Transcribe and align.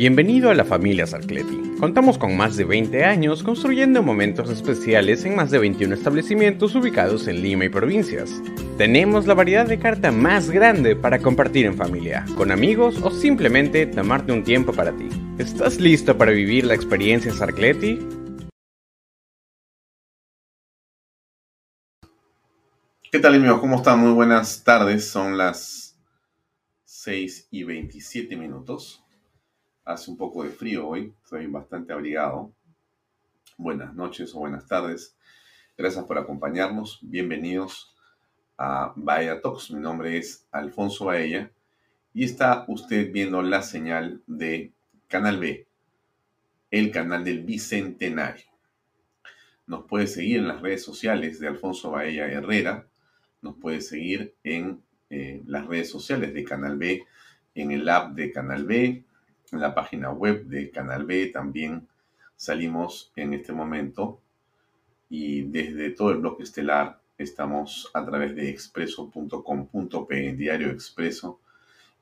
Bienvenido 0.00 0.48
a 0.48 0.54
la 0.54 0.64
familia 0.64 1.06
Sarcleti. 1.06 1.74
Contamos 1.78 2.16
con 2.16 2.34
más 2.34 2.56
de 2.56 2.64
20 2.64 3.04
años 3.04 3.42
construyendo 3.42 4.02
momentos 4.02 4.48
especiales 4.48 5.26
en 5.26 5.36
más 5.36 5.50
de 5.50 5.58
21 5.58 5.94
establecimientos 5.94 6.74
ubicados 6.74 7.28
en 7.28 7.42
Lima 7.42 7.66
y 7.66 7.68
provincias. 7.68 8.40
Tenemos 8.78 9.26
la 9.26 9.34
variedad 9.34 9.66
de 9.66 9.78
carta 9.78 10.10
más 10.10 10.50
grande 10.50 10.96
para 10.96 11.18
compartir 11.18 11.66
en 11.66 11.76
familia, 11.76 12.24
con 12.34 12.50
amigos 12.50 12.96
o 13.02 13.10
simplemente 13.10 13.84
tomarte 13.84 14.32
un 14.32 14.42
tiempo 14.42 14.72
para 14.72 14.96
ti. 14.96 15.10
¿Estás 15.36 15.78
listo 15.78 16.16
para 16.16 16.32
vivir 16.32 16.64
la 16.64 16.74
experiencia 16.74 17.30
Sarcleti? 17.34 17.98
¿Qué 23.12 23.18
tal 23.18 23.34
amigos? 23.34 23.60
¿Cómo 23.60 23.76
están? 23.76 23.98
Muy 23.98 24.12
buenas 24.12 24.64
tardes. 24.64 25.10
Son 25.10 25.36
las 25.36 25.94
6 26.86 27.48
y 27.50 27.64
27 27.64 28.34
minutos. 28.38 28.99
Hace 29.84 30.10
un 30.10 30.16
poco 30.18 30.44
de 30.44 30.50
frío 30.50 30.86
hoy, 30.86 31.14
estoy 31.24 31.46
bastante 31.46 31.92
abrigado. 31.92 32.52
Buenas 33.56 33.94
noches 33.94 34.34
o 34.34 34.40
buenas 34.40 34.66
tardes. 34.66 35.16
Gracias 35.76 36.04
por 36.04 36.18
acompañarnos. 36.18 36.98
Bienvenidos 37.00 37.96
a 38.58 38.92
Bahía 38.94 39.40
Talks. 39.40 39.70
Mi 39.70 39.80
nombre 39.80 40.18
es 40.18 40.46
Alfonso 40.52 41.06
Baella 41.06 41.50
y 42.12 42.24
está 42.24 42.66
usted 42.68 43.10
viendo 43.10 43.40
la 43.40 43.62
señal 43.62 44.22
de 44.26 44.74
Canal 45.08 45.38
B, 45.38 45.66
el 46.70 46.90
canal 46.90 47.24
del 47.24 47.42
Bicentenario. 47.42 48.44
Nos 49.66 49.86
puede 49.86 50.06
seguir 50.06 50.40
en 50.40 50.48
las 50.48 50.60
redes 50.60 50.84
sociales 50.84 51.40
de 51.40 51.48
Alfonso 51.48 51.92
Baella 51.92 52.30
Herrera. 52.30 52.86
Nos 53.40 53.56
puede 53.56 53.80
seguir 53.80 54.34
en 54.44 54.82
eh, 55.08 55.42
las 55.46 55.66
redes 55.66 55.90
sociales 55.90 56.34
de 56.34 56.44
Canal 56.44 56.76
B, 56.76 57.02
en 57.54 57.70
el 57.70 57.88
app 57.88 58.14
de 58.14 58.30
Canal 58.30 58.66
B, 58.66 59.04
en 59.52 59.60
la 59.60 59.74
página 59.74 60.10
web 60.10 60.44
de 60.46 60.70
Canal 60.70 61.04
B 61.04 61.26
también 61.26 61.86
salimos 62.36 63.12
en 63.16 63.34
este 63.34 63.52
momento. 63.52 64.20
Y 65.08 65.42
desde 65.42 65.90
todo 65.90 66.12
el 66.12 66.18
bloque 66.18 66.44
estelar 66.44 67.00
estamos 67.18 67.90
a 67.92 68.04
través 68.04 68.34
de 68.34 68.48
expreso.com.p, 68.48 70.32
Diario 70.34 70.70
Expreso, 70.70 71.40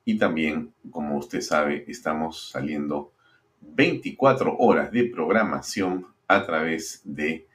y 0.04 0.16
también, 0.16 0.72
como 0.90 1.18
usted 1.18 1.40
sabe, 1.40 1.84
estamos 1.88 2.50
saliendo 2.50 3.12
24 3.60 4.56
horas 4.58 4.92
de 4.92 5.04
programación 5.04 6.06
a 6.28 6.46
través 6.46 7.02
de 7.04 7.46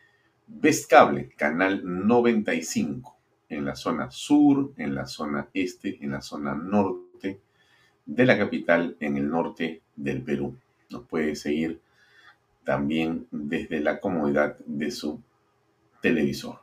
Best 0.45 0.89
Cable, 0.89 1.29
canal 1.37 1.81
95, 1.83 3.15
en 3.49 3.65
la 3.65 3.75
zona 3.75 4.11
sur, 4.11 4.73
en 4.77 4.93
la 4.93 5.05
zona 5.05 5.47
este, 5.53 5.97
en 6.03 6.11
la 6.11 6.21
zona 6.21 6.53
norte 6.53 7.39
de 8.05 8.25
la 8.25 8.37
capital, 8.37 8.97
en 8.99 9.17
el 9.17 9.29
norte 9.29 9.82
del 9.95 10.21
Perú. 10.21 10.57
Nos 10.89 11.03
puede 11.03 11.35
seguir 11.35 11.79
también 12.63 13.27
desde 13.31 13.79
la 13.79 13.99
comodidad 13.99 14.57
de 14.65 14.91
su 14.91 15.21
televisor. 16.01 16.59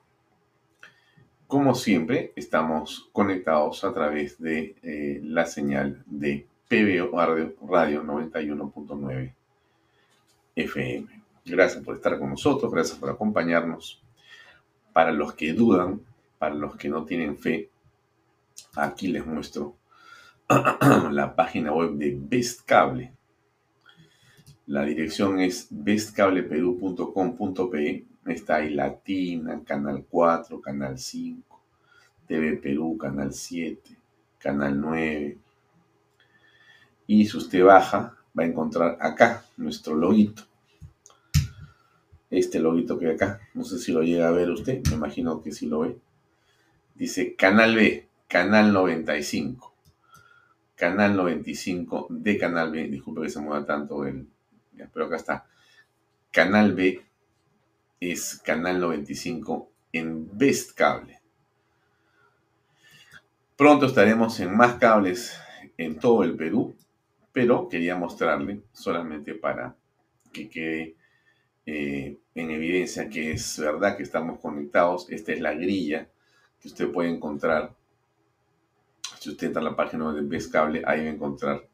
Como 1.46 1.74
siempre, 1.74 2.32
estamos 2.36 3.08
conectados 3.12 3.82
a 3.84 3.92
través 3.92 4.40
de 4.40 4.76
eh, 4.82 5.20
la 5.24 5.46
señal 5.46 6.02
de 6.06 6.46
PBO 6.68 7.10
Radio 7.66 8.04
91.9 8.04 9.34
FM. 10.54 11.08
Gracias 11.44 11.82
por 11.82 11.96
estar 11.96 12.18
con 12.18 12.30
nosotros, 12.30 12.72
gracias 12.72 12.98
por 12.98 13.10
acompañarnos. 13.10 14.00
Para 14.92 15.10
los 15.10 15.34
que 15.34 15.52
dudan, 15.52 16.00
para 16.38 16.54
los 16.54 16.76
que 16.76 16.88
no 16.88 17.04
tienen 17.04 17.36
fe, 17.36 17.70
aquí 18.76 19.08
les 19.08 19.26
muestro 19.26 19.74
la 21.10 21.34
página 21.34 21.72
web 21.72 21.92
de 21.92 22.16
Best 22.16 22.60
Cable. 22.64 23.12
La 24.70 24.84
dirección 24.84 25.40
es 25.40 25.66
bestcableperú.com.pe. 25.70 28.06
Está 28.26 28.54
ahí 28.54 28.72
Latina, 28.72 29.60
Canal 29.64 30.06
4, 30.08 30.60
Canal 30.60 30.96
5, 30.96 31.60
TV 32.28 32.56
Perú, 32.56 32.96
Canal 32.96 33.34
7, 33.34 33.96
Canal 34.38 34.80
9. 34.80 35.36
Y 37.08 37.26
si 37.26 37.36
usted 37.36 37.64
baja, 37.64 38.16
va 38.38 38.44
a 38.44 38.46
encontrar 38.46 38.96
acá 39.00 39.44
nuestro 39.56 39.96
loguito. 39.96 40.44
Este 42.30 42.60
loguito 42.60 42.96
que 42.96 43.08
hay 43.08 43.14
acá. 43.14 43.40
No 43.54 43.64
sé 43.64 43.76
si 43.76 43.90
lo 43.90 44.02
llega 44.02 44.28
a 44.28 44.30
ver 44.30 44.50
usted. 44.50 44.86
Me 44.88 44.94
imagino 44.94 45.42
que 45.42 45.50
sí 45.50 45.66
lo 45.66 45.80
ve. 45.80 45.98
Dice 46.94 47.34
Canal 47.34 47.74
B, 47.74 48.06
Canal 48.28 48.72
95. 48.72 49.74
Canal 50.76 51.16
95 51.16 52.06
de 52.08 52.38
Canal 52.38 52.70
B. 52.70 52.86
Disculpe 52.86 53.22
que 53.22 53.30
se 53.30 53.40
mueva 53.40 53.66
tanto 53.66 54.06
el, 54.06 54.28
pero 54.92 55.06
acá 55.06 55.16
está. 55.16 55.46
Canal 56.30 56.74
B 56.74 57.04
es 57.98 58.40
Canal 58.44 58.80
95 58.80 59.70
en 59.92 60.38
Best 60.38 60.72
Cable. 60.72 61.20
Pronto 63.56 63.86
estaremos 63.86 64.40
en 64.40 64.56
más 64.56 64.76
cables 64.76 65.38
en 65.76 65.98
todo 65.98 66.22
el 66.22 66.34
Perú, 66.34 66.74
pero 67.32 67.68
quería 67.68 67.96
mostrarle 67.96 68.62
solamente 68.72 69.34
para 69.34 69.76
que 70.32 70.48
quede 70.48 70.96
eh, 71.66 72.16
en 72.34 72.50
evidencia 72.50 73.08
que 73.08 73.32
es 73.32 73.58
verdad 73.58 73.96
que 73.96 74.02
estamos 74.02 74.40
conectados. 74.40 75.10
Esta 75.10 75.32
es 75.32 75.40
la 75.40 75.52
grilla 75.52 76.08
que 76.60 76.68
usted 76.68 76.90
puede 76.90 77.10
encontrar. 77.10 77.74
Si 79.18 79.30
usted 79.30 79.48
entra 79.48 79.60
a 79.60 79.64
la 79.64 79.76
página 79.76 80.12
de 80.12 80.22
Best 80.22 80.50
Cable, 80.50 80.82
ahí 80.86 81.00
va 81.00 81.10
a 81.10 81.14
encontrar 81.14 81.69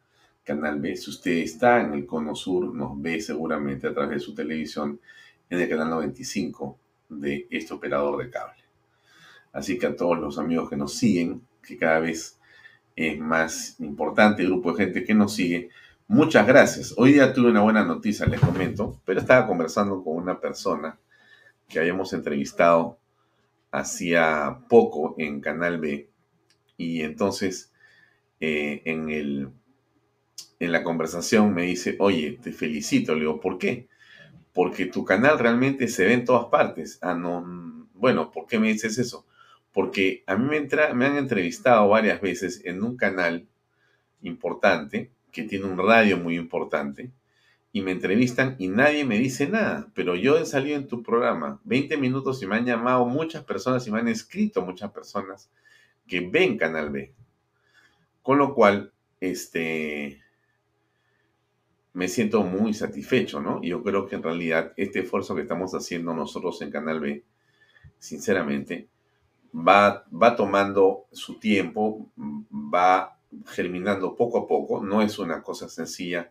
Canal 0.46 0.78
B. 0.80 0.96
Si 0.96 1.10
usted 1.10 1.32
está 1.32 1.80
en 1.80 1.92
el 1.92 2.06
cono 2.06 2.36
sur, 2.36 2.72
nos 2.72 3.02
ve 3.02 3.20
seguramente 3.20 3.88
a 3.88 3.92
través 3.92 4.10
de 4.10 4.20
su 4.20 4.32
televisión 4.32 5.00
en 5.50 5.60
el 5.60 5.68
canal 5.68 5.90
95 5.90 6.78
de 7.08 7.48
este 7.50 7.74
operador 7.74 8.22
de 8.22 8.30
cable. 8.30 8.62
Así 9.52 9.76
que 9.76 9.86
a 9.86 9.96
todos 9.96 10.18
los 10.18 10.38
amigos 10.38 10.70
que 10.70 10.76
nos 10.76 10.94
siguen, 10.94 11.42
que 11.60 11.76
cada 11.76 11.98
vez 11.98 12.38
es 12.94 13.18
más 13.18 13.80
importante 13.80 14.42
el 14.42 14.48
grupo 14.48 14.72
de 14.72 14.84
gente 14.84 15.04
que 15.04 15.14
nos 15.14 15.34
sigue, 15.34 15.68
muchas 16.06 16.46
gracias. 16.46 16.94
Hoy 16.96 17.14
día 17.14 17.32
tuve 17.32 17.50
una 17.50 17.62
buena 17.62 17.84
noticia, 17.84 18.26
les 18.26 18.40
comento, 18.40 19.00
pero 19.04 19.18
estaba 19.18 19.48
conversando 19.48 20.04
con 20.04 20.16
una 20.16 20.40
persona 20.40 20.96
que 21.68 21.80
habíamos 21.80 22.12
entrevistado 22.12 22.98
hacía 23.72 24.60
poco 24.68 25.16
en 25.18 25.40
Canal 25.40 25.80
B 25.80 26.08
y 26.76 27.02
entonces 27.02 27.72
eh, 28.38 28.82
en 28.84 29.10
el 29.10 29.50
en 30.58 30.72
la 30.72 30.82
conversación 30.82 31.54
me 31.54 31.62
dice, 31.62 31.96
oye, 31.98 32.38
te 32.42 32.52
felicito. 32.52 33.14
Le 33.14 33.20
digo, 33.20 33.40
¿por 33.40 33.58
qué? 33.58 33.88
Porque 34.52 34.86
tu 34.86 35.04
canal 35.04 35.38
realmente 35.38 35.88
se 35.88 36.06
ve 36.06 36.14
en 36.14 36.24
todas 36.24 36.46
partes. 36.46 36.98
Ah, 37.02 37.14
no, 37.14 37.88
bueno, 37.94 38.30
¿por 38.30 38.46
qué 38.46 38.58
me 38.58 38.72
dices 38.72 38.98
eso? 38.98 39.26
Porque 39.72 40.24
a 40.26 40.36
mí 40.36 40.48
me, 40.48 40.60
me 40.94 41.06
han 41.06 41.16
entrevistado 41.16 41.88
varias 41.88 42.20
veces 42.20 42.62
en 42.64 42.82
un 42.82 42.96
canal 42.96 43.46
importante, 44.22 45.10
que 45.32 45.42
tiene 45.42 45.66
un 45.66 45.78
radio 45.78 46.16
muy 46.16 46.36
importante, 46.36 47.10
y 47.72 47.82
me 47.82 47.90
entrevistan 47.90 48.56
y 48.58 48.68
nadie 48.68 49.04
me 49.04 49.18
dice 49.18 49.46
nada, 49.48 49.90
pero 49.94 50.14
yo 50.14 50.38
he 50.38 50.46
salido 50.46 50.78
en 50.78 50.86
tu 50.86 51.02
programa 51.02 51.60
20 51.64 51.98
minutos 51.98 52.42
y 52.42 52.46
me 52.46 52.56
han 52.56 52.64
llamado 52.64 53.04
muchas 53.04 53.44
personas 53.44 53.86
y 53.86 53.90
me 53.90 53.98
han 53.98 54.08
escrito 54.08 54.62
muchas 54.62 54.92
personas 54.92 55.50
que 56.06 56.20
ven 56.20 56.56
Canal 56.56 56.88
B 56.88 57.12
Con 58.22 58.38
lo 58.38 58.54
cual, 58.54 58.94
este, 59.20 60.22
me 61.96 62.08
siento 62.08 62.42
muy 62.42 62.74
satisfecho, 62.74 63.40
¿no? 63.40 63.58
Y 63.62 63.70
yo 63.70 63.82
creo 63.82 64.06
que 64.06 64.16
en 64.16 64.22
realidad 64.22 64.74
este 64.76 65.00
esfuerzo 65.00 65.34
que 65.34 65.40
estamos 65.40 65.72
haciendo 65.72 66.12
nosotros 66.12 66.60
en 66.60 66.70
Canal 66.70 67.00
B, 67.00 67.24
sinceramente, 67.98 68.86
va, 69.54 70.04
va 70.12 70.36
tomando 70.36 71.06
su 71.10 71.38
tiempo, 71.38 72.06
va 72.52 73.18
germinando 73.46 74.14
poco 74.14 74.40
a 74.40 74.46
poco, 74.46 74.84
no 74.84 75.00
es 75.00 75.18
una 75.18 75.42
cosa 75.42 75.70
sencilla 75.70 76.30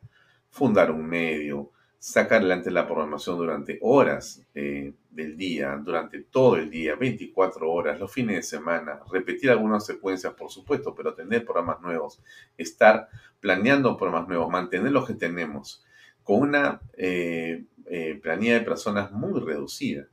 fundar 0.52 0.92
un 0.92 1.04
medio, 1.04 1.72
sacar 1.98 2.42
adelante 2.42 2.70
la 2.70 2.86
programación 2.86 3.36
durante 3.36 3.80
horas 3.82 4.44
eh, 4.54 4.94
del 5.16 5.38
día, 5.38 5.80
durante 5.84 6.20
todo 6.22 6.58
el 6.58 6.70
día, 6.70 6.96
24 6.96 7.72
horas, 7.72 8.00
los 8.00 8.12
fines 8.12 8.36
de 8.36 8.44
semana, 8.44 9.00
repetir 9.12 9.50
algunas 9.50 9.86
secuencias, 9.86 10.34
por 10.34 10.52
supuesto, 10.52 10.94
pero 10.94 11.14
tener 11.14 11.46
programas 11.46 11.82
nuevos, 11.82 12.22
estar 12.58 13.08
planeando 13.40 13.98
programas 13.98 14.28
nuevos, 14.28 14.50
mantener 14.50 14.92
los 14.92 15.08
que 15.08 15.14
tenemos, 15.14 15.84
con 16.24 16.42
una 16.42 16.82
eh, 16.98 17.66
eh, 17.86 18.20
planilla 18.22 18.56
de 18.56 18.66
personas 18.66 19.12
muy 19.12 19.40
reducida, 19.40 20.08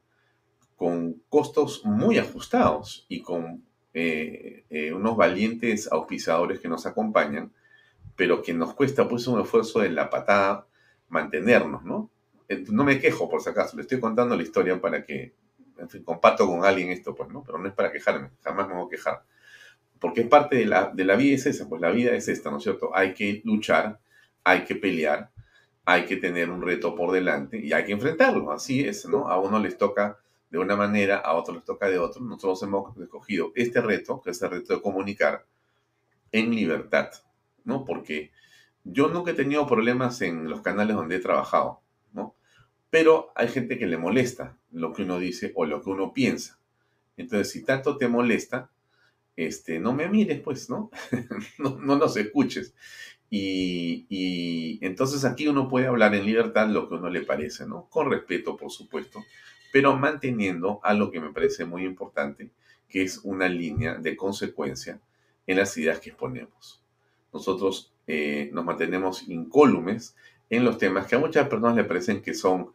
con 0.76 1.22
costos 1.28 1.84
muy 1.84 2.18
ajustados 2.18 3.06
y 3.08 3.22
con 3.22 3.64
unos 4.94 5.16
valientes 5.18 5.86
auspiciadores 5.92 6.60
que 6.60 6.68
nos 6.68 6.86
acompañan, 6.86 7.52
pero 8.16 8.42
que 8.42 8.54
nos 8.54 8.72
cuesta 8.72 9.06
pues 9.06 9.26
un 9.26 9.40
esfuerzo 9.40 9.80
de 9.80 9.90
la 9.90 10.08
patada 10.08 10.66
mantenernos, 11.08 11.84
¿no? 11.84 12.10
No 12.70 12.84
me 12.84 13.00
quejo, 13.00 13.28
por 13.28 13.42
si 13.42 13.50
acaso, 13.50 13.76
le 13.76 13.82
estoy 13.82 14.00
contando 14.00 14.36
la 14.36 14.42
historia 14.42 14.80
para 14.80 15.04
que, 15.04 15.34
en 15.78 15.88
fin, 15.88 16.02
comparto 16.02 16.46
con 16.46 16.64
alguien 16.64 16.90
esto, 16.90 17.14
pues, 17.14 17.28
¿no? 17.30 17.42
Pero 17.44 17.58
no 17.58 17.68
es 17.68 17.74
para 17.74 17.92
quejarme, 17.92 18.30
jamás 18.42 18.68
me 18.68 18.74
voy 18.74 18.86
a 18.86 18.90
quejar. 18.90 19.22
Porque 19.98 20.22
parte 20.22 20.56
de 20.56 20.66
la, 20.66 20.90
de 20.92 21.04
la 21.04 21.16
vida 21.16 21.36
es 21.36 21.46
esa, 21.46 21.68
pues 21.68 21.80
la 21.80 21.90
vida 21.90 22.12
es 22.12 22.28
esta, 22.28 22.50
¿no 22.50 22.58
es 22.58 22.64
cierto? 22.64 22.90
Hay 22.94 23.14
que 23.14 23.40
luchar, 23.44 24.00
hay 24.44 24.64
que 24.64 24.74
pelear, 24.74 25.30
hay 25.84 26.04
que 26.04 26.16
tener 26.16 26.50
un 26.50 26.62
reto 26.62 26.94
por 26.94 27.12
delante 27.12 27.58
y 27.58 27.72
hay 27.72 27.84
que 27.84 27.92
enfrentarlo, 27.92 28.52
así 28.52 28.86
es, 28.86 29.06
¿no? 29.06 29.28
A 29.28 29.38
uno 29.38 29.58
les 29.58 29.76
toca 29.76 30.18
de 30.50 30.58
una 30.58 30.76
manera, 30.76 31.18
a 31.18 31.34
otro 31.34 31.54
les 31.54 31.64
toca 31.64 31.88
de 31.88 31.98
otra. 31.98 32.20
Nosotros 32.22 32.62
hemos 32.62 32.96
escogido 32.98 33.52
este 33.54 33.80
reto, 33.80 34.20
que 34.20 34.30
es 34.30 34.42
el 34.42 34.50
reto 34.50 34.74
de 34.74 34.82
comunicar 34.82 35.46
en 36.30 36.54
libertad, 36.54 37.10
¿no? 37.64 37.84
Porque 37.84 38.30
yo 38.84 39.08
nunca 39.08 39.30
he 39.30 39.34
tenido 39.34 39.66
problemas 39.66 40.20
en 40.22 40.48
los 40.48 40.60
canales 40.62 40.96
donde 40.96 41.16
he 41.16 41.20
trabajado. 41.20 41.81
Pero 42.92 43.32
hay 43.34 43.48
gente 43.48 43.78
que 43.78 43.86
le 43.86 43.96
molesta 43.96 44.58
lo 44.70 44.92
que 44.92 45.04
uno 45.04 45.18
dice 45.18 45.50
o 45.54 45.64
lo 45.64 45.80
que 45.80 45.88
uno 45.88 46.12
piensa. 46.12 46.58
Entonces, 47.16 47.50
si 47.50 47.64
tanto 47.64 47.96
te 47.96 48.06
molesta, 48.06 48.70
este, 49.34 49.80
no 49.80 49.94
me 49.94 50.10
mires, 50.10 50.42
pues, 50.42 50.68
¿no? 50.68 50.90
no, 51.58 51.78
no 51.78 51.96
nos 51.96 52.18
escuches. 52.18 52.74
Y, 53.30 54.04
y, 54.10 54.78
entonces 54.84 55.24
aquí 55.24 55.48
uno 55.48 55.70
puede 55.70 55.86
hablar 55.86 56.14
en 56.14 56.26
libertad 56.26 56.68
lo 56.68 56.86
que 56.86 56.96
uno 56.96 57.08
le 57.08 57.22
parece, 57.22 57.64
¿no? 57.66 57.88
Con 57.88 58.10
respeto, 58.10 58.58
por 58.58 58.70
supuesto, 58.70 59.24
pero 59.72 59.96
manteniendo 59.96 60.78
algo 60.82 61.10
que 61.10 61.18
me 61.18 61.32
parece 61.32 61.64
muy 61.64 61.86
importante, 61.86 62.50
que 62.90 63.04
es 63.04 63.20
una 63.24 63.48
línea 63.48 63.94
de 63.94 64.16
consecuencia 64.18 65.00
en 65.46 65.56
las 65.56 65.74
ideas 65.78 65.98
que 65.98 66.10
exponemos. 66.10 66.82
Nosotros 67.32 67.94
eh, 68.06 68.50
nos 68.52 68.66
mantenemos 68.66 69.26
incólumes 69.30 70.14
en 70.50 70.66
los 70.66 70.76
temas 70.76 71.06
que 71.06 71.14
a 71.14 71.18
muchas 71.18 71.48
personas 71.48 71.74
le 71.74 71.84
parecen 71.84 72.20
que 72.20 72.34
son, 72.34 72.74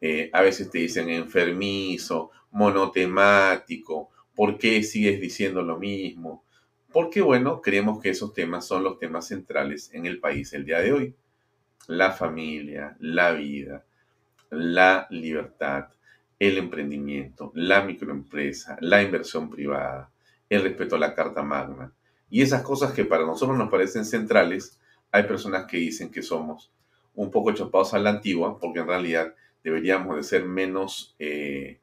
eh, 0.00 0.30
a 0.32 0.42
veces 0.42 0.70
te 0.70 0.78
dicen 0.78 1.08
enfermizo, 1.08 2.30
monotemático, 2.50 4.10
¿por 4.34 4.58
qué 4.58 4.82
sigues 4.82 5.20
diciendo 5.20 5.62
lo 5.62 5.78
mismo? 5.78 6.44
Porque, 6.92 7.20
bueno, 7.20 7.60
creemos 7.60 8.00
que 8.00 8.10
esos 8.10 8.32
temas 8.32 8.66
son 8.66 8.84
los 8.84 8.98
temas 8.98 9.26
centrales 9.28 9.92
en 9.92 10.06
el 10.06 10.20
país 10.20 10.52
el 10.52 10.64
día 10.64 10.80
de 10.80 10.92
hoy. 10.92 11.14
La 11.86 12.12
familia, 12.12 12.96
la 13.00 13.32
vida, 13.32 13.84
la 14.50 15.06
libertad, 15.10 15.88
el 16.38 16.58
emprendimiento, 16.58 17.50
la 17.54 17.82
microempresa, 17.82 18.76
la 18.80 19.02
inversión 19.02 19.50
privada, 19.50 20.10
el 20.48 20.62
respeto 20.62 20.96
a 20.96 20.98
la 20.98 21.14
Carta 21.14 21.42
Magna, 21.42 21.92
y 22.30 22.42
esas 22.42 22.62
cosas 22.62 22.92
que 22.92 23.04
para 23.04 23.24
nosotros 23.24 23.56
nos 23.58 23.70
parecen 23.70 24.04
centrales, 24.04 24.78
hay 25.10 25.24
personas 25.24 25.66
que 25.66 25.78
dicen 25.78 26.10
que 26.10 26.22
somos 26.22 26.70
un 27.14 27.30
poco 27.30 27.52
chapados 27.52 27.94
a 27.94 27.98
la 27.98 28.10
antigua, 28.10 28.58
porque 28.58 28.80
en 28.80 28.86
realidad 28.86 29.34
deberíamos 29.62 30.16
de 30.16 30.22
ser 30.22 30.44
menos 30.44 31.14
eh, 31.18 31.80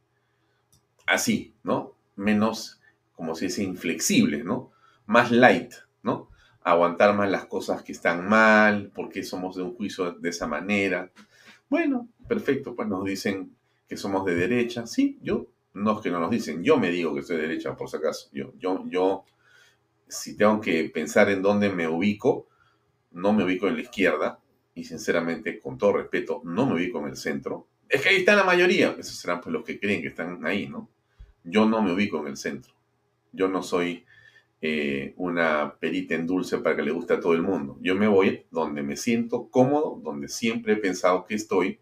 así, 1.05 1.53
¿no? 1.63 1.93
Menos, 2.15 2.81
como 3.13 3.35
se 3.35 3.45
dice, 3.45 3.63
inflexibles, 3.63 4.45
¿no? 4.45 4.71
Más 5.05 5.31
light, 5.31 5.73
¿no? 6.03 6.29
Aguantar 6.61 7.15
más 7.15 7.29
las 7.29 7.45
cosas 7.45 7.83
que 7.83 7.91
están 7.91 8.27
mal, 8.27 8.91
porque 8.93 9.23
somos 9.23 9.55
de 9.55 9.63
un 9.63 9.75
juicio 9.75 10.11
de 10.11 10.29
esa 10.29 10.47
manera. 10.47 11.11
Bueno, 11.69 12.07
perfecto, 12.27 12.75
pues 12.75 12.87
nos 12.87 13.05
dicen 13.05 13.55
que 13.87 13.97
somos 13.97 14.25
de 14.25 14.35
derecha. 14.35 14.87
Sí, 14.87 15.19
yo, 15.21 15.47
no 15.73 15.97
es 15.97 16.01
que 16.01 16.11
no 16.11 16.19
nos 16.19 16.31
dicen, 16.31 16.63
yo 16.63 16.77
me 16.77 16.89
digo 16.89 17.13
que 17.13 17.21
soy 17.21 17.37
de 17.37 17.43
derecha, 17.43 17.75
por 17.75 17.89
si 17.89 17.97
acaso. 17.97 18.29
Yo, 18.31 18.53
yo, 18.57 18.83
yo 18.87 19.25
si 20.07 20.37
tengo 20.37 20.61
que 20.61 20.85
pensar 20.85 21.29
en 21.29 21.41
dónde 21.41 21.69
me 21.69 21.87
ubico, 21.87 22.47
no 23.11 23.33
me 23.33 23.43
ubico 23.43 23.67
en 23.67 23.75
la 23.75 23.81
izquierda 23.81 24.39
y 24.75 24.83
sinceramente, 24.83 25.59
con 25.59 25.77
todo 25.77 25.93
respeto, 25.93 26.41
no 26.43 26.67
me 26.67 26.75
ubico 26.75 26.99
en 26.99 27.07
el 27.07 27.17
centro. 27.17 27.67
Es 27.89 28.01
que 28.01 28.09
ahí 28.09 28.17
está 28.17 28.35
la 28.35 28.43
mayoría, 28.43 28.95
esos 28.99 29.15
serán 29.15 29.41
pues 29.41 29.51
los 29.53 29.63
que 29.63 29.79
creen 29.79 30.01
que 30.01 30.09
están 30.09 30.45
ahí, 30.45 30.67
¿no? 30.67 30.89
Yo 31.43 31.65
no 31.65 31.81
me 31.81 31.93
ubico 31.93 32.19
en 32.19 32.27
el 32.27 32.37
centro. 32.37 32.73
Yo 33.31 33.47
no 33.47 33.63
soy 33.63 34.05
eh, 34.61 35.13
una 35.17 35.75
perita 35.79 36.15
en 36.15 36.27
dulce 36.27 36.57
para 36.59 36.75
que 36.75 36.83
le 36.83 36.91
guste 36.91 37.13
a 37.13 37.19
todo 37.19 37.33
el 37.33 37.41
mundo. 37.41 37.77
Yo 37.81 37.95
me 37.95 38.07
voy 38.07 38.45
donde 38.51 38.83
me 38.83 38.97
siento 38.97 39.49
cómodo, 39.49 39.99
donde 40.03 40.27
siempre 40.27 40.73
he 40.73 40.77
pensado 40.77 41.25
que 41.25 41.35
estoy 41.35 41.79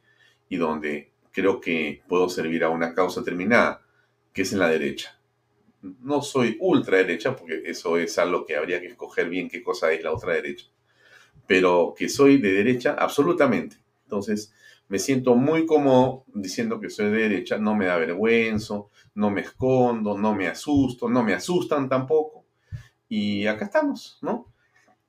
y 0.49 0.57
donde 0.57 1.11
creo 1.31 1.59
que 1.59 2.01
puedo 2.07 2.29
servir 2.29 2.63
a 2.63 2.69
una 2.69 2.93
causa 2.93 3.21
determinada, 3.21 3.81
que 4.33 4.43
es 4.43 4.53
en 4.53 4.59
la 4.59 4.69
derecha 4.69 5.17
no 6.01 6.21
soy 6.21 6.57
ultra 6.59 6.97
derecha, 6.97 7.35
porque 7.35 7.61
eso 7.65 7.97
es 7.97 8.17
algo 8.17 8.45
que 8.45 8.55
habría 8.55 8.79
que 8.79 8.87
escoger 8.87 9.29
bien 9.29 9.49
qué 9.49 9.61
cosa 9.61 9.91
es 9.91 10.03
la 10.03 10.11
otra 10.11 10.33
derecha, 10.33 10.67
pero 11.47 11.93
que 11.97 12.09
soy 12.09 12.37
de 12.37 12.51
derecha 12.51 12.95
absolutamente. 12.97 13.77
Entonces, 14.03 14.53
me 14.87 14.99
siento 14.99 15.35
muy 15.35 15.65
cómodo 15.65 16.25
diciendo 16.33 16.79
que 16.79 16.89
soy 16.89 17.05
de 17.11 17.17
derecha, 17.17 17.57
no 17.57 17.75
me 17.75 17.85
da 17.85 17.97
vergüenza, 17.97 18.75
no 19.15 19.29
me 19.31 19.41
escondo, 19.41 20.17
no 20.17 20.35
me 20.35 20.47
asusto, 20.47 21.09
no 21.09 21.23
me 21.23 21.33
asustan 21.33 21.89
tampoco. 21.89 22.45
Y 23.09 23.45
acá 23.47 23.65
estamos, 23.65 24.17
¿no? 24.21 24.53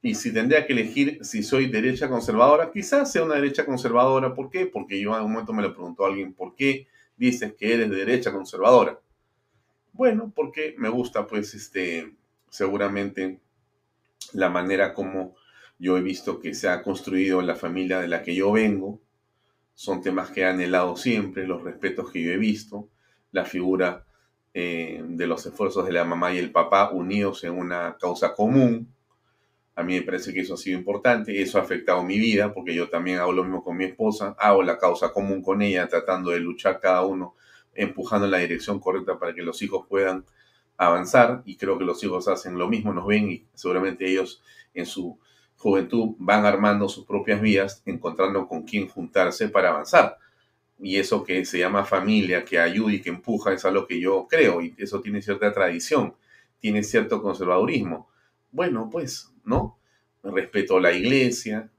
Y 0.02 0.14
si 0.14 0.32
tendría 0.34 0.66
que 0.66 0.74
elegir 0.74 1.24
si 1.24 1.42
soy 1.42 1.66
derecha 1.66 2.10
conservadora, 2.10 2.70
quizás 2.70 3.10
sea 3.10 3.24
una 3.24 3.36
derecha 3.36 3.64
conservadora. 3.64 4.34
¿Por 4.34 4.50
qué? 4.50 4.66
Porque 4.66 5.00
yo 5.00 5.16
en 5.16 5.24
un 5.24 5.32
momento 5.32 5.54
me 5.54 5.62
lo 5.62 5.72
preguntó 5.72 6.04
a 6.04 6.08
alguien, 6.08 6.34
¿por 6.34 6.54
qué 6.54 6.86
dices 7.16 7.54
que 7.54 7.72
eres 7.72 7.88
de 7.88 7.96
derecha 7.96 8.30
conservadora? 8.30 9.00
Bueno, 9.92 10.30
porque 10.34 10.74
me 10.76 10.90
gusta, 10.90 11.26
pues, 11.26 11.54
este, 11.54 12.14
seguramente 12.50 13.40
la 14.32 14.50
manera 14.50 14.92
como 14.92 15.34
yo 15.78 15.96
he 15.96 16.02
visto 16.02 16.40
que 16.40 16.54
se 16.54 16.68
ha 16.68 16.82
construido 16.82 17.42
la 17.42 17.56
familia 17.56 18.00
de 18.00 18.08
la 18.08 18.22
que 18.22 18.34
yo 18.34 18.52
vengo. 18.52 19.00
Son 19.74 20.02
temas 20.02 20.30
que 20.30 20.42
he 20.42 20.44
anhelado 20.44 20.96
siempre, 20.96 21.46
los 21.46 21.62
respetos 21.62 22.10
que 22.10 22.22
yo 22.22 22.32
he 22.32 22.36
visto, 22.36 22.88
la 23.32 23.44
figura 23.44 24.04
eh, 24.52 25.02
de 25.04 25.26
los 25.26 25.44
esfuerzos 25.46 25.84
de 25.84 25.92
la 25.92 26.04
mamá 26.04 26.32
y 26.32 26.38
el 26.38 26.52
papá 26.52 26.90
unidos 26.90 27.42
en 27.44 27.58
una 27.58 27.96
causa 28.00 28.34
común. 28.34 28.94
A 29.74 29.82
mí 29.82 29.94
me 29.94 30.02
parece 30.02 30.32
que 30.32 30.40
eso 30.40 30.54
ha 30.54 30.56
sido 30.56 30.78
importante, 30.78 31.42
eso 31.42 31.58
ha 31.58 31.62
afectado 31.62 32.04
mi 32.04 32.18
vida, 32.18 32.54
porque 32.54 32.72
yo 32.72 32.88
también 32.88 33.18
hago 33.18 33.32
lo 33.32 33.42
mismo 33.42 33.64
con 33.64 33.76
mi 33.76 33.84
esposa, 33.84 34.36
hago 34.38 34.62
la 34.62 34.78
causa 34.78 35.12
común 35.12 35.42
con 35.42 35.60
ella, 35.62 35.88
tratando 35.88 36.30
de 36.30 36.38
luchar 36.38 36.78
cada 36.78 37.04
uno 37.04 37.34
empujando 37.74 38.26
en 38.26 38.30
la 38.30 38.38
dirección 38.38 38.78
correcta 38.78 39.18
para 39.18 39.34
que 39.34 39.42
los 39.42 39.60
hijos 39.62 39.86
puedan 39.88 40.24
avanzar 40.76 41.42
y 41.44 41.56
creo 41.56 41.78
que 41.78 41.84
los 41.84 42.02
hijos 42.04 42.28
hacen 42.28 42.58
lo 42.58 42.68
mismo, 42.68 42.92
nos 42.92 43.06
ven 43.06 43.30
y 43.30 43.46
seguramente 43.54 44.08
ellos 44.08 44.42
en 44.72 44.86
su 44.86 45.18
juventud 45.64 46.14
van 46.18 46.44
armando 46.44 46.90
sus 46.90 47.06
propias 47.06 47.40
vías, 47.40 47.82
encontrando 47.86 48.46
con 48.46 48.64
quién 48.64 48.86
juntarse 48.86 49.48
para 49.48 49.70
avanzar. 49.70 50.18
Y 50.78 50.98
eso 50.98 51.24
que 51.24 51.42
se 51.46 51.58
llama 51.58 51.86
familia, 51.86 52.44
que 52.44 52.58
ayuda 52.58 52.92
y 52.92 53.00
que 53.00 53.08
empuja, 53.08 53.54
es 53.54 53.64
algo 53.64 53.86
que 53.86 53.98
yo 53.98 54.26
creo 54.28 54.60
y 54.60 54.74
eso 54.76 55.00
tiene 55.00 55.22
cierta 55.22 55.50
tradición, 55.54 56.14
tiene 56.60 56.82
cierto 56.82 57.22
conservadurismo. 57.22 58.10
Bueno, 58.52 58.90
pues, 58.92 59.32
¿no? 59.42 59.78
Respeto 60.22 60.76
a 60.76 60.82
la 60.82 60.92
iglesia, 60.92 61.70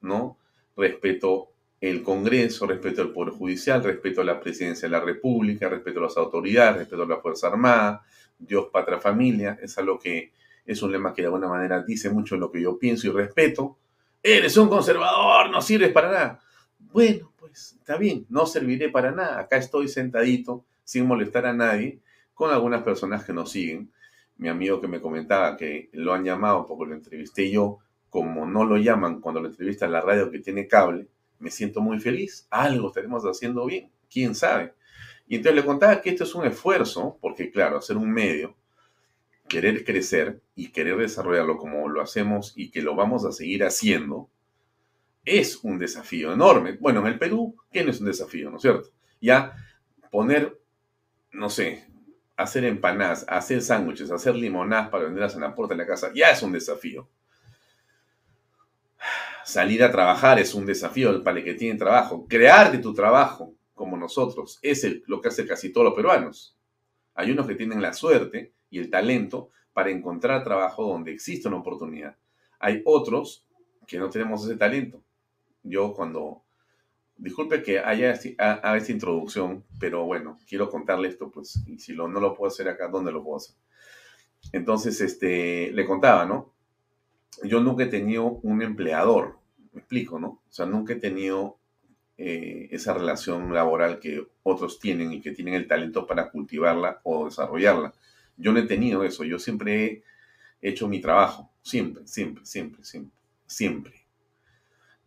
¿no? 0.00 0.38
Respeto 0.76 1.48
el 1.80 2.04
Congreso, 2.04 2.68
respeto 2.68 3.02
al 3.02 3.10
Poder 3.10 3.34
Judicial, 3.34 3.82
respeto 3.82 4.20
a 4.20 4.24
la 4.24 4.38
Presidencia 4.38 4.86
de 4.86 4.92
la 4.92 5.00
República, 5.00 5.68
respeto 5.68 5.98
a 5.98 6.04
las 6.04 6.16
autoridades, 6.16 6.76
respeto 6.76 7.02
a 7.02 7.06
la 7.08 7.16
Fuerza 7.16 7.48
Armada, 7.48 8.04
Dios, 8.38 8.68
patria, 8.72 9.00
familia, 9.00 9.58
es 9.60 9.76
algo 9.78 9.98
que 9.98 10.30
es 10.64 10.82
un 10.82 10.92
lema 10.92 11.12
que 11.12 11.22
de 11.22 11.26
alguna 11.26 11.48
manera 11.48 11.82
dice 11.82 12.10
mucho 12.10 12.36
lo 12.36 12.50
que 12.50 12.60
yo 12.60 12.78
pienso 12.78 13.08
y 13.08 13.10
respeto. 13.10 13.78
Eres 14.22 14.56
un 14.56 14.68
conservador, 14.68 15.50
no 15.50 15.60
sirves 15.60 15.92
para 15.92 16.10
nada. 16.10 16.40
Bueno, 16.78 17.32
pues 17.36 17.76
está 17.78 17.96
bien, 17.96 18.26
no 18.28 18.46
serviré 18.46 18.88
para 18.88 19.10
nada. 19.10 19.40
Acá 19.40 19.56
estoy 19.56 19.88
sentadito, 19.88 20.64
sin 20.84 21.06
molestar 21.06 21.46
a 21.46 21.52
nadie, 21.52 22.00
con 22.34 22.50
algunas 22.50 22.82
personas 22.82 23.24
que 23.24 23.32
nos 23.32 23.50
siguen. 23.50 23.92
mi 24.36 24.48
amigo 24.48 24.80
que 24.80 24.88
me 24.88 25.00
comentaba 25.00 25.56
que 25.56 25.88
lo 25.92 26.12
han 26.12 26.24
llamado 26.24 26.66
porque 26.66 26.86
lo 26.86 26.94
entrevisté 26.94 27.50
yo, 27.50 27.78
como 28.08 28.46
no 28.46 28.64
lo 28.64 28.76
llaman 28.76 29.20
cuando 29.20 29.40
lo 29.40 29.48
entrevista 29.48 29.86
la 29.86 30.00
radio 30.00 30.30
que 30.30 30.40
tiene 30.40 30.66
cable, 30.66 31.08
me 31.38 31.50
siento 31.50 31.80
muy 31.80 31.98
feliz. 32.00 32.46
Algo 32.50 32.88
estaremos 32.88 33.24
haciendo 33.24 33.66
bien, 33.66 33.90
quién 34.10 34.34
sabe. 34.34 34.74
Y 35.26 35.36
entonces 35.36 35.56
le 35.56 35.66
contaba 35.66 36.00
que 36.00 36.10
esto 36.10 36.24
es 36.24 36.34
un 36.34 36.44
esfuerzo, 36.44 37.18
porque 37.20 37.50
claro, 37.50 37.78
hacer 37.78 37.96
un 37.96 38.10
medio, 38.12 38.54
querer 39.52 39.84
crecer 39.84 40.40
y 40.54 40.72
querer 40.72 40.96
desarrollarlo 40.96 41.58
como 41.58 41.86
lo 41.86 42.00
hacemos 42.00 42.54
y 42.56 42.70
que 42.70 42.80
lo 42.80 42.96
vamos 42.96 43.26
a 43.26 43.32
seguir 43.32 43.64
haciendo, 43.64 44.30
es 45.26 45.62
un 45.62 45.78
desafío 45.78 46.32
enorme. 46.32 46.78
Bueno, 46.80 47.00
en 47.00 47.08
el 47.08 47.18
Perú, 47.18 47.54
¿qué 47.70 47.84
no 47.84 47.90
es 47.90 48.00
un 48.00 48.06
desafío, 48.06 48.48
no 48.48 48.56
es 48.56 48.62
cierto? 48.62 48.88
Ya 49.20 49.54
poner, 50.10 50.58
no 51.32 51.50
sé, 51.50 51.86
hacer 52.34 52.64
empanadas, 52.64 53.26
hacer 53.28 53.60
sándwiches, 53.60 54.10
hacer 54.10 54.34
limonadas 54.36 54.88
para 54.88 55.04
venderlas 55.04 55.34
en 55.34 55.42
la 55.42 55.54
puerta 55.54 55.74
de 55.74 55.82
la 55.82 55.86
casa, 55.86 56.10
ya 56.14 56.30
es 56.30 56.42
un 56.42 56.52
desafío. 56.52 57.10
Salir 59.44 59.84
a 59.84 59.92
trabajar 59.92 60.38
es 60.38 60.54
un 60.54 60.64
desafío 60.64 61.22
para 61.22 61.40
el 61.40 61.44
que 61.44 61.52
tiene 61.52 61.78
trabajo. 61.78 62.26
Crear 62.26 62.72
de 62.72 62.78
tu 62.78 62.94
trabajo, 62.94 63.54
como 63.74 63.98
nosotros, 63.98 64.58
es 64.62 65.02
lo 65.06 65.20
que 65.20 65.28
hace 65.28 65.46
casi 65.46 65.70
todos 65.70 65.84
los 65.84 65.94
peruanos. 65.94 66.56
Hay 67.14 67.32
unos 67.32 67.46
que 67.46 67.54
tienen 67.54 67.82
la 67.82 67.92
suerte 67.92 68.54
y 68.72 68.80
el 68.80 68.90
talento 68.90 69.50
para 69.72 69.90
encontrar 69.90 70.42
trabajo 70.42 70.84
donde 70.84 71.12
existe 71.12 71.46
una 71.46 71.58
oportunidad. 71.58 72.16
Hay 72.58 72.82
otros 72.84 73.46
que 73.86 73.98
no 73.98 74.10
tenemos 74.10 74.44
ese 74.44 74.56
talento. 74.56 75.00
Yo 75.62 75.94
cuando 75.94 76.42
Disculpe 77.22 77.62
que 77.62 77.78
haya 77.78 78.10
esta 78.10 78.82
introducción, 78.88 79.64
pero 79.78 80.04
bueno, 80.04 80.38
quiero 80.48 80.68
contarle 80.68 81.06
esto, 81.06 81.30
pues, 81.30 81.62
y 81.68 81.78
si 81.78 81.92
lo, 81.92 82.08
no 82.08 82.18
lo 82.18 82.34
puedo 82.34 82.48
hacer 82.48 82.68
acá, 82.68 82.88
¿dónde 82.88 83.12
lo 83.12 83.22
puedo 83.22 83.36
hacer? 83.36 83.54
Entonces, 84.50 85.00
este, 85.00 85.70
le 85.70 85.86
contaba, 85.86 86.24
¿no? 86.24 86.52
Yo 87.44 87.60
nunca 87.60 87.84
he 87.84 87.86
tenido 87.86 88.24
un 88.42 88.60
empleador, 88.60 89.38
me 89.72 89.80
explico, 89.82 90.18
¿no? 90.18 90.28
O 90.28 90.52
sea, 90.52 90.66
nunca 90.66 90.94
he 90.94 90.96
tenido 90.96 91.58
eh, 92.18 92.68
esa 92.72 92.92
relación 92.92 93.54
laboral 93.54 94.00
que 94.00 94.26
otros 94.42 94.80
tienen 94.80 95.12
y 95.12 95.20
que 95.20 95.30
tienen 95.30 95.54
el 95.54 95.68
talento 95.68 96.08
para 96.08 96.28
cultivarla 96.28 97.02
o 97.04 97.26
desarrollarla. 97.26 97.94
Yo 98.36 98.52
no 98.52 98.60
he 98.60 98.66
tenido 98.66 99.04
eso, 99.04 99.24
yo 99.24 99.38
siempre 99.38 100.04
he 100.60 100.68
hecho 100.70 100.88
mi 100.88 101.00
trabajo, 101.00 101.50
siempre, 101.62 102.06
siempre, 102.06 102.44
siempre, 102.46 102.84
siempre, 102.84 103.16
siempre. 103.46 104.02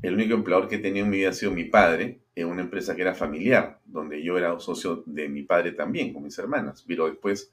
El 0.02 0.14
único 0.14 0.34
empleador 0.34 0.68
que 0.68 0.76
he 0.76 0.80
tenido 0.80 1.06
en 1.06 1.12
mi 1.12 1.18
vida 1.18 1.30
ha 1.30 1.34
sido 1.34 1.52
mi 1.52 1.64
padre, 1.64 2.20
en 2.36 2.48
una 2.48 2.62
empresa 2.62 2.96
que 2.96 3.02
era 3.02 3.16
familiar, 3.16 3.80
donde 3.86 4.22
yo 4.22 4.38
era 4.38 4.60
socio 4.60 5.04
de 5.06 5.30
mi 5.30 5.44
padre 5.44 5.72
también, 5.72 6.14
con 6.14 6.24
mis 6.24 6.38
hermanas. 6.38 6.84
Pero 6.86 7.08
después 7.08 7.52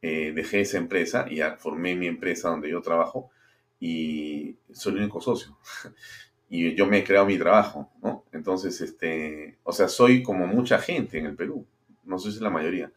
eh, 0.00 0.32
dejé 0.34 0.60
esa 0.60 0.78
empresa 0.78 1.26
y 1.28 1.40
formé 1.58 1.94
mi 1.96 2.06
empresa 2.06 2.48
donde 2.48 2.70
yo 2.70 2.80
trabajo 2.80 3.30
y 3.80 4.56
soy 4.72 4.92
el 4.92 5.00
único 5.00 5.20
socio. 5.20 5.58
y 6.48 6.74
yo 6.74 6.86
me 6.86 6.98
he 6.98 7.04
creado 7.04 7.26
mi 7.26 7.36
trabajo, 7.36 7.90
¿no? 8.02 8.24
Entonces, 8.32 8.80
este, 8.80 9.58
o 9.64 9.72
sea, 9.72 9.88
soy 9.88 10.22
como 10.22 10.46
mucha 10.46 10.78
gente 10.78 11.18
en 11.18 11.26
el 11.26 11.34
Perú, 11.34 11.66
no 12.04 12.18
sé 12.18 12.30
si 12.30 12.36
es 12.36 12.42
la 12.42 12.50
mayoría, 12.50 12.92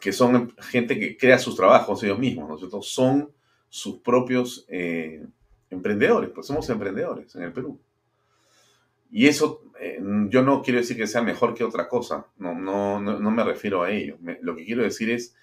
que 0.00 0.12
son 0.12 0.54
gente 0.58 0.98
que 0.98 1.16
crea 1.16 1.38
sus 1.38 1.56
trabajos 1.56 2.02
ellos 2.02 2.18
mismos, 2.18 2.48
nosotros 2.48 2.88
son 2.88 3.32
sus 3.68 3.98
propios 3.98 4.64
eh, 4.68 5.26
emprendedores, 5.70 6.30
pues 6.30 6.46
somos 6.46 6.68
emprendedores 6.70 7.34
en 7.34 7.42
el 7.42 7.52
Perú. 7.52 7.78
Y 9.10 9.26
eso 9.26 9.62
eh, 9.80 9.98
yo 10.28 10.42
no 10.42 10.62
quiero 10.62 10.80
decir 10.80 10.96
que 10.96 11.06
sea 11.06 11.22
mejor 11.22 11.54
que 11.54 11.64
otra 11.64 11.88
cosa, 11.88 12.26
no, 12.38 12.54
no, 12.54 13.00
no, 13.00 13.30
me 13.30 13.44
refiero 13.44 13.82
a 13.82 13.90
ello. 13.90 14.18
lo 14.42 14.56
que 14.56 14.64
quiero 14.64 14.82
decir 14.82 15.10
es 15.10 15.34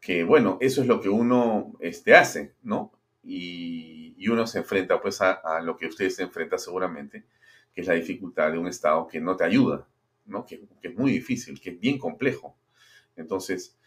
que, 0.00 0.24
bueno, 0.24 0.58
eso 0.60 0.82
es 0.82 0.86
lo 0.86 1.00
que 1.00 1.08
uno 1.08 1.74
este, 1.80 2.14
hace, 2.14 2.54
¿no? 2.62 2.92
Y, 3.24 4.14
y 4.16 4.28
uno 4.28 4.46
se 4.46 4.58
enfrenta 4.58 5.00
pues 5.00 5.20
a, 5.20 5.32
a, 5.32 5.60
lo 5.60 5.76
que 5.76 5.86
ustedes 5.86 6.16
se 6.16 6.22
enfrentan 6.22 6.58
seguramente, 6.58 7.24
que 7.74 7.80
es 7.80 7.86
la 7.86 7.94
dificultad 7.94 8.52
de 8.52 8.58
un 8.58 8.68
Estado 8.68 9.06
que 9.08 9.20
no 9.20 9.36
te 9.36 9.44
ayuda, 9.44 9.86
¿no? 10.26 10.44
Que, 10.46 10.60
que 10.80 10.88
es 10.88 10.96
muy 10.96 11.12
difícil, 11.12 11.60
que 11.60 11.70
es 11.70 11.80
bien 11.80 11.98
complejo. 11.98 12.56
Entonces, 13.16 13.77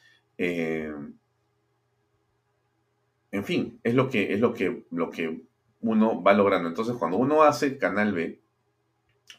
eh, 0.44 0.92
en 3.32 3.46
fin, 3.46 3.80
es 3.84 3.94
lo 3.94 4.10
que, 4.10 4.34
es 4.34 4.40
lo 4.40 4.56
que, 4.56 4.86
lo 4.90 5.12
que 5.12 5.42
uno 5.82 6.24
va 6.24 6.34
logrando. 6.34 6.68
Entonces, 6.68 6.96
cuando 6.96 7.18
uno 7.18 7.44
hace 7.44 7.78
Canal 7.78 8.12
B, 8.12 8.40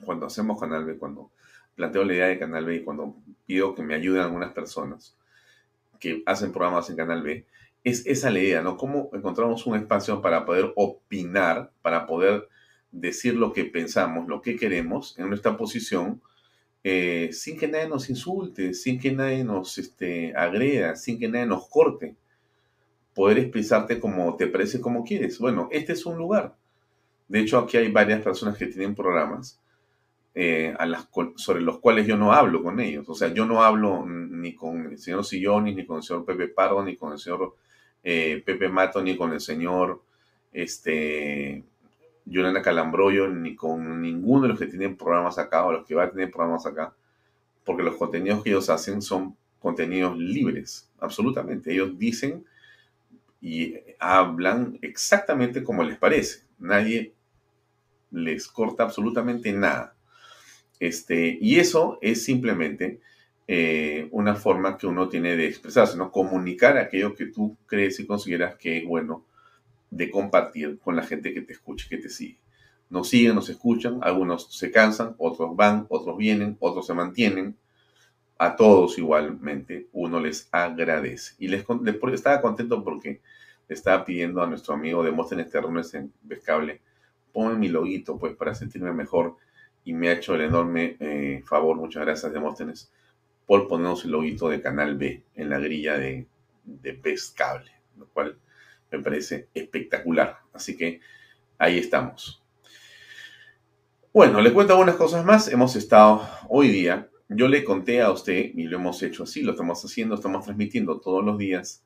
cuando 0.05 0.27
hacemos 0.27 0.61
Canal 0.61 0.85
B, 0.85 0.99
cuando 0.99 1.33
planteo 1.75 2.05
la 2.05 2.15
idea 2.15 2.27
de 2.29 2.39
Canal 2.39 2.65
B 2.67 2.77
y 2.77 2.85
cuando 2.85 3.17
pido 3.47 3.75
que 3.75 3.83
me 3.83 3.95
ayuden 3.95 4.23
algunas 4.23 4.53
personas 4.53 5.17
que 5.99 6.23
hacen 6.25 6.53
programas 6.53 6.89
en 6.89 6.97
Canal 6.97 7.23
B, 7.23 7.47
es 7.83 8.07
esa 8.07 8.31
la 8.31 8.39
idea, 8.39 8.63
¿no? 8.63 8.77
Cómo 8.77 9.11
encontramos 9.13 9.67
un 9.67 9.75
espacio 9.75 10.23
para 10.23 10.45
poder 10.45 10.73
opinar, 10.77 11.73
para 11.83 12.07
poder 12.07 12.49
decir 12.93 13.35
lo 13.35 13.53
que 13.53 13.65
pensamos, 13.65 14.29
lo 14.29 14.41
que 14.41 14.55
queremos 14.55 15.19
en 15.19 15.29
nuestra 15.29 15.57
posición, 15.57 16.23
eh, 16.85 17.31
sin 17.33 17.59
que 17.59 17.69
nadie 17.69 17.89
nos 17.89 18.11
insulte, 18.11 18.75
sin 18.75 18.99
que 18.99 19.13
nadie 19.13 19.45
nos 19.45 19.79
este, 19.79 20.35
agreda, 20.37 20.97
sin 20.97 21.19
que 21.19 21.29
nadie 21.29 21.47
nos 21.47 21.69
corte. 21.69 22.17
Poder 23.15 23.39
expresarte 23.39 24.01
como 24.01 24.37
te 24.37 24.47
parece, 24.47 24.81
como 24.81 25.05
quieres. 25.05 25.39
Bueno, 25.39 25.69
este 25.71 25.93
es 25.93 26.07
un 26.07 26.17
lugar. 26.17 26.57
De 27.29 27.41
hecho, 27.41 27.59
aquí 27.59 27.77
hay 27.77 27.91
varias 27.91 28.23
personas 28.23 28.57
que 28.57 28.67
tienen 28.67 28.95
programas 28.95 29.61
eh, 30.35 30.75
sobre 31.37 31.61
los 31.61 31.79
cuales 31.79 32.07
yo 32.07 32.17
no 32.17 32.33
hablo 32.33 32.63
con 32.63 32.81
ellos. 32.81 33.09
O 33.09 33.15
sea, 33.15 33.33
yo 33.33 33.45
no 33.47 33.63
hablo 33.63 34.05
ni 34.07 34.55
con 34.55 34.87
el 34.87 34.99
señor 34.99 35.25
Sillonis, 35.25 35.77
ni 35.77 35.87
con 35.87 35.99
el 35.99 36.03
señor 36.03 36.25
Pepe 36.25 36.49
Pardo, 36.49 36.83
ni 36.83 36.97
con 36.97 37.13
el 37.13 37.19
señor 37.19 37.55
eh, 38.03 38.43
Pepe 38.45 38.69
Mato, 38.69 39.03
ni 39.03 39.17
con 39.17 39.33
el 39.33 39.41
señor 39.41 40.03
este, 40.53 41.65
Yolanda 42.25 42.63
Calambroyo, 42.63 43.29
ni 43.29 43.57
con 43.57 44.01
ninguno 44.01 44.43
de 44.43 44.49
los 44.49 44.59
que 44.59 44.67
tienen 44.67 44.97
programas 44.97 45.39
acá 45.39 45.65
o 45.65 45.73
los 45.73 45.87
que 45.87 45.95
van 45.95 46.09
a 46.09 46.13
tener 46.13 46.31
programas 46.31 46.67
acá, 46.67 46.95
porque 47.65 47.83
los 47.83 47.97
contenidos 47.97 48.43
que 48.43 48.51
ellos 48.51 48.71
hacen 48.71 49.03
son 49.03 49.37
contenidos 49.59 50.19
libres, 50.19 50.91
absolutamente. 50.99 51.73
Ellos 51.73 51.99
dicen 51.99 52.45
y 53.41 53.75
hablan 53.99 54.79
exactamente 54.83 55.63
como 55.63 55.83
les 55.83 55.99
parece. 55.99 56.47
Nadie 56.59 57.15
les 58.11 58.47
corta 58.49 58.85
absolutamente 58.85 59.53
nada. 59.53 59.97
Este, 60.79 61.39
y 61.41 61.59
eso 61.59 61.99
es 62.03 62.25
simplemente 62.25 63.01
eh, 63.49 64.09
una 64.13 64.35
forma 64.35 64.77
que 64.77 64.87
uno 64.87 65.09
tiene 65.09 65.37
de 65.37 65.47
expresarse, 65.47 65.97
¿no? 65.97 66.11
Comunicar 66.11 66.77
aquello 66.77 67.15
que 67.15 67.27
tú 67.27 67.57
crees 67.67 67.99
y 68.01 68.07
consideras 68.07 68.57
que 68.57 68.79
es 68.79 68.85
bueno 68.85 69.25
de 69.93 70.11
compartir 70.11 70.79
con 70.79 70.97
la 70.97 71.03
gente 71.03 71.35
que 71.35 71.43
te 71.43 71.53
escucha, 71.53 71.87
que 71.89 71.99
te 71.99 72.09
sigue. 72.09 72.39
Nos 72.89 73.11
siguen, 73.11 73.35
nos 73.35 73.51
escuchan, 73.51 73.99
algunos 74.03 74.51
se 74.51 74.71
cansan, 74.71 75.15
otros 75.19 75.55
van, 75.55 75.87
otros 75.91 76.17
vienen, 76.17 76.57
otros 76.61 76.87
se 76.87 76.95
mantienen. 76.95 77.57
A 78.39 78.57
todos 78.57 78.97
igualmente 78.99 79.89
uno 79.93 80.19
les 80.19 80.49
agradece. 80.51 81.35
Y 81.39 81.49
les, 81.49 81.65
estaba 82.15 82.41
contento 82.41 82.83
porque 82.83 83.21
le 83.69 83.75
estaba 83.75 84.03
pidiendo 84.05 84.43
a 84.43 84.47
nuestro 84.47 84.75
amigo 84.75 85.03
de 85.03 85.11
Demóstenes 85.11 85.51
Terrones 85.51 85.93
en 85.93 86.11
Vescable, 86.23 86.81
ponme 87.33 87.57
mi 87.57 87.69
loguito 87.69 88.19
pues 88.19 88.35
para 88.35 88.55
sentirme 88.55 88.93
mejor 88.93 89.37
y 89.85 89.93
me 89.93 90.09
ha 90.09 90.13
hecho 90.13 90.35
el 90.35 90.43
enorme 90.43 90.97
eh, 91.01 91.43
favor, 91.45 91.77
muchas 91.77 92.05
gracias 92.05 92.33
Demóstenes, 92.33 92.91
por 93.47 93.69
ponernos 93.69 94.05
el 94.07 94.13
loguito 94.13 94.49
de 94.49 94.63
Canal 94.63 94.97
B 94.97 95.23
en 95.35 95.51
la 95.51 95.59
grilla 95.59 95.99
de, 95.99 96.27
de 96.65 96.95
Pescable, 96.95 97.73
lo 97.99 98.07
cual 98.07 98.39
me 98.93 99.03
parece 99.03 99.49
espectacular. 99.55 100.39
Así 100.53 100.77
que 100.77 101.01
ahí 101.59 101.79
estamos. 101.79 102.43
Bueno, 104.13 104.41
le 104.41 104.53
cuento 104.53 104.75
algunas 104.75 104.97
cosas 104.97 105.25
más. 105.25 105.49
Hemos 105.49 105.75
estado 105.75 106.29
hoy 106.49 106.69
día, 106.69 107.09
yo 107.29 107.49
le 107.49 107.65
conté 107.65 108.03
a 108.03 108.11
usted, 108.11 108.51
y 108.55 108.65
lo 108.65 108.77
hemos 108.77 109.03
hecho 109.03 109.23
así, 109.23 109.43
lo 109.43 109.53
estamos 109.53 109.83
haciendo, 109.83 110.15
estamos 110.15 110.45
transmitiendo 110.45 111.01
todos 111.01 111.25
los 111.25 111.39
días 111.39 111.83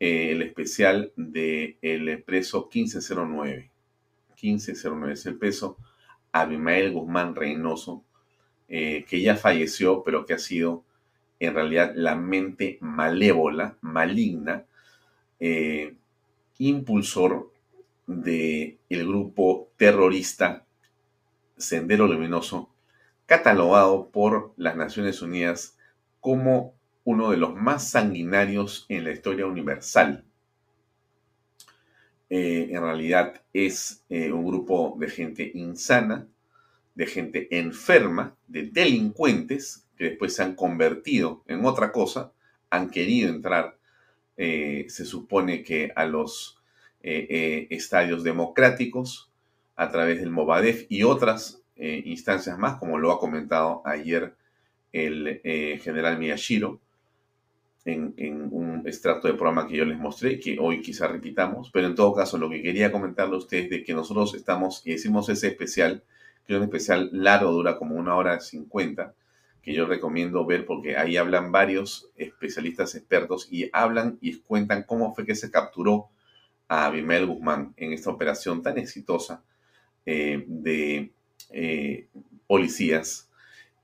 eh, 0.00 0.32
el 0.32 0.42
especial 0.42 1.12
del 1.16 1.76
el 1.82 2.22
preso 2.22 2.70
1509. 2.72 3.70
1509 4.40 5.12
es 5.12 5.26
el 5.26 5.36
peso 5.36 5.76
Abimael 6.32 6.92
Guzmán 6.92 7.34
Reynoso, 7.34 8.04
eh, 8.68 9.04
que 9.08 9.20
ya 9.20 9.36
falleció, 9.36 10.02
pero 10.04 10.24
que 10.24 10.34
ha 10.34 10.38
sido 10.38 10.84
en 11.40 11.54
realidad 11.54 11.92
la 11.94 12.16
mente 12.16 12.78
malévola, 12.80 13.76
maligna, 13.80 14.64
eh, 15.38 15.94
impulsor 16.58 17.52
del 18.06 18.78
el 18.88 19.06
grupo 19.06 19.70
terrorista 19.76 20.64
Sendero 21.56 22.06
Luminoso, 22.06 22.70
catalogado 23.26 24.10
por 24.10 24.54
las 24.56 24.76
Naciones 24.76 25.22
Unidas 25.22 25.76
como 26.20 26.74
uno 27.04 27.30
de 27.30 27.36
los 27.36 27.54
más 27.54 27.90
sanguinarios 27.90 28.86
en 28.88 29.04
la 29.04 29.12
historia 29.12 29.46
universal. 29.46 30.24
Eh, 32.30 32.68
en 32.70 32.82
realidad 32.82 33.40
es 33.52 34.04
eh, 34.10 34.30
un 34.30 34.46
grupo 34.46 34.96
de 34.98 35.08
gente 35.08 35.50
insana, 35.54 36.28
de 36.94 37.06
gente 37.06 37.48
enferma, 37.58 38.36
de 38.46 38.64
delincuentes 38.64 39.86
que 39.96 40.04
después 40.04 40.34
se 40.34 40.42
han 40.42 40.54
convertido 40.54 41.42
en 41.46 41.64
otra 41.64 41.92
cosa, 41.92 42.32
han 42.70 42.90
querido 42.90 43.30
entrar 43.30 43.77
eh, 44.40 44.86
se 44.88 45.04
supone 45.04 45.64
que 45.64 45.92
a 45.96 46.06
los 46.06 46.58
eh, 47.02 47.26
eh, 47.28 47.66
estadios 47.70 48.22
democráticos 48.22 49.32
a 49.74 49.90
través 49.90 50.20
del 50.20 50.30
Movadef 50.30 50.86
y 50.88 51.02
otras 51.02 51.62
instancias 51.80 52.58
más, 52.58 52.80
como 52.80 52.98
lo 52.98 53.12
ha 53.12 53.20
comentado 53.20 53.82
ayer 53.84 54.34
el 54.92 55.40
general 55.80 56.18
Miyashiro 56.18 56.80
en, 57.84 58.14
en, 58.16 58.48
un 58.50 58.82
extracto 58.84 59.28
de 59.28 59.34
programa 59.34 59.68
que 59.68 59.76
yo 59.76 59.84
les 59.84 59.96
mostré, 59.96 60.40
que 60.40 60.58
hoy 60.58 60.82
quizá 60.82 61.06
repitamos, 61.06 61.70
pero 61.72 61.86
en 61.86 61.94
todo 61.94 62.12
caso 62.14 62.36
lo 62.36 62.50
que 62.50 62.62
quería 62.62 62.90
comentarle 62.90 63.36
a 63.36 63.38
ustedes 63.38 63.70
de 63.70 63.84
que 63.84 63.94
nosotros 63.94 64.34
estamos 64.34 64.82
y 64.84 64.94
hicimos 64.94 65.28
ese 65.28 65.46
especial, 65.46 66.02
que 66.44 66.54
es 66.54 66.58
un 66.58 66.64
especial 66.64 67.10
largo, 67.12 67.52
dura 67.52 67.78
como 67.78 67.94
una 67.94 68.16
hora 68.16 68.40
cincuenta, 68.40 69.14
que 69.68 69.74
yo 69.74 69.84
recomiendo 69.84 70.46
ver 70.46 70.64
porque 70.64 70.96
ahí 70.96 71.18
hablan 71.18 71.52
varios 71.52 72.10
especialistas 72.16 72.94
expertos 72.94 73.48
y 73.50 73.68
hablan 73.74 74.16
y 74.22 74.38
cuentan 74.38 74.84
cómo 74.84 75.14
fue 75.14 75.26
que 75.26 75.34
se 75.34 75.50
capturó 75.50 76.08
a 76.68 76.86
Abimael 76.86 77.26
Guzmán 77.26 77.74
en 77.76 77.92
esta 77.92 78.08
operación 78.08 78.62
tan 78.62 78.78
exitosa 78.78 79.44
eh, 80.06 80.42
de 80.46 81.12
eh, 81.50 82.06
policías 82.46 83.28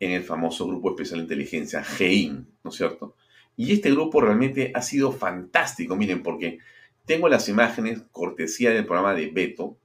en 0.01 0.13
el 0.13 0.23
famoso 0.23 0.67
Grupo 0.67 0.89
Especial 0.89 1.19
de 1.19 1.25
Inteligencia, 1.25 1.85
GEIN, 1.85 2.49
¿no 2.63 2.71
es 2.71 2.77
cierto? 2.77 3.15
Y 3.55 3.75
este 3.75 3.91
grupo 3.91 4.23
realmente 4.23 4.73
ha 4.75 4.81
sido 4.81 5.13
fantástico, 5.13 5.97
miren, 5.97 6.23
porque 6.23 6.61
tengo 7.05 7.29
las 7.29 7.47
imágenes 7.51 8.01
cortesía 8.11 8.71
del 8.71 8.87
programa 8.87 9.13
de 9.13 9.27
Beto, 9.27 9.77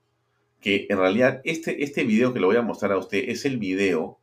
que 0.62 0.88
en 0.89 0.98
realidad 0.98 1.41
este, 1.44 1.84
este 1.84 2.06
video 2.06 2.32
que 2.32 2.39
le 2.39 2.46
voy 2.46 2.56
a 2.56 2.62
mostrar 2.62 2.94
a 2.94 2.98
usted 2.98 3.25
es 3.27 3.44
el 3.44 3.58
video 3.58 4.18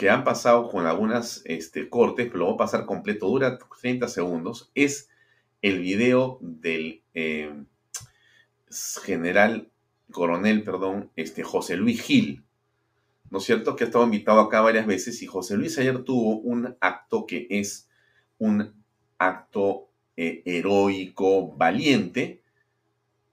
que 0.00 0.08
han 0.08 0.24
pasado 0.24 0.70
con 0.70 0.86
algunas 0.86 1.42
este, 1.44 1.90
cortes, 1.90 2.28
pero 2.28 2.38
lo 2.38 2.44
voy 2.46 2.54
a 2.54 2.56
pasar 2.56 2.86
completo, 2.86 3.28
dura 3.28 3.58
30 3.82 4.08
segundos, 4.08 4.70
es 4.74 5.10
el 5.60 5.80
video 5.80 6.38
del 6.40 7.02
eh, 7.12 7.52
general, 9.04 9.68
coronel, 10.10 10.64
perdón, 10.64 11.10
este, 11.16 11.42
José 11.42 11.76
Luis 11.76 12.00
Gil, 12.00 12.42
¿no 13.28 13.40
es 13.40 13.44
cierto? 13.44 13.76
Que 13.76 13.84
ha 13.84 13.88
estado 13.88 14.06
invitado 14.06 14.40
acá 14.40 14.62
varias 14.62 14.86
veces 14.86 15.20
y 15.20 15.26
José 15.26 15.58
Luis 15.58 15.76
ayer 15.76 16.02
tuvo 16.02 16.38
un 16.38 16.74
acto 16.80 17.26
que 17.26 17.46
es 17.50 17.86
un 18.38 18.72
acto 19.18 19.90
eh, 20.16 20.40
heroico, 20.46 21.52
valiente, 21.52 22.40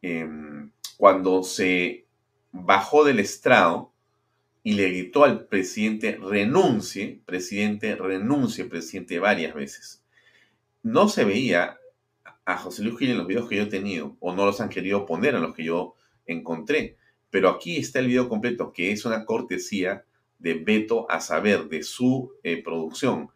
em, 0.02 0.70
cuando 0.98 1.44
se 1.44 2.08
bajó 2.52 3.06
del 3.06 3.22
estrado 3.22 3.94
y 4.68 4.74
le 4.74 4.90
gritó 4.90 5.24
al 5.24 5.48
presidente 5.48 6.20
renuncie, 6.22 7.22
presidente 7.26 7.96
renuncie, 7.96 8.66
presidente 8.66 9.18
varias 9.18 9.56
veces. 9.56 10.04
No 10.84 11.08
se 11.08 11.24
veía 11.24 11.80
a 12.44 12.58
José 12.58 12.84
Luis 12.84 12.98
Gil 12.98 13.12
en 13.12 13.18
los 13.18 13.28
videos 13.28 13.48
que 13.48 13.56
yo 13.56 13.64
he 13.64 13.68
tenido, 13.68 14.18
o 14.20 14.36
no 14.36 14.46
los 14.46 14.60
han 14.60 14.68
querido 14.68 15.06
poner 15.06 15.36
en 15.36 15.44
los 15.44 15.56
que 15.56 15.64
yo 15.64 15.96
encontré, 16.26 16.98
pero 17.30 17.48
aquí 17.48 17.78
está 17.78 18.00
el 18.00 18.08
video 18.08 18.28
completo, 18.28 18.74
que 18.74 18.92
es 18.92 19.06
una 19.06 19.24
cortesía 19.24 20.04
de 20.38 20.56
Beto 20.56 21.10
a 21.10 21.22
saber 21.22 21.70
de 21.70 21.82
su 21.84 22.34
eh, 22.44 22.62
producción. 22.62 23.30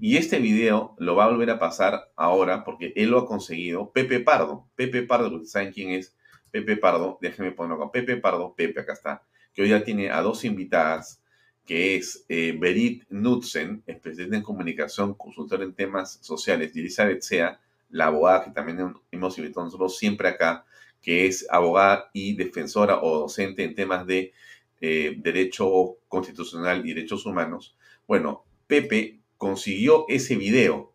Y 0.00 0.16
este 0.16 0.38
video 0.38 0.94
lo 0.96 1.16
va 1.16 1.24
a 1.24 1.28
volver 1.28 1.50
a 1.50 1.58
pasar 1.58 2.10
ahora 2.16 2.64
porque 2.64 2.94
él 2.96 3.10
lo 3.10 3.18
ha 3.18 3.26
conseguido. 3.26 3.92
Pepe 3.92 4.20
Pardo, 4.20 4.66
Pepe 4.74 5.02
Pardo, 5.02 5.44
¿saben 5.44 5.70
quién 5.70 5.90
es? 5.90 6.16
Pepe 6.50 6.78
Pardo, 6.78 7.18
déjenme 7.20 7.52
ponerlo 7.52 7.84
acá. 7.84 7.92
Pepe 7.92 8.16
Pardo, 8.16 8.54
Pepe, 8.54 8.80
acá 8.80 8.94
está 8.94 9.22
que 9.58 9.62
hoy 9.62 9.70
ya 9.70 9.82
tiene 9.82 10.08
a 10.08 10.22
dos 10.22 10.44
invitadas, 10.44 11.20
que 11.66 11.96
es 11.96 12.24
eh, 12.28 12.56
Berit 12.56 13.02
Knudsen, 13.08 13.82
especialista 13.88 14.36
en 14.36 14.44
comunicación, 14.44 15.14
consultora 15.14 15.64
en 15.64 15.74
temas 15.74 16.20
sociales, 16.22 16.70
y 16.76 16.78
Elizabeth 16.78 17.22
Sea, 17.22 17.58
la 17.90 18.06
abogada 18.06 18.44
que 18.44 18.50
también 18.52 18.94
hemos 19.10 19.36
invitado 19.36 19.64
nosotros 19.64 19.98
siempre 19.98 20.28
acá, 20.28 20.64
que 21.02 21.26
es 21.26 21.44
abogada 21.50 22.08
y 22.12 22.36
defensora 22.36 23.02
o 23.02 23.18
docente 23.18 23.64
en 23.64 23.74
temas 23.74 24.06
de 24.06 24.32
eh, 24.80 25.16
derecho 25.18 25.96
constitucional 26.06 26.86
y 26.86 26.94
derechos 26.94 27.26
humanos. 27.26 27.74
Bueno, 28.06 28.44
Pepe 28.68 29.18
consiguió 29.38 30.04
ese 30.06 30.36
video 30.36 30.92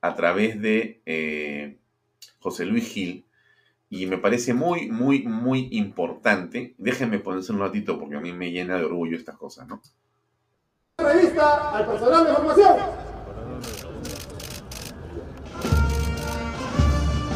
a 0.00 0.14
través 0.14 0.62
de 0.62 1.00
eh, 1.06 1.76
José 2.38 2.66
Luis 2.66 2.86
Gil, 2.86 3.24
y 3.92 4.06
me 4.06 4.16
parece 4.16 4.54
muy, 4.54 4.90
muy, 4.90 5.22
muy 5.24 5.68
importante. 5.72 6.74
Déjenme 6.78 7.18
ponerse 7.18 7.52
un 7.52 7.58
ratito 7.58 7.98
porque 7.98 8.16
a 8.16 8.20
mí 8.20 8.32
me 8.32 8.50
llena 8.50 8.78
de 8.78 8.86
orgullo 8.86 9.18
estas 9.18 9.36
cosas, 9.36 9.68
¿no? 9.68 9.82
Revista 10.96 11.76
al 11.76 11.86
personal 11.86 12.24
de 12.24 12.32
formación. 12.32 12.76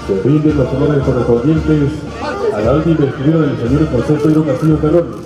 Se 0.07 0.23
rinden 0.23 0.57
los 0.57 0.73
honores 0.73 1.05
correspondientes 1.05 1.92
a 2.23 2.61
la 2.62 2.71
alta 2.71 2.88
investidura 2.88 3.38
del 3.40 3.59
señor 3.59 3.90
José 3.90 4.14
Pedro 4.14 4.47
Castillo 4.47 4.77
Terrón, 4.79 5.16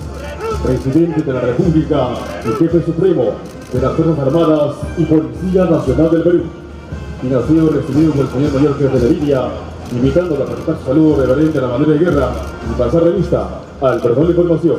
presidente 0.65 1.23
de 1.23 1.33
la 1.33 1.41
República 1.43 2.09
y 2.45 2.49
jefe 2.59 2.83
supremo 2.83 3.37
de 3.73 3.81
las 3.81 3.93
Fuerzas 3.93 4.19
Armadas 4.19 4.77
y 4.99 5.05
Policía 5.05 5.65
Nacional 5.67 6.11
del 6.11 6.23
Perú, 6.25 6.43
y 7.23 7.27
nacido 7.29 7.71
recibido 7.71 8.13
por 8.15 8.25
el 8.25 8.31
señor 8.33 8.53
mayor 8.53 8.79
jefe 8.79 8.99
de 8.99 9.11
Lidia, 9.11 9.49
invitando 9.93 10.37
a 10.37 10.47
prestar 10.47 10.79
su 10.79 10.85
saludo 10.87 11.23
reverente 11.23 11.59
a 11.59 11.63
la 11.63 11.69
manera 11.69 11.93
de 11.93 11.99
guerra 11.99 12.31
y 12.71 12.79
pasar 12.79 13.03
revista 13.03 13.49
al 13.81 14.01
personal 14.01 14.27
de 14.27 14.33
información. 14.33 14.77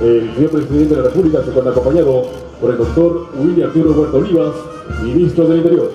El 0.00 0.34
señor 0.34 0.50
presidente 0.50 0.94
de 0.94 1.02
la 1.02 1.08
República 1.08 1.42
se 1.42 1.50
encuentra 1.50 1.72
acompañado 1.72 2.22
por 2.60 2.70
el 2.70 2.78
doctor 2.78 3.26
William 3.36 3.68
Arturo 3.68 3.92
Huerta 3.92 4.16
Olivas, 4.16 4.54
ministro 5.02 5.46
del 5.46 5.58
Interior. 5.58 5.90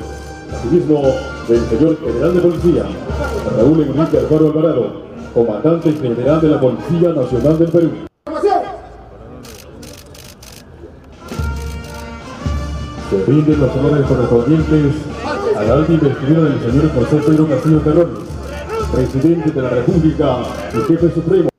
Asimismo, 0.54 1.02
del 1.48 1.66
señor 1.66 1.98
general 2.00 2.34
de 2.34 2.42
policía, 2.42 2.84
Raúl 3.58 3.82
Enrique 3.82 4.18
Alfaro 4.18 4.48
Alvarado, 4.48 4.92
comandante 5.34 5.92
general 5.94 6.42
de 6.42 6.48
la 6.50 6.60
Policía 6.60 7.10
Nacional 7.10 7.60
del 7.60 7.70
Perú. 7.70 7.90
Se 13.10 13.26
rinden 13.26 13.62
los 13.62 13.76
honores 13.76 14.06
correspondientes 14.06 14.96
a 15.58 15.64
la 15.64 15.74
alta 15.74 15.92
investidura 15.92 16.50
del 16.50 16.60
señor 16.60 16.94
José 16.94 17.18
Pedro 17.26 17.50
Castillo 17.50 17.82
Terrón, 17.82 18.28
presidente 18.92 19.52
de 19.52 19.62
la 19.64 19.70
República 19.72 20.44
y 20.72 20.78
jefe 20.82 21.10
supremo. 21.10 21.50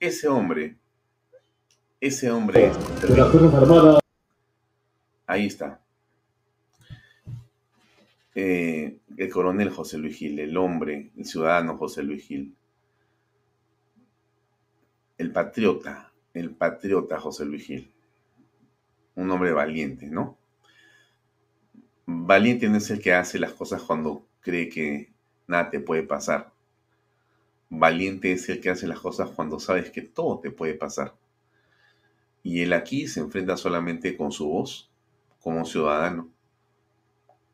Ese 0.00 0.26
hombre, 0.26 0.76
ese 2.00 2.30
hombre 2.32 2.72
de 3.00 3.16
las 3.16 3.30
Fuerzas 3.30 3.54
Armadas. 3.54 4.00
Ahí 5.26 5.46
está. 5.46 5.80
Eh, 8.34 8.98
el 9.16 9.30
coronel 9.30 9.70
José 9.70 9.98
Luis 9.98 10.16
Gil, 10.16 10.40
el 10.40 10.56
hombre, 10.56 11.12
el 11.16 11.26
ciudadano 11.26 11.76
José 11.76 12.02
Luis 12.02 12.26
Gil. 12.26 12.56
El 15.16 15.30
patriota, 15.30 16.12
el 16.34 16.50
patriota 16.50 17.20
José 17.20 17.44
Luis 17.44 17.64
Gil. 17.64 17.92
Un 19.14 19.30
hombre 19.30 19.52
valiente, 19.52 20.06
¿no? 20.06 20.37
Valiente 22.10 22.70
no 22.70 22.78
es 22.78 22.88
el 22.88 23.02
que 23.02 23.12
hace 23.12 23.38
las 23.38 23.52
cosas 23.52 23.82
cuando 23.82 24.26
cree 24.40 24.70
que 24.70 25.12
nada 25.46 25.68
te 25.68 25.78
puede 25.78 26.02
pasar. 26.02 26.50
Valiente 27.68 28.32
es 28.32 28.48
el 28.48 28.62
que 28.62 28.70
hace 28.70 28.86
las 28.86 28.98
cosas 28.98 29.28
cuando 29.28 29.60
sabes 29.60 29.90
que 29.90 30.00
todo 30.00 30.38
te 30.38 30.50
puede 30.50 30.72
pasar. 30.72 31.14
Y 32.42 32.62
él 32.62 32.72
aquí 32.72 33.08
se 33.08 33.20
enfrenta 33.20 33.58
solamente 33.58 34.16
con 34.16 34.32
su 34.32 34.48
voz, 34.48 34.90
como 35.42 35.66
ciudadano, 35.66 36.30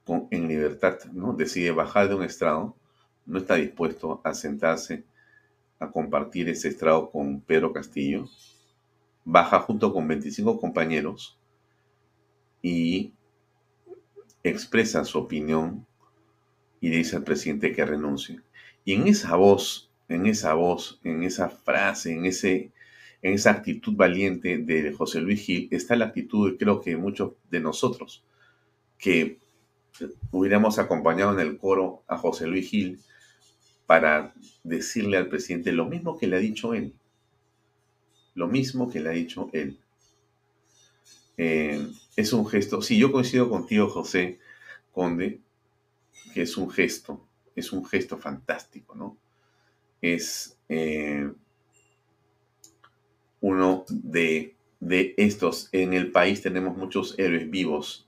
con, 0.05 0.29
en 0.31 0.47
libertad, 0.47 1.01
¿no? 1.12 1.33
Decide 1.33 1.73
bajar 1.73 2.09
de 2.09 2.14
un 2.14 2.23
estrado, 2.23 2.77
no 3.27 3.38
está 3.38 3.57
dispuesto 3.57 4.21
a 4.23 4.35
sentarse 4.35 5.03
a 5.81 5.90
compartir 5.90 6.49
ese 6.49 6.69
estrado 6.69 7.11
con 7.11 7.40
Pedro 7.40 7.73
Castillo, 7.73 8.29
baja 9.25 9.59
junto 9.59 9.93
con 9.93 10.07
25 10.07 10.61
compañeros 10.61 11.40
y 12.62 13.14
expresa 14.44 15.04
su 15.04 15.18
opinión 15.18 15.87
y 16.80 16.90
dice 16.90 17.16
al 17.16 17.24
presidente 17.24 17.72
que 17.72 17.85
renuncie. 17.85 18.40
Y 18.85 18.92
en 18.92 19.09
esa 19.09 19.35
voz, 19.37 19.90
en 20.09 20.26
esa 20.26 20.54
voz, 20.54 21.00
en 21.02 21.22
esa 21.22 21.48
frase, 21.48 22.12
en, 22.12 22.26
ese, 22.26 22.70
en 23.22 23.33
esa 23.33 23.50
actitud 23.50 23.94
valiente 23.96 24.59
de 24.59 24.92
José 24.92 25.20
Luis 25.20 25.40
Gil, 25.40 25.68
está 25.70 25.96
la 25.96 26.07
actitud, 26.07 26.57
creo 26.59 26.83
que 26.83 26.96
muchos 26.96 27.33
de 27.50 27.61
nosotros, 27.61 28.22
que 28.98 29.38
hubiéramos 30.30 30.78
acompañado 30.78 31.33
en 31.33 31.40
el 31.40 31.57
coro 31.57 32.04
a 32.07 32.18
José 32.18 32.46
Luis 32.46 32.68
Gil 32.68 33.00
para 33.87 34.35
decirle 34.62 35.16
al 35.16 35.28
presidente 35.28 35.72
lo 35.72 35.87
mismo 35.87 36.18
que 36.18 36.26
le 36.26 36.37
ha 36.37 36.40
dicho 36.40 36.74
él. 36.74 36.94
Lo 38.35 38.48
mismo 38.48 38.90
que 38.90 39.00
le 39.00 39.09
ha 39.09 39.12
dicho 39.12 39.48
él. 39.52 39.78
Eh, 41.37 41.87
es 42.16 42.33
un 42.33 42.47
gesto. 42.47 42.83
Sí, 42.83 42.99
yo 42.99 43.12
coincido 43.12 43.49
contigo, 43.49 43.88
José 43.88 44.38
Conde, 44.92 45.40
que 46.33 46.42
es 46.42 46.57
un 46.57 46.70
gesto, 46.70 47.27
es 47.57 47.73
un 47.73 47.85
gesto 47.85 48.18
fantástico, 48.18 48.94
¿no? 48.94 49.16
Es 50.01 50.57
eh, 50.68 51.31
uno 53.40 53.85
de, 53.88 54.55
de 54.81 55.14
estos. 55.16 55.68
En 55.73 55.92
el 55.92 56.12
país 56.12 56.42
tenemos 56.42 56.77
muchos 56.77 57.18
héroes 57.18 57.51
vivos 57.51 58.05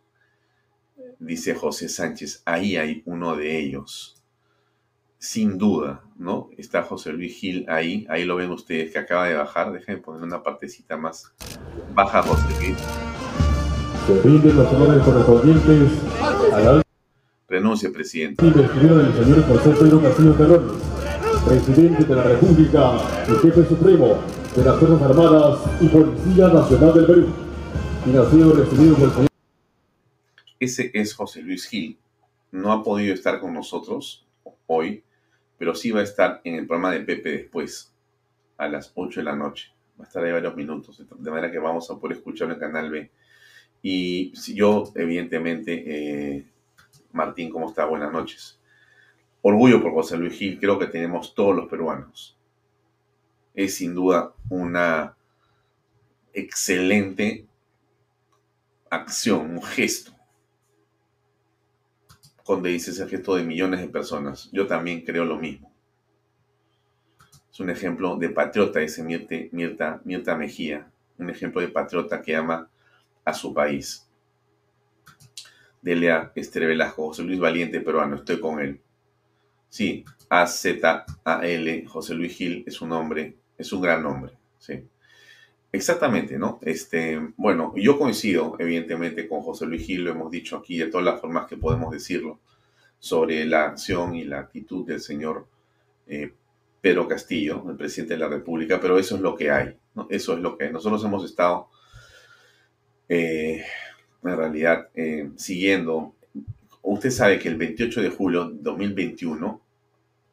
Dice 1.19 1.55
José 1.55 1.89
Sánchez, 1.89 2.43
ahí 2.45 2.77
hay 2.77 3.03
uno 3.07 3.37
de 3.37 3.59
ellos. 3.59 4.23
Sin 5.19 5.57
duda, 5.57 6.05
¿no? 6.17 6.51
Está 6.59 6.83
José 6.83 7.13
Luis 7.13 7.35
Gil 7.37 7.65
ahí, 7.69 8.07
ahí 8.11 8.25
lo 8.25 8.37
ven 8.37 8.51
ustedes 8.51 8.93
que 8.93 8.99
acaba 8.99 9.27
de 9.27 9.35
bajar. 9.35 9.73
Déjenme 9.73 10.03
poner 10.03 10.23
una 10.23 10.43
partecita 10.43 10.97
más. 10.97 11.33
Baja 11.95 12.23
José 12.23 12.45
Luis. 12.61 13.16
Se 14.07 14.23
rinden 14.23 14.57
los 14.57 14.73
honores 14.73 15.03
correspondientes 15.03 15.91
al 16.53 16.83
Renuncia, 17.49 17.91
presidente. 17.93 18.47
investidura 18.47 19.03
del 19.03 19.13
señor 19.15 19.47
José 19.49 19.71
Pedro 19.71 20.01
Castillo 20.01 20.33
Terrones, 20.35 20.73
presidente 21.45 22.05
de 22.05 22.15
la 22.15 22.23
República 22.23 22.99
y 23.29 23.35
jefe 23.43 23.65
supremo 23.65 24.19
de 24.55 24.65
las 24.65 24.79
Fuerzas 24.79 25.03
Armadas 25.03 25.61
y 25.81 25.89
Policía 25.89 26.49
Nacional 26.49 26.95
del 26.95 27.07
Perú. 27.07 27.35
Y 28.07 28.11
nacido 28.11 28.53
recibido 28.55 28.95
por 28.95 29.05
el 29.05 29.11
señor 29.11 29.29
Ese 30.61 30.91
es 30.95 31.13
José 31.13 31.43
Luis 31.43 31.67
Gil. 31.67 31.99
No 32.53 32.73
ha 32.73 32.85
podido 32.85 33.13
estar 33.13 33.41
con 33.41 33.55
nosotros 33.55 34.25
hoy, 34.69 35.03
pero 35.59 35.75
sí 35.75 35.91
va 35.91 36.01
a 36.01 36.05
estar 36.05 36.41
en 36.45 36.55
el 36.55 36.67
programa 36.69 36.93
de 36.93 37.01
Pepe 37.01 37.31
después, 37.31 37.93
a 38.57 38.69
las 38.69 38.93
8 38.95 39.19
de 39.19 39.25
la 39.25 39.35
noche. 39.35 39.73
Va 40.01 40.05
a 40.05 40.07
estar 40.07 40.23
ahí 40.23 40.31
varios 40.31 40.55
minutos, 40.55 41.03
de 41.19 41.31
manera 41.31 41.51
que 41.51 41.59
vamos 41.59 41.91
a 41.91 41.99
poder 41.99 42.19
escuchar 42.19 42.51
en 42.53 42.59
Canal 42.61 42.89
B. 42.89 43.11
Y 43.83 44.33
yo, 44.55 44.93
evidentemente, 44.95 45.85
eh, 45.87 46.47
Martín, 47.13 47.51
¿cómo 47.51 47.69
está? 47.69 47.85
Buenas 47.85 48.13
noches. 48.13 48.59
Orgullo 49.43 49.81
por 49.81 49.93
José 49.93 50.17
Luis 50.17 50.35
Gil, 50.35 50.59
creo 50.59 50.79
que 50.79 50.87
tenemos 50.87 51.35
todos 51.35 51.55
los 51.55 51.69
peruanos. 51.69 52.37
Es 53.55 53.77
sin 53.77 53.95
duda 53.95 54.35
una 54.49 55.17
excelente 56.33 57.47
acción, 58.91 59.51
un 59.53 59.63
gesto. 59.63 60.13
Conde 62.45 62.71
dice 62.71 62.91
ese 62.91 63.09
gesto 63.09 63.35
de 63.35 63.45
millones 63.45 63.81
de 63.81 63.89
personas. 63.89 64.51
Yo 64.53 64.67
también 64.67 65.03
creo 65.03 65.25
lo 65.25 65.39
mismo. 65.39 65.73
Es 67.51 67.61
un 67.61 67.71
ejemplo 67.71 68.17
de 68.17 68.29
patriota 68.29 68.81
ese 68.81 69.03
Mirta, 69.03 69.35
Mirta, 69.53 70.01
Mirta 70.05 70.37
Mejía. 70.37 70.91
Un 71.19 71.31
ejemplo 71.31 71.61
de 71.61 71.69
patriota 71.69 72.21
que 72.21 72.37
ama 72.37 72.69
a 73.27 73.35
su 73.35 73.53
país. 73.53 74.09
Delia 75.83 76.33
Esther 76.35 76.67
Velasco, 76.67 77.09
José 77.09 77.23
Luis 77.23 77.39
Valiente, 77.39 77.81
peruano, 77.81 78.17
estoy 78.17 78.41
con 78.41 78.61
él. 78.61 78.81
Sí, 79.69 80.05
A-Z-A-L, 80.31 81.87
José 81.87 82.15
Luis 82.15 82.35
Gil 82.35 82.65
es 82.67 82.81
un 82.81 82.93
hombre, 82.93 83.37
es 83.59 83.71
un 83.73 83.83
gran 83.83 84.07
hombre, 84.07 84.33
sí. 84.59 84.83
Exactamente, 85.71 86.39
¿no? 86.39 86.59
Este, 86.63 87.21
bueno, 87.37 87.75
yo 87.77 87.99
coincido, 87.99 88.57
evidentemente, 88.59 89.29
con 89.29 89.43
José 89.43 89.67
Luis 89.67 89.85
Gil, 89.85 90.05
lo 90.05 90.13
hemos 90.13 90.31
dicho 90.31 90.57
aquí 90.57 90.79
de 90.79 90.87
todas 90.87 91.05
las 91.05 91.21
formas 91.21 91.47
que 91.47 91.57
podemos 91.57 91.91
decirlo, 91.91 92.39
sobre 92.99 93.45
la 93.45 93.67
acción 93.67 94.15
y 94.15 94.25
la 94.25 94.39
actitud 94.41 94.87
del 94.87 95.01
señor 95.01 95.47
eh, 96.07 96.33
Pedro 96.81 97.07
Castillo, 97.07 97.65
el 97.69 97.77
presidente 97.77 98.15
de 98.15 98.21
la 98.21 98.29
República, 98.29 98.81
pero 98.81 98.99
eso 98.99 99.17
es 99.17 99.21
lo 99.21 99.35
que 99.35 99.51
hay. 99.51 99.77
Eso 100.09 100.35
es 100.35 100.41
lo 100.41 100.57
que 100.57 100.67
hay. 100.67 100.73
Nosotros 100.73 101.05
hemos 101.05 101.25
estado, 101.25 101.69
eh, 103.09 103.65
en 104.23 104.37
realidad, 104.37 104.89
eh, 104.95 105.31
siguiendo. 105.37 106.15
Usted 106.83 107.11
sabe 107.11 107.39
que 107.39 107.49
el 107.49 107.57
28 107.57 108.03
de 108.03 108.11
julio 108.11 108.51
de 108.51 108.63
2021 108.63 109.61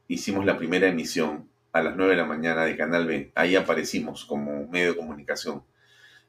hicimos 0.07 0.45
la 0.45 0.57
primera 0.57 0.87
emisión 0.87 1.49
a 1.71 1.81
las 1.81 1.95
9 1.95 2.11
de 2.11 2.17
la 2.17 2.25
mañana 2.25 2.65
de 2.65 2.77
Canal 2.77 3.07
B. 3.07 3.31
Ahí 3.35 3.55
aparecimos 3.55 4.25
como 4.25 4.67
medio 4.67 4.93
de 4.93 4.97
comunicación. 4.97 5.63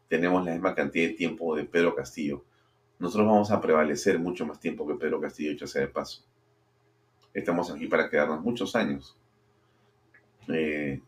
Tenemos 0.09 0.44
la 0.44 0.52
misma 0.52 0.74
cantidad 0.74 1.09
de 1.09 1.14
tiempo 1.14 1.54
de 1.54 1.64
Pedro 1.64 1.94
Castillo. 1.94 2.44
Nosotros 2.98 3.26
vamos 3.26 3.50
a 3.50 3.61
prevalecer 3.61 4.18
mucho 4.18 4.46
más 4.46 4.61
tiempo 4.61 4.87
que 4.87 4.94
Pedro 4.94 5.20
Castillo, 5.20 5.52
hecho 5.52 5.66
sea 5.66 5.83
de 5.83 5.88
paso. 5.88 6.24
Estamos 7.35 7.70
aquí 7.70 7.87
para 7.87 8.09
quedarnos 8.09 8.42
muchos 8.42 8.74
años. 8.76 9.16
Eh, 10.48 11.00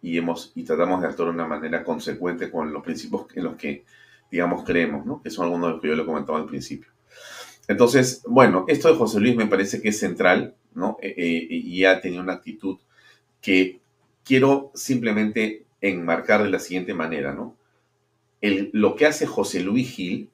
y, 0.00 0.18
hemos, 0.18 0.52
y 0.54 0.64
tratamos 0.64 1.00
de 1.00 1.08
actuar 1.08 1.28
de 1.28 1.34
una 1.34 1.46
manera 1.46 1.84
consecuente 1.84 2.50
con 2.50 2.72
los 2.72 2.82
principios 2.82 3.26
en 3.34 3.44
los 3.44 3.56
que, 3.56 3.84
digamos, 4.32 4.64
creemos, 4.64 5.04
¿no? 5.04 5.22
que 5.22 5.30
son 5.30 5.44
algunos 5.44 5.68
de 5.68 5.72
los 5.74 5.82
que 5.82 5.88
yo 5.88 5.94
le 5.94 6.06
comentaba 6.06 6.38
al 6.38 6.46
principio. 6.46 6.90
Entonces, 7.68 8.22
bueno, 8.26 8.64
esto 8.66 8.88
de 8.88 8.96
José 8.96 9.20
Luis 9.20 9.36
me 9.36 9.46
parece 9.46 9.80
que 9.80 9.90
es 9.90 9.98
central, 9.98 10.56
¿no? 10.74 10.96
Eh, 11.00 11.14
eh, 11.16 11.46
y 11.50 11.84
ha 11.84 12.00
tenido 12.00 12.22
una 12.22 12.32
actitud 12.32 12.78
que 13.40 13.78
quiero 14.24 14.72
simplemente 14.74 15.64
enmarcar 15.80 16.42
de 16.42 16.50
la 16.50 16.58
siguiente 16.58 16.94
manera, 16.94 17.34
¿no? 17.34 17.54
El, 18.40 18.70
lo 18.72 18.96
que 18.96 19.06
hace 19.06 19.26
José 19.26 19.60
Luis 19.60 19.90
Gil 19.90 20.30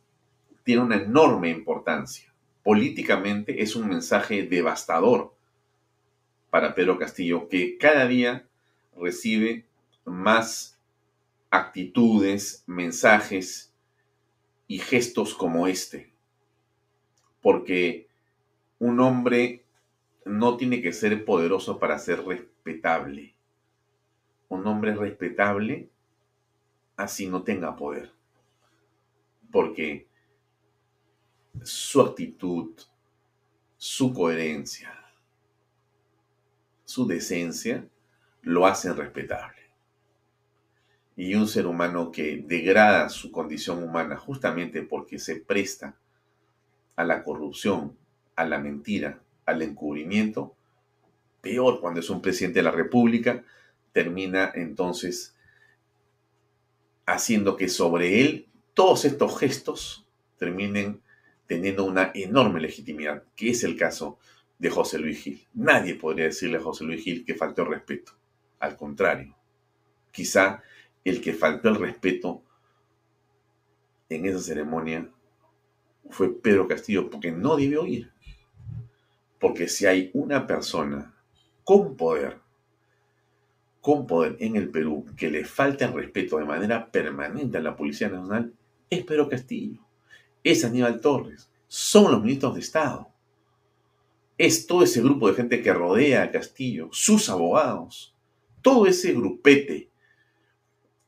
tiene 0.65 0.83
una 0.83 0.97
enorme 0.97 1.51
importancia. 1.51 2.33
Políticamente 2.63 3.63
es 3.63 3.77
un 3.77 3.89
mensaje 3.89 4.45
devastador 4.45 5.35
para 6.51 6.75
Pedro 6.75 6.99
Castillo, 6.99 7.49
que 7.49 7.77
cada 7.77 8.07
día 8.07 8.47
recibe 8.97 9.67
más 10.05 10.79
actitudes, 11.51 12.63
mensajes 12.67 13.68
y 14.69 14.79
gestos 14.79 15.35
como 15.35 15.67
este. 15.67 16.13
Porque 17.41 18.07
un 18.79 19.01
hombre 19.01 19.65
no 20.25 20.57
tiene 20.57 20.81
que 20.81 20.93
ser 20.93 21.25
poderoso 21.25 21.79
para 21.79 21.99
ser 21.99 22.25
respetable. 22.25 23.35
Un 24.49 24.67
hombre 24.67 24.95
respetable 24.95 25.89
así 26.97 27.27
no 27.27 27.43
tenga 27.43 27.75
poder. 27.75 28.13
Porque 29.51 30.07
su 31.63 32.03
actitud, 32.03 32.75
su 33.79 34.13
coherencia, 34.13 34.95
su 36.85 37.07
decencia 37.07 37.89
lo 38.43 38.67
hacen 38.67 38.97
respetable. 38.97 39.68
Y 41.19 41.35
un 41.35 41.49
ser 41.49 41.67
humano 41.67 42.13
que 42.13 42.45
degrada 42.47 43.09
su 43.09 43.33
condición 43.33 43.83
humana 43.83 44.17
justamente 44.17 44.83
porque 44.83 45.19
se 45.19 45.35
presta 45.35 45.97
a 46.95 47.03
la 47.03 47.25
corrupción, 47.25 47.99
a 48.37 48.47
la 48.47 48.61
mentira, 48.61 49.21
al 49.45 49.63
encubrimiento, 49.63 50.55
peor 51.41 51.81
cuando 51.81 51.99
es 51.99 52.09
un 52.09 52.23
presidente 52.23 52.61
de 52.61 52.63
la 52.63 52.71
República, 52.71 53.45
termina 53.93 54.53
entonces 54.55 55.37
haciendo 57.05 57.57
que 57.57 57.69
sobre 57.69 58.21
él 58.21 58.47
todos 58.73 59.05
estos 59.05 59.41
gestos 59.41 60.07
terminen 60.37 61.01
teniendo 61.49 61.85
una 61.85 62.13
enorme 62.15 62.61
legitimidad, 62.61 63.25
que 63.35 63.51
es 63.51 63.65
el 63.65 63.77
caso 63.77 64.21
de 64.57 64.71
José 64.71 64.99
Luis 64.99 65.21
Gil. 65.21 65.45
Nadie 65.53 65.97
podría 65.97 66.27
decirle 66.27 66.59
a 66.59 66.63
José 66.63 66.85
Luis 66.85 67.03
Gil 67.03 67.25
que 67.25 67.35
faltó 67.35 67.65
respeto. 67.65 68.13
Al 68.61 68.77
contrario, 68.77 69.35
quizá 70.13 70.63
el 71.05 71.21
que 71.21 71.33
faltó 71.33 71.69
el 71.69 71.77
respeto 71.77 72.43
en 74.09 74.27
esa 74.27 74.41
ceremonia 74.41 75.11
fue 76.11 76.35
Pedro 76.41 76.67
Castillo, 76.67 77.11
porque 77.11 77.33
no 77.33 77.57
debió 77.57 77.87
ir. 77.87 78.11
Porque 79.39 79.69
si 79.69 79.87
hay 79.87 80.11
una 80.15 80.47
persona 80.47 81.15
con 81.65 81.97
poder, 81.97 82.39
con 83.81 84.07
poder 84.07 84.37
en 84.41 84.57
el 84.57 84.71
Perú, 84.71 85.07
que 85.17 85.31
le 85.31 85.45
falta 85.45 85.87
el 85.87 85.93
respeto 85.93 86.39
de 86.39 86.45
manera 86.45 86.91
permanente 86.91 87.59
a 87.59 87.63
la 87.63 87.77
Policía 87.77 88.09
Nacional, 88.09 88.53
es 88.91 89.05
Pedro 89.05 89.29
Castillo, 89.29 89.81
es 90.43 90.65
Aníbal 90.65 91.01
Torres, 91.01 91.51
son 91.69 92.11
los 92.11 92.23
ministros 92.23 92.55
de 92.55 92.61
Estado. 92.61 93.09
Es 94.39 94.67
todo 94.67 94.83
ese 94.83 95.03
grupo 95.03 95.29
de 95.29 95.35
gente 95.35 95.63
que 95.63 95.73
rodea 95.73 96.23
a 96.23 96.31
Castillo, 96.31 96.89
sus 96.93 97.29
abogados, 97.29 98.15
todo 98.63 98.87
ese 98.87 99.13
grupete. 99.13 99.88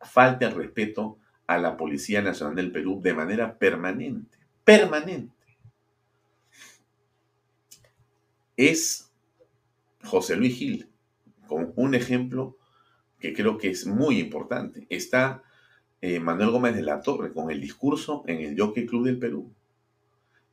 Falta 0.01 0.47
el 0.47 0.55
respeto 0.55 1.19
a 1.47 1.59
la 1.59 1.77
Policía 1.77 2.23
Nacional 2.23 2.57
del 2.57 2.73
Perú 2.73 3.01
de 3.03 3.15
manera 3.15 3.59
permanente, 3.59 4.39
permanente. 4.65 5.41
es 8.61 9.11
José 10.05 10.37
Luis 10.37 10.55
Gil, 10.55 10.91
con 11.47 11.73
un 11.77 11.95
ejemplo 11.95 12.59
que 13.19 13.33
creo 13.33 13.57
que 13.57 13.71
es 13.71 13.87
muy 13.87 14.19
importante. 14.19 14.87
Está 14.91 15.43
eh, 16.03 16.21
Manuel 16.21 16.51
Gómez 16.51 16.77
de 16.77 16.83
la 16.83 17.01
Torre 17.01 17.33
con 17.33 17.51
el 17.51 17.59
discurso 17.59 18.23
en 18.27 18.41
el 18.41 18.61
Jockey 18.61 18.85
Club 18.85 19.07
del 19.07 19.19
Perú. 19.19 19.51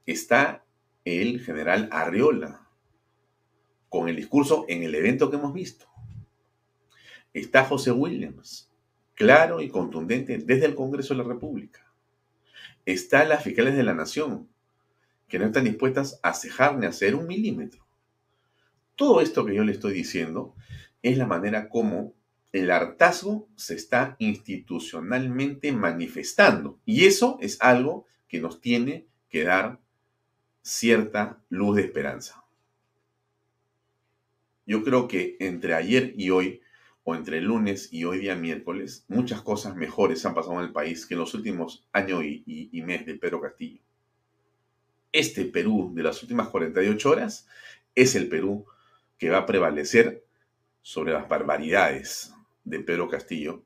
Está 0.06 0.64
el 1.04 1.42
general 1.42 1.90
Arriola 1.92 2.70
con 3.90 4.08
el 4.08 4.16
discurso 4.16 4.64
en 4.70 4.84
el 4.84 4.96
evento 4.96 5.30
que 5.30 5.36
hemos 5.36 5.54
visto. 5.54 5.86
Está 7.34 7.66
José 7.66 7.92
Williams, 7.92 8.67
claro 9.18 9.62
y 9.62 9.70
contundente 9.70 10.38
desde 10.38 10.68
el 10.68 10.76
Congreso 10.76 11.16
de 11.16 11.24
la 11.24 11.28
República. 11.28 11.92
Está 12.86 13.26
las 13.26 13.44
fiscales 13.44 13.76
de 13.76 13.82
la 13.82 13.96
Nación, 13.96 14.48
que 15.28 15.40
no 15.40 15.48
están 15.48 15.64
dispuestas 15.64 16.20
a 16.22 16.36
cejar 16.36 16.78
ni 16.78 16.86
a 16.86 16.90
hacer 16.90 17.16
un 17.16 17.26
milímetro. 17.26 17.86
Todo 18.96 19.20
esto 19.20 19.44
que 19.44 19.56
yo 19.56 19.64
le 19.64 19.72
estoy 19.72 19.94
diciendo 19.94 20.56
es 21.02 21.18
la 21.18 21.26
manera 21.26 21.68
como 21.68 22.14
el 22.54 22.70
hartazgo 22.70 23.50
se 23.56 23.74
está 23.74 24.16
institucionalmente 24.20 25.72
manifestando. 25.72 26.80
Y 26.86 27.06
eso 27.06 27.40
es 27.42 27.60
algo 27.60 28.06
que 28.28 28.40
nos 28.40 28.62
tiene 28.62 29.08
que 29.30 29.44
dar 29.44 29.80
cierta 30.62 31.42
luz 31.50 31.78
de 31.78 31.82
esperanza. 31.82 32.44
Yo 34.68 34.84
creo 34.84 35.08
que 35.08 35.38
entre 35.40 35.74
ayer 35.74 36.14
y 36.18 36.30
hoy, 36.30 36.62
o 37.10 37.16
entre 37.16 37.38
el 37.38 37.46
lunes 37.46 37.88
y 37.94 38.04
hoy 38.04 38.20
día 38.20 38.36
miércoles, 38.36 39.06
muchas 39.08 39.42
cosas 39.42 39.78
mejores 39.78 40.26
han 40.26 40.36
pasado 40.36 40.56
en 40.56 40.66
el 40.66 40.74
país 40.74 41.06
que 41.06 41.14
en 41.14 41.22
los 41.22 41.34
últimos 41.34 41.88
años 41.94 42.22
y, 42.26 42.82
mes 42.86 43.06
de 43.06 43.16
Pedro 43.16 43.40
Castillo. 43.40 43.80
Este 45.14 45.46
Perú 45.46 45.94
de 45.96 46.04
las 46.04 46.22
últimas 46.22 46.50
48 46.50 47.10
horas 47.10 47.48
es 47.96 48.14
el 48.16 48.28
Perú 48.28 48.66
que 49.18 49.30
va 49.30 49.38
a 49.38 49.46
prevalecer 49.46 50.26
sobre 50.82 51.14
las 51.14 51.30
barbaridades 51.30 52.34
de 52.66 52.82
Pedro 52.82 53.08
Castillo 53.08 53.64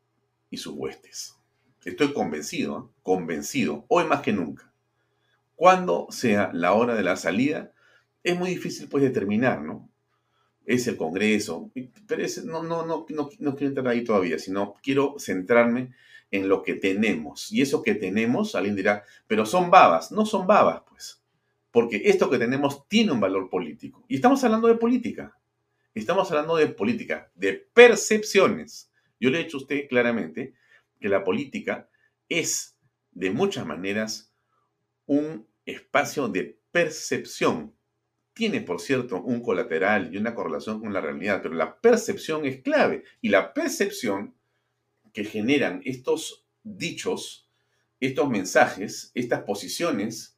y 0.52 0.58
sus 0.58 0.76
huestes. 0.76 1.36
Estoy 1.84 2.14
convencido, 2.14 2.78
¿eh? 2.78 2.96
convencido, 3.02 3.86
hoy 3.88 4.06
más 4.06 4.22
que 4.22 4.34
nunca. 4.34 4.72
Cuando 5.56 6.06
sea 6.12 6.52
la 6.54 6.74
hora 6.74 6.94
de 6.94 7.02
la 7.02 7.16
salida, 7.16 7.72
es 8.22 8.38
muy 8.38 8.52
difícil 8.52 8.88
pues 8.88 9.04
determinar, 9.04 9.64
¿no? 9.64 9.90
Es 10.66 10.88
el 10.88 10.96
Congreso, 10.96 11.72
pero 12.08 12.24
no, 12.46 12.64
no, 12.64 12.86
no, 12.86 13.06
no, 13.10 13.30
no 13.40 13.56
quiero 13.56 13.68
entrar 13.70 13.88
ahí 13.88 14.04
todavía, 14.04 14.38
sino 14.38 14.76
quiero 14.82 15.16
centrarme 15.18 15.92
en 16.32 16.48
lo 16.48 16.64
que 16.64 16.76
tenemos. 16.76 17.52
Y 17.52 17.62
eso 17.62 17.84
que 17.84 17.94
tenemos, 17.96 18.56
alguien 18.56 18.76
dirá, 18.76 19.04
pero 19.28 19.46
son 19.46 19.70
babas. 19.70 20.12
No 20.12 20.26
son 20.26 20.48
babas, 20.48 20.82
pues. 20.90 21.22
Porque 21.72 22.02
esto 22.06 22.30
que 22.30 22.38
tenemos 22.38 22.88
tiene 22.88 23.12
un 23.12 23.20
valor 23.20 23.50
político. 23.50 24.06
Y 24.08 24.16
estamos 24.16 24.44
hablando 24.44 24.68
de 24.68 24.76
política. 24.76 25.38
Estamos 25.94 26.32
hablando 26.32 26.56
de 26.56 26.68
política, 26.68 27.30
de 27.36 27.54
percepciones. 27.74 28.90
Yo 29.20 29.30
le 29.30 29.40
he 29.40 29.44
dicho 29.44 29.58
a 29.58 29.62
usted 29.62 29.88
claramente 29.90 30.54
que 31.00 31.10
la 31.10 31.24
política 31.24 31.90
es, 32.30 32.78
de 33.12 33.30
muchas 33.30 33.66
maneras, 33.66 34.34
un 35.06 35.46
espacio 35.66 36.30
de 36.30 36.58
percepción. 36.72 37.74
Tiene, 38.34 38.62
por 38.62 38.80
cierto, 38.80 39.22
un 39.22 39.42
colateral 39.42 40.14
y 40.14 40.18
una 40.18 40.34
correlación 40.34 40.80
con 40.80 40.94
la 40.94 41.02
realidad, 41.02 41.42
pero 41.42 41.54
la 41.54 41.80
percepción 41.80 42.46
es 42.46 42.62
clave. 42.62 43.04
Y 43.22 43.30
la 43.30 43.54
percepción 43.54 44.34
que 45.14 45.26
generan 45.26 45.82
estos 45.86 46.46
dichos, 46.64 47.50
estos 48.00 48.30
mensajes, 48.30 49.12
estas 49.14 49.44
posiciones, 49.44 50.38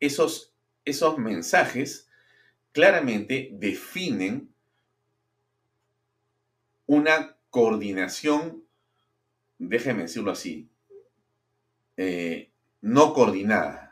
esos, 0.00 0.54
esos 0.84 1.18
mensajes 1.18 2.08
claramente 2.72 3.50
definen 3.52 4.52
una 6.86 7.36
coordinación 7.50 8.68
déjeme 9.58 10.02
decirlo 10.02 10.30
así, 10.30 10.70
eh, 11.96 12.50
no 12.80 13.12
coordinada, 13.12 13.87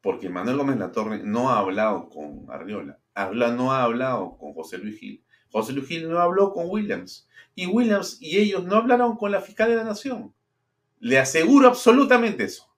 porque 0.00 0.28
Manuel 0.28 0.56
Gómez 0.56 0.78
Latorre 0.78 1.22
no 1.22 1.50
ha 1.50 1.58
hablado 1.58 2.08
con 2.08 2.46
Arriola, 2.50 2.98
habla, 3.14 3.52
no 3.52 3.72
ha 3.72 3.84
hablado 3.84 4.36
con 4.38 4.54
José 4.54 4.78
Luis 4.78 4.98
Gil, 4.98 5.24
José 5.50 5.72
Luis 5.72 5.88
Gil 5.88 6.08
no 6.08 6.18
habló 6.20 6.52
con 6.52 6.66
Williams, 6.68 7.28
y 7.54 7.66
Williams 7.66 8.18
y 8.20 8.38
ellos 8.38 8.64
no 8.64 8.76
hablaron 8.76 9.16
con 9.16 9.32
la 9.32 9.40
fiscal 9.40 9.68
de 9.68 9.76
la 9.76 9.84
Nación. 9.84 10.34
Le 10.98 11.18
aseguro 11.18 11.68
absolutamente 11.68 12.44
eso. 12.44 12.70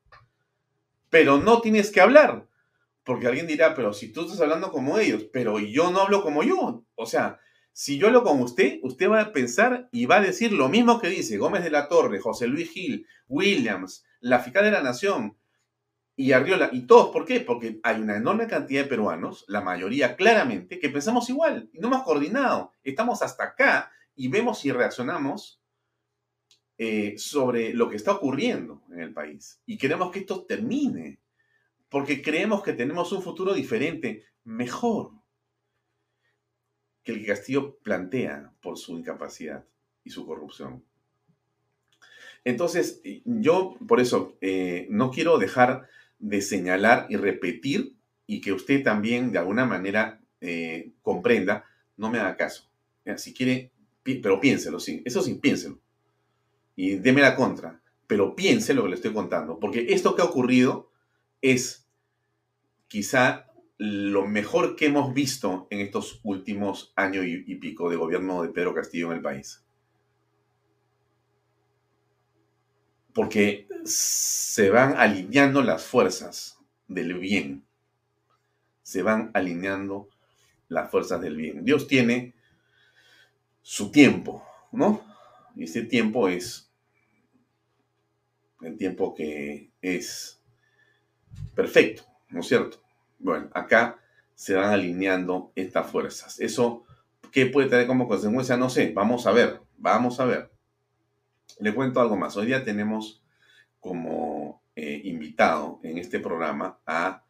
Pero 1.11 1.39
no 1.39 1.61
tienes 1.61 1.91
que 1.91 2.01
hablar, 2.01 2.49
porque 3.05 3.27
alguien 3.27 3.47
dirá, 3.47 3.75
pero 3.75 3.93
si 3.93 4.13
tú 4.13 4.23
estás 4.23 4.41
hablando 4.41 4.71
como 4.71 4.99
ellos, 4.99 5.27
pero 5.33 5.59
yo 5.59 5.91
no 5.91 6.01
hablo 6.01 6.23
como 6.23 6.43
yo. 6.43 6.85
O 6.95 7.07
sea, 7.07 7.39
si 7.73 7.99
yo 7.99 8.11
lo 8.11 8.23
con 8.23 8.41
usted, 8.41 8.79
usted 8.83 9.11
va 9.11 9.21
a 9.21 9.33
pensar 9.33 9.89
y 9.93 10.07
va 10.07 10.17
a 10.17 10.23
decir 10.23 10.53
lo 10.53 10.69
mismo 10.69 11.01
que 11.01 11.09
dice 11.09 11.39
Gómez 11.39 11.65
de 11.65 11.71
la 11.71 11.89
Torre, 11.89 12.21
José 12.21 12.47
Luis 12.47 12.71
Gil, 12.71 13.07
Williams, 13.29 14.05
la 14.21 14.41
fiscal 14.41 14.65
de 14.65 14.71
la 14.71 14.83
Nación 14.83 15.37
y 16.17 16.33
Arriola 16.33 16.71
y 16.73 16.83
todos. 16.83 17.11
¿Por 17.11 17.25
qué? 17.25 17.41
Porque 17.41 17.81
hay 17.83 18.01
una 18.01 18.17
enorme 18.17 18.47
cantidad 18.47 18.83
de 18.83 18.89
peruanos, 18.89 19.45
la 19.49 19.61
mayoría 19.61 20.17
claramente, 20.17 20.79
que 20.79 20.91
pensamos 20.91 21.29
igual 21.31 21.71
y 21.73 21.79
no 21.79 21.89
hemos 21.89 22.03
coordinado. 22.03 22.73
Estamos 22.85 23.23
hasta 23.23 23.45
acá 23.45 23.91
y 24.15 24.29
vemos 24.29 24.65
y 24.65 24.73
reaccionamos 24.73 25.61
eh, 26.79 27.15
sobre 27.17 27.73
lo 27.75 27.89
que 27.89 27.97
está 27.97 28.13
ocurriendo 28.13 28.83
en 28.91 29.01
el 29.01 29.13
país. 29.13 29.61
Y 29.67 29.79
queremos 29.79 30.11
que 30.11 30.21
esto 30.21 30.45
termine, 30.45 31.21
porque 31.89 32.23
creemos 32.23 32.63
que 32.63 32.73
tenemos 32.73 33.13
un 33.13 33.23
futuro 33.23 33.55
diferente, 33.55 34.25
mejor 34.45 35.13
que 37.03 37.13
el 37.13 37.27
Castillo 37.27 37.79
plantea 37.79 38.53
por 38.61 38.79
su 38.79 38.97
incapacidad 38.97 39.65
y 40.05 40.11
su 40.11 40.27
corrupción. 40.27 40.85
Entonces, 42.45 43.01
yo 43.25 43.77
por 43.87 44.01
eso 44.01 44.37
eh, 44.41 44.87
no 44.91 45.11
quiero 45.11 45.39
dejar 45.39 45.89
de 46.23 46.41
señalar 46.41 47.07
y 47.11 47.17
repetir 47.17 47.95
y 48.27 48.41
que 48.41 48.53
usted 48.53 48.83
también 48.83 49.33
de 49.33 49.39
alguna 49.39 49.67
manera 49.67 50.21
eh, 50.41 50.93
comprenda, 51.03 51.65
no 51.99 52.11
me 52.11 52.19
haga 52.19 52.37
caso. 52.37 52.71
Si 53.17 53.35
quiere, 53.35 53.73
pero 54.05 54.41
piénselo, 54.41 54.81
sí, 54.81 55.03
eso 55.05 55.21
sí, 55.21 55.35
piénselo. 55.35 55.79
Y 56.77 56.97
deme 56.97 57.21
la 57.21 57.37
contra, 57.37 57.83
pero 58.07 58.35
piense 58.35 58.73
lo 58.73 58.85
que 58.85 58.91
le 58.91 58.95
estoy 58.95 59.13
contando, 59.13 59.59
porque 59.59 59.87
esto 59.91 60.15
que 60.15 60.23
ha 60.23 60.27
ocurrido 60.27 60.91
es 61.43 61.87
quizá 62.89 63.53
lo 63.79 64.27
mejor 64.27 64.77
que 64.77 64.87
hemos 64.87 65.13
visto 65.13 65.67
en 65.71 65.81
estos 65.81 66.21
últimos 66.23 66.93
años 66.95 67.25
y, 67.27 67.55
pico 67.57 67.91
de 67.91 67.97
gobierno 67.97 68.43
de 68.43 68.51
Pedro 68.51 68.75
Castillo 68.75 69.11
en 69.11 69.17
el 69.17 69.23
país. 69.23 69.62
Porque 73.15 73.67
se 73.85 74.71
van 74.71 74.97
alineando 74.97 75.63
las 75.63 75.85
fuerzas 75.85 76.59
del 76.89 77.15
bien. 77.15 77.65
Se 78.83 79.03
van 79.03 79.31
alineando 79.35 80.09
las 80.69 80.91
fuerzas 80.91 81.21
del 81.21 81.37
bien. 81.37 81.65
Dios 81.65 81.87
tiene 81.87 82.35
su 83.61 83.91
tiempo, 83.91 84.45
¿no? 84.73 85.05
Y 85.55 85.65
ese 85.65 85.83
tiempo 85.83 86.29
es 86.29 86.71
el 88.63 88.77
tiempo 88.77 89.15
que 89.15 89.71
es 89.81 90.41
perfecto, 91.55 92.05
¿no 92.29 92.41
es 92.41 92.47
cierto? 92.47 92.83
Bueno, 93.19 93.51
acá 93.53 93.99
se 94.35 94.55
van 94.55 94.71
alineando 94.71 95.53
estas 95.55 95.91
fuerzas. 95.91 96.41
Eso, 96.41 96.85
¿qué 97.31 97.47
puede 97.47 97.69
tener 97.69 97.87
como 97.87 98.09
consecuencia? 98.09 98.57
No 98.57 98.71
sé, 98.71 98.93
vamos 98.93 99.27
a 99.27 99.33
ver, 99.33 99.61
vamos 99.77 100.21
a 100.21 100.25
ver. 100.25 100.52
Le 101.63 101.73
cuento 101.73 102.01
algo 102.01 102.17
más. 102.17 102.37
Hoy 102.37 102.47
día 102.47 102.65
tenemos 102.65 103.23
como 103.79 104.65
eh, 104.75 105.01
invitado 105.05 105.79
en 105.85 105.97
este 105.97 106.19
programa 106.19 106.81
a 106.85 107.23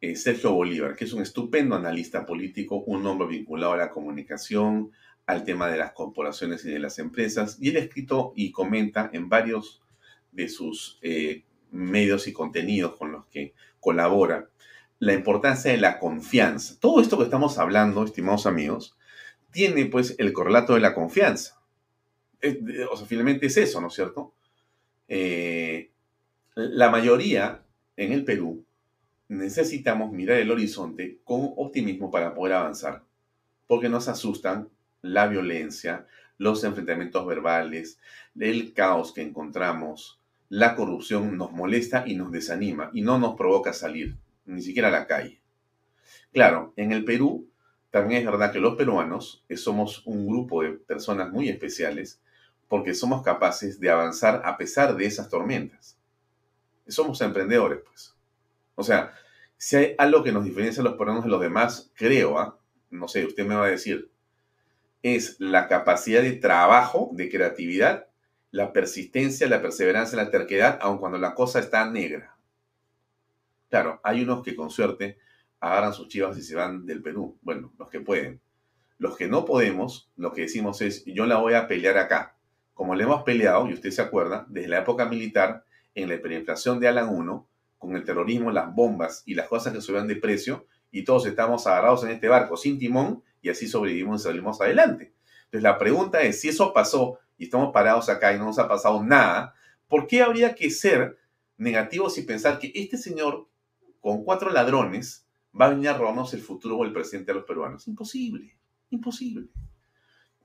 eh, 0.00 0.16
Sergio 0.16 0.50
Bolívar, 0.52 0.96
que 0.96 1.04
es 1.04 1.12
un 1.12 1.22
estupendo 1.22 1.76
analista 1.76 2.26
político, 2.26 2.78
un 2.78 3.06
hombre 3.06 3.28
vinculado 3.28 3.74
a 3.74 3.76
la 3.76 3.90
comunicación, 3.92 4.90
al 5.26 5.44
tema 5.44 5.68
de 5.70 5.78
las 5.78 5.92
corporaciones 5.92 6.64
y 6.64 6.72
de 6.72 6.80
las 6.80 6.98
empresas, 6.98 7.56
y 7.60 7.68
él 7.68 7.76
ha 7.76 7.78
escrito 7.78 8.32
y 8.34 8.50
comenta 8.50 9.10
en 9.12 9.28
varios 9.28 9.80
de 10.32 10.48
sus 10.48 10.98
eh, 11.02 11.44
medios 11.70 12.26
y 12.26 12.32
contenidos 12.32 12.96
con 12.96 13.12
los 13.12 13.26
que 13.26 13.54
colabora 13.78 14.50
la 14.98 15.12
importancia 15.12 15.70
de 15.70 15.78
la 15.78 16.00
confianza. 16.00 16.74
Todo 16.80 17.00
esto 17.00 17.16
que 17.16 17.22
estamos 17.22 17.58
hablando, 17.58 18.02
estimados 18.02 18.46
amigos, 18.46 18.98
tiene 19.52 19.86
pues 19.86 20.16
el 20.18 20.32
correlato 20.32 20.74
de 20.74 20.80
la 20.80 20.96
confianza. 20.96 21.57
O 22.90 22.96
sea, 22.96 23.06
finalmente 23.06 23.46
es 23.46 23.56
eso, 23.56 23.80
¿no 23.80 23.88
es 23.88 23.94
cierto? 23.94 24.34
Eh, 25.08 25.90
la 26.54 26.90
mayoría 26.90 27.62
en 27.96 28.12
el 28.12 28.24
Perú 28.24 28.64
necesitamos 29.28 30.12
mirar 30.12 30.38
el 30.38 30.50
horizonte 30.50 31.20
con 31.24 31.52
optimismo 31.56 32.10
para 32.10 32.34
poder 32.34 32.54
avanzar, 32.54 33.04
porque 33.66 33.88
nos 33.88 34.08
asustan 34.08 34.68
la 35.02 35.26
violencia, 35.26 36.06
los 36.38 36.64
enfrentamientos 36.64 37.26
verbales, 37.26 38.00
el 38.38 38.72
caos 38.72 39.12
que 39.12 39.22
encontramos, 39.22 40.20
la 40.48 40.74
corrupción 40.74 41.36
nos 41.36 41.52
molesta 41.52 42.04
y 42.06 42.14
nos 42.14 42.32
desanima 42.32 42.90
y 42.94 43.02
no 43.02 43.18
nos 43.18 43.36
provoca 43.36 43.72
salir 43.72 44.16
ni 44.46 44.62
siquiera 44.62 44.88
a 44.88 44.92
la 44.92 45.06
calle. 45.06 45.42
Claro, 46.32 46.72
en 46.76 46.92
el 46.92 47.04
Perú 47.04 47.50
también 47.90 48.20
es 48.20 48.26
verdad 48.26 48.52
que 48.52 48.60
los 48.60 48.76
peruanos 48.76 49.44
somos 49.56 50.06
un 50.06 50.26
grupo 50.26 50.62
de 50.62 50.72
personas 50.72 51.30
muy 51.30 51.48
especiales 51.48 52.20
porque 52.68 52.94
somos 52.94 53.22
capaces 53.22 53.80
de 53.80 53.90
avanzar 53.90 54.42
a 54.44 54.56
pesar 54.56 54.96
de 54.96 55.06
esas 55.06 55.28
tormentas. 55.28 55.98
Somos 56.86 57.20
emprendedores, 57.20 57.80
pues. 57.84 58.14
O 58.74 58.84
sea, 58.84 59.12
si 59.56 59.76
hay 59.76 59.94
algo 59.98 60.22
que 60.22 60.32
nos 60.32 60.44
diferencia 60.44 60.80
a 60.80 60.84
los 60.84 60.94
peruanos 60.94 61.24
de 61.24 61.30
los 61.30 61.40
demás, 61.40 61.90
creo, 61.94 62.38
¿ah? 62.38 62.58
no 62.90 63.08
sé, 63.08 63.26
usted 63.26 63.44
me 63.44 63.56
va 63.56 63.66
a 63.66 63.70
decir, 63.70 64.10
es 65.02 65.36
la 65.40 65.68
capacidad 65.68 66.22
de 66.22 66.32
trabajo, 66.32 67.10
de 67.12 67.28
creatividad, 67.28 68.06
la 68.50 68.72
persistencia, 68.72 69.48
la 69.48 69.60
perseverancia, 69.60 70.16
la 70.16 70.30
terquedad, 70.30 70.78
aun 70.80 70.98
cuando 70.98 71.18
la 71.18 71.34
cosa 71.34 71.58
está 71.58 71.90
negra. 71.90 72.36
Claro, 73.68 74.00
hay 74.02 74.22
unos 74.22 74.42
que 74.42 74.56
con 74.56 74.70
suerte 74.70 75.18
agarran 75.60 75.92
sus 75.92 76.08
chivas 76.08 76.38
y 76.38 76.42
se 76.42 76.54
van 76.54 76.86
del 76.86 77.02
Perú. 77.02 77.38
Bueno, 77.42 77.72
los 77.78 77.88
que 77.88 78.00
pueden. 78.00 78.40
Los 78.96 79.16
que 79.16 79.28
no 79.28 79.44
podemos, 79.44 80.10
lo 80.16 80.32
que 80.32 80.42
decimos 80.42 80.80
es, 80.80 81.04
yo 81.04 81.26
la 81.26 81.38
voy 81.38 81.54
a 81.54 81.68
pelear 81.68 81.98
acá. 81.98 82.37
Como 82.78 82.94
le 82.94 83.02
hemos 83.02 83.24
peleado, 83.24 83.68
y 83.68 83.74
usted 83.74 83.90
se 83.90 84.02
acuerda, 84.02 84.46
desde 84.48 84.68
la 84.68 84.78
época 84.78 85.04
militar, 85.04 85.64
en 85.96 86.08
la 86.08 86.14
hiperinflación 86.14 86.78
de 86.78 86.86
Alan 86.86 87.08
1, 87.08 87.48
con 87.76 87.96
el 87.96 88.04
terrorismo, 88.04 88.52
las 88.52 88.72
bombas 88.72 89.24
y 89.26 89.34
las 89.34 89.48
cosas 89.48 89.72
que 89.72 89.80
subían 89.80 90.06
de 90.06 90.14
precio, 90.14 90.64
y 90.92 91.02
todos 91.02 91.26
estamos 91.26 91.66
agarrados 91.66 92.04
en 92.04 92.10
este 92.10 92.28
barco 92.28 92.56
sin 92.56 92.78
timón 92.78 93.24
y 93.42 93.48
así 93.48 93.66
sobrevivimos 93.66 94.20
y 94.20 94.24
salimos 94.24 94.60
adelante. 94.60 95.12
Entonces 95.46 95.64
la 95.64 95.76
pregunta 95.76 96.20
es, 96.22 96.40
si 96.40 96.50
eso 96.50 96.72
pasó 96.72 97.18
y 97.36 97.46
estamos 97.46 97.72
parados 97.72 98.08
acá 98.08 98.32
y 98.32 98.38
no 98.38 98.44
nos 98.44 98.60
ha 98.60 98.68
pasado 98.68 99.02
nada, 99.02 99.56
¿por 99.88 100.06
qué 100.06 100.22
habría 100.22 100.54
que 100.54 100.70
ser 100.70 101.18
negativos 101.56 102.16
y 102.16 102.22
pensar 102.22 102.60
que 102.60 102.70
este 102.76 102.96
señor 102.96 103.48
con 104.00 104.22
cuatro 104.22 104.52
ladrones 104.52 105.26
va 105.60 105.66
a 105.66 105.70
venir 105.70 105.88
a 105.88 105.98
robarnos 105.98 106.32
el 106.32 106.42
futuro 106.42 106.76
o 106.76 106.84
el 106.84 106.92
presente 106.92 107.32
a 107.32 107.34
los 107.34 107.44
peruanos? 107.44 107.88
Imposible, 107.88 108.56
imposible. 108.90 109.48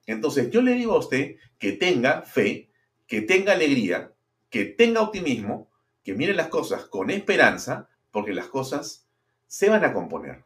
Entonces 0.06 0.50
yo 0.52 0.62
le 0.62 0.74
digo 0.74 0.94
a 0.94 1.00
usted 1.00 1.38
que 1.58 1.74
tenga 1.74 2.24
fe, 2.24 2.70
que 3.08 3.22
tenga 3.22 3.54
alegría, 3.54 4.13
que 4.50 4.66
tenga 4.66 5.02
optimismo, 5.02 5.70
que 6.04 6.13
mire 6.13 6.34
las 6.34 6.48
cosas 6.48 6.86
con 6.86 7.10
esperanza, 7.10 7.89
porque 8.12 8.34
las 8.34 8.48
cosas 8.48 9.08
se 9.48 9.70
van 9.70 9.86
a 9.86 9.94
componer. 9.94 10.44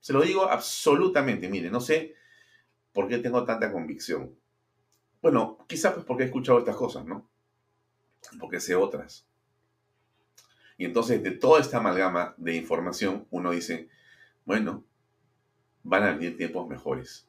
Se 0.00 0.12
lo 0.12 0.20
digo 0.22 0.50
absolutamente, 0.50 1.48
mire, 1.48 1.70
no 1.70 1.80
sé 1.80 2.14
por 2.92 3.08
qué 3.08 3.18
tengo 3.18 3.44
tanta 3.44 3.72
convicción. 3.72 4.36
Bueno, 5.22 5.64
quizás 5.66 5.94
pues 5.94 6.04
porque 6.04 6.24
he 6.24 6.26
escuchado 6.26 6.58
estas 6.58 6.76
cosas, 6.76 7.06
¿no? 7.06 7.28
Porque 8.38 8.60
sé 8.60 8.74
otras. 8.74 9.26
Y 10.76 10.84
entonces 10.84 11.22
de 11.22 11.30
toda 11.30 11.60
esta 11.60 11.78
amalgama 11.78 12.34
de 12.36 12.54
información, 12.54 13.26
uno 13.30 13.52
dice, 13.52 13.88
bueno, 14.44 14.84
van 15.82 16.02
a 16.02 16.12
venir 16.12 16.36
tiempos 16.36 16.68
mejores 16.68 17.26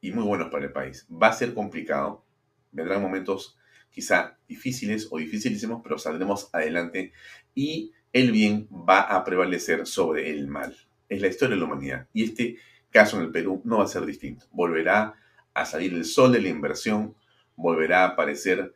y 0.00 0.12
muy 0.12 0.24
buenos 0.24 0.50
para 0.50 0.64
el 0.64 0.72
país. 0.72 1.06
Va 1.10 1.28
a 1.28 1.32
ser 1.32 1.54
complicado, 1.54 2.24
vendrán 2.72 3.02
momentos 3.02 3.58
quizá 3.90 4.38
difíciles 4.48 5.08
o 5.10 5.18
dificilísimos, 5.18 5.80
pero 5.82 5.98
saldremos 5.98 6.48
adelante 6.52 7.12
y 7.54 7.92
el 8.12 8.32
bien 8.32 8.68
va 8.70 9.00
a 9.00 9.24
prevalecer 9.24 9.86
sobre 9.86 10.30
el 10.30 10.46
mal. 10.46 10.76
Es 11.08 11.20
la 11.20 11.28
historia 11.28 11.54
de 11.54 11.60
la 11.60 11.66
humanidad. 11.66 12.08
Y 12.12 12.24
este 12.24 12.56
caso 12.90 13.16
en 13.18 13.24
el 13.24 13.30
Perú 13.30 13.60
no 13.64 13.78
va 13.78 13.84
a 13.84 13.88
ser 13.88 14.06
distinto. 14.06 14.46
Volverá 14.50 15.14
a 15.54 15.64
salir 15.64 15.92
el 15.94 16.04
sol 16.04 16.32
de 16.32 16.40
la 16.40 16.48
inversión, 16.48 17.14
volverá 17.56 18.04
a 18.04 18.08
aparecer 18.08 18.74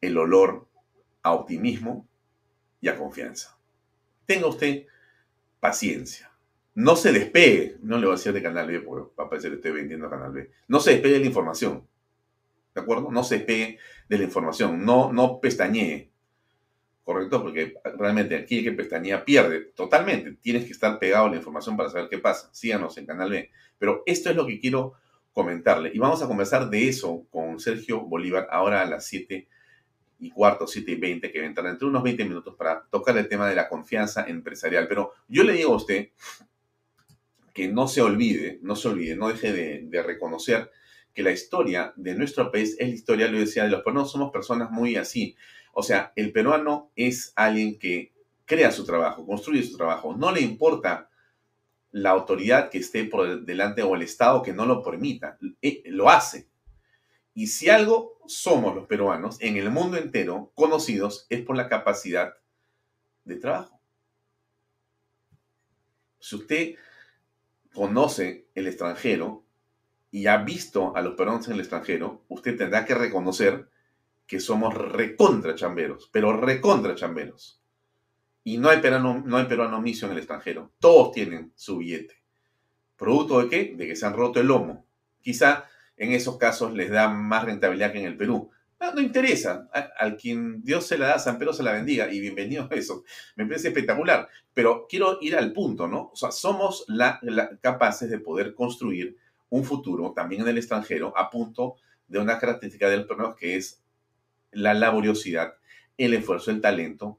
el 0.00 0.18
olor 0.18 0.68
a 1.22 1.32
optimismo 1.32 2.06
y 2.80 2.88
a 2.88 2.96
confianza. 2.96 3.58
Tenga 4.26 4.46
usted 4.46 4.86
paciencia. 5.60 6.30
No 6.74 6.96
se 6.96 7.12
despegue, 7.12 7.76
no 7.82 7.98
le 7.98 8.06
voy 8.06 8.14
a 8.14 8.16
decir 8.16 8.32
de 8.32 8.42
Canal 8.42 8.66
B, 8.66 8.80
porque 8.80 9.14
va 9.18 9.24
a 9.24 9.28
parecer 9.28 9.50
que 9.50 9.56
estoy 9.56 9.72
vendiendo 9.72 10.10
Canal 10.10 10.32
B. 10.32 10.50
No 10.66 10.80
se 10.80 10.90
despegue 10.90 11.14
de 11.14 11.20
la 11.20 11.26
información. 11.26 11.86
¿De 12.74 12.80
acuerdo? 12.80 13.12
No 13.12 13.22
se 13.22 13.36
despegue 13.36 13.78
de 14.08 14.18
la 14.18 14.24
información. 14.24 14.84
No, 14.84 15.12
no 15.12 15.40
pestañee. 15.40 16.10
¿Correcto? 17.04 17.42
Porque 17.42 17.74
realmente 17.96 18.34
aquí 18.34 18.58
el 18.58 18.64
que 18.64 18.72
pestañea 18.72 19.24
pierde 19.24 19.60
totalmente. 19.76 20.32
Tienes 20.40 20.64
que 20.64 20.72
estar 20.72 20.98
pegado 20.98 21.26
a 21.26 21.30
la 21.30 21.36
información 21.36 21.76
para 21.76 21.90
saber 21.90 22.08
qué 22.08 22.18
pasa. 22.18 22.48
Síganos 22.52 22.98
en 22.98 23.06
Canal 23.06 23.30
B. 23.30 23.50
Pero 23.78 24.02
esto 24.06 24.30
es 24.30 24.36
lo 24.36 24.46
que 24.46 24.58
quiero 24.58 24.94
comentarle. 25.32 25.92
Y 25.94 25.98
vamos 25.98 26.22
a 26.22 26.26
conversar 26.26 26.70
de 26.70 26.88
eso 26.88 27.26
con 27.30 27.60
Sergio 27.60 28.00
Bolívar 28.00 28.48
ahora 28.50 28.80
a 28.82 28.86
las 28.86 29.06
7 29.06 29.46
y 30.20 30.30
cuarto, 30.30 30.66
7 30.66 30.92
y 30.92 30.94
20, 30.94 31.30
que 31.30 31.40
vendrán 31.40 31.66
entre 31.66 31.86
unos 31.86 32.02
20 32.02 32.24
minutos 32.24 32.54
para 32.56 32.82
tocar 32.90 33.16
el 33.18 33.28
tema 33.28 33.48
de 33.48 33.54
la 33.54 33.68
confianza 33.68 34.24
empresarial. 34.26 34.88
Pero 34.88 35.12
yo 35.28 35.44
le 35.44 35.52
digo 35.52 35.74
a 35.74 35.76
usted 35.76 36.08
que 37.54 37.68
no 37.68 37.86
se 37.86 38.02
olvide, 38.02 38.58
no 38.62 38.74
se 38.74 38.88
olvide, 38.88 39.16
no 39.16 39.28
deje 39.28 39.52
de, 39.52 40.02
reconocer 40.02 40.70
que 41.14 41.22
la 41.22 41.30
historia 41.30 41.92
de 41.96 42.16
nuestro 42.16 42.50
país 42.50 42.76
es 42.80 42.88
la 42.88 42.94
historia, 42.94 43.28
lo 43.28 43.38
decía, 43.38 43.62
de 43.62 43.70
los 43.70 43.82
peruanos 43.82 44.10
somos 44.10 44.32
personas 44.32 44.72
muy 44.72 44.96
así. 44.96 45.36
O 45.72 45.84
sea, 45.84 46.12
el 46.16 46.32
peruano 46.32 46.90
es 46.96 47.32
alguien 47.36 47.78
que 47.78 48.12
crea 48.44 48.72
su 48.72 48.84
trabajo, 48.84 49.24
construye 49.24 49.62
su 49.62 49.76
trabajo, 49.76 50.16
no 50.16 50.32
le 50.32 50.40
importa 50.40 51.08
la 51.92 52.10
autoridad 52.10 52.70
que 52.70 52.78
esté 52.78 53.04
por 53.04 53.44
delante 53.44 53.82
o 53.82 53.94
el 53.94 54.02
Estado 54.02 54.42
que 54.42 54.52
no 54.52 54.66
lo 54.66 54.82
permita, 54.82 55.38
eh, 55.62 55.84
lo 55.86 56.10
hace. 56.10 56.48
Y 57.34 57.46
si 57.46 57.70
algo 57.70 58.18
somos 58.26 58.74
los 58.74 58.88
peruanos 58.88 59.36
en 59.40 59.56
el 59.56 59.70
mundo 59.70 59.96
entero 59.96 60.50
conocidos 60.56 61.26
es 61.30 61.42
por 61.42 61.56
la 61.56 61.68
capacidad 61.68 62.34
de 63.24 63.36
trabajo. 63.36 63.80
Si 66.18 66.34
usted 66.34 66.74
conoce 67.74 68.46
el 68.54 68.66
extranjero 68.66 69.44
y 70.10 70.26
ha 70.28 70.38
visto 70.38 70.96
a 70.96 71.02
los 71.02 71.14
peruanos 71.14 71.48
en 71.48 71.54
el 71.54 71.60
extranjero, 71.60 72.24
usted 72.28 72.56
tendrá 72.56 72.84
que 72.84 72.94
reconocer 72.94 73.68
que 74.26 74.40
somos 74.40 74.72
recontra 74.72 75.54
chamberos, 75.54 76.08
pero 76.12 76.40
recontra 76.40 76.94
chamberos. 76.94 77.60
Y 78.44 78.58
no 78.58 78.68
hay 78.68 78.80
peruano, 78.80 79.22
no 79.24 79.36
hay 79.36 79.46
peruano 79.46 79.82
en 79.84 80.10
el 80.10 80.18
extranjero. 80.18 80.72
Todos 80.78 81.12
tienen 81.12 81.52
su 81.56 81.78
billete. 81.78 82.22
¿Producto 82.96 83.42
de 83.42 83.48
qué? 83.48 83.74
De 83.76 83.86
que 83.86 83.96
se 83.96 84.06
han 84.06 84.14
roto 84.14 84.40
el 84.40 84.46
lomo. 84.46 84.86
Quizá 85.20 85.64
en 85.96 86.12
esos 86.12 86.36
casos 86.36 86.72
les 86.74 86.90
da 86.90 87.08
más 87.08 87.44
rentabilidad 87.44 87.92
que 87.92 87.98
en 87.98 88.06
el 88.06 88.16
Perú. 88.16 88.50
No, 88.92 89.00
interesa. 89.00 89.68
Al 89.98 90.16
quien 90.16 90.62
Dios 90.62 90.86
se 90.86 90.98
la 90.98 91.08
da, 91.08 91.18
San 91.18 91.38
Pedro 91.38 91.52
se 91.52 91.62
la 91.62 91.72
bendiga. 91.72 92.12
Y 92.12 92.20
bienvenido 92.20 92.68
a 92.70 92.74
eso. 92.74 93.04
Me 93.36 93.46
parece 93.46 93.68
espectacular. 93.68 94.28
Pero 94.52 94.86
quiero 94.88 95.18
ir 95.20 95.36
al 95.36 95.52
punto, 95.52 95.86
¿no? 95.88 96.10
O 96.12 96.16
sea, 96.16 96.30
somos 96.30 96.86
capaces 97.60 98.10
de 98.10 98.18
poder 98.18 98.54
construir 98.54 99.16
un 99.50 99.64
futuro 99.64 100.12
también 100.14 100.42
en 100.42 100.48
el 100.48 100.58
extranjero 100.58 101.16
a 101.16 101.30
punto 101.30 101.76
de 102.08 102.18
una 102.18 102.38
característica 102.38 102.88
del 102.88 103.06
peruano 103.06 103.34
que 103.34 103.56
es 103.56 103.82
la 104.52 104.74
laboriosidad, 104.74 105.54
el 105.96 106.14
esfuerzo, 106.14 106.50
el 106.50 106.60
talento 106.60 107.18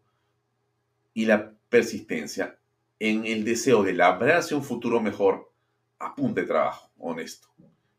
y 1.14 1.26
la 1.26 1.54
persistencia 1.70 2.58
en 3.00 3.26
el 3.26 3.44
deseo 3.44 3.84
de 3.84 3.94
labrarse 3.94 4.56
un 4.56 4.64
futuro 4.64 5.02
mejor 5.02 5.52
a 6.00 6.14
punto 6.14 6.42
de 6.42 6.48
trabajo 6.48 6.92
honesto. 6.98 7.48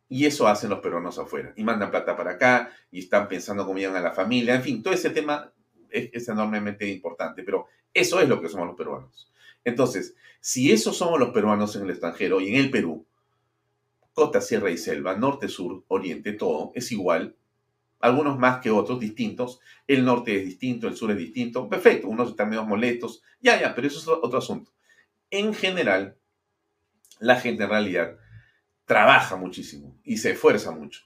Y 0.09 0.27
eso 0.27 0.47
hacen 0.47 0.71
los 0.71 0.81
peruanos 0.81 1.19
afuera. 1.19 1.53
Y 1.57 1.64
mandan 1.64 1.90
plata 1.90 2.16
para 2.16 2.33
acá 2.33 2.71
y 2.90 3.01
están 3.01 3.29
pensando 3.29 3.66
cómo 3.66 3.79
llegan 3.79 3.97
a 3.97 4.01
la 4.01 4.12
familia. 4.12 4.55
En 4.55 4.62
fin, 4.62 4.83
todo 4.83 4.95
ese 4.95 5.11
tema 5.11 5.53
es, 5.90 6.29
enormemente 6.29 6.88
importante. 6.88 7.42
Pero 7.42 7.66
eso 7.92 8.21
es 8.21 8.29
lo 8.29 8.40
que 8.40 8.49
somos 8.49 8.66
los 8.66 8.77
peruanos. 8.77 9.33
Entonces, 9.64 10.14
si 10.40 10.71
eso 10.71 10.92
somos 10.92 11.19
los 11.19 11.31
peruanos 11.31 11.75
en 11.77 11.83
el 11.83 11.90
extranjero 11.90 12.40
y 12.40 12.49
en 12.49 12.57
el 12.57 12.71
Perú, 12.71 13.05
costa, 14.12 14.40
sierra 14.40 14.71
y 14.71 14.79
selva, 14.79 15.16
norte, 15.16 15.49
sur, 15.49 15.85
oriente, 15.88 16.33
todo 16.33 16.73
es 16.75 16.92
igual. 16.92 17.37
Algunos 17.99 18.38
más 18.38 18.61
que 18.61 18.71
otros, 18.71 19.01
distintos. 19.01 19.61
El 19.88 20.05
norte 20.05 20.37
es 20.37 20.45
distinto, 20.45 20.87
el 20.87 20.97
sur 20.97 21.11
es 21.11 21.19
distinto. 21.19 21.69
Perfecto, 21.69 22.09
unos 22.09 22.31
están 22.31 22.49
medio 22.49 22.64
molestos. 22.64 23.23
Ya, 23.40 23.61
ya, 23.61 23.75
pero 23.75 23.88
eso 23.88 23.99
es 23.99 24.07
otro 24.07 24.38
asunto. 24.38 24.71
En 25.31 25.53
general, 25.53 26.16
la 27.19 27.40
gente 27.40 27.64
en 27.64 27.71
realidad 27.71 28.16
trabaja 28.87 29.37
muchísimo 29.37 29.99
y 30.05 30.16
se 30.16 30.31
esfuerza 30.31 30.70
mucho. 30.70 31.03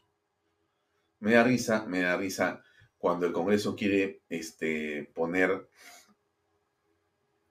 Me 1.19 1.33
da 1.33 1.43
risa, 1.43 1.85
me 1.87 2.01
da 2.01 2.17
risa 2.17 2.63
cuando 2.99 3.27
el 3.27 3.33
Congreso 3.33 3.75
quiere 3.75 4.23
este, 4.29 5.11
poner 5.15 5.69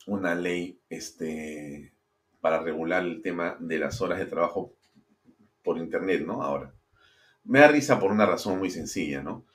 una 0.05 0.35
ley 0.35 0.79
este, 0.89 1.93
para 2.39 2.61
regular 2.61 3.03
el 3.03 3.21
tema 3.21 3.57
de 3.59 3.79
las 3.79 4.01
horas 4.01 4.19
de 4.19 4.27
trabajo 4.27 4.73
por 5.63 5.77
Internet, 5.77 6.23
¿no? 6.25 6.41
Ahora. 6.41 6.73
Me 7.43 7.59
da 7.59 7.67
risa 7.67 7.99
por 7.99 8.11
una 8.11 8.25
razón 8.25 8.59
muy 8.59 8.69
sencilla, 8.69 9.23
¿no? 9.23 9.45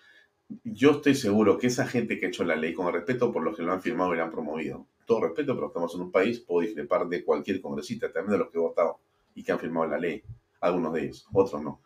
Yo 0.64 0.92
estoy 0.92 1.14
seguro 1.14 1.58
que 1.58 1.68
esa 1.68 1.86
gente 1.86 2.18
que 2.18 2.26
ha 2.26 2.28
hecho 2.28 2.44
la 2.44 2.56
ley, 2.56 2.74
con 2.74 2.86
el 2.88 2.92
respeto 2.92 3.32
por 3.32 3.42
los 3.42 3.56
que 3.56 3.62
lo 3.62 3.72
han 3.72 3.82
firmado 3.82 4.12
y 4.12 4.16
lo 4.16 4.24
han 4.24 4.30
promovido, 4.30 4.88
todo 5.06 5.22
respeto, 5.22 5.54
pero 5.54 5.68
estamos 5.68 5.94
en 5.94 6.02
un 6.02 6.10
país, 6.10 6.40
puedo 6.40 6.66
discrepar 6.66 7.06
de 7.06 7.24
cualquier 7.24 7.60
congresista, 7.60 8.12
también 8.12 8.32
de 8.32 8.38
los 8.38 8.50
que 8.50 8.58
he 8.58 8.60
votado 8.60 9.00
y 9.34 9.42
que 9.42 9.52
han 9.52 9.58
firmado 9.58 9.86
la 9.86 9.98
ley 9.98 10.22
algunos 10.60 10.92
de 10.92 11.04
ellos, 11.04 11.26
otros 11.32 11.62
no. 11.62 11.82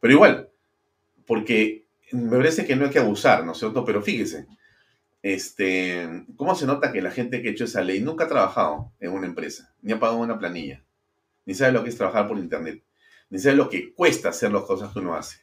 Pero 0.00 0.14
igual, 0.14 0.50
porque 1.26 1.86
me 2.12 2.36
parece 2.36 2.64
que 2.64 2.76
no 2.76 2.84
hay 2.84 2.90
que 2.90 2.98
abusar, 2.98 3.44
¿no 3.44 3.52
es 3.52 3.58
cierto? 3.58 3.84
Pero 3.84 4.02
fíjese, 4.02 4.46
este, 5.22 6.24
¿cómo 6.36 6.54
se 6.54 6.66
nota 6.66 6.92
que 6.92 7.02
la 7.02 7.10
gente 7.10 7.42
que 7.42 7.48
ha 7.48 7.52
hecho 7.52 7.64
esa 7.64 7.82
ley 7.82 8.00
nunca 8.00 8.24
ha 8.24 8.28
trabajado 8.28 8.92
en 9.00 9.12
una 9.12 9.26
empresa, 9.26 9.74
ni 9.82 9.92
ha 9.92 9.98
pagado 9.98 10.18
una 10.18 10.38
planilla, 10.38 10.84
ni 11.44 11.54
sabe 11.54 11.72
lo 11.72 11.82
que 11.82 11.90
es 11.90 11.96
trabajar 11.96 12.28
por 12.28 12.38
internet, 12.38 12.84
ni 13.30 13.38
sabe 13.38 13.56
lo 13.56 13.68
que 13.68 13.92
cuesta 13.92 14.28
hacer 14.28 14.52
las 14.52 14.62
cosas 14.62 14.92
que 14.92 15.00
uno 15.00 15.14
hace? 15.14 15.38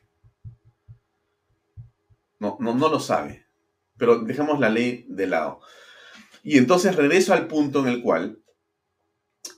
No, 2.39 2.57
no, 2.59 2.75
no 2.75 2.89
lo 2.89 2.99
sabe. 2.99 3.45
Pero 3.97 4.19
dejamos 4.19 4.59
la 4.59 4.69
ley 4.69 5.05
de 5.07 5.27
lado. 5.27 5.61
Y 6.43 6.57
entonces 6.57 6.95
regreso 6.95 7.33
al 7.33 7.47
punto 7.47 7.79
en 7.79 7.87
el 7.87 8.01
cual 8.01 8.42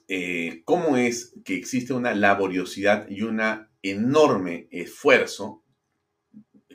eh, 0.08 0.62
cómo 0.66 0.98
es 0.98 1.34
que 1.44 1.56
existe 1.56 1.94
una 1.94 2.14
laboriosidad 2.14 3.10
y 3.10 3.22
un 3.24 3.42
enorme 3.82 4.68
esfuerzo 4.72 5.64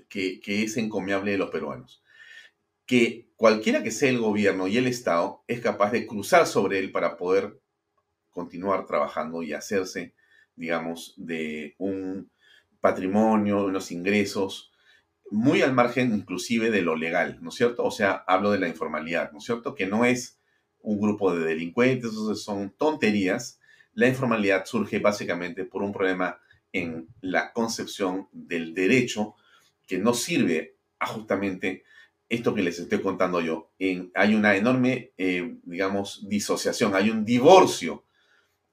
que, 0.08 0.40
es 0.44 0.76
encomiable 0.76 1.32
de 1.32 1.38
los 1.38 1.50
peruanos. 1.50 2.02
Que 2.86 3.30
cualquiera 3.36 3.82
que 3.82 3.92
sea 3.92 4.10
el 4.10 4.18
gobierno 4.18 4.66
y 4.66 4.76
el 4.76 4.86
Estado 4.86 5.44
es 5.46 5.60
capaz 5.60 5.92
de 5.92 6.06
cruzar 6.06 6.46
sobre 6.46 6.80
él 6.80 6.90
para 6.90 7.16
poder 7.16 7.60
continuar 8.30 8.86
trabajando 8.86 9.42
y 9.42 9.52
hacerse, 9.52 10.14
digamos, 10.56 11.14
de 11.16 11.74
un 11.78 12.30
patrimonio, 12.80 13.60
de 13.60 13.66
unos 13.66 13.92
ingresos 13.92 14.70
muy 15.30 15.62
al 15.62 15.72
margen 15.72 16.12
inclusive 16.12 16.70
de 16.70 16.82
lo 16.82 16.96
legal, 16.96 17.38
¿no 17.40 17.50
es 17.50 17.54
cierto? 17.54 17.84
O 17.84 17.92
sea, 17.92 18.24
hablo 18.26 18.50
de 18.50 18.58
la 18.58 18.66
informalidad, 18.66 19.30
¿no 19.30 19.38
es 19.38 19.44
cierto? 19.44 19.76
Que 19.76 19.86
no 19.86 20.04
es 20.04 20.39
un 20.82 21.00
grupo 21.00 21.34
de 21.34 21.44
delincuentes, 21.44 22.12
son 22.42 22.70
tonterías. 22.76 23.60
La 23.94 24.08
informalidad 24.08 24.64
surge 24.64 24.98
básicamente 24.98 25.64
por 25.64 25.82
un 25.82 25.92
problema 25.92 26.38
en 26.72 27.08
la 27.20 27.52
concepción 27.52 28.28
del 28.32 28.74
derecho 28.74 29.34
que 29.86 29.98
no 29.98 30.14
sirve 30.14 30.76
a 30.98 31.06
justamente 31.06 31.82
esto 32.28 32.54
que 32.54 32.62
les 32.62 32.78
estoy 32.78 33.00
contando 33.00 33.40
yo. 33.40 33.72
hay 34.14 34.34
una 34.34 34.54
enorme, 34.54 35.12
eh, 35.18 35.56
digamos, 35.64 36.28
disociación, 36.28 36.94
hay 36.94 37.10
un 37.10 37.24
divorcio 37.24 38.04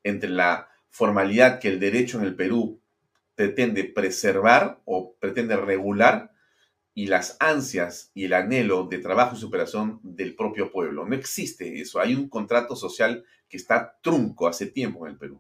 entre 0.04 0.30
la 0.30 0.70
formalidad 0.90 1.60
que 1.60 1.70
el 1.70 1.80
derecho 1.80 2.20
en 2.20 2.26
el 2.26 2.36
Perú 2.36 2.80
pretende 3.36 3.84
preservar 3.84 4.82
o 4.86 5.16
pretende 5.20 5.56
regular 5.58 6.32
y 6.98 7.06
las 7.06 7.38
ansias 7.40 8.10
y 8.16 8.26
el 8.26 8.34
anhelo 8.34 8.88
de 8.88 8.98
trabajo 8.98 9.36
y 9.36 9.40
superación 9.40 10.00
del 10.02 10.36
propio 10.36 10.72
pueblo. 10.72 11.06
No 11.06 11.14
existe 11.14 11.80
eso. 11.80 12.00
Hay 12.00 12.16
un 12.16 12.28
contrato 12.28 12.76
social 12.76 13.24
que 13.48 13.58
está 13.58 14.00
trunco 14.02 14.48
hace 14.48 14.66
tiempo 14.66 15.06
en 15.06 15.12
el 15.12 15.20
Perú. 15.20 15.40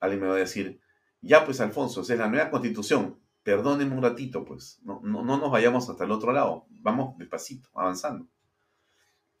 Alguien 0.00 0.22
me 0.22 0.26
va 0.26 0.34
a 0.34 0.38
decir, 0.38 0.80
ya 1.20 1.44
pues 1.44 1.60
Alfonso, 1.60 2.00
es 2.00 2.08
la 2.08 2.28
nueva 2.28 2.50
constitución. 2.50 3.20
Perdónenme 3.44 3.94
un 3.94 4.02
ratito, 4.02 4.44
pues. 4.44 4.80
No, 4.82 5.00
no, 5.04 5.22
no 5.22 5.38
nos 5.38 5.52
vayamos 5.52 5.88
hasta 5.88 6.06
el 6.06 6.10
otro 6.10 6.32
lado. 6.32 6.66
Vamos 6.80 7.16
despacito, 7.16 7.68
avanzando. 7.72 8.26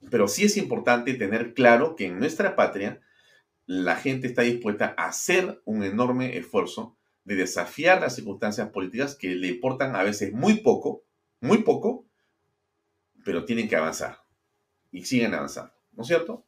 Pero 0.08 0.28
sí 0.28 0.44
es 0.44 0.56
importante 0.56 1.14
tener 1.14 1.52
claro 1.52 1.96
que 1.96 2.06
en 2.06 2.20
nuestra 2.20 2.54
patria 2.54 3.00
la 3.66 3.96
gente 3.96 4.28
está 4.28 4.42
dispuesta 4.42 4.94
a 4.96 5.06
hacer 5.08 5.60
un 5.64 5.82
enorme 5.82 6.38
esfuerzo 6.38 6.96
de 7.28 7.34
desafiar 7.34 8.00
las 8.00 8.14
circunstancias 8.14 8.70
políticas 8.70 9.14
que 9.14 9.28
le 9.34 9.48
importan 9.48 9.94
a 9.94 10.02
veces 10.02 10.32
muy 10.32 10.60
poco, 10.60 11.04
muy 11.40 11.58
poco, 11.58 12.06
pero 13.22 13.44
tienen 13.44 13.68
que 13.68 13.76
avanzar. 13.76 14.22
Y 14.90 15.04
siguen 15.04 15.34
avanzando, 15.34 15.74
¿no 15.92 16.02
es 16.02 16.08
cierto? 16.08 16.46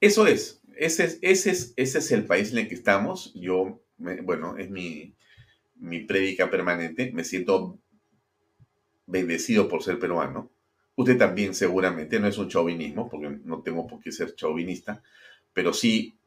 Eso 0.00 0.26
es, 0.26 0.62
ese 0.74 1.04
es, 1.04 1.18
ese 1.20 1.50
es, 1.50 1.74
ese 1.76 1.98
es 1.98 2.12
el 2.12 2.24
país 2.24 2.50
en 2.52 2.58
el 2.58 2.68
que 2.68 2.74
estamos. 2.74 3.34
Yo, 3.34 3.82
bueno, 3.98 4.56
es 4.56 4.70
mi, 4.70 5.14
mi 5.74 6.00
prédica 6.00 6.50
permanente. 6.50 7.12
Me 7.12 7.24
siento 7.24 7.78
bendecido 9.06 9.68
por 9.68 9.82
ser 9.82 9.98
peruano. 9.98 10.50
Usted 10.94 11.18
también 11.18 11.54
seguramente, 11.54 12.18
no 12.18 12.26
es 12.26 12.38
un 12.38 12.48
chauvinismo, 12.48 13.10
porque 13.10 13.38
no 13.44 13.60
tengo 13.60 13.86
por 13.86 14.00
qué 14.00 14.12
ser 14.12 14.34
chauvinista, 14.34 15.02
pero 15.52 15.74
sí 15.74 16.18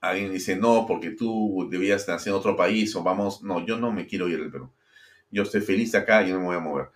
alguien 0.00 0.32
dice, 0.32 0.56
no, 0.56 0.86
porque 0.86 1.10
tú 1.10 1.68
debías 1.70 2.06
nacer 2.08 2.32
en 2.32 2.38
otro 2.38 2.56
país 2.56 2.94
o 2.96 3.02
vamos, 3.02 3.42
no, 3.42 3.64
yo 3.64 3.78
no 3.78 3.92
me 3.92 4.06
quiero 4.06 4.28
ir 4.28 4.40
del 4.40 4.50
Perú. 4.50 4.70
Yo 5.30 5.42
estoy 5.42 5.60
feliz 5.60 5.94
acá 5.94 6.26
y 6.26 6.32
no 6.32 6.40
me 6.40 6.46
voy 6.46 6.56
a 6.56 6.60
mover. 6.60 6.88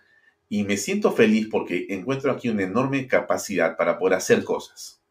Y 0.49 0.63
me 0.63 0.77
siento 0.77 1.11
feliz 1.11 1.47
porque 1.49 1.87
encuentro 1.89 2.31
aquí 2.31 2.49
una 2.49 2.63
enorme 2.63 3.07
capacidad 3.07 3.77
para 3.77 3.97
poder 3.97 4.17
hacer 4.17 4.43
cosas. 4.43 5.01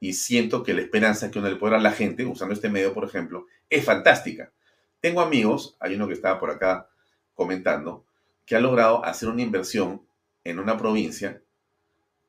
Y 0.00 0.14
siento 0.14 0.62
que 0.62 0.72
la 0.72 0.80
esperanza 0.80 1.30
que 1.30 1.38
uno 1.38 1.48
le 1.48 1.56
puede 1.56 1.72
dar 1.72 1.80
a 1.80 1.82
la 1.82 1.92
gente, 1.92 2.24
usando 2.24 2.54
este 2.54 2.70
medio, 2.70 2.94
por 2.94 3.04
ejemplo, 3.04 3.46
es 3.68 3.84
fantástica. 3.84 4.52
Tengo 5.00 5.20
amigos, 5.20 5.76
hay 5.80 5.94
uno 5.94 6.08
que 6.08 6.14
estaba 6.14 6.40
por 6.40 6.50
acá 6.50 6.88
comentando, 7.34 8.06
que 8.46 8.56
ha 8.56 8.60
logrado 8.60 9.04
hacer 9.04 9.28
una 9.28 9.42
inversión 9.42 10.02
en 10.44 10.58
una 10.58 10.76
provincia 10.76 11.42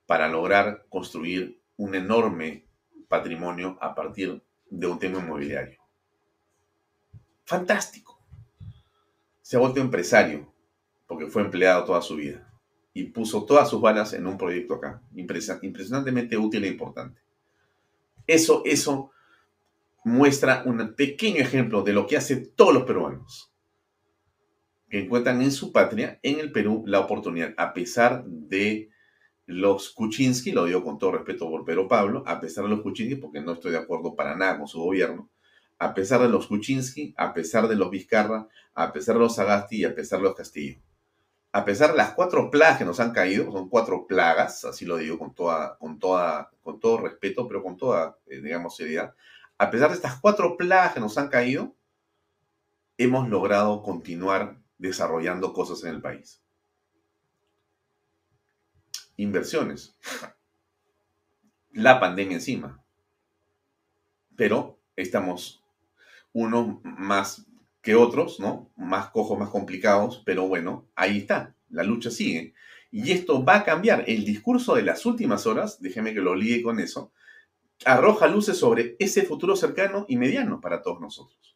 para 0.05 0.27
lograr 0.27 0.85
construir 0.89 1.61
un 1.77 1.95
enorme 1.95 2.65
patrimonio 3.07 3.77
a 3.81 3.95
partir 3.95 4.41
de 4.71 4.87
un 4.87 4.97
tema 4.97 5.19
inmobiliario. 5.19 5.79
Fantástico. 7.45 8.19
Se 9.41 9.57
ha 9.57 9.59
vuelto 9.59 9.81
empresario 9.81 10.51
porque 11.05 11.27
fue 11.27 11.41
empleado 11.41 11.83
toda 11.83 12.01
su 12.01 12.15
vida 12.15 12.47
y 12.93 13.03
puso 13.03 13.45
todas 13.45 13.69
sus 13.69 13.81
balas 13.81 14.13
en 14.13 14.25
un 14.25 14.37
proyecto 14.37 14.75
acá, 14.75 15.01
impresionantemente 15.13 16.37
útil 16.37 16.63
e 16.63 16.69
importante. 16.69 17.21
Eso, 18.25 18.61
eso 18.65 19.11
muestra 20.05 20.63
un 20.65 20.95
pequeño 20.95 21.41
ejemplo 21.41 21.83
de 21.83 21.93
lo 21.93 22.07
que 22.07 22.17
hacen 22.17 22.51
todos 22.55 22.73
los 22.73 22.83
peruanos, 22.83 23.51
que 24.89 25.01
encuentran 25.01 25.41
en 25.41 25.51
su 25.51 25.73
patria, 25.73 26.19
en 26.23 26.39
el 26.39 26.51
Perú, 26.51 26.83
la 26.85 27.01
oportunidad, 27.01 27.53
a 27.57 27.73
pesar 27.73 28.23
de 28.25 28.89
los 29.45 29.89
Kuczynski, 29.91 30.51
lo 30.51 30.65
digo 30.65 30.83
con 30.83 30.97
todo 30.97 31.13
respeto 31.13 31.49
por 31.49 31.65
Pedro 31.65 31.87
Pablo, 31.87 32.23
a 32.25 32.39
pesar 32.39 32.63
de 32.63 32.69
los 32.69 32.81
Kuczynski, 32.81 33.15
porque 33.15 33.41
no 33.41 33.53
estoy 33.53 33.71
de 33.71 33.77
acuerdo 33.77 34.15
para 34.15 34.35
nada 34.35 34.57
con 34.57 34.67
su 34.67 34.79
gobierno, 34.79 35.29
a 35.79 35.93
pesar 35.93 36.21
de 36.21 36.29
los 36.29 36.47
Kuczynski, 36.47 37.13
a 37.17 37.33
pesar 37.33 37.67
de 37.67 37.75
los 37.75 37.89
Vizcarra, 37.89 38.47
a 38.73 38.93
pesar 38.93 39.15
de 39.15 39.21
los 39.21 39.35
Sagasti 39.35 39.77
y 39.77 39.85
a 39.85 39.95
pesar 39.95 40.19
de 40.19 40.25
los 40.25 40.35
Castillo. 40.35 40.79
A 41.53 41.65
pesar 41.65 41.91
de 41.91 41.97
las 41.97 42.11
cuatro 42.13 42.49
plagas 42.49 42.77
que 42.77 42.85
nos 42.85 42.99
han 42.99 43.11
caído, 43.11 43.51
son 43.51 43.67
cuatro 43.67 44.07
plagas, 44.07 44.63
así 44.63 44.85
lo 44.85 44.97
digo 44.97 45.19
con, 45.19 45.33
toda, 45.33 45.77
con, 45.77 45.99
toda, 45.99 46.49
con 46.63 46.79
todo 46.79 46.99
respeto, 46.99 47.47
pero 47.47 47.61
con 47.61 47.75
toda, 47.75 48.17
eh, 48.27 48.39
digamos, 48.39 48.77
seriedad. 48.77 49.13
A 49.57 49.69
pesar 49.69 49.89
de 49.89 49.95
estas 49.95 50.19
cuatro 50.19 50.55
plagas 50.55 50.93
que 50.93 51.01
nos 51.01 51.17
han 51.17 51.27
caído, 51.27 51.75
hemos 52.97 53.27
logrado 53.27 53.83
continuar 53.83 54.61
desarrollando 54.77 55.51
cosas 55.51 55.83
en 55.83 55.95
el 55.95 56.01
país 56.01 56.41
inversiones. 59.17 59.95
La 61.71 61.99
pandemia 61.99 62.35
encima. 62.35 62.83
Pero 64.35 64.79
estamos 64.95 65.63
unos 66.33 66.79
más 66.83 67.45
que 67.81 67.95
otros, 67.95 68.39
¿no? 68.39 68.71
Más 68.75 69.09
cojos, 69.09 69.37
más 69.39 69.49
complicados, 69.49 70.21
pero 70.25 70.47
bueno, 70.47 70.87
ahí 70.95 71.19
está, 71.19 71.55
la 71.69 71.83
lucha 71.83 72.11
sigue. 72.11 72.53
Y 72.91 73.11
esto 73.11 73.43
va 73.43 73.57
a 73.57 73.63
cambiar. 73.63 74.03
El 74.07 74.25
discurso 74.25 74.75
de 74.75 74.83
las 74.83 75.05
últimas 75.05 75.47
horas, 75.47 75.81
déjeme 75.81 76.13
que 76.13 76.21
lo 76.21 76.35
ligue 76.35 76.61
con 76.61 76.79
eso, 76.79 77.11
arroja 77.85 78.27
luces 78.27 78.57
sobre 78.57 78.95
ese 78.99 79.23
futuro 79.23 79.55
cercano 79.55 80.05
y 80.07 80.17
mediano 80.17 80.61
para 80.61 80.81
todos 80.81 81.01
nosotros. 81.01 81.55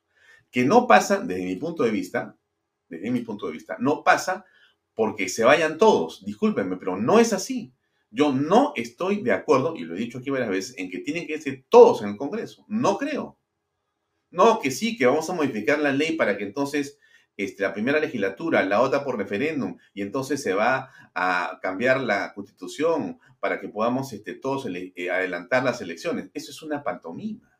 Que 0.50 0.64
no 0.64 0.88
pasa, 0.88 1.20
desde 1.20 1.44
mi 1.44 1.56
punto 1.58 1.84
de 1.84 1.92
vista, 1.92 2.36
desde 2.88 3.12
mi 3.12 3.22
punto 3.22 3.48
de 3.48 3.54
vista, 3.54 3.78
no 3.80 4.04
pasa 4.04 4.46
porque 4.96 5.30
se 5.30 5.44
vayan 5.44 5.78
todos. 5.78 6.26
Discúlpenme, 6.26 6.78
pero 6.78 6.98
no 6.98 7.20
es 7.20 7.34
así. 7.34 7.74
Yo 8.10 8.32
no 8.32 8.74
estoy 8.76 9.22
de 9.22 9.34
acuerdo, 9.34 9.76
y 9.76 9.82
lo 9.82 9.96
he 9.96 10.00
dicho 10.00 10.20
aquí 10.20 10.30
varias 10.30 10.50
veces, 10.50 10.78
en 10.78 10.90
que 10.90 11.00
tienen 11.00 11.28
que 11.28 11.34
irse 11.34 11.66
todos 11.70 12.02
en 12.02 12.10
el 12.10 12.18
Congreso. 12.18 12.66
No 12.68 12.98
creo. 12.98 13.38
No, 14.32 14.60
que 14.60 14.72
sí, 14.72 14.98
que 14.98 15.06
vamos 15.06 15.30
a 15.30 15.34
modificar 15.34 15.80
la 15.80 15.92
ley 15.92 16.16
para 16.16 16.38
que 16.38 16.46
entonces 16.46 16.98
este, 17.38 17.64
la 17.64 17.74
primera 17.74 18.00
legislatura 18.00 18.64
la 18.64 18.82
otra 18.82 19.04
por 19.04 19.18
referéndum 19.18 19.78
y 19.94 20.02
entonces 20.02 20.42
se 20.42 20.54
va 20.54 20.92
a 21.14 21.60
cambiar 21.62 22.00
la 22.02 22.34
constitución 22.34 23.20
para 23.42 23.60
que 23.60 23.68
podamos 23.68 24.14
este, 24.14 24.34
todos 24.34 24.66
eh, 24.68 25.10
adelantar 25.12 25.64
las 25.64 25.82
elecciones. 25.82 26.30
Eso 26.34 26.52
es 26.52 26.62
una 26.62 26.84
pantomima. 26.84 27.60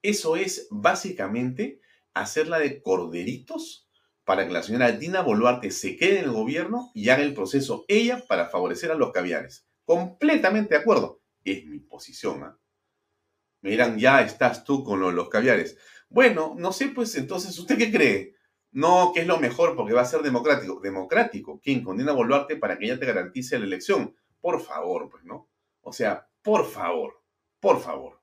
Eso 0.00 0.36
es 0.36 0.68
básicamente 0.70 1.80
hacerla 2.14 2.60
de 2.60 2.80
corderitos 2.80 3.87
para 4.28 4.46
que 4.46 4.52
la 4.52 4.62
señora 4.62 4.92
Dina 4.92 5.22
Boluarte 5.22 5.70
se 5.70 5.96
quede 5.96 6.18
en 6.18 6.24
el 6.26 6.32
gobierno 6.32 6.90
y 6.92 7.08
haga 7.08 7.22
el 7.22 7.32
proceso 7.32 7.86
ella 7.88 8.22
para 8.28 8.50
favorecer 8.50 8.90
a 8.90 8.94
los 8.94 9.10
caviares. 9.10 9.66
Completamente 9.86 10.74
de 10.74 10.80
acuerdo. 10.82 11.22
Es 11.44 11.64
mi 11.64 11.78
posición. 11.78 12.42
¿ah? 12.44 12.58
Me 13.62 13.70
dirán, 13.70 13.98
ya 13.98 14.20
estás 14.20 14.64
tú 14.64 14.84
con 14.84 15.00
los 15.00 15.28
caviares. 15.30 15.78
Bueno, 16.10 16.54
no 16.58 16.72
sé, 16.72 16.88
pues 16.88 17.14
entonces, 17.14 17.58
¿usted 17.58 17.78
qué 17.78 17.90
cree? 17.90 18.34
No, 18.70 19.12
que 19.14 19.20
es 19.20 19.26
lo 19.26 19.38
mejor 19.38 19.74
porque 19.74 19.94
va 19.94 20.02
a 20.02 20.04
ser 20.04 20.20
democrático. 20.20 20.78
¿Democrático? 20.78 21.58
¿Quién? 21.64 21.82
Con 21.82 21.96
Dina 21.96 22.12
Boluarte 22.12 22.56
para 22.56 22.76
que 22.76 22.84
ella 22.84 23.00
te 23.00 23.06
garantice 23.06 23.58
la 23.58 23.64
elección. 23.64 24.14
Por 24.42 24.60
favor, 24.60 25.08
pues, 25.08 25.24
¿no? 25.24 25.48
O 25.80 25.94
sea, 25.94 26.28
por 26.42 26.66
favor, 26.66 27.22
por 27.60 27.80
favor. 27.80 28.20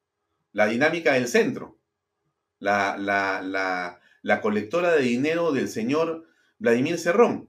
La 0.51 0.67
dinámica 0.67 1.13
del 1.13 1.27
centro. 1.27 1.79
La, 2.59 2.95
la, 2.95 3.41
la, 3.41 3.99
la 4.25 4.41
colectora 4.41 4.91
de 4.95 5.03
dinero 5.03 5.51
del 5.51 5.67
señor 5.67 6.25
Vladimir 6.57 6.97
Cerrón. 6.97 7.47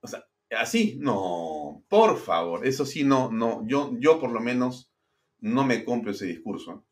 O 0.00 0.08
sea, 0.08 0.26
así, 0.58 0.96
no, 0.98 1.84
por 1.88 2.18
favor, 2.18 2.66
eso 2.66 2.84
sí, 2.84 3.04
no, 3.04 3.30
no, 3.30 3.64
yo, 3.64 3.92
yo 4.00 4.18
por 4.18 4.32
lo 4.32 4.40
menos 4.40 4.90
no 5.38 5.64
me 5.64 5.84
compro 5.84 6.10
ese 6.10 6.26
discurso. 6.26 6.84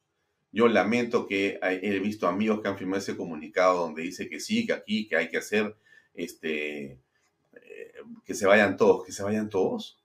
Yo 0.53 0.69
lamento 0.69 1.27
que 1.27 1.59
he 1.61 1.99
visto 1.99 2.29
amigos 2.29 2.61
que 2.61 2.69
han 2.69 2.79
firmado 2.79 3.03
ese 3.03 3.17
comunicado 3.17 3.81
donde 3.81 4.03
dice 4.03 4.29
que 4.29 4.39
sí, 4.39 4.65
que 4.65 4.73
aquí, 4.73 5.09
que 5.09 5.17
hay 5.17 5.29
que 5.29 5.39
hacer, 5.39 5.77
este, 6.15 6.93
eh, 7.55 7.93
que 8.25 8.35
se 8.35 8.47
vayan 8.47 8.77
todos, 8.77 9.05
que 9.05 9.11
se 9.11 9.25
vayan 9.25 9.49
todos. 9.49 10.01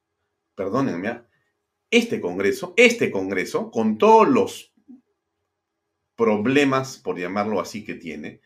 Perdónenme, 0.55 1.07
¿ah? 1.09 1.27
este 1.91 2.19
Congreso, 2.19 2.73
este 2.77 3.11
Congreso, 3.11 3.69
con 3.69 3.99
todos 3.99 4.27
los 4.27 4.72
problemas, 6.15 6.97
por 6.97 7.19
llamarlo 7.19 7.59
así, 7.59 7.83
que 7.83 7.95
tiene, 7.95 8.41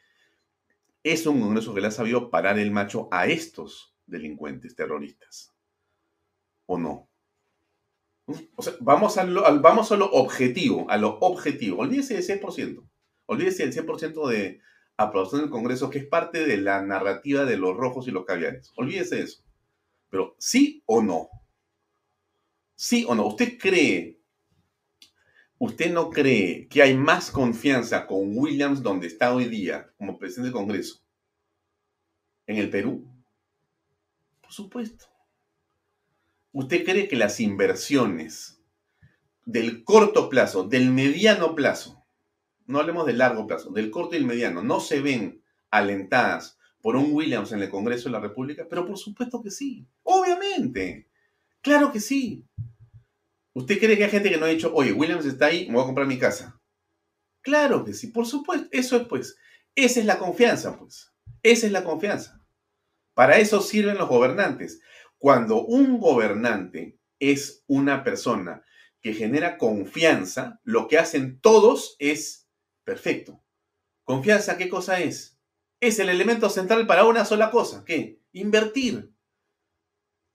es 1.04 1.26
un 1.26 1.42
Congreso 1.42 1.74
que 1.74 1.82
le 1.82 1.88
ha 1.88 1.92
sabido 1.92 2.30
parar 2.30 2.60
el 2.60 2.72
macho 2.72 3.08
a 3.12 3.28
estos 3.28 3.96
delincuentes 4.06 4.76
terroristas. 4.76 5.54
¿O 6.66 6.78
no? 6.78 7.10
O 8.56 8.62
sea, 8.62 8.74
vamos 8.82 9.18
a 9.18 9.24
lo, 9.24 9.42
vamos 9.62 9.92
a 9.92 9.96
lo 9.96 10.12
objetivo, 10.12 10.90
a 10.90 10.98
lo 10.98 11.18
objetivo. 11.20 11.80
Olvídese 11.80 12.16
del 12.16 12.42
100%. 12.42 12.86
Olvídese 13.26 13.66
del 13.66 13.74
100% 13.86 14.28
de 14.28 14.62
aprobación 14.98 15.42
del 15.42 15.50
Congreso, 15.50 15.90
que 15.90 16.00
es 16.00 16.08
parte 16.08 16.46
de 16.46 16.58
la 16.58 16.82
narrativa 16.82 17.46
de 17.46 17.58
los 17.58 17.76
rojos 17.76 18.08
y 18.08 18.12
los 18.12 18.26
caviares. 18.26 18.74
Olvídese 18.76 19.16
de 19.16 19.22
eso. 19.24 19.44
Pero 20.10 20.36
sí 20.40 20.84
o 20.86 21.02
no. 21.02 21.30
¿Sí 22.76 23.06
o 23.08 23.16
no? 23.16 23.28
¿Usted 23.28 23.58
cree, 23.58 24.17
usted 25.60 25.92
no 25.92 26.10
cree 26.10 26.68
que 26.68 26.82
hay 26.82 26.96
más 26.96 27.32
confianza 27.32 28.06
con 28.06 28.38
Williams 28.38 28.84
donde 28.84 29.08
está 29.08 29.34
hoy 29.34 29.46
día 29.46 29.92
como 29.98 30.18
presidente 30.18 30.48
del 30.48 30.54
Congreso 30.54 31.02
en 32.46 32.58
el 32.58 32.70
Perú? 32.70 33.06
Por 34.42 34.52
supuesto. 34.52 35.06
¿Usted 36.52 36.86
cree 36.86 37.08
que 37.08 37.16
las 37.16 37.40
inversiones 37.40 38.62
del 39.46 39.84
corto 39.84 40.30
plazo, 40.30 40.64
del 40.64 40.92
mediano 40.92 41.56
plazo, 41.56 42.04
no 42.66 42.80
hablemos 42.80 43.06
del 43.06 43.20
largo 43.20 43.48
plazo, 43.48 43.72
del 43.72 43.92
corto 43.92 44.16
y 44.16 44.20
el 44.20 44.26
mediano, 44.26 44.64
no 44.64 44.80
se 44.80 45.02
ven 45.02 45.42
alentadas 45.70 46.58
por 46.82 46.96
un 46.96 47.14
Williams 47.14 47.52
en 47.52 47.62
el 47.62 47.70
Congreso 47.70 48.06
de 48.06 48.14
la 48.14 48.20
República? 48.20 48.66
Pero 48.70 48.86
por 48.86 48.98
supuesto 48.98 49.42
que 49.42 49.52
sí, 49.52 49.86
obviamente, 50.04 51.08
claro 51.62 51.92
que 51.92 52.00
sí. 52.00 52.44
¿Usted 53.58 53.80
cree 53.80 53.98
que 53.98 54.04
hay 54.04 54.12
gente 54.12 54.30
que 54.30 54.38
no 54.38 54.46
ha 54.46 54.50
dicho, 54.50 54.72
oye, 54.76 54.94
Williams 54.94 55.26
está 55.26 55.48
ahí, 55.48 55.66
me 55.66 55.74
voy 55.74 55.82
a 55.82 55.88
comprar 55.88 56.06
mi 56.06 56.20
casa? 56.20 56.62
Claro 57.42 57.84
que 57.84 57.94
sí, 57.94 58.06
por 58.06 58.28
supuesto, 58.28 58.68
eso 58.72 58.98
es 58.98 59.08
pues, 59.08 59.36
esa 59.74 60.00
es 60.00 60.06
la 60.06 60.20
confianza, 60.20 60.78
pues, 60.78 61.12
esa 61.42 61.66
es 61.66 61.72
la 61.72 61.84
confianza. 61.84 62.40
Para 63.16 63.40
eso 63.40 63.60
sirven 63.62 63.98
los 63.98 64.08
gobernantes. 64.08 64.80
Cuando 65.18 65.66
un 65.66 66.00
gobernante 66.00 67.00
es 67.18 67.64
una 67.66 68.04
persona 68.04 68.64
que 69.02 69.16
genera 69.16 69.58
confianza, 69.58 70.62
lo 70.64 70.88
que 70.88 71.00
hacen 71.00 71.40
todos 71.42 71.96
es 71.98 72.48
perfecto. 72.84 73.44
Confianza, 74.04 74.58
¿qué 74.58 74.70
cosa 74.70 75.00
es? 75.00 75.40
Es 75.80 75.98
el 75.98 76.10
elemento 76.10 76.52
central 76.52 76.86
para 76.86 77.06
una 77.06 77.26
sola 77.26 77.50
cosa. 77.50 77.84
¿Qué? 77.86 78.22
Invertir. 78.34 79.16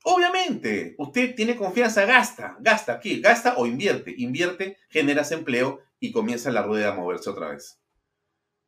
Obviamente, 0.04 0.94
usted 0.98 1.34
tiene 1.34 1.56
confianza, 1.56 2.04
gasta, 2.04 2.56
gasta, 2.60 2.98
¿qué? 2.98 3.20
Gasta 3.20 3.54
o 3.56 3.66
invierte. 3.66 4.14
Invierte, 4.18 4.76
generas 4.88 5.30
empleo 5.32 5.80
y 6.00 6.10
comienza 6.10 6.50
la 6.50 6.62
rueda 6.62 6.88
a 6.88 6.94
moverse 6.94 7.30
otra 7.30 7.50
vez. 7.50 7.78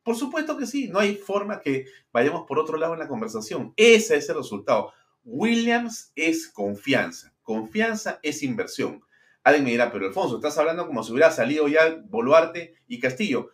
Por 0.03 0.15
supuesto 0.15 0.55
que 0.55 0.67
sí, 0.67 0.87
no 0.87 0.99
hay 0.99 1.15
forma 1.15 1.59
que 1.59 1.85
vayamos 2.13 2.45
por 2.47 2.59
otro 2.59 2.77
lado 2.77 2.93
en 2.93 2.99
la 2.99 3.07
conversación. 3.07 3.73
Ese 3.75 4.15
es 4.15 4.29
el 4.29 4.37
resultado. 4.37 4.93
Williams 5.23 6.11
es 6.15 6.47
confianza. 6.47 7.33
Confianza 7.41 8.19
es 8.21 8.43
inversión. 8.43 9.01
Alguien 9.43 9.65
me 9.65 9.71
dirá, 9.71 9.91
pero 9.91 10.05
Alfonso, 10.05 10.35
estás 10.35 10.57
hablando 10.57 10.87
como 10.87 11.03
si 11.03 11.11
hubiera 11.11 11.31
salido 11.31 11.67
ya 11.67 12.01
Boluarte 12.05 12.75
y 12.87 12.99
Castillo. 12.99 13.49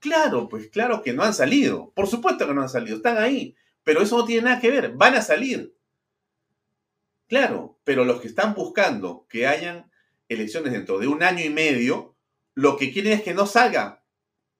Claro, 0.00 0.48
pues 0.48 0.68
claro 0.68 1.02
que 1.02 1.12
no 1.12 1.22
han 1.22 1.34
salido. 1.34 1.92
Por 1.94 2.06
supuesto 2.06 2.46
que 2.46 2.54
no 2.54 2.62
han 2.62 2.68
salido. 2.68 2.96
Están 2.96 3.18
ahí. 3.18 3.54
Pero 3.84 4.02
eso 4.02 4.16
no 4.16 4.24
tiene 4.24 4.42
nada 4.42 4.60
que 4.60 4.70
ver. 4.70 4.92
Van 4.94 5.14
a 5.14 5.22
salir. 5.22 5.74
Claro, 7.30 7.78
pero 7.84 8.04
los 8.04 8.20
que 8.20 8.28
están 8.28 8.54
buscando 8.54 9.26
que 9.28 9.46
hayan 9.46 9.90
elecciones 10.28 10.72
dentro 10.72 10.98
de 10.98 11.06
un 11.06 11.22
año 11.22 11.42
y 11.42 11.48
medio, 11.48 12.16
lo 12.54 12.76
que 12.76 12.92
quieren 12.92 13.12
es 13.12 13.22
que 13.22 13.32
no 13.32 13.46
salga 13.46 14.04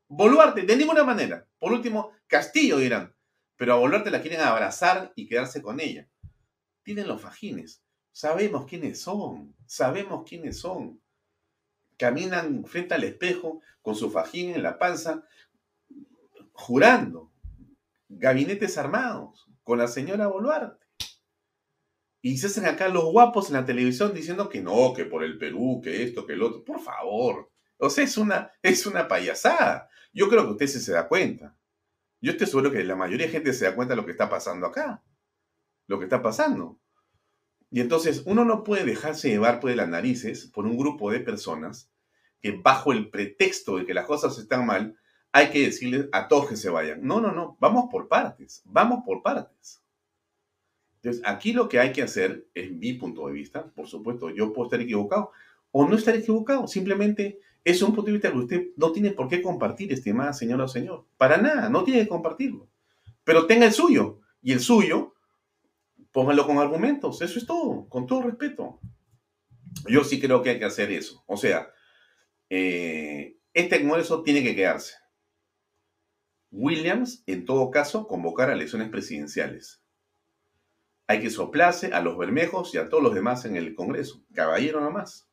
Boluarte, 0.09 0.63
de 0.63 0.77
ninguna 0.77 1.05
manera. 1.05 1.47
Por 1.59 1.73
último, 1.73 2.13
Castillo 2.27 2.79
dirán. 2.79 3.15
Pero 3.57 3.75
a 3.75 3.77
Boluarte 3.77 4.11
la 4.11 4.23
quieren 4.23 4.41
abrazar 4.41 5.13
y 5.15 5.27
quedarse 5.27 5.61
con 5.61 5.81
ella 5.81 6.09
tienen 6.83 7.09
los 7.09 7.21
fajines. 7.21 7.83
Sabemos 8.13 8.67
quiénes 8.67 9.01
son, 9.01 9.55
sabemos 9.67 10.25
quiénes 10.29 10.59
son. 10.59 11.01
Caminan 11.97 12.65
frente 12.65 12.95
al 12.95 13.05
espejo 13.05 13.61
con 13.83 13.95
su 13.95 14.11
fajín 14.11 14.55
en 14.55 14.63
la 14.63 14.79
panza, 14.79 15.25
jurando. 16.53 17.31
Gabinetes 18.09 18.79
armados, 18.79 19.49
con 19.63 19.79
la 19.79 19.89
señora 19.89 20.27
Boluarte. 20.27 20.80
Y 22.23 22.39
se 22.39 22.49
hacen 22.49 22.67
acá 22.67 22.89
los 22.89 23.05
guapos 23.05 23.49
en 23.49 23.55
la 23.55 23.65
televisión 23.65 24.13
diciendo 24.15 24.49
que 24.49 24.61
no, 24.61 24.93
que 24.95 25.05
por 25.05 25.25
el 25.25 25.39
Perú, 25.39 25.81
que 25.83 26.03
esto, 26.03 26.27
que 26.27 26.35
el 26.35 26.43
otro. 26.43 26.65
Por 26.65 26.81
favor. 26.81 27.51
O 27.79 27.89
sea, 27.89 28.05
es 28.05 28.19
una, 28.19 28.53
es 28.63 28.87
una 28.87 29.09
payasada. 29.09 29.89
Yo 30.13 30.29
creo 30.29 30.45
que 30.45 30.53
usted 30.53 30.67
se 30.67 30.93
da 30.93 31.09
cuenta. 31.09 31.57
Yo 32.21 32.33
estoy 32.33 32.47
seguro 32.47 32.71
que 32.71 32.85
la 32.85 32.97
mayoría 32.97 33.27
de 33.27 33.33
gente 33.33 33.53
se 33.53 33.65
da 33.65 33.75
cuenta 33.75 33.95
de 33.95 34.01
lo 34.01 34.05
que 34.05 34.13
está 34.13 34.29
pasando 34.29 34.67
acá 34.67 35.03
lo 35.91 35.99
que 35.99 36.05
está 36.05 36.23
pasando. 36.23 36.79
Y 37.69 37.81
entonces 37.81 38.23
uno 38.25 38.45
no 38.45 38.63
puede 38.63 38.85
dejarse 38.85 39.29
llevar 39.29 39.59
por 39.59 39.75
las 39.75 39.89
narices 39.89 40.47
por 40.47 40.65
un 40.65 40.79
grupo 40.79 41.11
de 41.11 41.19
personas 41.19 41.91
que 42.41 42.53
bajo 42.53 42.93
el 42.93 43.11
pretexto 43.11 43.77
de 43.77 43.85
que 43.85 43.93
las 43.93 44.07
cosas 44.07 44.39
están 44.39 44.65
mal, 44.65 44.97
hay 45.33 45.51
que 45.51 45.65
decirles 45.67 46.09
a 46.13 46.29
todos 46.29 46.49
que 46.49 46.57
se 46.57 46.71
vayan. 46.71 47.01
No, 47.03 47.21
no, 47.21 47.33
no, 47.33 47.57
vamos 47.61 47.89
por 47.91 48.07
partes, 48.07 48.63
vamos 48.65 49.01
por 49.05 49.21
partes. 49.21 49.83
Entonces, 51.03 51.23
aquí 51.25 51.53
lo 51.53 51.69
que 51.69 51.79
hay 51.79 51.93
que 51.93 52.03
hacer, 52.03 52.47
es 52.55 52.71
mi 52.73 52.93
punto 52.95 53.27
de 53.27 53.33
vista, 53.33 53.67
por 53.73 53.87
supuesto, 53.87 54.31
yo 54.31 54.53
puedo 54.53 54.67
estar 54.67 54.81
equivocado 54.81 55.33
o 55.71 55.87
no 55.87 55.97
estar 55.97 56.15
equivocado, 56.15 56.67
simplemente 56.67 57.41
es 57.65 57.81
un 57.83 57.95
punto 57.95 58.07
de 58.07 58.13
vista 58.13 58.31
que 58.31 58.39
usted 58.39 58.67
no 58.77 58.93
tiene 58.93 59.11
por 59.13 59.29
qué 59.29 59.41
compartir, 59.41 59.93
estimada 59.93 60.33
señora 60.33 60.65
o 60.65 60.69
señor. 60.69 61.07
Para 61.17 61.39
nada, 61.39 61.69
no 61.69 61.85
tiene 61.85 62.01
que 62.01 62.09
compartirlo. 62.09 62.69
Pero 63.25 63.47
tenga 63.47 63.67
el 63.67 63.73
suyo. 63.73 64.21
Y 64.43 64.53
el 64.53 64.61
suyo 64.61 65.15
pónganlo 66.13 66.47
con 66.47 66.59
argumentos, 66.59 67.23
eso 67.23 67.39
es 67.39 67.47
todo, 67.47 67.89
con 67.89 68.07
todo 68.07 68.23
respeto. 68.23 68.81
Yo 69.89 70.05
sí 70.05 70.21
creo 70.21 70.43
que 70.43 70.51
hay 70.51 70.59
que 70.59 70.65
hacer 70.65 70.91
eso. 70.91 71.23
O 71.27 71.37
sea, 71.37 71.71
eh, 72.49 73.37
este 73.55 73.81
Congreso 73.81 74.23
tiene 74.23 74.43
que 74.43 74.55
quedarse. 74.55 74.95
Williams, 76.51 77.23
en 77.27 77.45
todo 77.45 77.71
caso, 77.71 78.09
convocar 78.09 78.51
a 78.51 78.55
elecciones 78.55 78.89
presidenciales. 78.89 79.80
Hay 81.11 81.21
que 81.21 81.31
soplarse 81.31 81.93
a 81.93 82.01
los 82.01 82.17
bermejos 82.17 82.73
y 82.75 82.79
a 82.79 82.89
todos 82.89 83.03
los 83.03 83.15
demás 83.15 83.45
en 83.45 83.57
el 83.57 83.75
Congreso. 83.75 84.23
Caballero 84.33 84.81
nomás. 84.81 85.29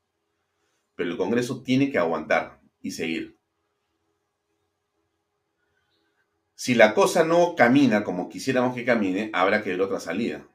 Pero 0.96 1.12
el 1.12 1.18
Congreso 1.18 1.62
tiene 1.62 1.92
que 1.92 2.00
aguantar 2.00 2.60
y 2.82 2.92
seguir. 2.92 3.38
Si 6.56 6.74
la 6.74 6.96
cosa 6.96 7.24
no 7.24 7.54
camina 7.56 8.04
como 8.04 8.28
quisiéramos 8.28 8.76
que 8.76 8.86
camine, 8.86 9.30
habrá 9.34 9.62
que 9.62 9.70
ver 9.70 9.82
otra 9.82 10.00
salida 10.00 10.48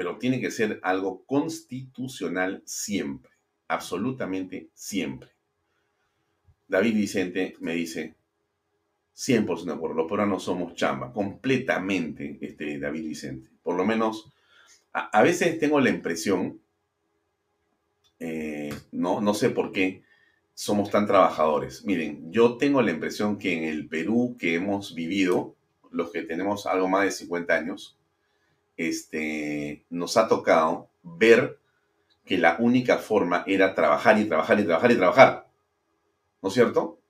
pero 0.00 0.16
tiene 0.16 0.40
que 0.40 0.50
ser 0.50 0.80
algo 0.82 1.26
constitucional 1.26 2.62
siempre, 2.64 3.32
absolutamente 3.68 4.70
siempre. 4.72 5.32
David 6.68 6.94
Vicente 6.94 7.54
me 7.60 7.74
dice, 7.74 8.14
100% 9.14 9.64
de 9.64 9.72
acuerdo, 9.72 10.06
los 10.08 10.28
no 10.28 10.40
somos 10.40 10.74
chamba, 10.74 11.12
completamente, 11.12 12.38
este, 12.40 12.78
David 12.78 13.08
Vicente. 13.08 13.50
Por 13.62 13.76
lo 13.76 13.84
menos, 13.84 14.32
a, 14.92 15.22
veces 15.22 15.58
tengo 15.58 15.80
la 15.80 15.90
impresión, 15.90 16.60
eh, 18.18 18.74
no, 18.92 19.20
no 19.20 19.34
sé 19.34 19.50
por 19.50 19.72
qué, 19.72 20.02
somos 20.54 20.90
tan 20.90 21.06
trabajadores. 21.06 21.84
Miren, 21.84 22.30
yo 22.32 22.56
tengo 22.56 22.82
la 22.82 22.90
impresión 22.90 23.38
que 23.38 23.56
en 23.56 23.64
el 23.64 23.88
Perú 23.88 24.36
que 24.38 24.54
hemos 24.54 24.94
vivido, 24.94 25.54
los 25.90 26.10
que 26.10 26.22
tenemos 26.22 26.66
algo 26.66 26.88
más 26.88 27.04
de 27.04 27.12
50 27.12 27.54
años, 27.54 27.98
este, 28.76 29.84
nos 29.90 30.16
ha 30.16 30.28
tocado 30.28 30.90
ver 31.02 31.58
que 32.24 32.38
la 32.38 32.56
única 32.58 32.98
forma 32.98 33.44
era 33.46 33.74
trabajar 33.74 34.18
y 34.18 34.24
trabajar 34.26 34.60
y 34.60 34.64
trabajar 34.64 34.92
y 34.92 34.96
trabajar. 34.96 35.50
¿No 36.42 36.48
es 36.48 36.54
cierto? 36.54 37.00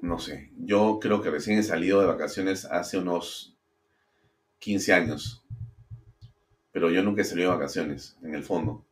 No 0.00 0.18
sé, 0.18 0.50
yo 0.56 0.98
creo 1.00 1.20
que 1.20 1.30
recién 1.30 1.58
he 1.58 1.62
salido 1.62 2.00
de 2.00 2.06
vacaciones 2.06 2.64
hace 2.64 2.98
unos 2.98 3.56
15 4.60 4.92
años, 4.92 5.44
pero 6.78 6.92
yo 6.92 7.02
nunca 7.02 7.22
he 7.22 7.24
salido 7.24 7.50
de 7.50 7.56
vacaciones, 7.56 8.16
en 8.22 8.36
el 8.36 8.44
fondo. 8.44 8.86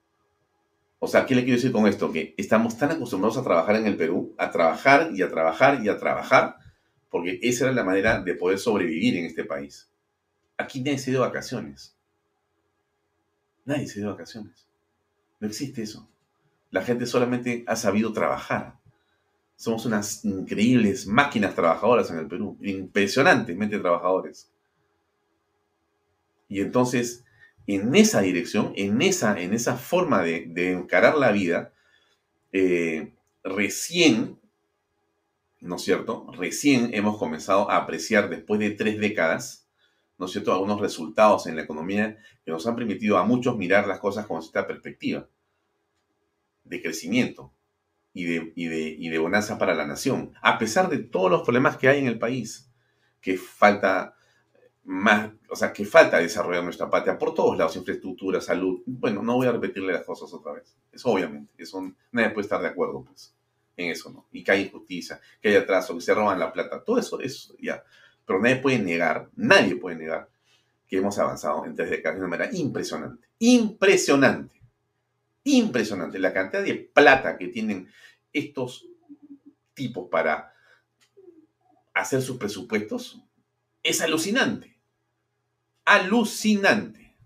O 0.99 1.07
sea, 1.07 1.25
¿qué 1.25 1.37
le 1.37 1.45
quiero 1.45 1.55
decir 1.55 1.71
con 1.71 1.87
esto? 1.87 2.11
Que 2.11 2.35
estamos 2.37 2.77
tan 2.77 2.91
acostumbrados 2.91 3.39
a 3.39 3.45
trabajar 3.45 3.77
en 3.77 3.87
el 3.87 3.97
Perú, 3.97 4.35
a 4.39 4.51
trabajar 4.51 5.11
y 5.15 5.23
a 5.23 5.29
trabajar 5.29 5.85
y 5.85 5.89
a 5.89 5.97
trabajar, 5.97 6.57
porque 7.11 7.39
esa 7.43 7.67
era 7.67 7.73
la 7.73 7.85
manera 7.85 8.21
de 8.21 8.35
poder 8.35 8.59
sobrevivir 8.59 9.17
en 9.19 9.27
este 9.27 9.45
país. 9.45 9.89
Aquí 10.57 10.81
nadie 10.81 10.99
se 10.99 11.13
dio 11.13 11.21
vacaciones. 11.21 11.97
Nadie 13.65 13.87
se 13.87 14.01
dio 14.01 14.11
vacaciones. 14.11 14.67
No 15.39 15.47
existe 15.47 15.83
eso. 15.83 16.09
La 16.73 16.83
gente 16.83 17.07
solamente 17.07 17.63
ha 17.69 17.77
sabido 17.77 18.13
trabajar. 18.13 18.81
Somos 19.55 19.87
unas 19.87 20.25
increíbles 20.25 21.07
máquinas 21.07 21.55
trabajadoras 21.55 22.11
en 22.11 22.19
el 22.19 22.27
Perú. 22.27 22.59
Impresionantemente 22.63 23.79
trabajadores. 23.79 24.51
Y 26.49 26.61
entonces, 26.61 27.23
en 27.67 27.95
esa 27.95 28.21
dirección, 28.21 28.73
en 28.77 29.03
esa, 29.03 29.41
en 29.41 29.53
esa 29.53 29.77
forma 29.77 30.23
de, 30.23 30.73
encarar 30.73 31.17
la 31.17 31.33
vida, 31.33 31.73
eh, 32.53 33.13
recién, 33.43 34.39
¿no 35.61 35.77
es 35.77 35.83
cierto? 35.83 36.31
Recién 36.33 36.95
hemos 36.95 37.19
comenzado 37.19 37.71
a 37.71 37.77
apreciar, 37.77 38.29
después 38.31 38.61
de 38.61 38.71
tres 38.71 38.99
décadas, 38.99 39.69
¿no 40.19 40.27
es 40.27 40.33
cierto?, 40.33 40.53
algunos 40.53 40.81
resultados 40.81 41.47
en 41.47 41.57
la 41.57 41.63
economía 41.63 42.19
que 42.45 42.53
nos 42.53 42.67
han 42.67 42.77
permitido 42.77 43.19
a 43.19 43.25
muchos 43.25 43.57
mirar 43.57 43.87
las 43.87 43.99
cosas 43.99 44.27
con 44.27 44.41
cierta 44.41 44.67
perspectiva 44.67 45.29
de 46.65 46.83
crecimiento 46.83 47.53
y 48.13 48.25
de, 48.25 48.53
y, 48.57 49.09
de, 49.09 49.19
bonanza 49.19 49.59
para 49.59 49.75
la 49.75 49.87
nación, 49.87 50.33
a 50.41 50.59
pesar 50.59 50.89
de 50.89 50.99
todos 50.99 51.31
los 51.31 51.43
problemas 51.43 51.77
que 51.77 51.89
hay 51.89 51.99
en 51.99 52.07
el 52.07 52.19
país, 52.19 52.71
que 53.21 53.37
falta 53.37 54.16
más, 54.87 55.33
o 55.51 55.57
sea, 55.57 55.73
que 55.73 55.85
falta 55.85 56.19
desarrollar 56.19 56.63
nuestra 56.63 56.89
patria 56.89 57.19
por 57.19 57.35
todos 57.35 57.59
lados, 57.59 57.75
infraestructura, 57.75 58.41
salud. 58.41 58.83
Bueno, 58.87 59.21
no 59.21 59.35
voy 59.35 59.49
a 59.49 59.53
repetirle 59.53 59.93
las 59.93 60.05
cosas 60.05 60.33
otra 60.33 60.53
vez. 60.53 60.77
Eso 60.93 61.11
obviamente, 61.11 61.53
eso 61.59 61.93
nadie 62.13 62.31
puede 62.31 62.45
estar 62.45 62.63
de 62.63 62.69
acuerdo 62.69 63.05
pues, 63.05 63.35
en 63.77 63.91
eso, 63.91 64.11
¿no? 64.11 64.27
Y 64.31 64.45
que 64.45 64.53
hay 64.53 64.63
injusticia, 64.63 65.21
que 65.43 65.49
hay 65.49 65.57
atraso, 65.57 65.95
que 65.97 66.01
se 66.01 66.15
roban 66.15 66.39
la 66.39 66.53
plata, 66.53 66.85
todo 66.85 67.01
eso, 67.01 67.21
eso 67.21 67.57
ya. 67.61 67.83
Pero 68.25 68.41
nadie 68.41 68.57
puede 68.57 68.79
negar, 68.79 69.29
nadie 69.35 69.75
puede 69.75 69.97
negar 69.97 70.29
que 70.87 70.99
hemos 70.99 71.19
avanzado 71.19 71.67
en 71.67 71.75
tres 71.75 71.91
décadas 71.91 72.17
de 72.17 72.25
una 72.25 72.37
manera 72.37 72.57
impresionante. 72.57 73.27
Impresionante. 73.41 74.63
Impresionante. 75.43 76.21
La 76.21 76.33
cantidad 76.33 76.63
de 76.63 76.75
plata 76.75 77.37
que 77.37 77.49
tienen 77.49 77.89
estos 78.33 78.87
tipos 79.75 80.09
para 80.09 80.55
hacer 81.93 82.23
sus 82.23 82.37
presupuestos 82.37 83.21
es 83.83 84.01
alucinante 84.01 84.76
alucinante. 85.87 87.17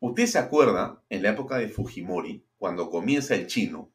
Usted 0.00 0.26
se 0.26 0.38
acuerda, 0.38 1.02
en 1.08 1.22
la 1.22 1.30
época 1.30 1.56
de 1.56 1.68
Fujimori, 1.68 2.44
cuando 2.58 2.90
comienza 2.90 3.34
el 3.34 3.46
chino, 3.46 3.90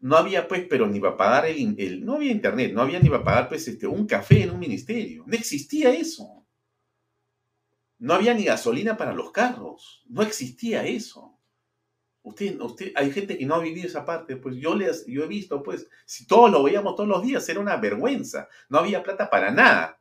no 0.00 0.16
había 0.16 0.46
pues, 0.46 0.66
pero 0.70 0.86
ni 0.86 1.00
para 1.00 1.16
pagar 1.16 1.46
el, 1.46 2.04
no 2.04 2.14
había 2.14 2.30
internet, 2.30 2.72
no 2.72 2.80
había 2.80 3.00
ni 3.00 3.10
para 3.10 3.24
pagar 3.24 3.48
pues 3.48 3.66
este, 3.66 3.86
un 3.86 4.06
café 4.06 4.44
en 4.44 4.50
un 4.52 4.60
ministerio. 4.60 5.24
No 5.26 5.34
existía 5.34 5.90
eso. 5.90 6.46
No 7.98 8.14
había 8.14 8.32
ni 8.32 8.44
gasolina 8.44 8.96
para 8.96 9.12
los 9.12 9.32
carros. 9.32 10.04
No 10.08 10.22
existía 10.22 10.86
eso. 10.86 11.36
Usted, 12.22 12.60
usted, 12.60 12.92
hay 12.94 13.10
gente 13.10 13.36
que 13.36 13.46
no 13.46 13.56
ha 13.56 13.60
vivido 13.60 13.88
esa 13.88 14.04
parte, 14.04 14.36
pues 14.36 14.56
yo, 14.56 14.74
les, 14.74 15.04
yo 15.06 15.24
he 15.24 15.26
visto, 15.26 15.62
pues, 15.62 15.88
si 16.04 16.26
todos 16.26 16.50
lo 16.50 16.62
veíamos 16.62 16.94
todos 16.94 17.08
los 17.08 17.22
días, 17.22 17.48
era 17.48 17.58
una 17.58 17.76
vergüenza. 17.76 18.48
No 18.68 18.78
había 18.78 19.02
plata 19.02 19.28
para 19.28 19.50
nada. 19.50 19.97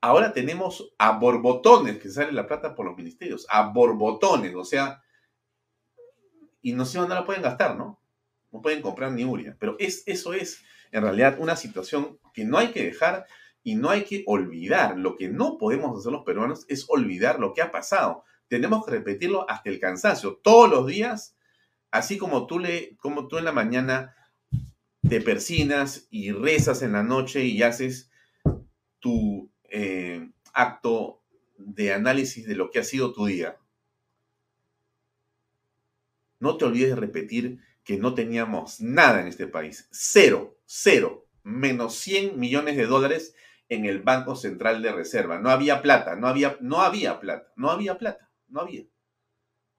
Ahora 0.00 0.32
tenemos 0.32 0.92
a 0.98 1.18
borbotones 1.18 1.98
que 1.98 2.10
sale 2.10 2.32
la 2.32 2.46
plata 2.46 2.74
por 2.74 2.86
los 2.86 2.96
ministerios, 2.96 3.46
a 3.48 3.68
borbotones, 3.68 4.54
o 4.54 4.64
sea, 4.64 5.02
y 6.62 6.72
no 6.72 6.84
sé 6.84 6.98
dónde 6.98 7.14
la 7.14 7.24
pueden 7.24 7.42
gastar, 7.42 7.76
¿no? 7.76 8.00
No 8.52 8.60
pueden 8.60 8.82
comprar 8.82 9.12
ni 9.12 9.24
uria. 9.24 9.56
Pero 9.58 9.76
es, 9.78 10.02
eso 10.06 10.32
es 10.32 10.62
en 10.92 11.02
realidad 11.02 11.36
una 11.38 11.56
situación 11.56 12.18
que 12.32 12.44
no 12.44 12.58
hay 12.58 12.72
que 12.72 12.84
dejar 12.84 13.26
y 13.62 13.74
no 13.74 13.90
hay 13.90 14.04
que 14.04 14.24
olvidar. 14.26 14.98
Lo 14.98 15.16
que 15.16 15.28
no 15.28 15.58
podemos 15.58 15.98
hacer 15.98 16.12
los 16.12 16.24
peruanos 16.24 16.64
es 16.68 16.86
olvidar 16.88 17.38
lo 17.38 17.54
que 17.54 17.62
ha 17.62 17.70
pasado. 17.70 18.24
Tenemos 18.48 18.84
que 18.84 18.92
repetirlo 18.92 19.48
hasta 19.50 19.70
el 19.70 19.80
cansancio, 19.80 20.40
todos 20.42 20.70
los 20.70 20.86
días, 20.86 21.36
así 21.90 22.16
como 22.18 22.46
tú, 22.46 22.58
le, 22.58 22.96
como 22.96 23.26
tú 23.26 23.38
en 23.38 23.44
la 23.44 23.52
mañana 23.52 24.14
te 25.08 25.20
persinas 25.20 26.06
y 26.10 26.32
rezas 26.32 26.82
en 26.82 26.92
la 26.92 27.02
noche 27.02 27.44
y 27.44 27.62
haces 27.62 28.10
tu 29.00 29.50
eh, 29.78 30.30
acto 30.54 31.22
de 31.58 31.92
análisis 31.92 32.46
de 32.46 32.54
lo 32.56 32.70
que 32.70 32.78
ha 32.78 32.82
sido 32.82 33.12
tu 33.12 33.26
día, 33.26 33.58
no 36.38 36.56
te 36.56 36.64
olvides 36.64 36.90
de 36.90 36.96
repetir 36.96 37.60
que 37.84 37.98
no 37.98 38.14
teníamos 38.14 38.80
nada 38.80 39.20
en 39.20 39.26
este 39.26 39.46
país. 39.46 39.86
Cero, 39.92 40.58
cero, 40.64 41.28
menos 41.42 41.94
100 41.96 42.40
millones 42.40 42.78
de 42.78 42.86
dólares 42.86 43.34
en 43.68 43.84
el 43.84 44.00
Banco 44.00 44.34
Central 44.34 44.80
de 44.80 44.92
Reserva. 44.92 45.38
No 45.40 45.50
había 45.50 45.82
plata, 45.82 46.16
no 46.16 46.26
había, 46.26 46.56
no 46.62 46.80
había 46.80 47.20
plata, 47.20 47.52
no 47.56 47.70
había 47.70 47.98
plata, 47.98 48.30
no 48.48 48.60
había. 48.60 48.84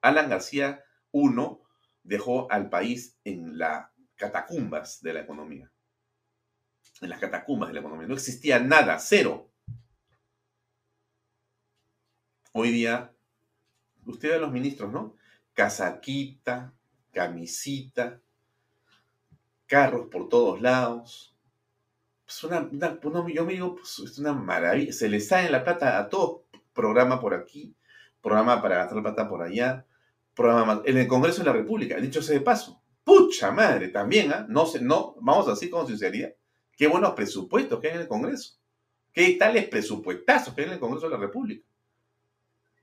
Alan 0.01 0.29
García 0.29 0.83
I 1.11 1.27
dejó 2.03 2.51
al 2.51 2.69
país 2.69 3.17
en 3.23 3.57
las 3.57 3.87
catacumbas 4.15 5.01
de 5.01 5.13
la 5.13 5.21
economía. 5.21 5.71
En 7.01 7.09
las 7.09 7.19
catacumbas 7.19 7.69
de 7.69 7.73
la 7.73 7.79
economía. 7.79 8.07
No 8.07 8.13
existía 8.13 8.59
nada, 8.59 8.99
cero. 8.99 9.46
Hoy 12.59 12.71
día, 12.71 13.13
usted 14.07 14.31
ve 14.31 14.39
los 14.39 14.51
ministros, 14.51 14.91
¿no? 14.91 15.15
Casaquita, 15.53 16.73
camisita, 17.13 18.19
carros 19.67 20.07
por 20.07 20.27
todos 20.27 20.59
lados. 20.59 21.37
Pues 22.25 22.43
una, 22.45 22.67
yo 23.31 23.45
me 23.45 23.53
digo, 23.53 23.75
pues 23.75 23.99
es 23.99 24.17
una 24.17 24.33
maravilla. 24.33 24.91
Se 24.91 25.07
le 25.07 25.19
sale 25.19 25.51
la 25.51 25.63
plata 25.63 25.99
a 25.99 26.09
todo 26.09 26.45
programa 26.73 27.21
por 27.21 27.35
aquí, 27.35 27.75
programa 28.23 28.59
para 28.59 28.77
gastar 28.77 28.95
la 28.95 29.03
plata 29.03 29.29
por 29.29 29.43
allá, 29.43 29.85
programa 30.33 30.81
en 30.83 30.97
el 30.97 31.07
Congreso 31.07 31.43
de 31.43 31.45
la 31.45 31.53
República, 31.53 31.97
dicho 31.97 32.23
sea 32.23 32.39
de 32.39 32.41
paso. 32.41 32.81
Pucha 33.03 33.51
madre, 33.51 33.89
también, 33.89 34.33
¿ah? 34.33 34.47
No 34.49 34.65
sé, 34.65 34.81
no, 34.81 35.15
vamos 35.21 35.47
así 35.47 35.69
con 35.69 35.85
sinceridad. 35.85 36.33
Qué 36.75 36.87
buenos 36.87 37.11
presupuestos 37.11 37.79
que 37.79 37.89
hay 37.89 37.93
en 37.97 38.01
el 38.01 38.07
Congreso. 38.07 38.57
Qué 39.13 39.35
tales 39.35 39.67
presupuestazos 39.67 40.55
que 40.55 40.61
hay 40.61 40.67
en 40.69 40.73
el 40.73 40.79
Congreso 40.79 41.07
de 41.07 41.13
la 41.13 41.21
República. 41.21 41.63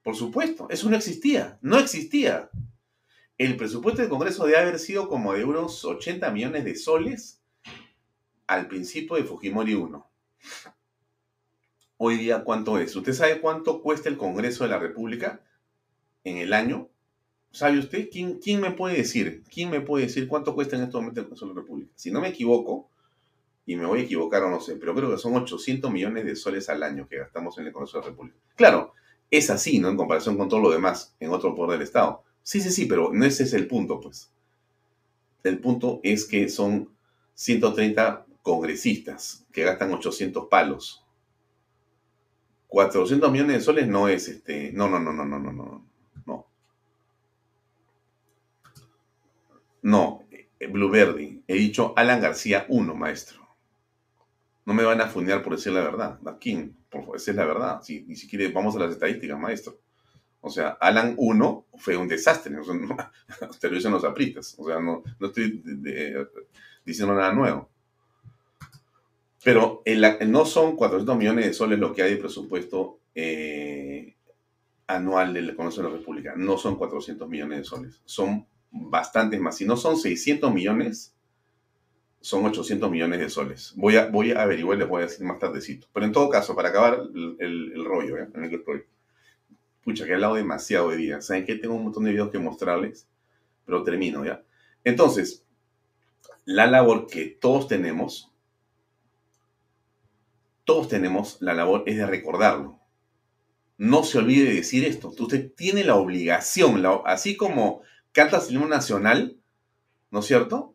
Por 0.04 0.14
supuesto, 0.14 0.68
eso 0.68 0.90
no 0.90 0.96
existía, 0.96 1.58
no 1.62 1.78
existía. 1.78 2.50
El 3.38 3.56
presupuesto 3.56 4.02
del 4.02 4.10
Congreso 4.10 4.44
debe 4.44 4.58
haber 4.58 4.78
sido 4.78 5.08
como 5.08 5.32
de 5.32 5.44
unos 5.44 5.82
80 5.82 6.30
millones 6.30 6.64
de 6.64 6.76
soles 6.76 7.40
al 8.46 8.68
principio 8.68 9.16
de 9.16 9.24
Fujimori 9.24 9.72
1. 9.72 10.06
Hoy 11.96 12.18
día, 12.18 12.44
¿cuánto 12.44 12.78
es? 12.78 12.94
¿Usted 12.94 13.14
sabe 13.14 13.40
cuánto 13.40 13.80
cuesta 13.80 14.10
el 14.10 14.18
Congreso 14.18 14.64
de 14.64 14.70
la 14.70 14.78
República 14.78 15.40
en 16.22 16.36
el 16.36 16.52
año? 16.52 16.90
¿Sabe 17.50 17.78
usted? 17.78 18.10
¿Quién, 18.12 18.40
quién 18.40 18.60
me 18.60 18.72
puede 18.72 18.98
decir? 18.98 19.42
¿Quién 19.50 19.70
me 19.70 19.80
puede 19.80 20.04
decir 20.04 20.28
cuánto 20.28 20.54
cuesta 20.54 20.76
en 20.76 20.82
este 20.82 20.98
momento 20.98 21.20
el 21.20 21.26
Congreso 21.28 21.46
de 21.46 21.54
la 21.54 21.60
República? 21.62 21.92
Si 21.94 22.10
no 22.10 22.20
me 22.20 22.28
equivoco, 22.28 22.90
y 23.64 23.76
me 23.76 23.86
voy 23.86 24.00
a 24.00 24.02
equivocar 24.02 24.42
o 24.42 24.50
no 24.50 24.60
sé, 24.60 24.76
pero 24.76 24.94
creo 24.94 25.10
que 25.10 25.16
son 25.16 25.34
800 25.34 25.90
millones 25.90 26.26
de 26.26 26.36
soles 26.36 26.68
al 26.68 26.82
año 26.82 27.08
que 27.08 27.16
gastamos 27.16 27.56
en 27.56 27.66
el 27.66 27.72
Congreso 27.72 27.96
de 27.96 28.04
la 28.04 28.10
República. 28.10 28.36
Claro, 28.54 28.92
es 29.36 29.50
así, 29.50 29.78
¿no? 29.78 29.88
En 29.88 29.96
comparación 29.96 30.36
con 30.36 30.48
todo 30.48 30.60
lo 30.60 30.70
demás 30.70 31.14
en 31.20 31.30
otro 31.30 31.54
poder 31.54 31.78
del 31.78 31.86
Estado. 31.86 32.22
Sí, 32.42 32.60
sí, 32.60 32.70
sí, 32.70 32.86
pero 32.86 33.10
no 33.12 33.24
ese 33.24 33.44
es 33.44 33.52
el 33.54 33.66
punto, 33.66 34.00
pues. 34.00 34.30
El 35.42 35.58
punto 35.60 36.00
es 36.02 36.24
que 36.24 36.48
son 36.48 36.90
130 37.34 38.26
congresistas 38.42 39.46
que 39.52 39.64
gastan 39.64 39.92
800 39.92 40.46
palos. 40.48 41.04
400 42.68 43.30
millones 43.30 43.58
de 43.58 43.62
soles 43.62 43.88
no 43.88 44.08
es 44.08 44.28
este. 44.28 44.72
No, 44.72 44.88
no, 44.88 44.98
no, 44.98 45.12
no, 45.12 45.24
no, 45.24 45.38
no, 45.38 45.52
no. 45.52 45.86
No. 46.26 46.46
No. 49.82 50.24
Eh, 50.30 50.66
Blueberry. 50.66 51.42
He 51.46 51.54
dicho 51.54 51.92
Alan 51.96 52.20
García 52.20 52.66
1, 52.68 52.94
maestro. 52.94 53.43
No 54.66 54.74
me 54.74 54.84
van 54.84 55.00
a 55.00 55.08
fundear 55.08 55.42
por 55.42 55.56
decir 55.56 55.72
la 55.72 55.82
verdad. 55.82 56.18
¿A 56.24 56.38
quién? 56.38 56.76
esa 57.14 57.30
es 57.30 57.36
la 57.36 57.44
verdad. 57.44 57.82
Si, 57.82 58.02
ni 58.02 58.16
siquiera 58.16 58.50
vamos 58.54 58.76
a 58.76 58.80
las 58.80 58.92
estadísticas, 58.92 59.38
maestro. 59.38 59.78
O 60.40 60.50
sea, 60.50 60.76
Alan 60.80 61.14
1 61.16 61.66
fue 61.78 61.96
un 61.96 62.08
desastre. 62.08 62.56
O 62.60 62.64
sea, 62.64 63.12
te 63.60 63.68
lo 63.68 63.76
dicen 63.76 63.92
los 63.92 64.04
apristas. 64.04 64.54
O 64.58 64.66
sea, 64.66 64.78
no, 64.78 65.02
no 65.18 65.26
estoy 65.26 65.62
diciendo 66.84 67.14
nada 67.14 67.32
nuevo. 67.32 67.70
Pero 69.42 69.82
no 70.26 70.46
son 70.46 70.76
400 70.76 71.16
millones 71.16 71.46
de 71.46 71.52
soles 71.52 71.78
lo 71.78 71.92
que 71.94 72.02
hay 72.02 72.12
de 72.12 72.16
presupuesto 72.16 73.00
eh, 73.14 74.16
anual 74.86 75.34
del 75.34 75.54
Congreso 75.54 75.82
de 75.82 75.88
la 75.88 75.96
República. 75.96 76.34
No 76.36 76.56
son 76.56 76.76
400 76.76 77.28
millones 77.28 77.58
de 77.58 77.64
soles. 77.64 78.02
Son 78.04 78.46
bastantes 78.70 79.40
más. 79.40 79.56
Si 79.56 79.66
no 79.66 79.76
son 79.76 79.96
600 79.96 80.52
millones, 80.52 81.13
son 82.24 82.46
800 82.46 82.90
millones 82.90 83.20
de 83.20 83.28
soles. 83.28 83.74
Voy 83.76 83.96
a, 83.96 84.06
voy 84.06 84.32
a 84.32 84.40
averiguar, 84.40 84.78
les 84.78 84.88
voy 84.88 85.02
a 85.02 85.06
decir 85.06 85.26
más 85.26 85.38
tardecito. 85.38 85.88
Pero 85.92 86.06
en 86.06 86.12
todo 86.12 86.30
caso, 86.30 86.56
para 86.56 86.70
acabar 86.70 87.02
el, 87.38 87.84
rollo 87.84 88.16
¿eh? 88.16 88.28
en 88.34 88.48
que 88.48 88.56
estoy. 88.56 88.84
Pucha, 89.82 90.06
que 90.06 90.12
he 90.12 90.14
hablado 90.14 90.36
demasiado 90.36 90.88
de 90.88 90.96
día. 90.96 91.20
¿Saben 91.20 91.44
qué? 91.44 91.56
Tengo 91.56 91.74
un 91.74 91.84
montón 91.84 92.04
de 92.04 92.12
videos 92.12 92.30
que 92.30 92.38
mostrarles, 92.38 93.06
pero 93.66 93.82
termino 93.82 94.24
ya. 94.24 94.42
Entonces, 94.84 95.44
la 96.46 96.66
labor 96.66 97.08
que 97.08 97.26
todos 97.26 97.68
tenemos, 97.68 98.32
todos 100.64 100.88
tenemos, 100.88 101.36
la 101.42 101.52
labor 101.52 101.82
es 101.84 101.98
de 101.98 102.06
recordarlo. 102.06 102.80
No 103.76 104.02
se 104.02 104.16
olvide 104.16 104.48
de 104.48 104.54
decir 104.54 104.86
esto. 104.86 105.08
Usted 105.08 105.52
tiene 105.54 105.84
la 105.84 105.96
obligación, 105.96 106.82
así 107.04 107.36
como 107.36 107.82
canta 108.12 108.38
el 108.38 108.54
himno 108.54 108.66
nacional, 108.66 109.36
¿no 110.10 110.20
es 110.20 110.24
cierto? 110.24 110.73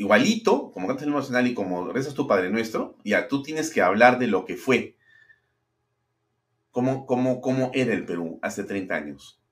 Igualito, 0.00 0.72
como 0.72 0.88
cantas 0.88 1.06
el 1.06 1.12
nacional 1.12 1.46
y 1.46 1.52
como 1.52 1.92
rezas 1.92 2.14
tu 2.14 2.26
Padre 2.26 2.48
Nuestro, 2.48 2.96
ya 3.04 3.28
tú 3.28 3.42
tienes 3.42 3.70
que 3.70 3.82
hablar 3.82 4.18
de 4.18 4.28
lo 4.28 4.46
que 4.46 4.56
fue. 4.56 4.96
¿Cómo, 6.70 7.04
cómo, 7.04 7.42
cómo 7.42 7.70
era 7.74 7.92
el 7.92 8.06
Perú 8.06 8.38
hace 8.40 8.64
30 8.64 8.94
años? 8.94 9.42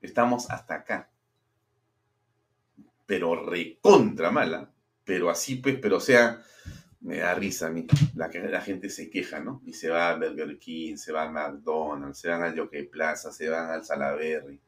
Estamos 0.00 0.50
hasta 0.50 0.74
acá. 0.74 1.10
Pero 3.06 3.44
recontra 3.44 4.30
mala. 4.30 4.70
Pero 5.04 5.30
así 5.30 5.56
pues, 5.56 5.78
pero 5.82 5.98
sea, 5.98 6.44
me 7.00 7.16
da 7.16 7.34
risa 7.34 7.66
a 7.66 7.70
mí. 7.70 7.84
La, 8.14 8.28
la 8.28 8.60
gente 8.60 8.90
se 8.90 9.10
queja, 9.10 9.40
¿no? 9.40 9.62
Y 9.66 9.72
se 9.72 9.88
va 9.88 10.10
a 10.10 10.14
Burger 10.14 10.60
King, 10.60 10.94
se 10.94 11.10
va 11.10 11.24
a 11.24 11.30
McDonald's, 11.30 12.20
se 12.20 12.28
van 12.28 12.44
al 12.44 12.56
Jockey 12.56 12.84
Plaza, 12.84 13.32
se 13.32 13.48
van 13.48 13.70
al 13.70 13.84
Salaberry. 13.84 14.60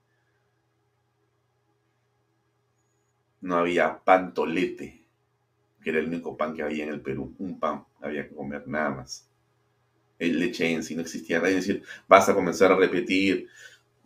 No 3.42 3.58
había 3.58 4.02
pantolete 4.02 4.99
que 5.82 5.90
era 5.90 5.98
el 5.98 6.06
único 6.06 6.36
pan 6.36 6.54
que 6.54 6.62
había 6.62 6.84
en 6.84 6.90
el 6.90 7.00
Perú, 7.00 7.34
un 7.38 7.58
pan, 7.58 7.84
había 8.00 8.28
que 8.28 8.34
comer 8.34 8.66
nada 8.68 8.90
más. 8.90 9.26
el 10.18 10.38
leche 10.38 10.82
si 10.82 10.94
no 10.94 11.02
existía 11.02 11.40
radio, 11.40 11.56
decir, 11.56 11.82
vas 12.06 12.28
a 12.28 12.34
comenzar 12.34 12.72
a 12.72 12.76
repetir. 12.76 13.48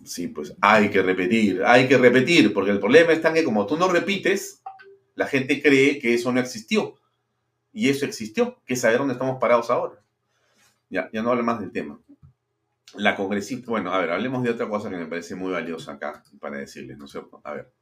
Sí, 0.04 0.28
pues 0.28 0.54
hay 0.60 0.90
que 0.90 1.02
repetir, 1.02 1.62
hay 1.64 1.88
que 1.88 1.98
repetir, 1.98 2.52
porque 2.52 2.70
el 2.70 2.78
problema 2.80 3.12
está 3.12 3.28
en 3.28 3.34
que 3.34 3.44
como 3.44 3.66
tú 3.66 3.76
no 3.76 3.88
repites, 3.88 4.62
la 5.14 5.26
gente 5.26 5.62
cree 5.62 5.98
que 5.98 6.14
eso 6.14 6.32
no 6.32 6.40
existió. 6.40 6.96
Y 7.72 7.88
eso 7.88 8.06
existió, 8.06 8.60
que 8.64 8.74
es 8.74 8.80
saber 8.80 8.98
dónde 8.98 9.14
estamos 9.14 9.40
parados 9.40 9.70
ahora. 9.70 10.00
Ya, 10.90 11.10
ya 11.12 11.22
no 11.22 11.30
hablo 11.30 11.42
más 11.42 11.60
del 11.60 11.72
tema. 11.72 11.98
La 12.94 13.16
congresista, 13.16 13.70
bueno, 13.70 13.92
a 13.92 13.98
ver, 13.98 14.10
hablemos 14.10 14.42
de 14.44 14.50
otra 14.50 14.68
cosa 14.68 14.88
que 14.90 14.96
me 14.96 15.06
parece 15.06 15.34
muy 15.34 15.50
valiosa 15.52 15.92
acá 15.92 16.22
para 16.38 16.58
decirles, 16.58 16.96
¿no 16.98 17.06
es 17.06 17.10
cierto? 17.10 17.40
A 17.42 17.54
ver. 17.54 17.72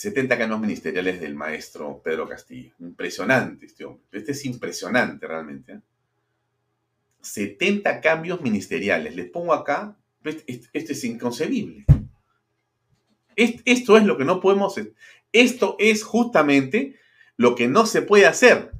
70 0.00 0.38
canos 0.38 0.58
ministeriales 0.58 1.20
del 1.20 1.34
maestro 1.34 2.00
Pedro 2.02 2.26
Castillo. 2.26 2.72
Impresionante 2.78 3.66
este 3.66 3.84
hombre. 3.84 4.02
Este 4.12 4.32
es 4.32 4.46
impresionante 4.46 5.26
realmente. 5.26 5.82
70 7.20 7.90
¿eh? 7.90 8.00
cambios 8.00 8.40
ministeriales. 8.40 9.14
Les 9.14 9.28
pongo 9.28 9.52
acá, 9.52 9.98
este, 10.24 10.70
este 10.72 10.94
es 10.94 11.04
inconcebible. 11.04 11.84
Esto 13.36 13.98
es 13.98 14.04
lo 14.04 14.16
que 14.16 14.24
no 14.24 14.40
podemos, 14.40 14.80
esto 15.32 15.76
es 15.78 16.02
justamente 16.02 16.98
lo 17.36 17.54
que 17.54 17.68
no 17.68 17.84
se 17.84 18.00
puede 18.00 18.24
hacer. 18.24 18.70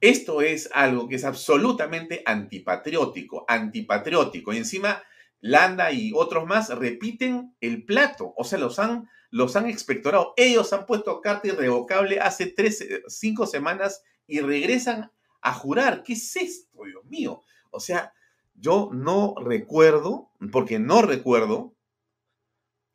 Esto 0.00 0.42
es 0.42 0.68
algo 0.72 1.08
que 1.08 1.14
es 1.14 1.24
absolutamente 1.24 2.22
antipatriótico, 2.26 3.44
antipatriótico. 3.46 4.52
Y 4.52 4.56
encima, 4.56 5.00
Landa 5.40 5.92
y 5.92 6.10
otros 6.12 6.44
más 6.44 6.76
repiten 6.76 7.54
el 7.60 7.84
plato, 7.84 8.34
o 8.36 8.42
sea, 8.42 8.58
los 8.58 8.80
han, 8.80 9.08
los 9.30 9.56
han 9.56 9.66
expectorado. 9.66 10.34
Ellos 10.36 10.72
han 10.72 10.86
puesto 10.86 11.20
carta 11.20 11.48
irrevocable 11.48 12.20
hace 12.20 12.46
tres, 12.46 12.84
cinco 13.08 13.46
semanas 13.46 14.02
y 14.26 14.40
regresan 14.40 15.10
a 15.40 15.54
jurar. 15.54 16.02
¿Qué 16.02 16.14
es 16.14 16.36
esto, 16.36 16.84
Dios 16.84 17.04
mío? 17.04 17.42
O 17.70 17.80
sea, 17.80 18.12
yo 18.54 18.90
no 18.92 19.34
recuerdo, 19.40 20.30
porque 20.50 20.78
no 20.78 21.02
recuerdo 21.02 21.74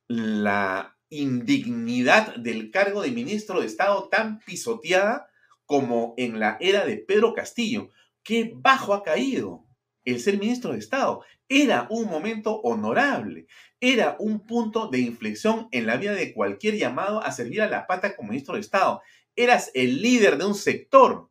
la 0.08 0.98
indignidad 1.10 2.36
del 2.36 2.72
cargo 2.72 3.02
de 3.02 3.12
ministro 3.12 3.62
de 3.62 3.68
Estado 3.68 4.10
tan 4.10 4.40
pisoteada 4.40 5.30
como 5.66 6.14
en 6.18 6.40
la 6.40 6.58
era 6.60 6.86
de 6.86 6.98
Pedro 6.98 7.34
Castillo. 7.34 7.90
Qué 8.24 8.52
bajo 8.56 8.94
ha 8.94 9.04
caído 9.04 9.66
el 10.06 10.20
ser 10.20 10.38
ministro 10.38 10.74
de 10.74 10.80
Estado. 10.80 11.24
Era 11.48 11.88
un 11.90 12.10
momento 12.10 12.62
honorable, 12.62 13.48
era 13.80 14.16
un 14.20 14.46
punto 14.46 14.88
de 14.88 15.00
inflexión 15.00 15.68
en 15.72 15.86
la 15.86 15.98
vida 15.98 16.14
de 16.14 16.34
cualquier 16.34 16.78
llamado 16.78 17.22
a 17.22 17.32
servir 17.32 17.62
a 17.62 17.70
la 17.70 17.86
pata 17.88 18.16
como 18.16 18.30
ministro 18.30 18.56
de 18.56 18.62
Estado. 18.62 19.02
Eras 19.36 19.72
el 19.74 20.02
líder 20.02 20.38
de 20.38 20.46
un 20.46 20.56
sector. 20.56 21.30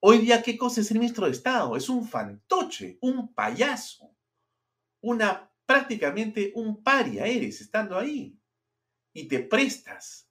Hoy 0.00 0.18
día, 0.18 0.42
¿qué 0.42 0.58
cosa 0.58 0.80
es 0.80 0.86
ser 0.86 0.98
ministro 0.98 1.26
de 1.26 1.32
Estado? 1.32 1.76
Es 1.76 1.88
un 1.88 2.06
fantoche, 2.06 2.98
un 3.00 3.32
payaso, 3.32 4.14
una 5.00 5.50
prácticamente 5.66 6.52
un 6.54 6.82
paria 6.82 7.26
eres 7.26 7.60
estando 7.60 7.98
ahí. 7.98 8.38
Y 9.14 9.28
te 9.28 9.38
prestas 9.38 10.28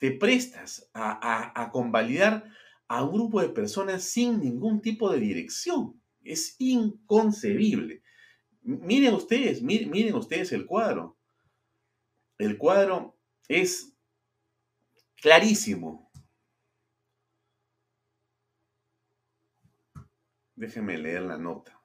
te 0.00 0.10
prestas 0.12 0.90
a, 0.94 1.68
convalidar 1.70 2.50
a 2.88 3.04
un 3.04 3.12
grupo 3.12 3.42
de 3.42 3.50
personas 3.50 4.02
sin 4.02 4.40
ningún 4.40 4.80
tipo 4.80 5.12
de 5.12 5.20
dirección. 5.20 5.99
Es 6.22 6.56
inconcebible. 6.58 8.02
Miren 8.62 9.14
ustedes, 9.14 9.62
miren, 9.62 10.14
ustedes 10.14 10.52
el 10.52 10.66
cuadro. 10.66 11.18
El 12.38 12.58
cuadro 12.58 13.18
es 13.48 13.94
clarísimo. 15.16 16.10
Déjenme 20.54 20.98
leer 20.98 21.22
la 21.22 21.38
nota. 21.38 21.80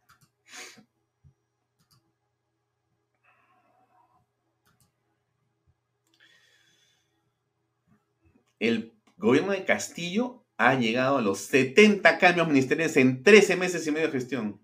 el 8.60 8.94
gobierno 9.18 9.52
de 9.52 9.66
Castillo 9.66 10.45
ha 10.58 10.76
llegado 10.76 11.18
a 11.18 11.22
los 11.22 11.39
70 11.39 12.18
cambios 12.18 12.47
ministeriales 12.47 12.97
en 12.97 13.24
13 13.24 13.58
meses 13.58 13.86
y 13.86 13.91
medio 13.91 14.08
de 14.08 14.14
gestión. 14.14 14.62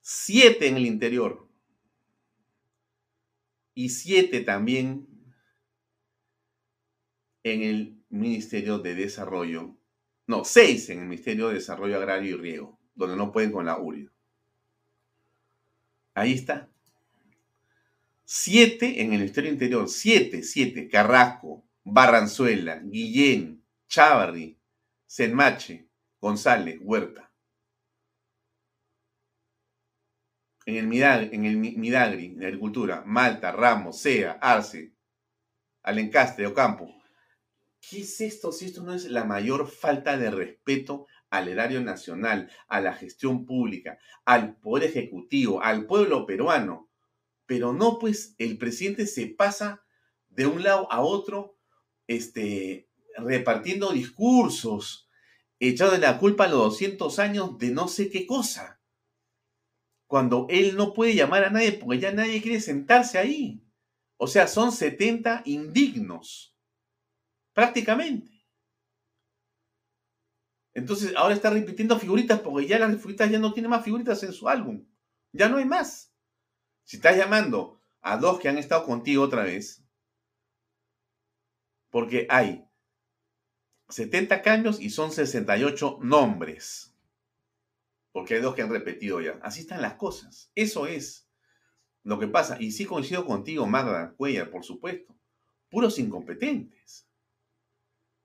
Siete 0.00 0.68
en 0.68 0.76
el 0.76 0.86
interior. 0.86 1.48
Y 3.74 3.88
siete 3.88 4.40
también 4.40 5.08
en 7.42 7.62
el 7.62 8.04
Ministerio 8.08 8.78
de 8.78 8.94
Desarrollo. 8.94 9.76
No, 10.26 10.44
seis 10.44 10.88
en 10.90 11.00
el 11.00 11.06
Ministerio 11.06 11.48
de 11.48 11.54
Desarrollo 11.54 11.96
Agrario 11.96 12.36
y 12.36 12.40
Riego, 12.40 12.78
donde 12.94 13.16
no 13.16 13.32
pueden 13.32 13.50
con 13.50 13.66
la 13.66 13.78
URI. 13.78 14.08
Ahí 16.14 16.32
está. 16.32 16.70
Siete 18.24 19.02
en 19.02 19.12
el 19.12 19.18
Ministerio 19.18 19.50
Interior. 19.50 19.88
Siete, 19.88 20.42
siete. 20.42 20.88
Carrasco, 20.88 21.64
Barranzuela, 21.82 22.78
Guillén, 22.78 23.53
Chávarri, 23.94 24.58
Senmache, 25.06 25.88
González, 26.20 26.80
Huerta. 26.82 27.32
En 30.66 30.74
el, 30.74 30.88
Midagri, 30.88 31.28
en 31.32 31.44
el 31.44 31.56
Midagri, 31.56 32.36
agricultura, 32.44 33.04
Malta, 33.06 33.52
Ramos, 33.52 34.00
Sea, 34.00 34.32
Arce, 34.42 34.96
Alencastre, 35.84 36.44
Ocampo. 36.44 36.92
¿Qué 37.78 38.00
es 38.00 38.20
esto 38.20 38.50
si 38.50 38.64
esto 38.64 38.82
no 38.82 38.94
es 38.94 39.04
la 39.04 39.22
mayor 39.22 39.68
falta 39.68 40.18
de 40.18 40.32
respeto 40.32 41.06
al 41.30 41.46
erario 41.46 41.80
nacional, 41.80 42.50
a 42.66 42.80
la 42.80 42.94
gestión 42.94 43.46
pública, 43.46 44.00
al 44.24 44.56
poder 44.56 44.90
ejecutivo, 44.90 45.62
al 45.62 45.86
pueblo 45.86 46.26
peruano? 46.26 46.90
Pero 47.46 47.72
no, 47.72 48.00
pues 48.00 48.34
el 48.38 48.58
presidente 48.58 49.06
se 49.06 49.28
pasa 49.28 49.84
de 50.30 50.46
un 50.46 50.64
lado 50.64 50.90
a 50.90 51.00
otro 51.00 51.56
este, 52.08 52.88
repartiendo 53.16 53.92
discursos, 53.92 55.08
echando 55.58 55.96
la 55.98 56.18
culpa 56.18 56.44
a 56.44 56.48
los 56.48 56.58
200 56.58 57.18
años 57.18 57.58
de 57.58 57.70
no 57.70 57.88
sé 57.88 58.10
qué 58.10 58.26
cosa. 58.26 58.80
Cuando 60.06 60.46
él 60.50 60.76
no 60.76 60.92
puede 60.92 61.14
llamar 61.14 61.44
a 61.44 61.50
nadie 61.50 61.72
porque 61.72 62.00
ya 62.00 62.12
nadie 62.12 62.42
quiere 62.42 62.60
sentarse 62.60 63.18
ahí. 63.18 63.62
O 64.16 64.26
sea, 64.26 64.46
son 64.46 64.72
70 64.72 65.42
indignos. 65.46 66.56
Prácticamente. 67.52 68.34
Entonces 70.74 71.14
ahora 71.16 71.34
está 71.34 71.50
repitiendo 71.50 71.98
figuritas 71.98 72.40
porque 72.40 72.66
ya 72.66 72.78
las 72.78 72.96
figuritas 72.96 73.30
ya 73.30 73.38
no 73.38 73.52
tiene 73.52 73.68
más 73.68 73.84
figuritas 73.84 74.22
en 74.24 74.32
su 74.32 74.48
álbum. 74.48 74.84
Ya 75.32 75.48
no 75.48 75.56
hay 75.56 75.64
más. 75.64 76.12
Si 76.82 76.96
estás 76.96 77.16
llamando 77.16 77.80
a 78.00 78.16
dos 78.16 78.38
que 78.38 78.48
han 78.48 78.58
estado 78.58 78.84
contigo 78.84 79.22
otra 79.22 79.44
vez, 79.44 79.84
porque 81.90 82.26
hay 82.28 82.63
70 83.88 84.42
cambios 84.42 84.80
y 84.80 84.90
son 84.90 85.12
68 85.12 85.98
nombres. 86.02 86.94
Porque 88.12 88.34
hay 88.34 88.40
dos 88.40 88.54
que 88.54 88.62
han 88.62 88.70
repetido 88.70 89.20
ya. 89.20 89.38
Así 89.42 89.60
están 89.60 89.82
las 89.82 89.94
cosas. 89.94 90.50
Eso 90.54 90.86
es 90.86 91.28
lo 92.04 92.18
que 92.18 92.28
pasa. 92.28 92.56
Y 92.60 92.72
sí 92.72 92.84
coincido 92.84 93.26
contigo, 93.26 93.66
Magda 93.66 94.14
Cuellar, 94.16 94.50
por 94.50 94.64
supuesto. 94.64 95.14
Puros 95.68 95.98
incompetentes. 95.98 97.08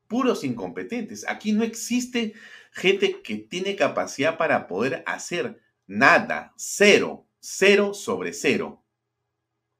Puros 0.07 0.43
incompetentes. 0.43 1.27
Aquí 1.27 1.53
no 1.53 1.63
existe 1.63 2.33
gente 2.71 3.21
que 3.21 3.37
tiene 3.37 3.75
capacidad 3.75 4.37
para 4.37 4.67
poder 4.67 5.03
hacer 5.07 5.59
nada. 5.87 6.53
Cero. 6.55 7.25
Cero 7.39 7.93
sobre 7.93 8.33
cero. 8.33 8.83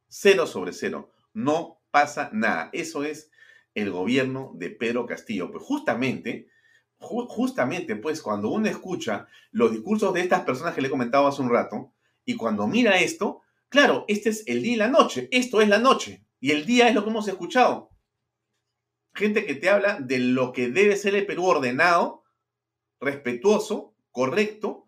Cero 0.07 0.47
sobre 0.47 0.73
cero. 0.73 1.11
No 1.33 1.81
pasa 1.91 2.29
nada. 2.33 2.69
Eso 2.73 3.03
es 3.03 3.28
el 3.73 3.91
gobierno 3.91 4.51
de 4.55 4.69
Pedro 4.69 5.05
Castillo. 5.05 5.51
Pues 5.51 5.63
justamente, 5.63 6.49
justamente, 6.97 7.95
pues 7.95 8.21
cuando 8.21 8.49
uno 8.49 8.67
escucha 8.67 9.27
los 9.51 9.71
discursos 9.71 10.13
de 10.13 10.21
estas 10.21 10.41
personas 10.41 10.73
que 10.73 10.81
le 10.81 10.87
he 10.87 10.91
comentado 10.91 11.27
hace 11.27 11.41
un 11.41 11.49
rato, 11.49 11.93
y 12.25 12.35
cuando 12.35 12.67
mira 12.67 12.99
esto, 12.99 13.41
claro, 13.69 14.05
este 14.07 14.29
es 14.29 14.43
el 14.47 14.61
día 14.61 14.73
y 14.73 14.77
la 14.77 14.87
noche, 14.87 15.27
esto 15.31 15.61
es 15.61 15.69
la 15.69 15.79
noche, 15.79 16.25
y 16.39 16.51
el 16.51 16.65
día 16.65 16.89
es 16.89 16.95
lo 16.95 17.03
que 17.03 17.09
hemos 17.09 17.27
escuchado. 17.27 17.89
Gente 19.13 19.45
que 19.45 19.55
te 19.55 19.69
habla 19.69 19.99
de 19.99 20.19
lo 20.19 20.51
que 20.51 20.69
debe 20.69 20.95
ser 20.95 21.15
el 21.15 21.25
Perú 21.25 21.45
ordenado, 21.45 22.23
respetuoso, 22.99 23.95
correcto, 24.11 24.87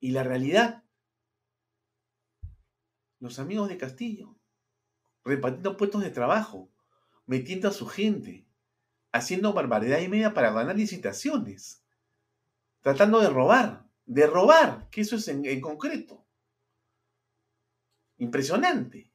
y 0.00 0.10
la 0.10 0.22
realidad. 0.22 0.84
Los 3.18 3.38
amigos 3.38 3.68
de 3.68 3.76
Castillo, 3.76 4.38
repartiendo 5.24 5.76
puestos 5.76 6.02
de 6.02 6.10
trabajo, 6.10 6.70
metiendo 7.30 7.68
a 7.68 7.72
su 7.72 7.86
gente, 7.86 8.44
haciendo 9.12 9.52
barbaridad 9.52 10.00
y 10.00 10.08
media 10.08 10.34
para 10.34 10.50
ganar 10.50 10.74
licitaciones, 10.74 11.84
tratando 12.80 13.20
de 13.20 13.28
robar, 13.28 13.86
de 14.04 14.26
robar, 14.26 14.88
que 14.90 15.02
eso 15.02 15.14
es 15.14 15.28
en, 15.28 15.60
concreto. 15.60 16.26
Impresionante. 18.18 19.12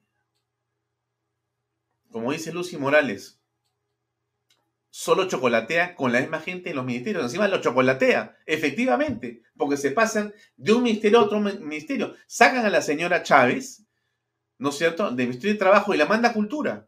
Como 2.09 2.31
dice 2.31 2.53
Lucy 2.53 2.77
Morales, 2.77 3.41
solo 4.89 5.27
chocolatea 5.27 5.93
con 5.93 6.13
la 6.13 6.21
misma 6.21 6.39
gente 6.39 6.69
en 6.69 6.77
los 6.77 6.85
ministerios. 6.85 7.25
Encima 7.25 7.49
lo 7.49 7.59
chocolatea, 7.59 8.37
efectivamente, 8.45 9.43
porque 9.57 9.75
se 9.75 9.91
pasan 9.91 10.33
de 10.55 10.71
un 10.71 10.83
ministerio 10.83 11.19
a 11.19 11.23
otro 11.23 11.41
ministerio. 11.41 12.15
Sacan 12.27 12.65
a 12.65 12.69
la 12.69 12.81
señora 12.81 13.23
Chávez, 13.23 13.85
¿no 14.57 14.69
es 14.69 14.77
cierto?, 14.77 15.11
del 15.11 15.27
Ministerio 15.27 15.55
de 15.55 15.59
Trabajo 15.59 15.93
y 15.93 15.97
la 15.97 16.05
manda 16.05 16.29
a 16.29 16.33
Cultura. 16.33 16.87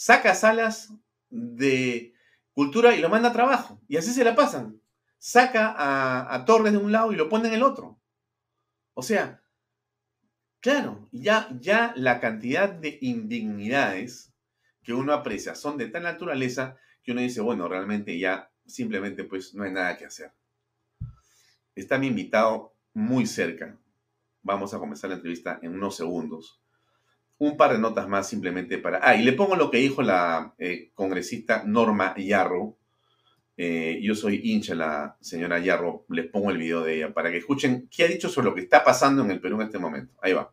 Saca 0.00 0.32
salas 0.36 0.92
de 1.28 2.14
Cultura 2.52 2.94
y 2.94 3.00
lo 3.00 3.08
manda 3.08 3.30
a 3.30 3.32
Trabajo. 3.32 3.80
Y 3.88 3.96
así 3.96 4.12
se 4.12 4.22
la 4.22 4.36
pasan. 4.36 4.80
Saca 5.18 5.74
a, 5.76 6.44
Torres 6.44 6.70
de 6.70 6.78
un 6.78 6.92
lado 6.92 7.10
y 7.10 7.16
lo 7.16 7.28
pone 7.28 7.48
en 7.48 7.54
el 7.54 7.64
otro. 7.64 8.00
O 8.94 9.02
sea, 9.02 9.42
claro, 10.60 11.08
ya, 11.10 11.48
ya 11.60 11.94
la 11.96 12.20
cantidad 12.20 12.68
de 12.68 12.98
indignidades 13.00 14.32
que 14.84 14.94
uno 14.94 15.12
aprecia 15.12 15.56
son 15.56 15.76
de 15.76 15.88
tal 15.88 16.04
naturaleza 16.04 16.76
que 17.02 17.10
uno 17.10 17.20
dice, 17.20 17.40
bueno, 17.40 17.66
realmente 17.66 18.16
ya 18.20 18.52
simplemente 18.66 19.24
pues 19.24 19.52
no 19.56 19.64
hay 19.64 19.72
nada 19.72 19.96
que 19.96 20.04
hacer. 20.04 20.32
Está 21.74 21.98
mi 21.98 22.06
invitado 22.06 22.76
muy 22.94 23.26
cerca. 23.26 23.76
Vamos 24.42 24.72
a 24.74 24.78
comenzar 24.78 25.10
la 25.10 25.16
entrevista 25.16 25.58
en 25.60 25.74
unos 25.74 25.96
segundos. 25.96 26.57
Un 27.38 27.56
par 27.56 27.72
de 27.72 27.78
notas 27.78 28.08
más 28.08 28.28
simplemente 28.28 28.78
para... 28.78 29.00
Ah, 29.02 29.14
y 29.14 29.22
le 29.22 29.32
pongo 29.32 29.54
lo 29.54 29.70
que 29.70 29.78
dijo 29.78 30.02
la 30.02 30.54
eh, 30.58 30.90
congresista 30.94 31.62
Norma 31.64 32.14
Yarro. 32.16 32.76
Eh, 33.56 33.98
yo 34.02 34.14
soy 34.14 34.40
hincha 34.44 34.74
la 34.74 35.16
señora 35.20 35.58
Yarro. 35.58 36.04
Les 36.08 36.26
pongo 36.26 36.50
el 36.50 36.58
video 36.58 36.82
de 36.82 36.96
ella 36.96 37.12
para 37.12 37.30
que 37.30 37.38
escuchen 37.38 37.88
qué 37.90 38.04
ha 38.04 38.08
dicho 38.08 38.28
sobre 38.28 38.48
lo 38.48 38.54
que 38.54 38.62
está 38.62 38.82
pasando 38.82 39.22
en 39.22 39.30
el 39.30 39.40
Perú 39.40 39.60
en 39.60 39.66
este 39.66 39.78
momento. 39.78 40.14
Ahí 40.20 40.32
va. 40.32 40.52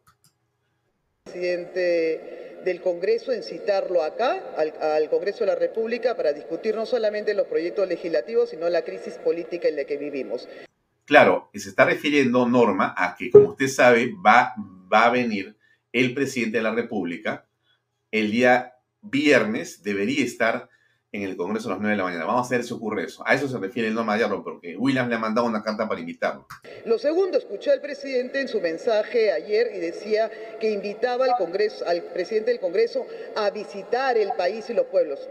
Presidente 1.24 2.46
del 2.66 2.82
Congreso 2.82 3.32
en 3.32 3.44
citarlo 3.44 4.04
acá, 4.04 4.44
al, 4.58 5.10
Congreso 5.10 5.40
de 5.42 5.46
la 5.46 5.56
República, 5.56 6.18
para 6.18 6.34
discutir 6.34 6.76
no 6.76 6.86
solamente 6.86 7.34
los 7.34 7.48
proyectos 7.48 7.88
legislativos, 7.88 8.50
sino 8.50 8.68
la 8.70 8.82
crisis 8.84 9.14
política 9.14 9.68
en 9.68 9.78
la 9.78 9.86
que 9.86 9.98
vivimos. 9.98 10.50
Claro, 11.06 11.50
y 11.54 11.60
se 11.60 11.70
está 11.70 11.86
refiriendo, 11.86 12.48
Norma, 12.48 12.96
a 12.98 13.16
que, 13.16 13.30
como 13.30 13.50
usted 13.50 13.68
sabe, 13.68 14.12
va, 14.26 14.56
va 14.92 15.06
a 15.06 15.12
venir 15.12 15.55
el 15.96 16.14
presidente 16.14 16.58
de 16.58 16.64
la 16.64 16.76
República 16.76 17.48
el 18.12 18.30
día 18.30 18.74
viernes, 19.02 19.82
debería 19.82 20.26
estar 20.26 20.70
en 21.14 21.24
el 21.24 21.38
Congreso 21.38 21.70
a 21.70 21.72
las 21.72 21.80
9 21.80 21.94
de 21.94 21.98
la 21.98 22.04
mañana. 22.04 22.26
Vamos 22.26 22.52
a 22.52 22.56
ver 22.56 22.66
si 22.66 22.74
ocurre 22.74 23.06
eso. 23.06 23.24
A 23.26 23.34
eso 23.34 23.48
se 23.48 23.58
refiere 23.58 23.88
el 23.88 23.94
no 23.94 24.06
porque 24.44 24.76
Williams 24.76 25.08
le 25.08 25.16
ha 25.16 25.20
mandado 25.20 25.48
una 25.48 25.64
carta 25.64 25.88
para 25.88 26.02
invitarlo. 26.02 26.48
Lo 26.86 27.00
segundo, 27.00 27.38
escuché 27.38 27.72
al 27.72 27.80
presidente 27.80 28.42
en 28.42 28.50
su 28.50 28.60
mensaje 28.60 29.32
ayer 29.32 29.72
y 29.74 29.80
decía 29.80 30.30
que 30.60 30.72
invitaba 30.72 31.26
al, 31.26 31.38
Congreso, 31.38 31.88
al 31.88 32.04
presidente 32.04 32.52
del 32.52 32.60
Congreso 32.60 33.08
a 33.38 33.50
visitar 33.52 34.18
el 34.18 34.34
país 34.38 34.70
y 34.70 34.74
los 34.74 34.88
pueblos. 34.88 35.30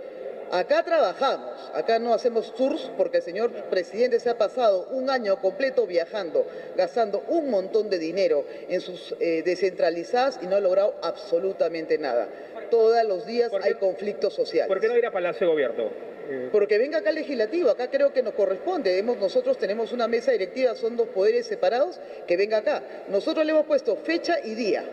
Acá 0.51 0.83
trabajamos, 0.85 1.71
acá 1.75 1.99
no 1.99 2.15
hacemos 2.15 2.55
tours 2.55 2.91
porque 2.97 3.19
el 3.19 3.23
señor 3.23 3.51
presidente 3.71 4.21
se 4.21 4.31
ha 4.31 4.39
pasado 4.39 4.87
un 4.91 5.11
año 5.11 5.41
completo 5.41 5.87
viajando, 5.87 6.47
gastando 6.77 7.25
un 7.29 7.51
montón 7.51 7.91
de 7.91 7.99
dinero 7.99 8.45
en 8.69 8.81
sus 8.81 9.15
eh, 9.21 9.43
descentralizadas 9.45 10.39
y 10.43 10.47
no 10.47 10.57
ha 10.57 10.61
logrado 10.61 10.95
absolutamente 11.03 11.99
nada 11.99 12.29
todos 12.75 13.05
los 13.05 13.25
días 13.25 13.53
hay 13.63 13.75
conflictos 13.75 14.35
sociales. 14.35 14.69
¿Por 14.69 14.81
qué 14.81 14.89
no 14.89 14.97
ir 14.97 15.07
a 15.07 15.13
Palacio 15.13 15.47
de 15.47 15.53
Gobierno? 15.53 15.85
Eh, 16.29 16.49
Porque 16.51 16.79
venga 16.79 16.99
acá 16.99 17.13
legislativo, 17.13 17.71
acá 17.71 17.89
creo 17.89 18.13
que 18.13 18.23
nos 18.23 18.35
corresponde. 18.35 19.01
nosotros 19.03 19.59
tenemos 19.59 19.93
una 19.93 20.09
mesa 20.09 20.33
directiva, 20.33 20.75
son 20.75 20.97
dos 20.97 21.09
poderes 21.09 21.47
separados, 21.47 22.01
que 22.27 22.37
venga 22.37 22.59
acá. 22.59 22.83
Nosotros 23.09 23.45
le 23.47 23.53
hemos 23.53 23.67
puesto 23.67 23.95
fecha 23.95 24.39
y 24.43 24.55
día. 24.55 24.85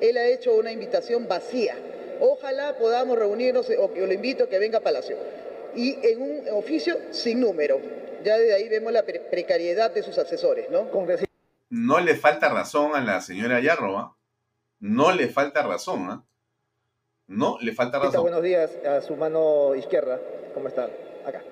Él 0.00 0.18
ha 0.18 0.26
hecho 0.26 0.54
una 0.54 0.72
invitación 0.72 1.28
vacía. 1.28 1.76
Ojalá 2.20 2.76
podamos 2.76 3.18
reunirnos, 3.18 3.70
o 3.78 3.92
que 3.92 4.06
lo 4.06 4.12
invito 4.12 4.44
a 4.44 4.48
que 4.48 4.58
venga 4.58 4.78
a 4.78 4.80
Palacio. 4.82 5.16
Y 5.74 5.98
en 6.06 6.20
un 6.20 6.48
oficio 6.52 6.96
sin 7.10 7.40
número. 7.40 7.80
Ya 8.22 8.36
de 8.36 8.52
ahí 8.52 8.68
vemos 8.68 8.92
la 8.92 9.04
precariedad 9.04 9.90
de 9.90 10.02
sus 10.02 10.18
asesores, 10.18 10.68
¿no? 10.70 10.88
No 11.70 12.00
le 12.00 12.16
falta 12.16 12.48
razón 12.50 12.94
a 12.94 13.00
la 13.00 13.20
señora 13.20 13.60
Yarroa. 13.60 14.14
No 14.80 15.12
le 15.12 15.28
falta 15.28 15.62
razón, 15.62 16.08
¿ah? 16.10 16.24
No, 17.28 17.58
le 17.60 17.72
falta 17.72 17.98
razón. 17.98 18.22
Buenos 18.22 18.42
días 18.42 18.72
a 18.84 19.00
su 19.00 19.14
mano 19.14 19.74
izquierda. 19.74 20.18
¿Cómo 20.52 20.68
está? 20.68 20.90
Acá. 21.24 21.42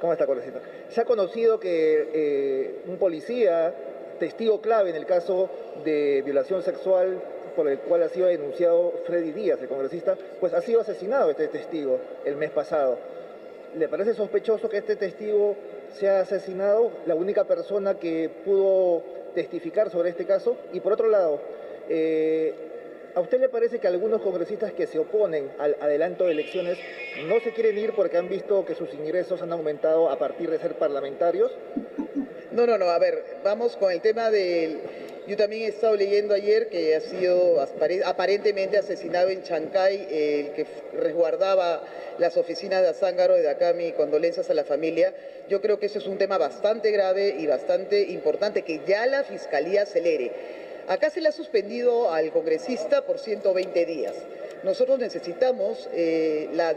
¿Cómo 0.00 0.12
está, 0.12 0.26
Cordecita? 0.26 0.60
Se 0.88 1.00
ha 1.00 1.04
conocido 1.04 1.60
que 1.60 2.10
eh, 2.12 2.82
un 2.86 2.98
policía, 2.98 3.72
testigo 4.18 4.60
clave 4.60 4.90
en 4.90 4.96
el 4.96 5.06
caso 5.06 5.48
de 5.84 6.22
violación 6.24 6.62
sexual 6.62 7.22
por 7.50 7.68
el 7.68 7.78
cual 7.78 8.02
ha 8.02 8.08
sido 8.08 8.26
denunciado 8.26 8.92
Freddy 9.06 9.32
Díaz, 9.32 9.60
el 9.62 9.68
congresista, 9.68 10.16
pues 10.38 10.52
ha 10.54 10.60
sido 10.60 10.80
asesinado 10.80 11.30
este 11.30 11.48
testigo 11.48 11.98
el 12.24 12.36
mes 12.36 12.50
pasado. 12.50 12.98
¿Le 13.76 13.88
parece 13.88 14.14
sospechoso 14.14 14.68
que 14.68 14.78
este 14.78 14.96
testigo 14.96 15.56
sea 15.92 16.20
asesinado, 16.20 16.90
la 17.06 17.14
única 17.14 17.44
persona 17.44 17.94
que 17.94 18.30
pudo 18.44 19.02
testificar 19.34 19.90
sobre 19.90 20.10
este 20.10 20.26
caso? 20.26 20.56
Y 20.72 20.80
por 20.80 20.92
otro 20.92 21.08
lado, 21.08 21.40
eh, 21.88 22.54
¿A 23.14 23.20
usted 23.20 23.40
le 23.40 23.48
parece 23.48 23.80
que 23.80 23.88
algunos 23.88 24.22
congresistas 24.22 24.72
que 24.72 24.86
se 24.86 24.98
oponen 25.00 25.50
al 25.58 25.76
adelanto 25.80 26.26
de 26.26 26.32
elecciones 26.32 26.78
no 27.26 27.40
se 27.40 27.52
quieren 27.52 27.76
ir 27.76 27.92
porque 27.92 28.16
han 28.16 28.28
visto 28.28 28.64
que 28.64 28.76
sus 28.76 28.94
ingresos 28.94 29.42
han 29.42 29.52
aumentado 29.52 30.08
a 30.10 30.16
partir 30.16 30.48
de 30.48 30.58
ser 30.58 30.74
parlamentarios? 30.74 31.50
No, 32.52 32.66
no, 32.66 32.78
no, 32.78 32.86
a 32.86 32.98
ver, 33.00 33.24
vamos 33.42 33.76
con 33.76 33.90
el 33.90 34.00
tema 34.00 34.30
del... 34.30 34.80
Yo 35.30 35.36
también 35.36 35.62
he 35.62 35.68
estado 35.68 35.94
leyendo 35.94 36.34
ayer 36.34 36.68
que 36.70 36.96
ha 36.96 37.00
sido 37.00 37.64
aparentemente 38.04 38.76
asesinado 38.76 39.28
en 39.28 39.44
Chancay 39.44 40.08
el 40.10 40.52
que 40.54 40.66
resguardaba 40.92 41.84
las 42.18 42.36
oficinas 42.36 42.82
de 42.82 42.88
Azángaro, 42.88 43.36
de 43.36 43.48
acá 43.48 43.72
mi 43.72 43.92
condolencias 43.92 44.50
a 44.50 44.54
la 44.54 44.64
familia. 44.64 45.14
Yo 45.48 45.60
creo 45.60 45.78
que 45.78 45.86
ese 45.86 45.98
es 45.98 46.08
un 46.08 46.18
tema 46.18 46.36
bastante 46.36 46.90
grave 46.90 47.36
y 47.38 47.46
bastante 47.46 48.00
importante 48.10 48.62
que 48.62 48.80
ya 48.84 49.06
la 49.06 49.22
Fiscalía 49.22 49.82
acelere. 49.82 50.32
Acá 50.88 51.10
se 51.10 51.20
le 51.20 51.28
ha 51.28 51.32
suspendido 51.32 52.12
al 52.12 52.32
congresista 52.32 53.02
por 53.02 53.20
120 53.20 53.86
días. 53.86 54.16
Nosotros 54.64 54.98
necesitamos 54.98 55.88
eh, 55.92 56.48
la, 56.54 56.74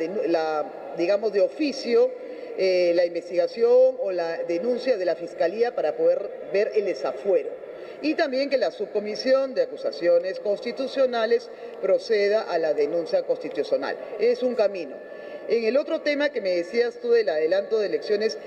digamos, 0.95 1.33
de 1.33 1.41
oficio 1.41 2.11
eh, 2.55 2.91
la 2.93 3.03
investigación 3.03 3.97
o 3.99 4.11
la 4.11 4.43
denuncia 4.43 4.95
de 4.95 5.05
la 5.05 5.15
Fiscalía 5.15 5.73
para 5.73 5.97
poder 5.97 6.29
ver 6.53 6.71
el 6.75 6.85
desafuero. 6.85 7.62
Y 8.03 8.15
también 8.15 8.49
que 8.49 8.57
la 8.57 8.69
subcomisión 8.69 9.55
de 9.55 9.63
acusaciones 9.63 10.41
constitucionales 10.41 11.49
proceda 11.81 12.41
a 12.41 12.57
la 12.57 12.73
denuncia 12.73 13.23
constitucional. 13.23 13.97
Es 14.19 14.43
un 14.43 14.55
camino. 14.55 14.95
En 15.47 15.63
el 15.63 15.77
otro 15.77 16.01
tema 16.01 16.27
que 16.29 16.41
me 16.41 16.49
decías 16.49 16.99
tú 17.01 17.11
del 17.11 17.29
adelanto 17.29 17.79
de 17.79 17.87
elecciones, 17.87 18.37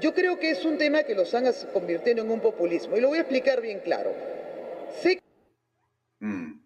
yo 0.00 0.14
creo 0.14 0.38
que 0.38 0.50
es 0.50 0.64
un 0.64 0.78
tema 0.78 1.02
que 1.02 1.16
los 1.16 1.34
han 1.34 1.52
convirtiendo 1.72 2.22
en 2.22 2.30
un 2.30 2.40
populismo. 2.40 2.96
Y 2.96 3.00
lo 3.00 3.08
voy 3.08 3.18
a 3.18 3.22
explicar 3.22 3.60
bien 3.60 3.80
claro. 3.80 4.12
Mm. 6.20 6.60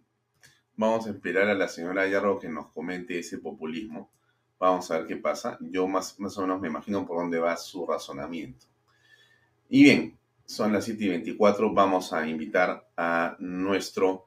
Vamos 0.77 1.07
a 1.07 1.11
esperar 1.11 1.49
a 1.49 1.55
la 1.55 1.69
señora 1.69 2.07
Yarro 2.07 2.39
que 2.39 2.49
nos 2.49 2.69
comente 2.73 3.19
ese 3.19 3.39
populismo. 3.39 4.11
Vamos 4.59 4.91
a 4.91 4.99
ver 4.99 5.07
qué 5.07 5.17
pasa. 5.17 5.57
Yo 5.61 5.87
más, 5.89 6.21
más 6.21 6.37
o 6.37 6.43
menos 6.43 6.61
me 6.61 6.69
imagino 6.69 7.07
por 7.07 7.17
dónde 7.17 7.39
va 7.39 7.57
su 7.57 7.87
razonamiento. 7.87 8.67
Y 9.71 9.85
bien, 9.85 10.19
son 10.47 10.73
las 10.73 10.85
7 10.85 11.05
y 11.05 11.09
24. 11.09 11.73
Vamos 11.73 12.13
a 12.13 12.27
invitar 12.27 12.89
a 12.97 13.37
nuestro, 13.39 14.27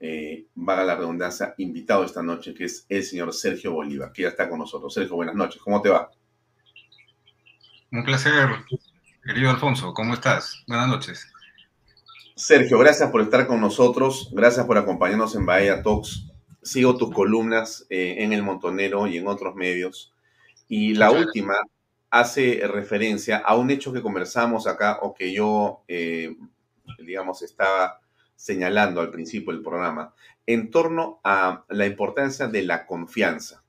eh, 0.00 0.46
vaga 0.54 0.84
la 0.84 0.96
redundancia, 0.96 1.54
invitado 1.58 2.04
esta 2.04 2.22
noche, 2.22 2.54
que 2.54 2.64
es 2.64 2.86
el 2.88 3.04
señor 3.04 3.32
Sergio 3.34 3.72
Bolívar, 3.72 4.12
que 4.12 4.22
ya 4.22 4.28
está 4.28 4.48
con 4.48 4.58
nosotros. 4.58 4.92
Sergio, 4.94 5.16
buenas 5.16 5.34
noches. 5.34 5.60
¿Cómo 5.62 5.82
te 5.82 5.90
va? 5.90 6.10
Un 7.90 8.04
placer, 8.04 8.50
querido 9.24 9.50
Alfonso. 9.50 9.94
¿Cómo 9.94 10.14
estás? 10.14 10.62
Buenas 10.66 10.88
noches. 10.88 11.26
Sergio, 12.38 12.78
gracias 12.78 13.10
por 13.10 13.20
estar 13.20 13.48
con 13.48 13.60
nosotros, 13.60 14.30
gracias 14.32 14.64
por 14.64 14.78
acompañarnos 14.78 15.34
en 15.34 15.44
Bahía 15.44 15.82
Talks. 15.82 16.28
Sigo 16.62 16.96
tus 16.96 17.12
columnas 17.12 17.84
eh, 17.90 18.16
en 18.18 18.32
El 18.32 18.44
Montonero 18.44 19.08
y 19.08 19.16
en 19.16 19.26
otros 19.26 19.56
medios. 19.56 20.12
Y 20.68 20.94
la 20.94 21.10
última 21.10 21.54
hace 22.10 22.60
referencia 22.66 23.38
a 23.38 23.56
un 23.56 23.70
hecho 23.70 23.92
que 23.92 24.02
conversamos 24.02 24.66
acá 24.66 24.98
o 25.02 25.14
que 25.14 25.32
yo, 25.32 25.82
eh, 25.88 26.36
digamos, 26.98 27.42
estaba 27.42 28.00
señalando 28.34 29.00
al 29.00 29.10
principio 29.10 29.52
del 29.52 29.62
programa, 29.62 30.14
en 30.46 30.70
torno 30.70 31.20
a 31.24 31.64
la 31.68 31.86
importancia 31.86 32.46
de 32.46 32.62
la 32.62 32.86
confianza. 32.86 33.64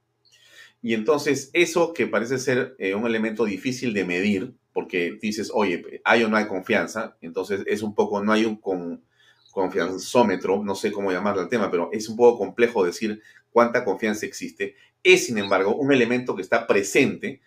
Y 0.82 0.94
entonces 0.94 1.50
eso 1.54 1.94
que 1.94 2.08
parece 2.08 2.38
ser 2.38 2.76
eh, 2.78 2.96
un 2.96 3.06
elemento 3.06 3.46
difícil 3.46 3.94
de 3.94 4.06
medir, 4.06 4.54
porque 4.72 5.18
dices, 5.22 5.52
oye, 5.54 6.02
hay 6.06 6.24
o 6.24 6.30
no 6.30 6.38
hay 6.38 6.48
confianza, 6.48 7.18
entonces 7.22 7.64
es 7.66 7.82
un 7.82 7.96
poco, 7.96 8.24
no 8.24 8.32
hay 8.32 8.46
un 8.46 8.56
con, 8.58 9.04
confianzómetro, 9.52 10.64
no 10.64 10.76
sé 10.76 10.92
cómo 10.92 11.12
llamarlo 11.12 11.42
al 11.42 11.50
tema, 11.50 11.70
pero 11.70 11.90
es 11.92 12.08
un 12.08 12.16
poco 12.16 12.38
complejo 12.38 12.86
decir 12.86 13.22
cuánta 13.52 13.84
confianza 13.84 14.26
existe. 14.26 14.76
Es, 15.04 15.26
sin 15.26 15.38
embargo, 15.38 15.76
un 15.76 15.92
elemento 15.92 16.36
que 16.36 16.42
está 16.42 16.68
presente 16.68 17.42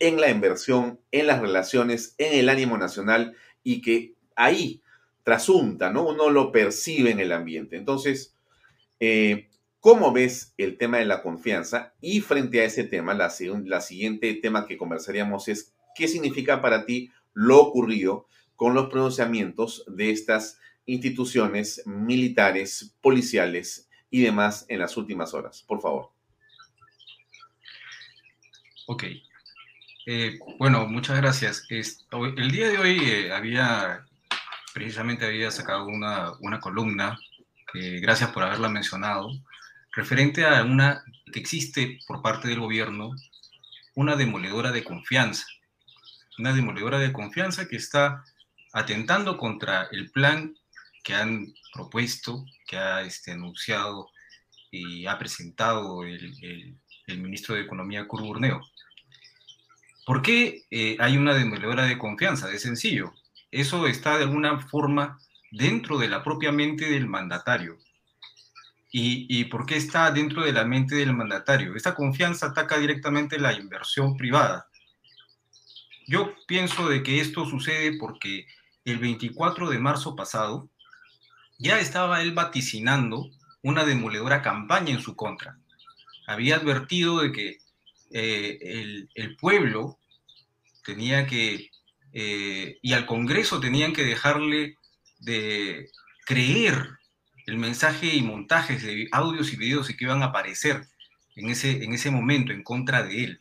en 0.00 0.20
la 0.20 0.30
inversión, 0.30 0.98
en 1.12 1.28
las 1.28 1.40
relaciones, 1.40 2.16
en 2.18 2.36
el 2.36 2.48
ánimo 2.48 2.76
nacional 2.76 3.36
y 3.62 3.80
que 3.80 4.16
ahí 4.34 4.82
trasunta, 5.22 5.90
¿no? 5.90 6.08
Uno 6.08 6.30
lo 6.30 6.50
percibe 6.50 7.12
en 7.12 7.20
el 7.20 7.30
ambiente. 7.30 7.76
Entonces, 7.76 8.34
eh, 8.98 9.50
¿Cómo 9.80 10.12
ves 10.12 10.52
el 10.58 10.76
tema 10.76 10.98
de 10.98 11.06
la 11.06 11.22
confianza? 11.22 11.94
Y 12.02 12.20
frente 12.20 12.60
a 12.60 12.64
ese 12.64 12.84
tema, 12.84 13.14
la, 13.14 13.32
la 13.64 13.80
siguiente 13.80 14.34
tema 14.34 14.66
que 14.66 14.76
conversaríamos 14.76 15.48
es, 15.48 15.72
¿qué 15.94 16.06
significa 16.06 16.60
para 16.60 16.84
ti 16.84 17.10
lo 17.32 17.58
ocurrido 17.58 18.26
con 18.56 18.74
los 18.74 18.90
pronunciamientos 18.90 19.84
de 19.88 20.10
estas 20.10 20.60
instituciones 20.84 21.82
militares, 21.86 22.94
policiales 23.00 23.88
y 24.10 24.20
demás 24.20 24.66
en 24.68 24.80
las 24.80 24.98
últimas 24.98 25.32
horas? 25.32 25.64
Por 25.66 25.80
favor. 25.80 26.10
Ok. 28.86 29.04
Eh, 30.12 30.40
bueno, 30.58 30.88
muchas 30.88 31.18
gracias. 31.18 31.62
el 31.70 32.50
día 32.50 32.68
de 32.68 32.78
hoy 32.78 32.98
eh, 32.98 33.32
había, 33.32 34.04
precisamente 34.74 35.24
había 35.24 35.52
sacado 35.52 35.86
una, 35.86 36.32
una 36.40 36.58
columna, 36.58 37.16
gracias 37.72 38.30
por 38.32 38.42
haberla 38.42 38.68
mencionado, 38.68 39.30
referente 39.92 40.44
a 40.44 40.64
una 40.64 41.04
que 41.32 41.38
existe 41.38 42.00
por 42.08 42.22
parte 42.22 42.48
del 42.48 42.58
gobierno, 42.58 43.14
una 43.94 44.16
demoledora 44.16 44.72
de 44.72 44.82
confianza. 44.82 45.46
Una 46.40 46.52
demoledora 46.54 46.98
de 46.98 47.12
confianza 47.12 47.68
que 47.68 47.76
está 47.76 48.24
atentando 48.72 49.36
contra 49.36 49.84
el 49.92 50.10
plan 50.10 50.56
que 51.04 51.14
han 51.14 51.54
propuesto, 51.72 52.44
que 52.66 52.78
ha 52.78 53.02
este, 53.02 53.30
anunciado 53.30 54.10
y 54.72 55.06
ha 55.06 55.16
presentado 55.20 56.02
el, 56.02 56.74
ministro 57.06 57.54
de 57.54 57.60
Economía, 57.60 58.08
Curburneo. 58.08 58.60
¿Por 60.06 60.22
qué 60.22 60.64
eh, 60.70 60.96
hay 60.98 61.16
una 61.16 61.34
demoledora 61.34 61.84
de 61.84 61.98
confianza? 61.98 62.50
Es 62.52 62.62
sencillo. 62.62 63.12
Eso 63.50 63.86
está 63.86 64.16
de 64.16 64.24
alguna 64.24 64.58
forma 64.60 65.18
dentro 65.50 65.98
de 65.98 66.08
la 66.08 66.22
propia 66.22 66.52
mente 66.52 66.90
del 66.90 67.06
mandatario. 67.06 67.78
¿Y, 68.92 69.26
¿Y, 69.28 69.44
por 69.44 69.66
qué 69.66 69.76
está 69.76 70.10
dentro 70.10 70.42
de 70.42 70.52
la 70.52 70.64
mente 70.64 70.96
del 70.96 71.12
mandatario? 71.12 71.76
Esta 71.76 71.94
confianza 71.94 72.46
ataca 72.46 72.78
directamente 72.78 73.38
la 73.38 73.52
inversión 73.52 74.16
privada. 74.16 74.66
Yo 76.08 76.34
pienso 76.48 76.88
de 76.88 77.04
que 77.04 77.20
esto 77.20 77.44
sucede 77.44 77.96
porque 77.98 78.46
el 78.84 78.98
24 78.98 79.70
de 79.70 79.78
marzo 79.78 80.16
pasado 80.16 80.68
ya 81.58 81.78
estaba 81.78 82.22
él 82.22 82.32
vaticinando 82.32 83.30
una 83.62 83.84
demoledora 83.84 84.42
campaña 84.42 84.92
en 84.92 85.00
su 85.00 85.14
contra. 85.14 85.58
Había 86.26 86.56
advertido 86.56 87.20
de 87.20 87.32
que 87.32 87.58
eh, 88.10 89.06
el, 89.14 89.36
pueblo 89.36 89.98
tenía 90.84 91.26
que, 91.26 91.70
eh, 92.12 92.78
y 92.82 92.92
al 92.92 93.06
Congreso 93.06 93.60
tenían 93.60 93.92
que 93.92 94.04
dejarle 94.04 94.76
de 95.20 95.90
creer 96.26 96.88
el 97.46 97.56
mensaje 97.56 98.14
y 98.14 98.22
montajes 98.22 98.82
de 98.82 99.08
audios 99.12 99.52
y 99.52 99.56
videos 99.56 99.88
que 99.88 100.04
iban 100.04 100.22
a 100.22 100.26
aparecer 100.26 100.86
en 101.36 101.50
ese, 101.50 101.84
en 101.84 101.92
ese 101.92 102.10
momento 102.10 102.52
en 102.52 102.62
contra 102.62 103.02
de 103.02 103.24
él. 103.24 103.40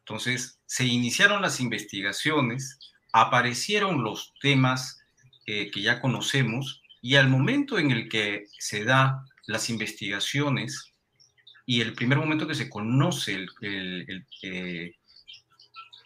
Entonces, 0.00 0.58
se 0.66 0.84
iniciaron 0.84 1.42
las 1.42 1.60
investigaciones, 1.60 2.78
aparecieron 3.12 4.02
los 4.02 4.34
temas 4.40 5.00
eh, 5.46 5.70
que 5.70 5.82
ya 5.82 6.00
conocemos 6.00 6.82
y 7.02 7.16
al 7.16 7.28
momento 7.28 7.78
en 7.78 7.90
el 7.90 8.08
que 8.08 8.46
se 8.58 8.84
da 8.84 9.24
las 9.46 9.70
investigaciones 9.70 10.89
y 11.66 11.80
el 11.80 11.94
primer 11.94 12.18
momento 12.18 12.46
que 12.46 12.54
se 12.54 12.68
conoce 12.68 13.46
eh, 13.62 14.94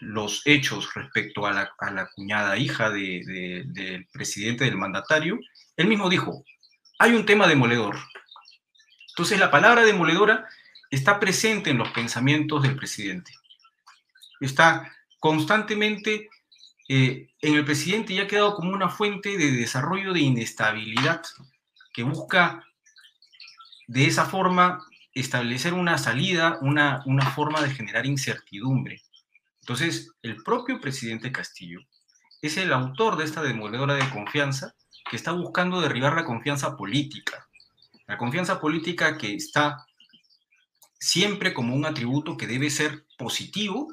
los 0.01 0.43
hechos 0.45 0.93
respecto 0.95 1.47
a 1.47 1.53
la, 1.53 2.11
cuñada 2.15 2.57
hija 2.57 2.91
del 2.91 4.07
presidente 4.13 4.65
del 4.65 4.77
mandatario, 4.77 5.39
él 5.77 5.87
mismo 5.87 6.09
dijo, 6.09 6.45
hay 6.99 7.13
un 7.13 7.27
tema 7.27 7.47
demoledor. 7.47 7.97
Entonces 9.09 9.39
la 9.39 9.51
palabra 9.51 9.85
demoledora 9.85 10.49
está 10.91 11.21
presente 11.21 11.71
en 11.71 11.79
los 11.79 11.91
pensamientos 11.91 12.63
del 12.63 12.77
presidente. 12.77 13.33
Está 14.41 14.93
constantemente 15.19 16.29
eh, 16.89 17.31
en 17.41 17.55
el 17.55 17.65
presidente 17.65 18.15
ya 18.15 18.25
ha 18.25 18.27
quedado 18.27 18.55
como 18.55 18.73
una 18.73 18.91
fuente 18.91 19.39
de 19.39 19.53
desarrollo 19.53 20.13
de 20.13 20.21
inestabilidad 20.21 21.23
que 21.95 22.03
busca 22.03 22.63
de 23.87 24.07
esa 24.07 24.27
forma 24.27 24.87
establecer 25.15 25.75
una 25.75 25.97
salida, 25.99 26.59
una, 26.61 27.03
una 27.07 27.31
forma 27.31 27.63
de 27.63 27.71
generar 27.71 28.05
incertidumbre. 28.07 29.03
Entonces, 29.61 30.13
el 30.23 30.43
propio 30.43 30.81
presidente 30.81 31.33
Castillo 31.33 31.81
es 32.43 32.57
el 32.57 32.73
autor 32.73 33.17
de 33.17 33.25
esta 33.25 33.43
demoledora 33.43 33.95
de 33.95 34.11
confianza 34.11 34.75
que 35.09 35.17
está 35.17 35.33
buscando 35.33 35.81
derribar 35.81 36.15
la 36.15 36.25
confianza 36.25 36.77
política. 36.77 37.49
La 38.07 38.19
confianza 38.19 38.61
política 38.61 39.17
que 39.17 39.35
está 39.35 39.87
siempre 40.99 41.55
como 41.55 41.75
un 41.75 41.87
atributo 41.87 42.37
que 42.37 42.47
debe 42.47 42.71
ser 42.71 43.05
positivo, 43.17 43.89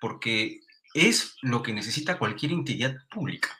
porque 0.00 0.60
es 0.94 1.36
lo 1.42 1.62
que 1.62 1.72
necesita 1.72 2.18
cualquier 2.18 2.52
entidad 2.52 2.94
pública. 3.10 3.58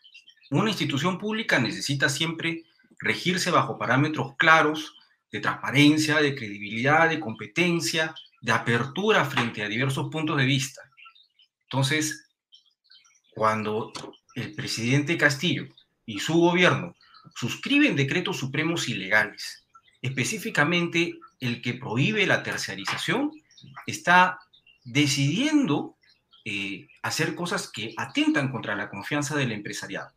Una 0.51 0.71
institución 0.71 1.19
pública 1.19 1.59
necesita 1.59 2.09
siempre 2.09 2.65
regirse 2.99 3.51
bajo 3.51 3.79
parámetros 3.79 4.35
claros 4.37 4.95
de 5.35 5.41
transparencia, 5.41 6.21
de 6.21 6.37
credibilidad, 6.37 7.09
de 7.09 7.19
competencia, 7.19 8.15
de 8.41 8.53
apertura 8.53 9.25
frente 9.25 9.65
a 9.65 9.69
diversos 9.69 10.09
puntos 10.09 10.37
de 10.37 10.45
vista. 10.45 10.81
Entonces, 11.65 12.31
cuando 13.35 13.93
el 14.37 14.55
presidente 14.55 15.19
Castillo 15.19 15.67
y 16.07 16.21
su 16.21 16.35
gobierno 16.35 16.95
suscriben 17.35 17.97
decretos 17.97 18.37
supremos 18.37 18.89
ilegales, 18.89 19.67
específicamente 20.01 21.19
el 21.41 21.61
que 21.61 21.75
prohíbe 21.75 22.29
la 22.29 22.45
terciarización, 22.45 23.33
está 23.89 24.39
decidiendo 24.85 25.97
eh, 26.45 26.87
hacer 27.03 27.35
cosas 27.35 27.73
que 27.73 27.93
atentan 27.97 28.53
contra 28.53 28.77
la 28.77 28.89
confianza 28.89 29.35
del 29.35 29.51
empresariado. 29.51 30.13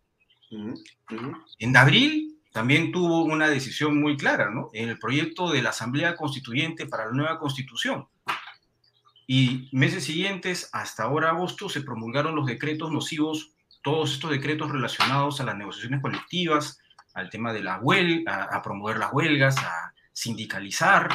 En 1.57 1.75
abril 1.75 2.36
también 2.57 2.91
tuvo 2.91 3.23
una 3.23 3.49
decisión 3.49 3.99
muy 3.99 4.17
clara, 4.17 4.49
¿no? 4.49 4.71
En 4.73 4.89
el 4.89 4.97
proyecto 4.97 5.51
de 5.51 5.61
la 5.61 5.69
Asamblea 5.69 6.15
Constituyente 6.15 6.87
para 6.87 7.05
la 7.05 7.11
nueva 7.11 7.37
Constitución. 7.37 8.07
Y 9.27 9.69
meses 9.71 10.05
siguientes, 10.05 10.67
hasta 10.73 11.03
ahora 11.03 11.29
agosto, 11.29 11.69
se 11.69 11.81
promulgaron 11.81 12.35
los 12.35 12.47
decretos 12.47 12.91
nocivos, 12.91 13.51
todos 13.83 14.13
estos 14.13 14.31
decretos 14.31 14.71
relacionados 14.71 15.39
a 15.39 15.43
las 15.43 15.55
negociaciones 15.55 16.01
colectivas, 16.01 16.79
al 17.13 17.29
tema 17.29 17.53
de 17.53 17.61
la 17.61 17.77
huelga, 17.77 18.49
a, 18.51 18.59
promover 18.63 18.97
las 18.97 19.13
huelgas, 19.13 19.55
a 19.59 19.93
sindicalizar. 20.11 21.11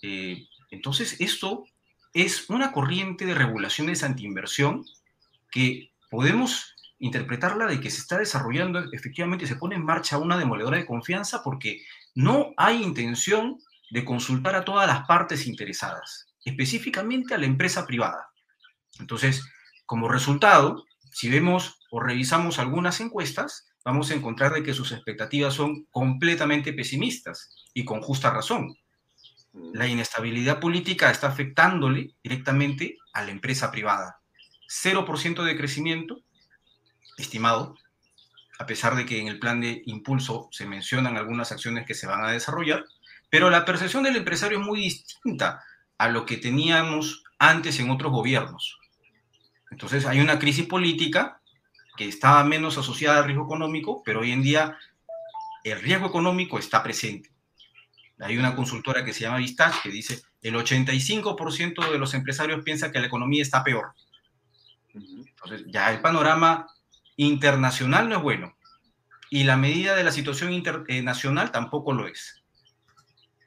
Eh, 0.00 0.48
entonces, 0.70 1.20
esto 1.20 1.66
es 2.14 2.48
una 2.48 2.72
corriente 2.72 3.26
de 3.26 3.34
regulaciones 3.34 4.02
antiinversión 4.02 4.86
que 5.50 5.90
podemos 6.08 6.74
interpretarla 6.98 7.66
de 7.66 7.80
que 7.80 7.90
se 7.90 8.00
está 8.00 8.18
desarrollando, 8.18 8.84
efectivamente 8.92 9.46
se 9.46 9.56
pone 9.56 9.76
en 9.76 9.84
marcha 9.84 10.18
una 10.18 10.38
demoledora 10.38 10.78
de 10.78 10.86
confianza 10.86 11.42
porque 11.42 11.82
no 12.14 12.52
hay 12.56 12.82
intención 12.82 13.58
de 13.90 14.04
consultar 14.04 14.54
a 14.54 14.64
todas 14.64 14.86
las 14.86 15.06
partes 15.06 15.46
interesadas, 15.46 16.26
específicamente 16.44 17.34
a 17.34 17.38
la 17.38 17.46
empresa 17.46 17.86
privada. 17.86 18.28
Entonces, 18.98 19.44
como 19.84 20.08
resultado, 20.08 20.84
si 21.12 21.28
vemos 21.28 21.78
o 21.90 22.00
revisamos 22.00 22.58
algunas 22.58 23.00
encuestas, 23.00 23.68
vamos 23.84 24.10
a 24.10 24.14
encontrar 24.14 24.52
de 24.52 24.62
que 24.62 24.74
sus 24.74 24.92
expectativas 24.92 25.54
son 25.54 25.84
completamente 25.90 26.72
pesimistas 26.72 27.66
y 27.72 27.84
con 27.84 28.00
justa 28.00 28.30
razón 28.30 28.74
la 29.72 29.86
inestabilidad 29.86 30.60
política 30.60 31.10
está 31.10 31.28
afectándole 31.28 32.14
directamente 32.22 32.98
a 33.12 33.24
la 33.24 33.30
empresa 33.30 33.70
privada. 33.70 34.20
0% 34.68 35.44
de 35.44 35.56
crecimiento 35.56 36.22
estimado, 37.16 37.76
a 38.58 38.66
pesar 38.66 38.96
de 38.96 39.04
que 39.06 39.20
en 39.20 39.28
el 39.28 39.38
plan 39.38 39.60
de 39.60 39.82
impulso 39.86 40.48
se 40.50 40.66
mencionan 40.66 41.16
algunas 41.16 41.52
acciones 41.52 41.86
que 41.86 41.94
se 41.94 42.06
van 42.06 42.24
a 42.24 42.30
desarrollar, 42.30 42.84
pero 43.30 43.50
la 43.50 43.64
percepción 43.64 44.04
del 44.04 44.16
empresario 44.16 44.58
es 44.58 44.64
muy 44.64 44.80
distinta 44.80 45.62
a 45.98 46.08
lo 46.08 46.24
que 46.26 46.36
teníamos 46.36 47.24
antes 47.38 47.78
en 47.80 47.90
otros 47.90 48.12
gobiernos. 48.12 48.78
Entonces 49.70 50.06
hay 50.06 50.20
una 50.20 50.38
crisis 50.38 50.66
política 50.66 51.40
que 51.96 52.08
está 52.08 52.42
menos 52.44 52.78
asociada 52.78 53.18
al 53.18 53.24
riesgo 53.24 53.44
económico, 53.44 54.02
pero 54.04 54.20
hoy 54.20 54.32
en 54.32 54.42
día 54.42 54.78
el 55.64 55.80
riesgo 55.80 56.06
económico 56.06 56.58
está 56.58 56.82
presente. 56.82 57.30
Hay 58.20 58.38
una 58.38 58.54
consultora 58.54 59.04
que 59.04 59.12
se 59.12 59.20
llama 59.20 59.38
Vistage 59.38 59.80
que 59.82 59.90
dice 59.90 60.22
el 60.40 60.54
85% 60.54 61.90
de 61.90 61.98
los 61.98 62.14
empresarios 62.14 62.62
piensa 62.64 62.90
que 62.92 63.00
la 63.00 63.06
economía 63.08 63.42
está 63.42 63.64
peor. 63.64 63.92
Entonces, 64.94 65.64
ya 65.66 65.92
el 65.92 66.00
panorama 66.00 66.66
internacional 67.16 68.08
no 68.08 68.16
es 68.16 68.22
bueno. 68.22 68.56
Y 69.30 69.44
la 69.44 69.56
medida 69.56 69.96
de 69.96 70.04
la 70.04 70.12
situación 70.12 70.52
internacional 70.52 71.50
tampoco 71.50 71.92
lo 71.92 72.06
es. 72.06 72.42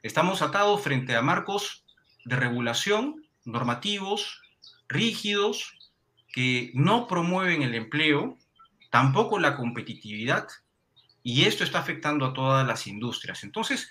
Estamos 0.04 0.42
atados 0.42 0.82
frente 0.82 1.16
a 1.16 1.22
marcos 1.22 1.86
de 2.26 2.36
regulación, 2.36 3.26
normativos, 3.46 4.42
rígidos, 4.88 5.78
que 6.32 6.72
no 6.74 7.08
promueven 7.08 7.64
el 7.64 7.76
empleo, 7.76 8.38
tampoco 8.90 9.40
la 9.40 9.56
competitividad, 9.56 10.48
y 11.24 11.44
esto 11.44 11.64
está 11.64 11.80
afectando 11.80 12.26
a 12.26 12.34
todas 12.34 12.66
las 12.66 12.88
industrias. 12.88 13.44
Entonces, 13.44 13.90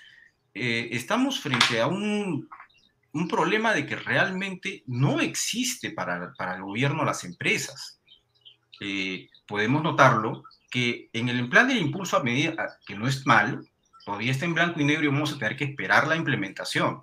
eh, 0.53 0.89
estamos 0.91 1.39
frente 1.39 1.79
a 1.79 1.87
un, 1.87 2.49
un, 3.13 3.27
problema 3.27 3.73
de 3.73 3.85
que 3.85 3.95
realmente 3.95 4.83
no 4.87 5.19
existe 5.19 5.91
para, 5.91 6.33
para 6.33 6.55
el 6.55 6.63
gobierno 6.63 7.05
las 7.05 7.23
empresas. 7.23 8.01
Eh, 8.81 9.29
podemos 9.49 9.81
notarlo 9.81 10.43
que 10.69 11.09
en 11.11 11.27
el 11.27 11.49
plan 11.49 11.67
de 11.67 11.73
impulso 11.73 12.15
a 12.15 12.23
medida, 12.23 12.77
que 12.85 12.95
no 12.95 13.07
es 13.07 13.25
mal, 13.25 13.67
todavía 14.05 14.31
está 14.31 14.45
en 14.45 14.53
blanco 14.53 14.79
y 14.79 14.85
negro 14.85 15.05
y 15.05 15.07
vamos 15.07 15.33
a 15.33 15.39
tener 15.39 15.57
que 15.57 15.63
esperar 15.65 16.07
la 16.07 16.15
implementación. 16.15 17.01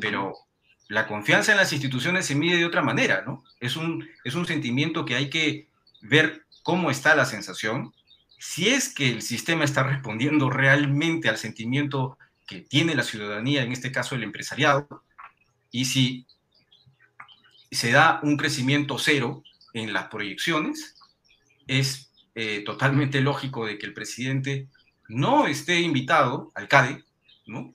Pero 0.00 0.34
la 0.86 1.08
confianza 1.08 1.50
en 1.50 1.58
las 1.58 1.72
instituciones 1.72 2.26
se 2.26 2.36
mide 2.36 2.56
de 2.56 2.64
otra 2.64 2.82
manera, 2.82 3.24
¿no? 3.26 3.42
Es 3.58 3.76
un, 3.76 4.08
es 4.22 4.36
un 4.36 4.46
sentimiento 4.46 5.04
que 5.04 5.16
hay 5.16 5.28
que 5.28 5.68
ver 6.00 6.46
cómo 6.62 6.90
está 6.90 7.16
la 7.16 7.24
sensación, 7.24 7.92
si 8.38 8.68
es 8.68 8.94
que 8.94 9.10
el 9.10 9.20
sistema 9.20 9.64
está 9.64 9.82
respondiendo 9.82 10.50
realmente 10.50 11.28
al 11.28 11.36
sentimiento 11.36 12.16
que 12.46 12.60
tiene 12.60 12.94
la 12.94 13.02
ciudadanía, 13.02 13.62
en 13.62 13.72
este 13.72 13.90
caso 13.92 14.14
el 14.14 14.22
empresariado, 14.22 15.02
y 15.72 15.86
si 15.86 16.26
se 17.70 17.90
da 17.90 18.20
un 18.22 18.36
crecimiento 18.36 18.98
cero 18.98 19.42
en 19.74 19.92
las 19.92 20.06
proyecciones, 20.08 20.96
es 21.70 22.10
eh, 22.34 22.62
totalmente 22.64 23.20
lógico 23.20 23.64
de 23.64 23.78
que 23.78 23.86
el 23.86 23.94
presidente 23.94 24.66
no 25.08 25.46
esté 25.46 25.80
invitado 25.80 26.50
al 26.54 26.66
CADE, 26.66 27.04
¿no? 27.46 27.74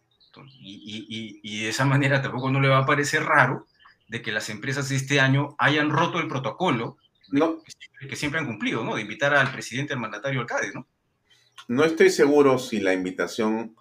Y, 0.60 1.62
de 1.62 1.70
esa 1.70 1.86
manera 1.86 2.22
tampoco 2.22 2.52
no 2.52 2.60
le 2.60 2.68
va 2.68 2.80
a 2.80 2.86
parecer 2.86 3.24
raro 3.24 3.66
de 4.10 4.22
que 4.22 4.34
las 4.34 4.50
empresas 4.50 4.92
este 4.92 5.22
año 5.22 5.56
hayan 5.58 5.90
roto 5.90 6.20
el 6.20 6.28
protocolo 6.28 6.98
no. 7.30 7.64
que, 8.10 8.18
siempre, 8.18 8.42
han 8.42 8.46
cumplido, 8.46 8.84
¿no? 8.84 8.96
De 8.96 9.02
invitar 9.02 9.34
al 9.34 9.52
presidente, 9.52 9.94
al 9.94 10.00
mandatario 10.00 10.42
alcalde, 10.42 10.72
¿no? 10.74 10.86
No 11.70 11.86
estoy 11.86 12.10
seguro 12.10 12.60
si 12.60 12.82
la 12.82 12.94
invitación 12.94 13.78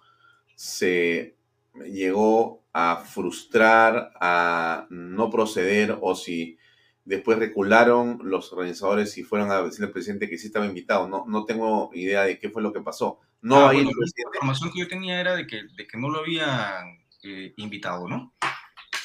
se 0.55 1.35
llegó 1.73 2.63
a 2.71 3.03
frustrar, 3.05 4.13
a 4.21 4.87
no 4.89 5.29
proceder 5.29 5.97
o 6.01 6.15
si 6.15 6.57
después 7.05 7.37
recularon 7.37 8.19
los 8.23 8.51
organizadores 8.51 9.17
y 9.17 9.23
fueron 9.23 9.51
a 9.51 9.61
decirle 9.61 9.87
al 9.87 9.93
presidente 9.93 10.29
que 10.29 10.37
sí 10.37 10.47
estaba 10.47 10.65
invitado. 10.65 11.07
No, 11.07 11.25
no 11.27 11.45
tengo 11.45 11.91
idea 11.93 12.23
de 12.23 12.39
qué 12.39 12.49
fue 12.49 12.61
lo 12.61 12.73
que 12.73 12.81
pasó. 12.81 13.19
No 13.41 13.67
ah, 13.67 13.73
La 13.73 13.79
información 13.79 14.71
que 14.73 14.79
yo 14.79 14.87
tenía 14.87 15.21
era 15.21 15.35
de 15.35 15.45
que, 15.45 15.63
de 15.77 15.87
que 15.87 15.97
no 15.97 16.09
lo 16.09 16.19
habían 16.19 16.99
eh, 17.23 17.53
invitado, 17.57 18.07
¿no? 18.07 18.33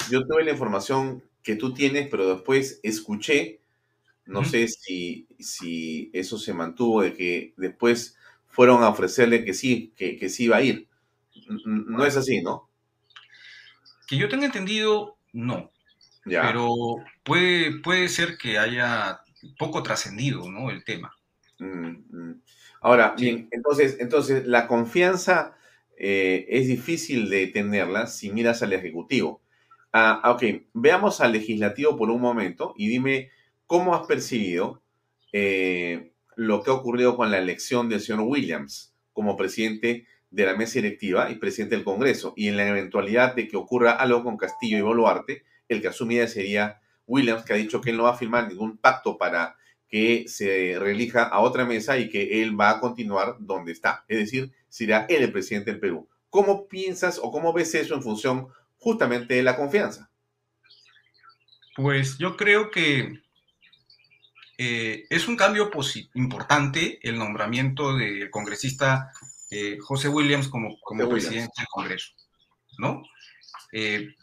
Yo 0.09 0.25
tuve 0.25 0.43
la 0.43 0.51
información 0.51 1.23
que 1.43 1.55
tú 1.55 1.73
tienes, 1.73 2.07
pero 2.09 2.27
después 2.27 2.79
escuché, 2.81 3.61
no 4.25 4.43
sé 4.43 4.67
si, 4.67 5.27
si 5.39 6.09
eso 6.13 6.39
se 6.39 6.53
mantuvo, 6.53 7.03
de 7.03 7.13
que 7.13 7.53
después 7.55 8.17
fueron 8.47 8.83
a 8.83 8.89
ofrecerle 8.89 9.45
que 9.45 9.53
sí, 9.53 9.93
que, 9.95 10.17
que 10.17 10.29
sí 10.29 10.45
iba 10.45 10.57
a 10.57 10.63
ir. 10.63 10.87
No 11.65 12.03
es 12.05 12.17
así, 12.17 12.41
¿no? 12.41 12.67
Que 14.07 14.17
yo 14.17 14.27
tenga 14.27 14.45
entendido, 14.45 15.17
no. 15.33 15.71
Pero 16.23 16.97
puede, 17.23 17.79
puede 17.79 18.07
ser 18.07 18.37
que 18.37 18.57
haya 18.57 19.21
poco 19.57 19.81
trascendido, 19.83 20.49
¿no? 20.49 20.69
El 20.69 20.83
tema. 20.83 21.15
Mm, 21.59 21.87
mm. 22.09 22.41
Ahora, 22.81 23.15
bien, 23.17 23.47
entonces, 23.51 23.97
entonces 23.99 24.45
la 24.47 24.67
confianza 24.67 25.55
eh, 25.97 26.47
es 26.49 26.67
difícil 26.67 27.29
de 27.29 27.47
tenerla 27.47 28.07
si 28.07 28.31
miras 28.31 28.63
al 28.63 28.73
Ejecutivo. 28.73 29.41
Ah, 29.93 30.21
ok, 30.33 30.63
veamos 30.73 31.21
al 31.21 31.33
Legislativo 31.33 31.95
por 31.97 32.09
un 32.09 32.21
momento 32.21 32.73
y 32.77 32.87
dime 32.87 33.29
cómo 33.67 33.93
has 33.93 34.07
percibido 34.07 34.81
eh, 35.31 36.13
lo 36.35 36.63
que 36.63 36.71
ha 36.71 36.73
ocurrido 36.73 37.15
con 37.15 37.29
la 37.29 37.37
elección 37.37 37.87
del 37.87 38.01
señor 38.01 38.21
Williams 38.21 38.95
como 39.13 39.37
presidente 39.37 40.07
de 40.31 40.45
la 40.45 40.55
mesa 40.55 40.75
directiva 40.75 41.29
y 41.29 41.35
presidente 41.35 41.75
del 41.75 41.83
Congreso. 41.83 42.33
Y 42.35 42.47
en 42.47 42.57
la 42.57 42.67
eventualidad 42.67 43.35
de 43.35 43.47
que 43.47 43.57
ocurra 43.57 43.91
algo 43.91 44.23
con 44.23 44.37
Castillo 44.37 44.77
y 44.77 44.81
Boluarte, 44.81 45.43
el 45.73 45.81
que 45.81 45.87
asumiría 45.87 46.27
sería 46.27 46.81
Williams, 47.07 47.43
que 47.43 47.53
ha 47.53 47.57
dicho 47.57 47.81
que 47.81 47.89
él 47.89 47.97
no 47.97 48.03
va 48.03 48.11
a 48.11 48.17
firmar 48.17 48.47
ningún 48.47 48.77
pacto 48.77 49.17
para 49.17 49.55
que 49.87 50.25
se 50.27 50.77
reelija 50.79 51.23
a 51.23 51.41
otra 51.41 51.65
mesa 51.65 51.97
y 51.97 52.09
que 52.09 52.41
él 52.41 52.59
va 52.59 52.69
a 52.69 52.79
continuar 52.79 53.35
donde 53.39 53.73
está. 53.73 54.05
Es 54.07 54.19
decir, 54.19 54.51
será 54.69 55.05
él 55.09 55.23
el 55.23 55.31
presidente 55.31 55.71
del 55.71 55.81
Perú. 55.81 56.07
¿Cómo 56.29 56.67
piensas 56.67 57.19
o 57.21 57.29
cómo 57.31 57.51
ves 57.51 57.75
eso 57.75 57.93
en 57.93 58.01
función 58.01 58.47
justamente 58.77 59.33
de 59.33 59.43
la 59.43 59.57
confianza? 59.57 60.09
Pues 61.75 62.17
yo 62.17 62.37
creo 62.37 62.71
que 62.71 63.21
eh, 64.57 65.05
es 65.09 65.27
un 65.27 65.35
cambio 65.35 65.69
importante 66.13 66.99
el 67.01 67.17
nombramiento 67.17 67.97
del 67.97 68.29
congresista 68.29 69.11
eh, 69.49 69.77
José 69.79 70.07
Williams 70.07 70.47
como, 70.47 70.79
como 70.79 71.09
presidente 71.09 71.51
del 71.57 71.67
Congreso, 71.67 72.13
¿no? 72.77 73.03
Eh, 73.73 74.15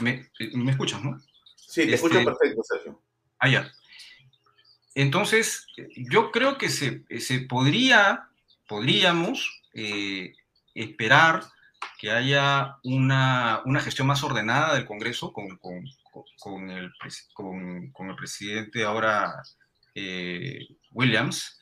me, 0.00 0.70
escuchas, 0.70 1.02
¿no? 1.02 1.20
Sí, 1.56 1.86
te 1.86 1.94
escucho 1.94 2.18
este, 2.18 2.30
perfecto, 2.30 2.62
Sergio. 2.62 3.02
Ah, 3.38 3.48
ya. 3.48 3.72
Entonces, 4.94 5.66
yo 5.96 6.30
creo 6.30 6.58
que 6.58 6.68
se, 6.68 7.04
se 7.20 7.40
podría, 7.40 8.28
podríamos 8.66 9.62
eh, 9.72 10.34
esperar 10.74 11.44
que 11.98 12.10
haya 12.10 12.76
una, 12.82 13.62
una, 13.64 13.80
gestión 13.80 14.08
más 14.08 14.22
ordenada 14.22 14.74
del 14.74 14.86
Congreso 14.86 15.32
con, 15.32 15.56
con, 15.58 15.84
con, 16.38 16.70
el, 16.70 16.92
con 17.32 18.10
el, 18.10 18.16
presidente 18.16 18.84
ahora 18.84 19.42
eh, 19.94 20.66
Williams, 20.92 21.60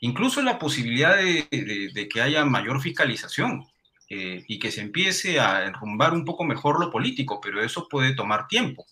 incluso 0.00 0.42
la 0.42 0.58
posibilidad 0.58 1.16
de, 1.16 1.90
de, 1.94 2.08
que 2.08 2.20
haya 2.20 2.44
mayor 2.44 2.80
fiscalización 2.80 3.66
eh, 4.10 4.44
y 4.48 4.58
que 4.58 4.70
se 4.70 4.80
empiece 4.80 5.40
a 5.40 5.66
enrumbar 5.66 6.12
un 6.12 6.24
poco 6.24 6.44
mejor 6.44 6.80
lo 6.80 6.90
político, 6.90 7.40
pero 7.40 7.62
eso 7.62 7.88
puede 7.88 8.14
tomar 8.14 8.48
tiempo. 8.48 8.86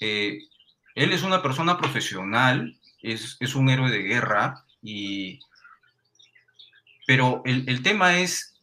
él 0.00 0.48
es 1.12 1.22
una 1.22 1.42
persona 1.42 1.78
profesional, 1.78 2.76
es, 3.02 3.54
un 3.54 3.68
héroe 3.68 3.90
de 3.90 4.02
guerra, 4.02 4.64
y, 4.82 5.40
pero 7.06 7.42
el, 7.44 7.68
el 7.68 7.82
tema 7.82 8.18
es, 8.18 8.54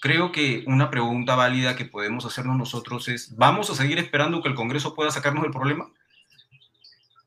creo 0.00 0.32
que 0.32 0.64
una 0.66 0.90
pregunta 0.90 1.34
válida 1.34 1.76
que 1.76 1.84
podemos 1.84 2.24
hacernos 2.26 2.56
nosotros 2.56 3.08
es, 3.08 3.36
¿vamos 3.36 3.70
a 3.70 3.74
seguir 3.74 3.98
esperando 3.98 4.42
que 4.42 4.48
el 4.48 4.54
Congreso 4.54 4.94
pueda 4.94 5.10
sacarnos 5.10 5.44
del 5.44 5.52
problema? 5.52 5.90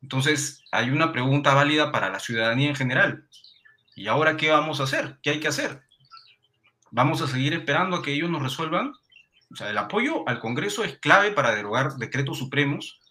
Entonces, 0.02 0.62
hay 0.72 0.92
una 0.92 1.12
pregunta 1.12 1.56
válida 1.56 1.92
para 1.92 2.12
la 2.12 2.20
ciudadanía 2.20 2.70
en 2.70 2.76
general. 2.76 3.26
¿Y 3.96 4.06
ahora 4.06 4.38
qué 4.38 4.52
vamos 4.52 4.80
a 4.80 4.84
hacer? 4.84 5.18
¿Qué 5.24 5.32
hay 5.32 5.40
que 5.40 5.48
hacer? 5.48 5.82
¿Vamos 6.96 7.22
a 7.22 7.28
seguir 7.28 7.54
esperando 7.54 7.98
a 7.98 8.02
que 8.02 8.14
ellos 8.14 8.30
nos 8.30 8.42
resuelvan? 8.42 8.94
O 9.52 9.56
sea, 9.58 9.70
el 9.70 9.78
apoyo 9.78 10.26
al 10.30 10.40
Congreso 10.40 10.86
es 10.86 10.98
clave 10.98 11.32
para 11.32 11.54
derogar 11.54 11.98
decretos 11.98 12.38
supremos 12.38 13.02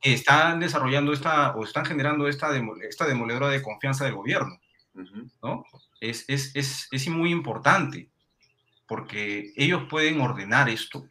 que 0.00 0.14
están 0.14 0.58
desarrollando 0.58 1.12
esta 1.12 1.54
o 1.54 1.64
están 1.64 1.84
generando 1.84 2.28
esta, 2.28 2.48
esta 2.88 3.06
demoledora 3.06 3.50
de 3.50 3.60
confianza 3.60 4.06
del 4.06 4.14
gobierno. 4.14 4.58
¿no? 5.42 5.66
Es, 6.00 6.24
es, 6.28 6.56
es, 6.56 6.88
es, 6.90 7.08
muy 7.08 7.30
importante 7.30 8.08
porque 8.86 9.52
ellos 9.54 9.82
pueden 9.90 10.22
ordenar 10.22 10.70
esto, 10.70 11.06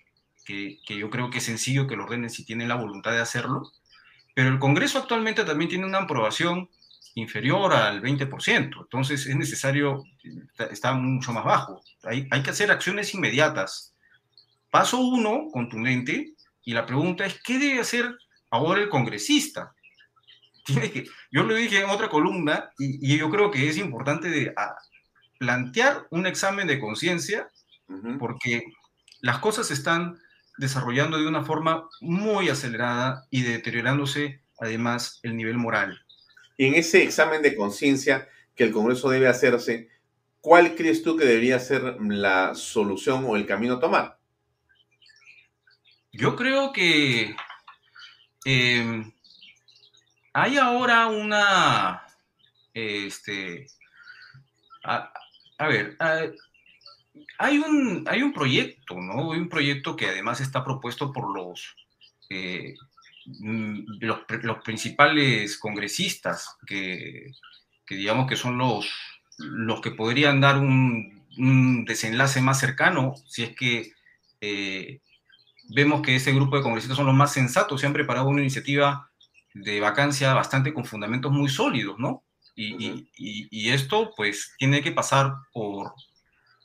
que, 0.46 0.80
que, 0.84 0.98
yo 0.98 1.12
creo 1.12 1.30
que 1.30 1.38
es 1.38 1.44
sencillo 1.44 1.86
que 1.86 1.96
lo 1.96 2.06
ordenen 2.06 2.32
si 2.32 2.44
tienen 2.44 2.70
la 2.70 2.76
voluntad 2.76 3.12
de 3.12 3.22
hacerlo, 3.22 3.72
pero 4.34 4.50
el 4.50 4.58
Congreso 4.58 4.98
actualmente 4.98 5.46
también 5.46 5.70
tiene 5.70 5.86
una 5.86 6.00
aprobación 6.00 6.70
inferior 7.18 7.74
al 7.74 8.02
20%, 8.02 8.82
entonces 8.82 9.26
es 9.26 9.36
necesario, 9.36 10.04
está, 10.70 10.94
mucho 10.94 11.34
más 11.34 11.44
bajo. 11.44 11.82
Hay, 12.04 12.28
hay 12.30 12.44
que 12.44 12.52
hacer 12.52 12.70
acciones 12.70 13.14
inmediatas. 13.14 13.96
Paso 14.70 15.00
uno, 15.00 15.48
contundente, 15.52 16.34
y 16.64 16.74
la 16.74 16.86
pregunta 16.86 17.26
es, 17.26 17.42
¿qué 17.44 17.58
debe 17.58 17.80
hacer 17.80 18.16
ahora 18.52 18.82
el 18.82 18.90
congresista 18.90 19.74
tiene 20.66 20.92
que, 20.92 21.06
yo 21.32 21.44
lo 21.44 21.56
dije 21.56 21.80
en 21.80 21.90
otra 21.90 22.10
columna 22.10 22.70
y, 22.78 23.18
yo 23.18 23.30
creo 23.32 23.50
que 23.50 23.68
es 23.68 23.78
importante 23.78 24.30
de, 24.30 24.54
plantear 25.40 26.08
un 26.12 26.26
examen 26.28 26.68
de 26.68 26.80
conciencia 26.80 27.48
porque 28.20 28.64
las 29.22 29.40
cosas 29.40 29.68
se 29.68 29.76
están 29.76 30.18
desarrollando 30.58 31.18
de 31.18 31.28
una 31.28 31.44
forma 31.44 31.88
muy 32.02 32.50
acelerada 32.50 33.24
y 33.30 33.44
deteriorándose 33.44 34.42
además 34.60 35.20
el 35.24 35.38
nivel 35.38 35.58
moral. 35.58 36.02
En 36.58 36.76
ese 36.76 37.04
examen 37.04 37.42
de 37.42 37.56
conciencia 37.56 38.28
que 38.56 38.64
el 38.64 38.72
Congreso 38.72 39.10
debe 39.10 39.28
hacerse, 39.28 39.90
¿cuál 40.42 40.76
crees 40.76 41.04
tú 41.04 41.18
que 41.18 41.26
debería 41.26 41.60
ser 41.60 41.98
la 42.02 42.56
solución 42.56 43.26
o 43.28 43.36
el 43.36 43.46
camino 43.46 43.76
a 43.76 43.80
tomar? 43.80 44.18
Yo 46.12 46.36
creo 46.36 46.72
que 46.72 47.36
Em, 48.50 49.12
hay 50.32 50.58
ahora 50.58 51.08
una, 51.08 52.02
este, 52.74 53.68
a, 54.86 55.12
ver, 55.68 55.98
hay, 57.38 57.58
un, 57.58 58.06
hay 58.08 58.22
un 58.22 58.32
proyecto, 58.32 58.96
¿no? 59.02 59.34
Hay 59.34 59.40
un 59.40 59.50
proyecto 59.50 59.98
que 59.98 60.08
además 60.08 60.40
está 60.40 60.64
propuesto 60.64 61.12
por 61.12 61.36
los, 61.36 61.76
eh, 62.30 62.74
mm, 63.28 64.00
los, 64.02 64.64
principales 64.64 65.58
congresistas 65.60 66.58
que, 66.66 67.32
digamos 67.90 68.28
que 68.28 68.36
son 68.36 68.58
los, 68.58 68.90
los 69.38 69.82
que 69.82 69.92
podrían 69.92 70.42
dar 70.42 70.58
un 70.58 71.18
un 71.38 71.86
desenlace 71.86 72.42
más 72.42 72.60
cercano, 72.60 73.14
si 73.28 73.44
es 73.44 73.56
que 73.56 73.92
eh, 74.42 75.02
vemos 75.70 76.02
que 76.02 76.16
ese 76.16 76.34
grupo 76.34 76.58
de 76.58 76.64
congresistas 76.64 76.98
son 76.98 77.06
los 77.06 77.16
más 77.16 77.34
sensatos, 77.34 77.80
se 77.80 77.88
han 77.88 77.94
preparado 77.94 78.28
una 78.28 78.42
iniciativa 78.42 79.10
de 79.54 79.80
vacancia 79.80 80.34
bastante 80.34 80.74
con 80.74 80.86
fundamentos 80.86 81.32
muy 81.32 81.50
sólidos, 81.50 81.98
¿no? 82.00 82.24
Y, 82.56 83.70
esto 83.70 84.14
pues 84.16 84.56
tiene 84.58 84.82
que 84.82 84.92
pasar 84.92 85.32
por, 85.54 85.94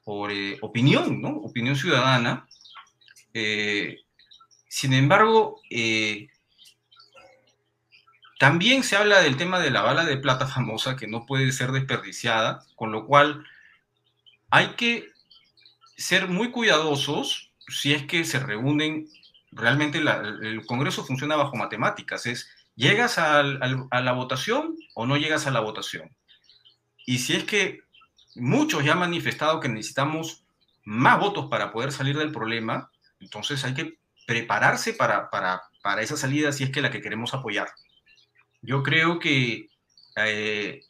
por 0.04 0.30
eh, 0.30 0.56
opinión, 0.62 1.20
¿no? 1.20 1.28
Opinión 1.28 1.76
ciudadana. 1.76 2.46
Eh, 3.34 3.98
sin 4.68 4.94
embargo, 4.94 5.60
también 8.42 8.82
se 8.82 8.96
habla 8.96 9.20
del 9.20 9.36
tema 9.36 9.60
de 9.60 9.70
la 9.70 9.82
bala 9.82 10.04
de 10.04 10.16
plata 10.16 10.48
famosa 10.48 10.96
que 10.96 11.06
no 11.06 11.26
puede 11.26 11.52
ser 11.52 11.70
desperdiciada, 11.70 12.64
con 12.74 12.90
lo 12.90 13.06
cual 13.06 13.46
hay 14.50 14.70
que 14.70 15.12
ser 15.96 16.26
muy 16.26 16.50
cuidadosos 16.50 17.52
si 17.68 17.94
es 17.94 18.04
que 18.04 18.24
se 18.24 18.40
reúnen, 18.40 19.08
realmente 19.52 19.98
el 19.98 20.66
Congreso 20.66 21.04
funciona 21.04 21.36
bajo 21.36 21.54
matemáticas, 21.54 22.26
es 22.26 22.50
llegas 22.74 23.16
a 23.16 23.44
la 23.44 24.12
votación 24.12 24.76
o 24.94 25.06
no 25.06 25.16
llegas 25.16 25.46
a 25.46 25.52
la 25.52 25.60
votación. 25.60 26.10
Y 27.06 27.18
si 27.18 27.34
es 27.34 27.44
que 27.44 27.82
muchos 28.34 28.84
ya 28.84 28.94
han 28.94 28.98
manifestado 28.98 29.60
que 29.60 29.68
necesitamos 29.68 30.42
más 30.82 31.20
votos 31.20 31.46
para 31.48 31.70
poder 31.70 31.92
salir 31.92 32.18
del 32.18 32.32
problema, 32.32 32.90
entonces 33.20 33.62
hay 33.62 33.74
que 33.74 33.98
prepararse 34.26 34.94
para, 34.94 35.30
para, 35.30 35.62
esa 36.00 36.16
salida 36.16 36.50
si 36.50 36.64
es 36.64 36.70
que 36.70 36.82
la 36.82 36.90
que 36.90 37.02
queremos 37.02 37.34
apoyar. 37.34 37.68
Yo 38.62 38.82
creo 38.82 39.18
que 39.18 39.68
eh, 40.16 40.82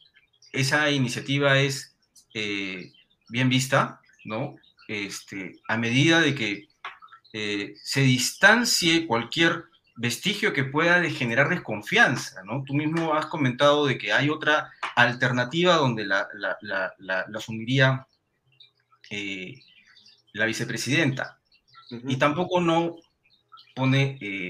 esa 0.51 0.89
iniciativa 0.91 1.59
es 1.59 1.95
eh, 2.33 2.91
bien 3.29 3.49
vista, 3.49 3.99
¿no? 4.25 4.55
Este, 4.87 5.59
a 5.67 5.77
medida 5.77 6.21
de 6.21 6.35
que 6.35 6.67
eh, 7.33 7.73
se 7.81 8.01
distancie 8.01 9.07
cualquier 9.07 9.65
vestigio 9.95 10.53
que 10.53 10.63
pueda 10.63 11.03
generar 11.09 11.49
desconfianza, 11.49 12.43
¿no? 12.43 12.63
Tú 12.63 12.73
mismo 12.73 13.13
has 13.13 13.27
comentado 13.27 13.85
de 13.85 13.97
que 13.97 14.13
hay 14.13 14.29
otra 14.29 14.71
alternativa 14.95 15.75
donde 15.75 16.05
la, 16.05 16.27
la, 16.61 17.25
asumiría 17.35 18.07
eh, 19.09 19.55
la 20.33 20.45
vicepresidenta 20.45 21.39
y 21.89 22.17
tampoco 22.17 22.59
no 22.59 22.95
pone 23.75 24.17
eh, 24.19 24.49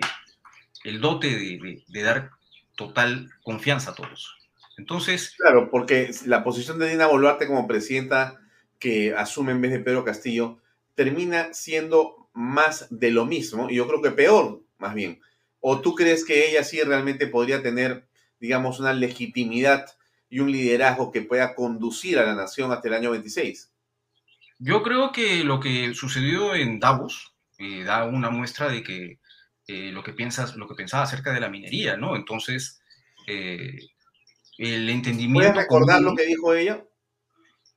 el 0.85 1.01
dote 1.01 1.27
de, 1.27 1.83
de, 1.87 2.01
dar 2.01 2.31
total 2.75 3.29
confianza 3.43 3.91
a 3.91 3.95
todos. 3.95 4.37
Entonces... 4.77 5.35
Claro, 5.37 5.69
porque 5.69 6.11
la 6.25 6.43
posición 6.43 6.79
de 6.79 6.89
Dina 6.89 7.07
Boluarte 7.07 7.47
como 7.47 7.67
presidenta 7.67 8.39
que 8.79 9.13
asume 9.13 9.51
en 9.51 9.61
vez 9.61 9.71
de 9.71 9.79
Pedro 9.79 10.03
Castillo 10.03 10.59
termina 10.95 11.53
siendo 11.53 12.29
más 12.33 12.87
de 12.89 13.11
lo 13.11 13.25
mismo, 13.25 13.69
y 13.69 13.75
yo 13.75 13.87
creo 13.87 14.01
que 14.01 14.11
peor, 14.11 14.61
más 14.77 14.93
bien. 14.93 15.21
¿O 15.59 15.79
tú 15.81 15.95
crees 15.95 16.25
que 16.25 16.49
ella 16.49 16.63
sí 16.63 16.81
realmente 16.81 17.27
podría 17.27 17.61
tener, 17.61 18.05
digamos, 18.39 18.79
una 18.79 18.93
legitimidad 18.93 19.85
y 20.29 20.39
un 20.39 20.51
liderazgo 20.51 21.11
que 21.11 21.21
pueda 21.21 21.55
conducir 21.55 22.19
a 22.19 22.25
la 22.25 22.35
nación 22.35 22.71
hasta 22.71 22.87
el 22.87 22.95
año 22.95 23.11
26? 23.11 23.71
Yo 24.59 24.83
creo 24.83 25.11
que 25.11 25.43
lo 25.43 25.59
que 25.59 25.93
sucedió 25.93 26.55
en 26.55 26.79
Davos 26.79 27.33
eh, 27.59 27.83
da 27.83 28.05
una 28.05 28.29
muestra 28.29 28.67
de 28.69 28.83
que 28.83 29.19
eh, 29.67 29.91
lo 29.91 30.03
que 30.03 30.13
piensas, 30.13 30.55
lo 30.55 30.67
que 30.67 30.75
pensaba 30.75 31.03
acerca 31.03 31.31
de 31.31 31.39
la 31.39 31.49
minería, 31.49 31.95
¿no? 31.95 32.15
Entonces, 32.15 32.81
eh, 33.27 33.77
el 34.57 34.89
entendimiento. 34.89 35.51
¿Puedes 35.51 35.55
recordar 35.55 36.01
lo 36.01 36.15
que 36.15 36.25
dijo 36.25 36.53
ella? 36.53 36.83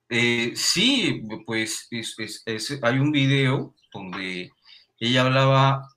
Eh, 0.08 0.52
sí, 0.54 1.22
pues 1.46 1.88
hay 2.82 2.98
un 2.98 3.12
video 3.12 3.74
donde 3.92 4.50
ella 4.98 5.22
hablaba 5.22 5.88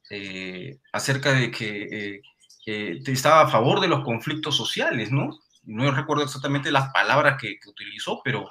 acerca 0.91 1.33
de 1.33 1.51
que 1.51 2.21
estaba 2.65 3.41
a 3.41 3.49
favor 3.49 3.79
de 3.79 3.87
los 3.87 4.03
conflictos 4.03 4.55
sociales, 4.55 5.11
¿no? 5.11 5.39
No 5.63 5.91
recuerdo 5.91 6.23
exactamente 6.23 6.71
las 6.71 6.91
palabras 6.91 7.39
que, 7.39 7.59
utilizó, 7.67 8.21
pero, 8.23 8.49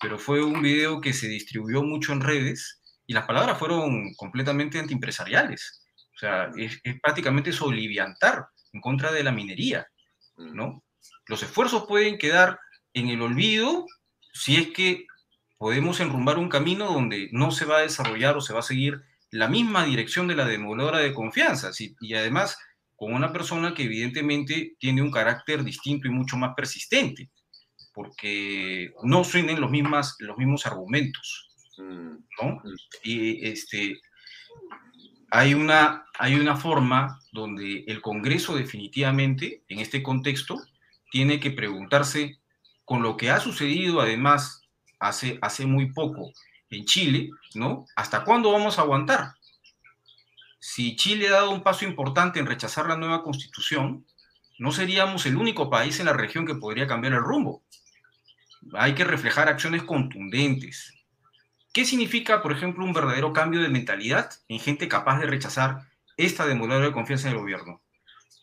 pero 0.00 0.18
fue 0.18 0.44
un 0.44 0.62
video 0.62 1.00
que 1.00 1.12
se 1.12 1.28
distribuyó 1.28 1.82
mucho 1.82 2.12
en 2.12 2.20
redes 2.20 2.80
y 3.06 3.12
las 3.12 3.26
palabras 3.26 3.58
fueron 3.58 4.14
completamente 4.14 4.78
antiempresariales. 4.78 5.79
O 6.20 6.26
sea, 6.26 6.50
es, 6.54 6.78
es 6.84 7.00
prácticamente 7.00 7.50
soliviantar 7.50 8.46
en 8.74 8.80
contra 8.82 9.10
de 9.10 9.22
la 9.22 9.32
minería, 9.32 9.86
¿no? 10.36 10.84
Los 11.26 11.42
esfuerzos 11.42 11.86
pueden 11.86 12.18
quedar 12.18 12.58
en 12.92 13.08
el 13.08 13.22
olvido 13.22 13.86
si 14.34 14.56
es 14.56 14.68
que 14.72 15.06
podemos 15.56 15.98
enrumbar 16.00 16.36
un 16.36 16.50
camino 16.50 16.92
donde 16.92 17.30
no 17.32 17.50
se 17.52 17.64
va 17.64 17.78
a 17.78 17.82
desarrollar 17.82 18.36
o 18.36 18.42
se 18.42 18.52
va 18.52 18.60
a 18.60 18.62
seguir 18.62 19.00
la 19.30 19.48
misma 19.48 19.86
dirección 19.86 20.28
de 20.28 20.36
la 20.36 20.44
demoledora 20.44 20.98
de 20.98 21.14
confianza, 21.14 21.70
y 21.78 22.14
además 22.14 22.58
con 22.96 23.14
una 23.14 23.32
persona 23.32 23.72
que 23.72 23.84
evidentemente 23.84 24.74
tiene 24.78 25.00
un 25.00 25.10
carácter 25.10 25.64
distinto 25.64 26.06
y 26.06 26.10
mucho 26.10 26.36
más 26.36 26.52
persistente, 26.54 27.30
porque 27.94 28.92
no 29.04 29.24
suenen 29.24 29.58
los, 29.58 29.70
mismas, 29.70 30.16
los 30.18 30.36
mismos 30.36 30.66
argumentos, 30.66 31.48
mm, 31.78 32.14
¿no? 32.42 32.56
Mm. 32.62 32.74
Y 33.04 33.48
este, 33.48 33.98
hay 35.30 35.54
una, 35.54 36.06
hay 36.18 36.34
una 36.34 36.56
forma 36.56 37.20
donde 37.32 37.84
el 37.86 38.00
Congreso 38.00 38.56
definitivamente, 38.56 39.62
en 39.68 39.78
este 39.78 40.02
contexto, 40.02 40.60
tiene 41.10 41.40
que 41.40 41.50
preguntarse 41.50 42.38
con 42.84 43.02
lo 43.02 43.16
que 43.16 43.30
ha 43.30 43.38
sucedido 43.38 44.00
además 44.00 44.62
hace, 44.98 45.38
hace 45.40 45.66
muy 45.66 45.92
poco 45.92 46.32
en 46.70 46.84
Chile, 46.84 47.30
¿no? 47.54 47.86
¿Hasta 47.96 48.24
cuándo 48.24 48.52
vamos 48.52 48.78
a 48.78 48.82
aguantar? 48.82 49.34
Si 50.58 50.96
Chile 50.96 51.28
ha 51.28 51.32
dado 51.32 51.50
un 51.52 51.62
paso 51.62 51.84
importante 51.84 52.38
en 52.38 52.46
rechazar 52.46 52.86
la 52.86 52.96
nueva 52.96 53.22
constitución, 53.22 54.04
no 54.58 54.72
seríamos 54.72 55.24
el 55.26 55.36
único 55.36 55.70
país 55.70 56.00
en 56.00 56.06
la 56.06 56.12
región 56.12 56.46
que 56.46 56.54
podría 56.54 56.86
cambiar 56.86 57.14
el 57.14 57.20
rumbo. 57.20 57.62
Hay 58.74 58.94
que 58.94 59.04
reflejar 59.04 59.48
acciones 59.48 59.84
contundentes. 59.84 60.92
¿Qué 61.72 61.84
significa, 61.84 62.42
por 62.42 62.52
ejemplo, 62.52 62.84
un 62.84 62.92
verdadero 62.92 63.32
cambio 63.32 63.62
de 63.62 63.68
mentalidad 63.68 64.30
en 64.48 64.58
gente 64.58 64.88
capaz 64.88 65.20
de 65.20 65.26
rechazar 65.26 65.88
esta 66.16 66.46
demoledora 66.46 66.86
de 66.86 66.92
confianza 66.92 67.28
en 67.28 67.34
el 67.34 67.40
gobierno? 67.40 67.82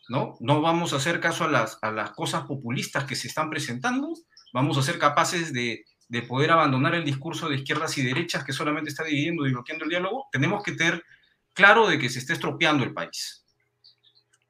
¿No? 0.08 0.36
No 0.40 0.62
vamos 0.62 0.94
a 0.94 0.96
hacer 0.96 1.20
caso 1.20 1.44
a 1.44 1.48
las, 1.48 1.78
a 1.82 1.90
las 1.90 2.12
cosas 2.12 2.44
populistas 2.44 3.04
que 3.04 3.16
se 3.16 3.28
están 3.28 3.50
presentando, 3.50 4.14
vamos 4.52 4.78
a 4.78 4.82
ser 4.82 4.98
capaces 4.98 5.52
de, 5.52 5.84
poder 6.26 6.50
abandonar 6.50 6.94
el 6.94 7.04
discurso 7.04 7.48
de 7.48 7.56
izquierdas 7.56 7.98
y 7.98 8.02
derechas 8.02 8.42
que 8.42 8.54
solamente 8.54 8.88
está 8.88 9.04
dividiendo 9.04 9.46
y 9.46 9.52
bloqueando 9.52 9.84
el 9.84 9.90
diálogo, 9.90 10.26
tenemos 10.32 10.62
que 10.62 10.72
tener 10.72 11.04
claro 11.52 11.86
de 11.86 11.98
que 11.98 12.08
se 12.08 12.18
está 12.18 12.32
estropeando 12.32 12.82
el 12.82 12.94
país. 12.94 13.44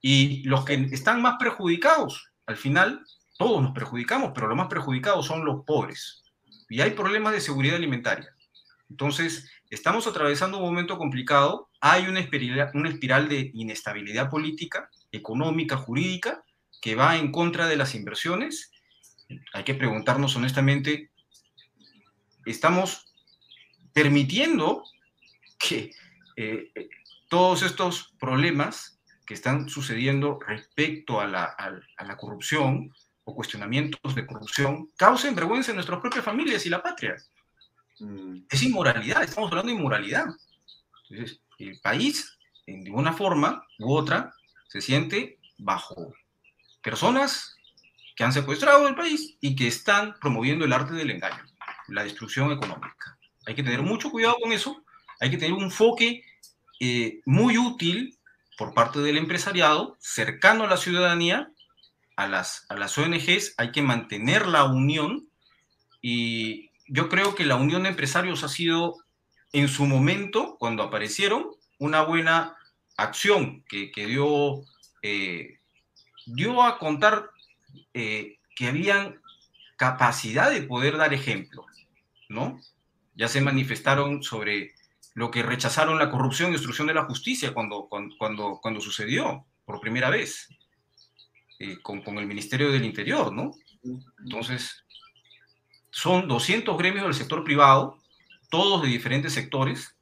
Y 0.00 0.44
los 0.44 0.64
que 0.64 0.74
están 0.92 1.20
más 1.20 1.34
perjudicados, 1.36 2.30
al 2.46 2.56
final, 2.56 3.04
todos 3.36 3.60
nos 3.60 3.72
perjudicamos, 3.72 4.30
pero 4.32 4.46
los 4.46 4.56
más 4.56 4.68
perjudicados 4.68 5.26
son 5.26 5.44
los 5.44 5.64
pobres. 5.64 6.22
Y 6.68 6.80
hay 6.80 6.90
problemas 6.90 7.32
de 7.32 7.40
seguridad 7.40 7.74
alimentaria. 7.74 8.36
Entonces, 8.90 9.50
estamos 9.70 10.06
atravesando 10.06 10.58
un 10.58 10.64
momento 10.64 10.98
complicado, 10.98 11.68
hay 11.80 12.06
una 12.06 12.20
espiral, 12.20 12.70
una 12.74 12.88
espiral 12.88 13.28
de 13.28 13.50
inestabilidad 13.54 14.30
política, 14.30 14.90
económica, 15.12 15.76
jurídica, 15.76 16.42
que 16.80 16.94
va 16.94 17.16
en 17.16 17.32
contra 17.32 17.66
de 17.66 17.76
las 17.76 17.94
inversiones 17.94 18.70
hay 19.52 19.64
que 19.64 19.74
preguntarnos 19.74 20.36
honestamente, 20.36 21.10
¿estamos 22.46 23.12
permitiendo 23.92 24.84
que 25.58 25.90
eh, 26.36 26.70
todos 27.28 27.62
estos 27.62 28.14
problemas 28.18 29.00
que 29.26 29.34
están 29.34 29.68
sucediendo 29.68 30.38
respecto 30.46 31.20
a 31.20 31.26
la, 31.26 32.16
corrupción 32.16 32.90
o 33.24 33.34
cuestionamientos 33.34 34.14
de 34.14 34.26
corrupción 34.26 34.90
causen 34.96 35.34
vergüenza 35.34 35.72
en 35.72 35.76
nuestras 35.76 36.00
propias 36.00 36.24
familias 36.24 36.64
y 36.64 36.70
la 36.70 36.82
patria? 36.82 37.16
Mm. 38.00 38.40
Es 38.50 38.62
inmoralidad, 38.62 39.22
estamos 39.22 39.50
hablando 39.50 39.72
de 39.72 39.78
inmoralidad. 39.78 40.26
Entonces, 41.08 41.40
el 41.58 41.80
país, 41.80 42.38
en 42.66 42.84
ninguna 42.84 43.12
forma 43.12 43.66
u 43.78 43.92
otra, 43.92 44.32
se 44.68 44.80
siente 44.80 45.38
bajo 45.58 46.12
personas 46.82 47.56
que 48.14 48.24
han 48.24 48.32
secuestrado 48.32 48.88
el 48.88 48.94
país 48.94 49.36
y 49.40 49.54
que 49.54 49.68
están 49.68 50.14
promoviendo 50.20 50.64
el 50.64 50.72
arte 50.72 50.94
del 50.94 51.10
engaño, 51.10 51.44
la 51.88 52.04
destrucción 52.04 52.52
económica. 52.52 53.18
Hay 53.46 53.54
que 53.54 53.62
tener 53.62 53.82
mucho 53.82 54.10
cuidado 54.10 54.36
con 54.40 54.52
eso, 54.52 54.84
hay 55.20 55.30
que 55.30 55.38
tener 55.38 55.52
un 55.52 55.64
enfoque 55.64 56.24
eh, 56.80 57.20
muy 57.24 57.58
útil 57.58 58.18
por 58.56 58.74
parte 58.74 58.98
del 59.00 59.16
empresariado, 59.16 59.96
cercano 60.00 60.64
a 60.64 60.68
la 60.68 60.76
ciudadanía, 60.76 61.52
a 62.16 62.26
las, 62.26 62.66
a 62.68 62.74
las 62.74 62.98
ONGs, 62.98 63.54
hay 63.56 63.70
que 63.70 63.82
mantener 63.82 64.48
la 64.48 64.64
unión 64.64 65.28
y 66.02 66.67
yo 66.88 67.08
creo 67.08 67.34
que 67.34 67.46
la 67.46 67.56
unión 67.56 67.84
de 67.84 67.90
empresarios 67.90 68.44
ha 68.44 68.48
sido 68.48 68.96
en 69.52 69.68
su 69.68 69.86
momento, 69.86 70.56
cuando 70.58 70.82
aparecieron, 70.82 71.50
una 71.78 72.02
buena 72.02 72.56
acción 72.96 73.64
que, 73.68 73.90
que 73.90 74.06
dio, 74.06 74.62
eh, 75.02 75.60
dio 76.26 76.62
a 76.62 76.78
contar 76.78 77.30
eh, 77.94 78.38
que 78.56 78.66
habían 78.66 79.20
capacidad 79.76 80.50
de 80.50 80.62
poder 80.62 80.96
dar 80.96 81.14
ejemplo, 81.14 81.64
¿no? 82.28 82.60
ya 83.18 83.26
se 83.26 83.40
manifestaron 83.40 84.22
sobre 84.22 84.74
lo 85.14 85.30
que 85.30 85.42
rechazaron 85.42 85.98
la 85.98 86.10
corrupción 86.10 86.50
y 86.50 86.52
destrucción 86.52 86.86
de 86.86 86.94
la 86.94 87.04
justicia 87.04 87.52
cuando, 87.52 87.88
cuando, 87.88 88.60
cuando, 88.62 88.80
sucedió 88.80 89.44
por 89.64 89.80
primera 89.80 90.08
vez 90.08 90.48
eh, 91.58 91.78
con, 91.82 92.00
con, 92.02 92.16
el 92.18 92.26
Ministerio 92.26 92.70
del 92.70 92.84
Interior, 92.84 93.32
¿no? 93.32 93.50
Entonces, 94.22 94.84
son 95.98 96.28
200 96.28 96.78
gremios 96.78 97.02
del 97.06 97.14
sector 97.14 97.42
privado, 97.42 97.98
todos 98.50 98.82
de 98.82 98.88
diferentes 98.88 99.32
sectores, 99.32 99.96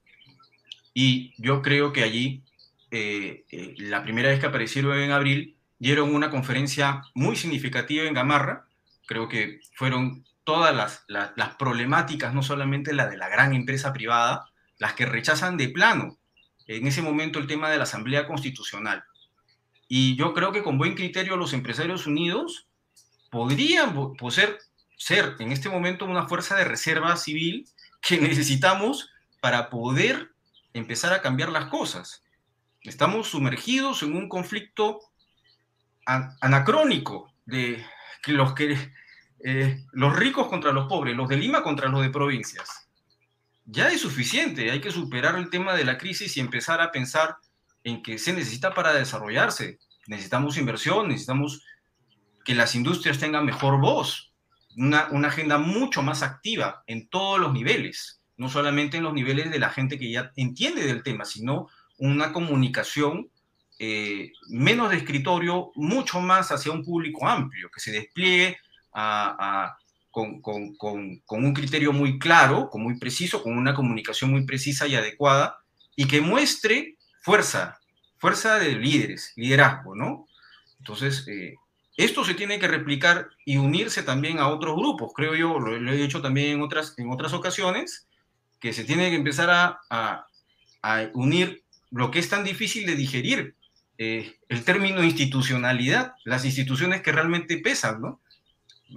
y 0.92 1.32
yo 1.38 1.62
creo 1.62 1.94
que 1.94 2.02
allí, 2.02 2.42
eh, 2.90 3.46
eh, 3.50 3.74
la 3.78 4.02
primera 4.02 4.28
vez 4.28 4.38
que 4.38 4.44
aparecieron 4.44 4.98
en 4.98 5.10
abril, 5.10 5.56
dieron 5.78 6.14
una 6.14 6.30
conferencia 6.30 7.00
muy 7.14 7.34
significativa 7.34 8.04
en 8.04 8.12
Gamarra, 8.12 8.66
creo 9.06 9.26
que 9.26 9.60
fueron 9.72 10.26
todas 10.44 10.76
las, 10.76 11.06
las, 11.08 11.54
problemáticas, 11.54 12.34
no 12.34 12.42
solamente 12.42 12.92
la 12.92 13.08
de 13.08 13.16
la 13.16 13.30
gran 13.30 13.54
empresa 13.54 13.94
privada, 13.94 14.50
las 14.76 14.92
que 14.92 15.06
rechazan 15.06 15.56
de 15.56 15.70
plano 15.70 16.18
en 16.66 16.86
ese 16.86 17.00
momento 17.00 17.38
el 17.38 17.46
tema 17.46 17.70
de 17.70 17.78
la 17.78 17.84
Asamblea 17.84 18.26
Constitucional. 18.26 19.02
Y 19.88 20.14
yo 20.16 20.34
creo 20.34 20.52
que 20.52 20.62
con 20.62 20.76
buen 20.76 20.94
criterio 20.94 21.38
los 21.38 21.54
empresarios 21.54 22.06
unidos 22.06 22.68
podrían 23.30 23.94
ser, 24.30 24.58
ser 24.96 25.36
en 25.38 25.52
este 25.52 25.68
momento 25.68 26.04
una 26.04 26.26
fuerza 26.26 26.56
de 26.56 26.64
reserva 26.64 27.16
civil 27.16 27.68
que 28.00 28.18
necesitamos 28.20 29.10
para 29.40 29.70
poder 29.70 30.32
empezar 30.72 31.12
a 31.12 31.22
cambiar 31.22 31.50
las 31.50 31.66
cosas. 31.66 32.24
Estamos 32.82 33.28
sumergidos 33.28 34.02
en 34.02 34.14
un 34.16 34.28
conflicto 34.28 35.00
anacrónico 36.04 37.32
de 37.44 37.84
que 38.22 38.32
los, 38.32 38.54
que, 38.54 38.92
eh, 39.40 39.84
los 39.92 40.16
ricos 40.16 40.48
contra 40.48 40.72
los 40.72 40.86
pobres, 40.86 41.16
los 41.16 41.28
de 41.28 41.36
Lima 41.36 41.62
contra 41.62 41.88
los 41.88 42.02
de 42.02 42.10
provincias. 42.10 42.88
Ya 43.64 43.88
es 43.88 44.00
suficiente, 44.00 44.70
hay 44.70 44.80
que 44.80 44.92
superar 44.92 45.36
el 45.36 45.50
tema 45.50 45.74
de 45.74 45.84
la 45.84 45.98
crisis 45.98 46.36
y 46.36 46.40
empezar 46.40 46.80
a 46.80 46.92
pensar 46.92 47.36
en 47.82 48.02
que 48.02 48.18
se 48.18 48.32
necesita 48.32 48.72
para 48.72 48.92
desarrollarse. 48.92 49.78
Necesitamos 50.06 50.56
inversión, 50.56 51.08
necesitamos 51.08 51.64
que 52.44 52.54
las 52.54 52.76
industrias 52.76 53.18
tengan 53.18 53.44
mejor 53.44 53.80
voz, 53.80 54.32
una, 54.76 55.28
agenda 55.28 55.58
mucho 55.58 56.02
más 56.02 56.22
activa 56.22 56.82
en 56.86 57.08
todos 57.08 57.40
los 57.40 57.52
niveles, 57.52 58.20
no 58.36 58.48
solamente 58.48 58.98
en 58.98 59.04
los 59.04 59.14
niveles 59.14 59.50
de 59.50 59.58
la 59.58 59.70
gente 59.70 59.98
que 59.98 60.10
ya 60.10 60.32
entiende 60.36 60.84
del 60.86 61.02
tema, 61.02 61.24
sino 61.24 61.68
una 61.98 62.32
comunicación 62.32 63.30
eh, 63.78 64.32
menos 64.48 64.90
de 64.90 64.96
escritorio, 64.96 65.72
mucho 65.74 66.20
más 66.20 66.52
hacia 66.52 66.72
un 66.72 66.84
público 66.84 67.26
amplio, 67.26 67.70
que 67.72 67.80
se 67.80 67.92
despliegue 67.92 68.58
con, 70.10 70.42
un 71.28 71.54
criterio 71.54 71.92
muy 71.92 72.18
claro, 72.18 72.68
con 72.70 72.82
muy 72.82 72.98
preciso, 72.98 73.42
con 73.42 73.56
una 73.56 73.74
comunicación 73.74 74.30
muy 74.30 74.44
precisa 74.46 74.86
y 74.86 74.94
adecuada, 74.94 75.58
y 75.94 76.06
que 76.06 76.20
muestre 76.20 76.96
fuerza, 77.22 77.78
fuerza 78.18 78.58
de 78.58 78.76
líderes, 78.76 79.32
liderazgo, 79.36 79.94
¿no? 79.94 80.26
Entonces, 80.78 81.26
eh, 81.28 81.54
esto 81.96 82.24
se 82.24 82.34
tiene 82.34 82.58
que 82.58 82.68
replicar 82.68 83.30
y 83.44 83.56
unirse 83.56 84.02
también 84.02 84.38
a 84.38 84.48
otros 84.48 84.76
grupos, 84.76 85.12
creo 85.14 85.34
yo, 85.34 85.58
lo, 85.58 85.92
he 85.92 85.96
dicho 85.96 86.20
también 86.20 86.52
en 86.52 86.62
otras, 86.62 86.94
en 86.98 87.10
otras 87.10 87.32
ocasiones, 87.32 88.06
que 88.60 88.72
se 88.72 88.84
tiene 88.84 89.10
que 89.10 89.16
empezar 89.16 89.50
a, 89.50 90.26
a 90.82 91.10
unir 91.14 91.62
lo 91.90 92.10
que 92.10 92.18
es 92.18 92.28
tan 92.28 92.44
difícil 92.44 92.86
de 92.86 92.94
digerir, 92.94 93.54
eh, 93.98 94.38
el 94.48 94.64
término 94.64 95.02
institucionalidad, 95.02 96.14
las 96.24 96.44
instituciones 96.44 97.00
que 97.00 97.12
realmente 97.12 97.58
pesan, 97.58 98.02
¿no? 98.02 98.20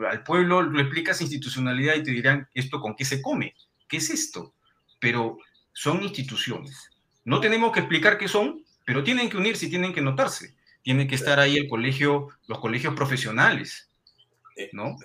Al 0.08 0.24
pueblo 0.24 0.62
le 0.62 0.82
explicas 0.82 1.22
institucionalidad 1.22 1.96
y 1.96 2.04
te 2.04 2.12
dirán, 2.12 2.48
¿esto 2.54 2.80
con 2.80 2.96
qué 2.96 3.06
se 3.06 3.22
come? 3.22 3.56
¿Qué 3.88 3.98
es 3.98 4.10
esto? 4.10 4.54
Pero 5.00 5.38
son 5.74 6.04
instituciones. 6.04 6.90
No 7.24 7.40
tenemos 7.40 7.72
que 7.72 7.80
explicar 7.80 8.18
qué 8.18 8.28
son, 8.28 8.64
pero 8.86 9.04
tienen 9.04 9.30
que 9.30 9.38
unirse 9.38 9.66
y 9.66 9.70
tienen 9.70 9.94
que 9.94 10.02
notarse. 10.02 10.56
Tienen 10.90 11.08
que 11.08 11.14
estar 11.14 11.40
ahí 11.40 11.56
el 11.56 11.70
colegio, 11.70 12.30
los 12.48 12.58
colegios 12.58 12.96
profesionales, 12.96 13.92
¿no? 14.72 14.98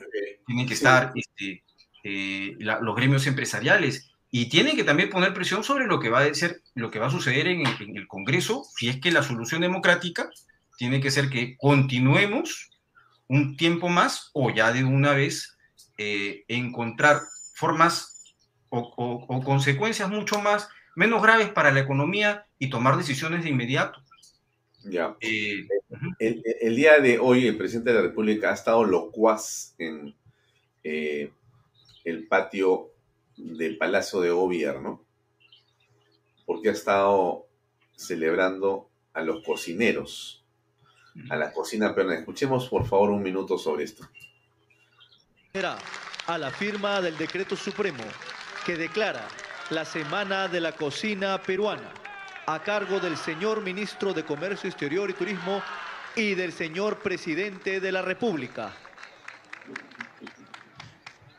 Tienen 0.47 0.67
que 0.67 0.73
estar 0.73 1.13
este, 1.15 1.63
eh, 2.03 2.57
los 2.59 2.97
gremios 2.97 3.27
empresariales 3.27 4.11
y 4.31 4.49
tienen 4.49 4.77
que 4.77 4.85
también 4.85 5.11
poner 5.11 5.35
presión 5.35 5.63
sobre 5.63 5.87
lo 5.87 6.01
que 6.01 6.09
va 6.09 6.21
a 6.21 6.33
ser, 6.33 6.63
lo 6.75 6.91
que 6.91 6.99
va 6.99 7.09
a 7.09 7.11
suceder 7.11 7.49
en 7.49 7.67
el, 7.67 8.09
Congreso, 8.09 8.65
si 8.79 8.89
es 8.89 8.99
que 8.99 9.13
la 9.13 9.23
solución 9.23 9.61
democrática 9.61 10.31
tiene 10.79 11.03
que 11.03 11.11
ser 11.11 11.29
que 11.29 11.55
continuemos 11.59 12.71
un 13.29 13.59
tiempo 13.59 13.91
más 13.91 14.31
o 14.33 14.49
ya 14.49 14.73
de 14.73 14.85
una 14.85 15.13
vez 15.13 15.59
eh, 15.99 16.45
encontrar 16.49 17.21
formas 17.57 18.25
o, 18.71 19.43
consecuencias 19.45 20.09
mucho 20.09 20.41
más, 20.41 20.67
menos 20.97 21.21
graves 21.21 21.51
para 21.51 21.73
la 21.73 21.81
economía 21.81 22.47
y 22.59 22.71
tomar 22.71 22.97
decisiones 22.97 23.45
de 23.45 23.51
inmediato. 23.51 24.03
Ya. 24.85 25.17
Eh, 25.21 25.67
el, 26.19 26.43
el, 26.61 26.77
día 26.77 26.99
de 26.99 27.19
hoy 27.19 27.47
el 27.47 27.57
presidente 27.57 27.91
de 27.91 27.97
la 27.97 28.03
República 28.03 28.51
ha 28.51 28.55
estado 28.55 28.85
locuaz 28.85 29.75
en 29.79 30.15
eh, 30.83 31.31
el 32.05 32.27
patio 32.27 32.91
del 33.37 33.79
Palacio 33.79 34.21
de 34.21 34.31
Gobierno, 34.31 35.03
porque 36.45 36.69
ha 36.69 36.73
estado 36.73 37.47
celebrando 37.97 38.91
a 39.15 39.23
los 39.23 39.43
cocineros, 39.43 40.45
a 41.31 41.37
la 41.37 41.53
cocina 41.53 41.95
peruana. 41.95 42.19
Escuchemos 42.19 42.69
por 42.69 42.87
favor 42.87 43.11
un 43.11 43.23
minuto 43.23 43.57
sobre 43.57 43.85
esto. 43.85 44.07
A 46.27 46.39
la 46.39 46.51
firma 46.51 47.01
del 47.01 47.17
decreto 47.17 47.57
supremo 47.57 48.05
que 48.67 48.77
declara 48.77 49.27
la 49.71 49.85
Semana 49.85 50.49
de 50.49 50.61
la 50.61 50.73
Cocina 50.73 51.41
Peruana 51.41 52.04
a 52.47 52.61
cargo 52.61 53.01
del 53.01 53.17
señor 53.17 53.63
ministro 53.63 54.13
de 54.13 54.25
Comercio 54.25 54.69
Exterior 54.69 55.09
y 55.09 55.15
Turismo 55.15 55.63
y 56.15 56.35
del 56.35 56.53
señor 56.53 56.99
presidente 56.99 57.81
de 57.81 57.93
la 57.93 58.03
República. 58.03 58.73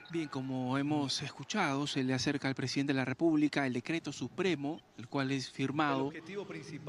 Bien, 0.09 0.27
como 0.29 0.77
hemos 0.77 1.21
escuchado, 1.21 1.87
se 1.87 2.03
le 2.03 2.13
acerca 2.13 2.47
al 2.47 2.55
presidente 2.55 2.93
de 2.93 2.97
la 2.97 3.05
República 3.05 3.67
el 3.67 3.73
decreto 3.73 4.13
supremo, 4.13 4.81
el 4.97 5.07
cual 5.07 5.31
es 5.31 5.51
firmado 5.51 6.11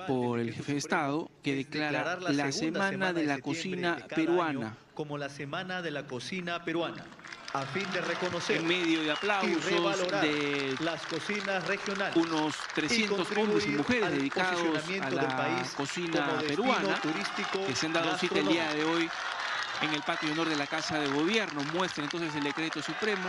por 0.07 0.39
el 0.39 0.53
jefe 0.53 0.73
de 0.73 0.79
Estado, 0.79 1.31
que 1.43 1.57
declara 1.57 2.19
la, 2.21 2.53
Semana 2.53 3.13
de 3.13 3.25
la 3.25 3.39
Cocina 3.39 3.99
Peruana. 4.15 4.77
Como 4.95 5.19
la 5.19 5.29
Semana 5.29 5.83
de 5.83 5.91
la 5.91 6.07
Cocina 6.07 6.65
Peruana 6.65 7.05
a 7.57 7.63
fin 7.67 7.91
de 7.91 8.01
reconocer 8.03 8.59
en 8.59 8.67
medio 8.67 9.03
de 9.03 9.13
aplausos 9.13 9.65
de 10.21 10.77
las 10.81 11.01
cocinas 11.07 11.67
regionales 11.67 12.15
unos 12.17 12.55
300 12.75 13.31
hombres 13.37 13.67
y 13.67 13.71
mujeres 13.71 14.11
dedicados 14.11 14.63
a 15.01 15.11
la 15.11 15.63
cocina 15.75 16.39
peruana 16.47 17.01
que 17.67 17.75
se 17.75 17.87
han 17.87 17.93
dado 17.95 18.19
cita 18.19 18.41
el 18.41 18.49
día 18.49 18.73
de 18.75 18.85
hoy 18.85 19.09
en 19.81 19.95
el 19.95 20.03
patio 20.03 20.29
de 20.29 20.35
honor 20.35 20.49
de 20.49 20.57
la 20.57 20.67
Casa 20.67 20.99
de 20.99 21.09
Gobierno. 21.09 21.63
Muestra 21.73 22.05
entonces 22.05 22.35
el 22.35 22.45
decreto 22.45 22.83
supremo 22.83 23.29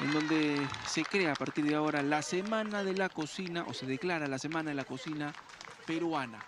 en 0.00 0.12
donde 0.12 0.66
se 0.86 1.04
crea 1.04 1.32
a 1.32 1.36
partir 1.36 1.64
de 1.64 1.74
ahora 1.74 2.02
la 2.02 2.22
Semana 2.22 2.82
de 2.82 2.94
la 2.94 3.08
Cocina, 3.08 3.64
o 3.68 3.74
se 3.74 3.86
declara 3.86 4.26
la 4.26 4.38
Semana 4.38 4.70
de 4.70 4.76
la 4.76 4.84
Cocina 4.84 5.32
Peruana. 5.86 6.38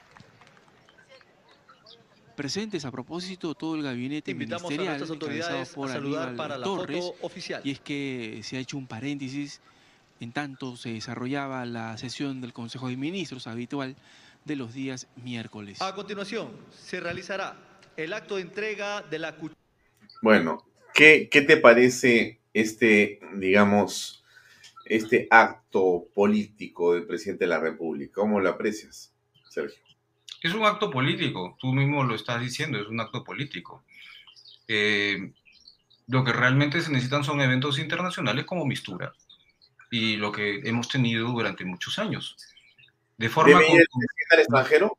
Presentes 2.36 2.84
a 2.84 2.90
propósito 2.90 3.54
todo 3.54 3.74
el 3.74 3.82
gabinete 3.82 4.30
Invitamos 4.30 4.70
ministerial 4.70 5.02
a 5.02 5.06
autoridades 5.06 5.68
por 5.70 5.90
a 5.90 5.92
saludar 5.92 6.36
para 6.36 6.58
la 6.58 6.64
Torres, 6.64 7.04
foto 7.04 7.26
oficial. 7.26 7.60
Y 7.64 7.72
es 7.72 7.80
que 7.80 8.40
se 8.42 8.56
ha 8.56 8.60
hecho 8.60 8.78
un 8.78 8.86
paréntesis 8.86 9.60
en 10.22 10.30
tanto 10.32 10.76
se 10.76 10.92
desarrollaba 10.92 11.66
la 11.66 11.98
sesión 11.98 12.40
del 12.40 12.52
Consejo 12.52 12.88
de 12.88 12.96
Ministros 12.96 13.48
habitual 13.48 13.96
de 14.44 14.54
los 14.54 14.72
días 14.72 15.08
miércoles. 15.16 15.82
A 15.82 15.94
continuación, 15.96 16.48
se 16.70 17.00
realizará 17.00 17.56
el 17.96 18.12
acto 18.12 18.36
de 18.36 18.42
entrega 18.42 19.02
de 19.02 19.18
la... 19.18 19.36
Bueno, 20.22 20.64
¿qué, 20.94 21.28
qué 21.28 21.42
te 21.42 21.56
parece 21.56 22.40
este, 22.54 23.18
digamos, 23.34 24.24
este 24.84 25.26
acto 25.28 26.06
político 26.14 26.94
del 26.94 27.04
presidente 27.04 27.44
de 27.44 27.48
la 27.48 27.58
República? 27.58 28.14
¿Cómo 28.14 28.38
lo 28.38 28.48
aprecias, 28.48 29.12
Sergio? 29.50 29.82
Es 30.42 30.54
un 30.54 30.64
acto 30.64 30.90
político, 30.90 31.56
tú 31.60 31.72
mismo 31.72 32.02
lo 32.02 32.14
estás 32.14 32.40
diciendo, 32.40 32.78
es 32.78 32.88
un 32.88 33.00
acto 33.00 33.22
político. 33.22 33.84
Eh, 34.66 35.32
lo 36.08 36.24
que 36.24 36.32
realmente 36.32 36.80
se 36.80 36.90
necesitan 36.90 37.22
son 37.22 37.40
eventos 37.40 37.78
internacionales 37.78 38.44
como 38.44 38.66
Mistura 38.66 39.12
y 39.90 40.16
lo 40.16 40.32
que 40.32 40.60
hemos 40.64 40.88
tenido 40.88 41.28
durante 41.30 41.64
muchos 41.64 41.98
años. 41.98 42.36
De 43.16 43.28
forma 43.28 43.60
¿Debe 43.60 43.70
ir 43.72 43.80
el 43.80 43.86
presidente 43.86 44.34
al 44.34 44.40
extranjero? 44.40 44.98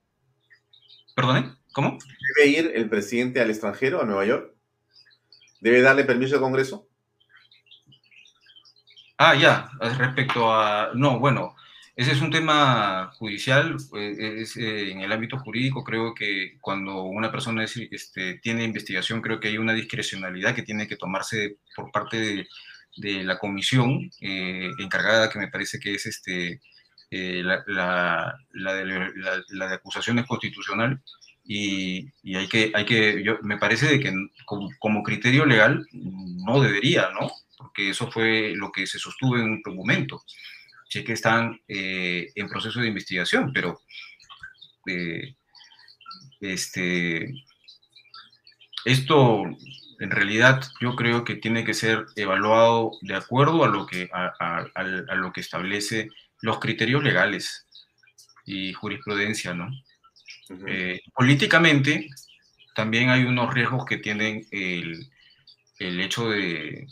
¿Perdone? 1.15 1.55
¿Cómo? 1.73 1.97
¿Debe 2.37 2.49
ir 2.49 2.71
el 2.75 2.89
presidente 2.89 3.41
al 3.41 3.49
extranjero, 3.49 4.01
a 4.01 4.05
Nueva 4.05 4.25
York? 4.25 4.53
¿Debe 5.59 5.81
darle 5.81 6.05
permiso 6.05 6.35
al 6.35 6.41
Congreso? 6.41 6.87
Ah, 9.17 9.35
ya, 9.35 9.69
respecto 9.97 10.53
a... 10.53 10.91
No, 10.93 11.19
bueno, 11.19 11.55
ese 11.95 12.11
es 12.13 12.21
un 12.21 12.31
tema 12.31 13.11
judicial, 13.19 13.77
eh, 13.95 14.35
es, 14.39 14.57
eh, 14.57 14.91
en 14.91 15.01
el 15.01 15.11
ámbito 15.11 15.37
jurídico 15.37 15.83
creo 15.83 16.15
que 16.15 16.57
cuando 16.59 17.03
una 17.03 17.31
persona 17.31 17.63
este, 17.63 18.39
tiene 18.39 18.63
investigación 18.63 19.21
creo 19.21 19.39
que 19.39 19.49
hay 19.49 19.59
una 19.59 19.73
discrecionalidad 19.73 20.55
que 20.55 20.63
tiene 20.63 20.87
que 20.87 20.95
tomarse 20.95 21.57
por 21.75 21.91
parte 21.91 22.47
de 22.97 23.23
la 23.23 23.37
comisión 23.37 24.09
eh, 24.21 24.71
encargada, 24.79 25.29
que 25.29 25.39
me 25.39 25.49
parece 25.49 25.79
que 25.79 25.93
es 25.93 26.07
este, 26.07 26.61
la, 27.11 27.63
la, 27.67 28.39
la, 28.53 28.73
de, 28.73 28.85
la, 29.49 29.67
de, 29.67 29.75
acusaciones 29.75 30.25
constitucional, 30.25 30.99
y, 31.45 32.07
y, 32.23 32.35
hay 32.35 32.47
que, 32.47 32.71
hay 32.73 32.85
que 32.85 33.23
yo, 33.23 33.37
me 33.43 33.57
parece 33.57 33.87
de 33.87 33.99
que 33.99 34.13
como, 34.45 34.69
como, 34.79 35.03
criterio 35.03 35.45
legal 35.45 35.85
no 35.91 36.59
debería, 36.61 37.09
¿no? 37.11 37.29
Porque 37.57 37.89
eso 37.89 38.09
fue 38.09 38.53
lo 38.55 38.71
que 38.71 38.87
se 38.87 38.97
sostuvo 38.97 39.37
en 39.37 39.43
un 39.43 39.61
documento. 39.63 40.23
Sé 40.93 41.03
que 41.03 41.13
están 41.13 41.59
eh, 41.67 42.31
en 42.35 42.47
proceso 42.47 42.79
de 42.79 42.87
investigación, 42.87 43.51
pero 43.51 43.81
este, 46.39 47.33
esto 48.85 49.43
en 49.99 50.11
realidad 50.11 50.61
yo 50.79 50.95
creo 50.95 51.23
que 51.23 51.37
tiene 51.37 51.65
que 51.65 51.73
ser 51.73 52.05
evaluado 52.15 52.91
de 53.01 53.15
acuerdo 53.15 53.63
a 53.63 53.69
lo 53.69 53.87
que, 53.87 54.07
a, 54.13 55.15
lo 55.15 55.33
que 55.33 55.41
establece 55.41 56.09
los 56.43 56.59
criterios 56.59 57.03
legales 57.03 57.65
y 58.45 58.71
jurisprudencia, 58.73 59.55
¿no? 59.55 59.71
Eh, 60.67 61.01
políticamente 61.15 62.07
también 62.75 63.09
hay 63.09 63.23
unos 63.23 63.51
riesgos 63.51 63.83
que 63.85 63.97
tienen 63.97 64.45
el, 64.51 65.09
hecho 65.79 66.29
de, 66.29 66.85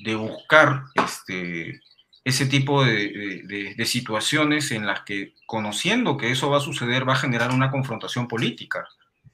de 0.00 0.14
buscar 0.14 0.82
este, 0.94 1.80
ese 2.24 2.46
tipo 2.46 2.84
de, 2.84 3.74
de, 3.76 3.84
situaciones 3.84 4.70
en 4.70 4.86
las 4.86 5.00
que, 5.00 5.34
conociendo 5.44 6.16
que 6.16 6.30
eso 6.30 6.50
va 6.50 6.58
a 6.58 6.60
suceder, 6.60 7.08
va 7.08 7.14
a 7.14 7.16
generar 7.16 7.52
una 7.52 7.70
confrontación 7.70 8.28
política 8.28 8.86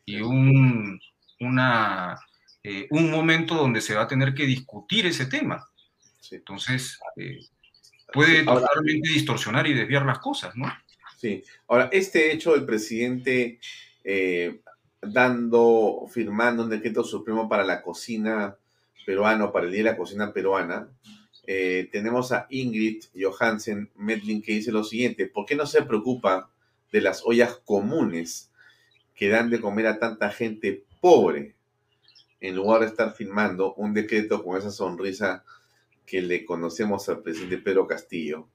y 0.07 0.23
un, 0.23 0.99
una, 1.41 2.19
eh, 2.65 2.87
un 2.91 3.11
momento 3.11 3.55
donde 3.55 3.83
se 3.83 3.95
va 3.95 4.03
a 4.03 4.09
tener 4.09 4.35
que 4.35 4.47
discutir 4.47 5.07
ese 5.07 5.27
tema. 5.27 5.69
Entonces, 6.31 6.99
eh, 7.17 7.41
puede 8.13 8.45
totalmente 8.45 9.11
distorsionar 9.11 9.67
y 9.67 9.75
desviar 9.75 10.07
las 10.07 10.19
cosas, 10.19 10.57
¿no? 10.57 10.73
Sí. 11.19 11.43
Ahora, 11.67 11.91
este 11.93 12.33
hecho 12.33 12.53
del 12.53 12.65
presidente 12.65 13.61
eh, 14.03 14.61
dando, 15.03 16.07
firmando 16.11 16.63
un 16.63 16.71
decreto 16.71 17.05
supremo 17.05 17.49
para 17.49 17.65
la 17.65 17.83
cocina 17.83 18.57
peruana, 19.05 19.53
para 19.53 19.67
el 19.67 19.73
Día 19.73 19.85
de 19.85 19.91
la 19.91 19.97
Cocina 19.97 20.33
Peruana, 20.33 20.89
tenemos 21.91 22.33
a 22.33 22.47
Ingrid 22.51 23.05
Johansen 23.19 23.91
Medlin 23.97 24.43
que 24.43 24.53
dice 24.53 24.71
lo 24.71 24.85
siguiente, 24.85 25.27
¿por 25.27 25.47
qué 25.47 25.55
no 25.55 25.67
se 25.67 25.83
preocupa 25.83 26.51
de 26.93 27.01
las 27.01 27.23
ollas 27.25 27.61
comunes 27.65 28.51
que 29.15 29.29
dan 29.29 29.49
de 29.49 29.61
comer 29.61 29.87
a 29.87 29.99
tanta 29.99 30.31
gente 30.31 30.85
pobre? 31.01 31.55
en 32.41 32.57
lugar 32.57 32.81
de 32.81 32.87
estar 32.87 33.13
firmando 33.15 33.75
un 33.75 33.95
decreto 33.95 34.43
con 34.43 34.59
esa 34.59 34.71
sonrisa 34.71 35.45
que 36.07 36.23
le 36.23 36.45
conocemos 36.45 37.09
al 37.09 37.23
presidente 37.23 37.59
Pedro 37.59 37.87
Castillo 37.87 38.49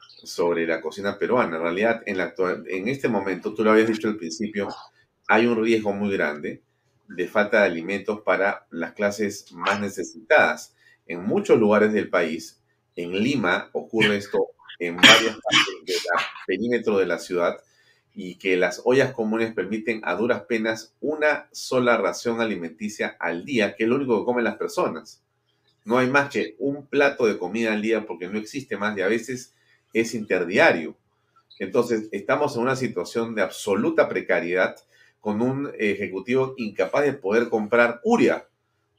sobre 0.00 0.66
la 0.66 0.80
cocina 0.80 1.18
peruana. 1.18 1.56
En 1.56 1.62
realidad, 1.62 2.02
en, 2.06 2.18
la 2.18 2.34
en 2.66 2.88
este 2.88 3.08
momento, 3.08 3.54
tú 3.54 3.64
lo 3.64 3.70
habías 3.70 3.88
dicho 3.88 4.08
al 4.08 4.16
principio, 4.16 4.68
hay 5.28 5.46
un 5.46 5.62
riesgo 5.62 5.92
muy 5.92 6.12
grande 6.12 6.62
de 7.08 7.28
falta 7.28 7.60
de 7.60 7.66
alimentos 7.66 8.20
para 8.20 8.66
las 8.70 8.92
clases 8.92 9.50
más 9.52 9.80
necesitadas. 9.80 10.74
En 11.08 11.24
muchos 11.24 11.58
lugares 11.58 11.92
del 11.92 12.08
país, 12.08 12.60
en 12.94 13.12
Lima 13.12 13.70
ocurre 13.72 14.16
esto 14.18 14.38
en 14.78 14.96
varias 14.96 15.36
partes 15.36 15.84
del 15.84 15.96
perímetro 16.46 16.98
de 16.98 17.06
la 17.06 17.18
ciudad, 17.18 17.58
y 18.20 18.34
que 18.34 18.56
las 18.56 18.82
ollas 18.84 19.12
comunes 19.12 19.54
permiten 19.54 20.00
a 20.02 20.16
duras 20.16 20.42
penas 20.42 20.92
una 21.00 21.48
sola 21.52 21.96
ración 21.98 22.40
alimenticia 22.40 23.16
al 23.20 23.44
día, 23.44 23.76
que 23.76 23.84
es 23.84 23.88
lo 23.88 23.94
único 23.94 24.18
que 24.18 24.24
comen 24.24 24.42
las 24.42 24.56
personas. 24.56 25.22
No 25.84 25.98
hay 25.98 26.08
más 26.08 26.28
que 26.28 26.56
un 26.58 26.88
plato 26.88 27.26
de 27.26 27.38
comida 27.38 27.72
al 27.72 27.80
día 27.80 28.06
porque 28.06 28.26
no 28.26 28.36
existe 28.36 28.76
más 28.76 28.98
y 28.98 29.02
a 29.02 29.06
veces 29.06 29.54
es 29.92 30.14
interdiario. 30.14 30.96
Entonces, 31.60 32.08
estamos 32.10 32.56
en 32.56 32.62
una 32.62 32.74
situación 32.74 33.36
de 33.36 33.42
absoluta 33.42 34.08
precariedad 34.08 34.74
con 35.20 35.40
un 35.40 35.70
ejecutivo 35.78 36.54
incapaz 36.56 37.04
de 37.04 37.12
poder 37.12 37.48
comprar 37.48 38.00
uria, 38.02 38.48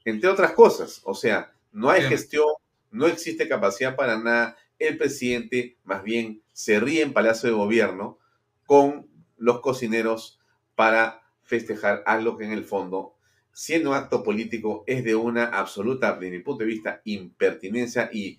entre 0.06 0.30
otras 0.30 0.52
cosas. 0.52 1.02
O 1.04 1.12
sea, 1.12 1.52
no 1.72 1.90
hay 1.90 2.02
gestión, 2.02 2.46
no 2.90 3.06
existe 3.06 3.48
capacidad 3.48 3.96
para 3.96 4.18
nada. 4.18 4.56
El 4.78 4.96
presidente 4.98 5.76
más 5.84 6.02
bien 6.02 6.42
se 6.52 6.80
ríe 6.80 7.02
en 7.02 7.12
Palacio 7.12 7.48
de 7.48 7.54
Gobierno 7.54 8.18
con 8.66 9.08
los 9.36 9.60
cocineros 9.60 10.40
para 10.74 11.22
festejar 11.42 12.02
algo 12.06 12.36
que 12.36 12.44
en 12.44 12.52
el 12.52 12.64
fondo, 12.64 13.16
siendo 13.52 13.90
un 13.90 13.96
acto 13.96 14.22
político, 14.22 14.84
es 14.86 15.04
de 15.04 15.14
una 15.14 15.46
absoluta, 15.46 16.14
desde 16.14 16.30
mi 16.30 16.42
punto 16.42 16.64
de 16.64 16.70
vista, 16.70 17.00
impertinencia 17.04 18.08
y, 18.12 18.38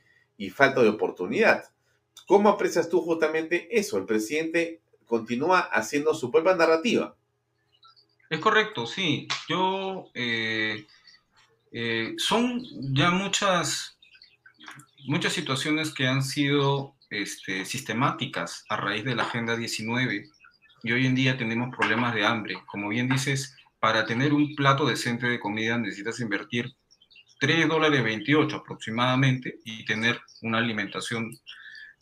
falta 0.50 0.82
de 0.82 0.90
oportunidad. 0.90 1.66
¿Cómo 2.26 2.50
aprecias 2.50 2.90
tú 2.90 3.02
justamente 3.02 3.68
eso? 3.78 4.00
El 4.00 4.06
presidente 4.06 4.82
continúa 5.06 5.60
haciendo 5.60 6.16
su 6.16 6.32
propia 6.32 6.56
narrativa. 6.56 7.16
Es 8.28 8.40
correcto, 8.40 8.88
sí. 8.88 9.28
Yo 9.48 10.10
eh, 10.16 10.88
eh, 11.72 12.14
son 12.18 12.62
ya 12.94 13.12
muchas, 13.12 13.98
muchas 15.06 15.34
situaciones 15.34 15.94
que 15.94 16.08
han 16.08 16.24
sido 16.24 16.96
este, 17.10 17.66
sistemáticas 17.66 18.66
a 18.70 18.78
raíz 18.78 19.06
de 19.06 19.16
la 19.16 19.24
Agenda 19.24 19.56
19 19.56 20.30
y 20.84 20.92
hoy 20.92 21.06
en 21.06 21.16
día 21.16 21.38
tenemos 21.38 21.76
problemas 21.76 22.14
de 22.14 22.26
hambre. 22.26 22.58
Como 22.66 22.90
bien 22.90 23.08
dices, 23.08 23.56
para 23.80 24.06
tener 24.06 24.34
un 24.34 24.56
plato 24.56 24.86
decente 24.86 25.28
de 25.28 25.40
comida 25.40 25.78
necesitas 25.78 26.20
invertir 26.20 26.74
3 27.40 27.68
dólares 27.68 28.04
28 28.04 28.56
aproximadamente 28.58 29.60
y 29.66 29.84
tener 29.86 30.22
una 30.42 30.60
alimentación 30.60 31.32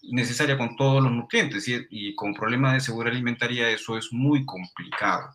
necesaria 0.02 0.58
con 0.58 0.76
todos 0.76 1.04
los 1.04 1.12
nutrientes 1.12 1.66
y, 1.68 2.16
con 2.16 2.34
problemas 2.34 2.74
de 2.74 2.80
seguridad 2.80 3.14
alimentaria 3.14 3.70
eso 3.70 3.98
es 3.98 4.12
muy 4.12 4.46
complicado. 4.46 5.34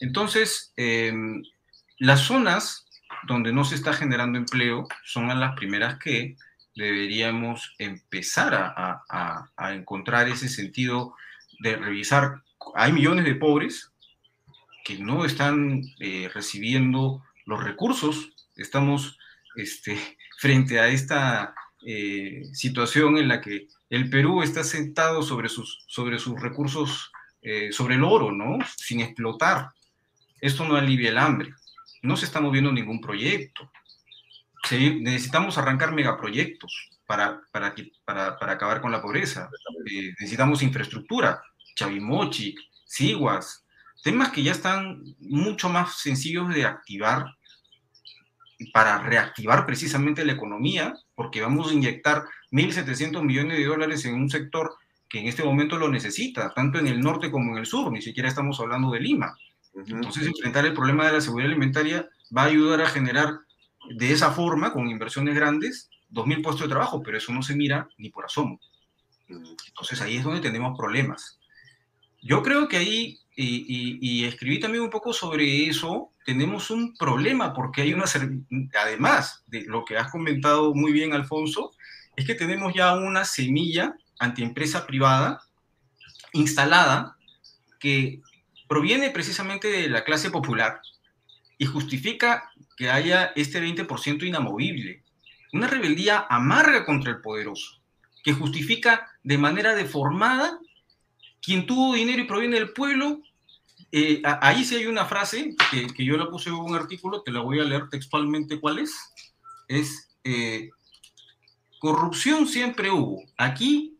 Entonces, 0.00 0.72
em, 0.76 1.42
las 1.98 2.20
zonas 2.20 2.86
donde 3.24 3.52
no 3.52 3.64
se 3.64 3.74
está 3.74 3.92
generando 3.92 4.38
empleo 4.38 4.88
son 5.04 5.28
las 5.28 5.54
primeras 5.54 5.98
que 5.98 6.36
deberíamos 6.74 7.74
empezar 7.78 8.54
a, 8.54 9.72
encontrar 9.74 10.28
ese 10.28 10.48
sentido 10.48 11.14
de 11.60 11.76
revisar. 11.76 12.42
Hay 12.74 12.92
millones 12.92 13.24
de 13.24 13.34
pobres 13.34 13.92
que 14.84 14.98
no 14.98 15.24
están 15.24 15.82
eh, 16.00 16.30
recibiendo 16.32 17.22
los 17.46 17.62
recursos. 17.62 18.30
Estamos 18.56 19.18
este, 19.54 19.98
frente 20.38 20.80
a 20.80 20.88
esta 20.88 21.54
eh, 21.84 22.42
situación 22.52 23.18
en 23.18 23.28
la 23.28 23.40
que 23.40 23.68
el 23.90 24.08
Perú 24.08 24.42
está 24.42 24.64
sentado 24.64 25.22
sobre 25.22 25.48
sus, 25.48 25.84
sobre 25.86 26.18
sus 26.18 26.40
recursos, 26.40 27.12
eh, 27.42 27.72
sobre 27.72 27.96
el 27.96 28.04
oro, 28.04 28.32
¿no? 28.32 28.58
Sin 28.76 29.00
explotar. 29.00 29.70
Esto 30.40 30.66
no 30.66 30.76
alivia 30.76 31.10
el 31.10 31.18
hambre. 31.18 31.54
No 32.02 32.16
se 32.16 32.26
está 32.26 32.40
moviendo 32.40 32.72
ningún 32.72 33.00
proyecto 33.00 33.70
necesitamos 34.70 35.58
arrancar 35.58 35.92
megaproyectos 35.92 36.90
para, 37.06 37.40
para, 37.50 37.74
para, 38.04 38.38
para 38.38 38.52
acabar 38.52 38.80
con 38.80 38.92
la 38.92 39.02
pobreza. 39.02 39.50
Eh, 39.90 40.12
necesitamos 40.18 40.62
infraestructura, 40.62 41.42
Chavimochi, 41.74 42.54
Siguas, 42.84 43.64
temas 44.02 44.30
que 44.30 44.42
ya 44.42 44.52
están 44.52 45.02
mucho 45.18 45.68
más 45.68 45.98
sencillos 45.98 46.48
de 46.54 46.64
activar 46.64 47.26
para 48.72 48.98
reactivar 48.98 49.66
precisamente 49.66 50.24
la 50.24 50.32
economía, 50.32 50.94
porque 51.14 51.40
vamos 51.40 51.70
a 51.70 51.74
inyectar 51.74 52.24
1.700 52.52 53.22
millones 53.24 53.58
de 53.58 53.64
dólares 53.64 54.04
en 54.04 54.14
un 54.14 54.30
sector 54.30 54.74
que 55.08 55.18
en 55.18 55.26
este 55.26 55.42
momento 55.42 55.76
lo 55.76 55.88
necesita, 55.88 56.54
tanto 56.54 56.78
en 56.78 56.86
el 56.86 57.00
norte 57.00 57.30
como 57.30 57.52
en 57.52 57.58
el 57.58 57.66
sur, 57.66 57.90
ni 57.92 58.00
siquiera 58.00 58.28
estamos 58.28 58.60
hablando 58.60 58.90
de 58.92 59.00
Lima. 59.00 59.36
Entonces, 59.74 60.26
enfrentar 60.26 60.66
el 60.66 60.74
problema 60.74 61.06
de 61.06 61.14
la 61.14 61.20
seguridad 61.20 61.50
alimentaria 61.50 62.08
va 62.36 62.42
a 62.42 62.46
ayudar 62.46 62.82
a 62.82 62.88
generar 62.88 63.40
de 63.90 64.12
esa 64.12 64.32
forma, 64.32 64.72
con 64.72 64.88
inversiones 64.88 65.34
grandes, 65.34 65.90
2.000 66.10 66.42
puestos 66.42 66.62
de 66.62 66.68
trabajo, 66.68 67.02
pero 67.02 67.16
eso 67.16 67.32
no 67.32 67.42
se 67.42 67.56
mira 67.56 67.88
ni 67.96 68.10
por 68.10 68.24
asomo. 68.24 68.60
Entonces 69.28 70.00
ahí 70.00 70.16
es 70.16 70.24
donde 70.24 70.40
tenemos 70.40 70.76
problemas. 70.78 71.38
Yo 72.20 72.42
creo 72.42 72.68
que 72.68 72.76
ahí, 72.76 73.18
y, 73.34 74.24
escribí 74.24 74.60
también 74.60 74.84
un 74.84 74.90
poco 74.90 75.12
sobre 75.12 75.66
eso, 75.66 76.12
tenemos 76.24 76.70
un 76.70 76.94
problema 76.96 77.52
porque 77.52 77.82
hay 77.82 77.94
una, 77.94 78.04
además 78.80 79.42
de 79.46 79.62
lo 79.62 79.84
que 79.84 79.96
has 79.96 80.10
comentado 80.10 80.74
muy 80.74 80.92
bien, 80.92 81.14
Alfonso, 81.14 81.72
es 82.14 82.26
que 82.26 82.34
tenemos 82.34 82.74
ya 82.74 82.94
una 82.94 83.24
semilla 83.24 83.96
antiempresa 84.18 84.86
privada 84.86 85.40
instalada 86.32 87.16
que 87.80 88.20
proviene 88.72 89.10
precisamente 89.10 89.68
de 89.68 89.90
la 89.90 90.02
clase 90.02 90.30
popular 90.30 90.80
y 91.58 91.66
justifica 91.66 92.50
que 92.74 92.88
haya 92.88 93.30
este 93.36 93.62
20% 93.62 94.26
inamovible. 94.26 95.02
Una 95.52 95.66
rebeldía 95.66 96.26
amarga 96.30 96.86
contra 96.86 97.10
el 97.10 97.20
poderoso, 97.20 97.82
que 98.24 98.32
justifica 98.32 99.10
de 99.22 99.36
manera 99.36 99.74
deformada 99.74 100.58
quien 101.42 101.66
tuvo 101.66 101.92
dinero 101.92 102.22
y 102.22 102.26
proviene 102.26 102.56
del 102.56 102.72
pueblo. 102.72 103.20
Eh, 103.92 104.22
ahí 104.24 104.64
sí 104.64 104.76
hay 104.76 104.86
una 104.86 105.04
frase 105.04 105.54
que, 105.70 105.88
que, 105.88 106.06
yo 106.06 106.16
la 106.16 106.30
puse 106.30 106.48
en 106.48 106.54
un 106.54 106.74
artículo, 106.74 107.20
te 107.20 107.30
la 107.30 107.40
voy 107.40 107.60
a 107.60 107.64
leer 107.64 107.90
textualmente 107.90 108.58
cuál 108.58 108.78
es. 108.78 108.94
Es 109.68 110.16
eh, 110.24 110.70
corrupción 111.78 112.46
siempre 112.46 112.90
hubo. 112.90 113.22
Aquí, 113.36 113.98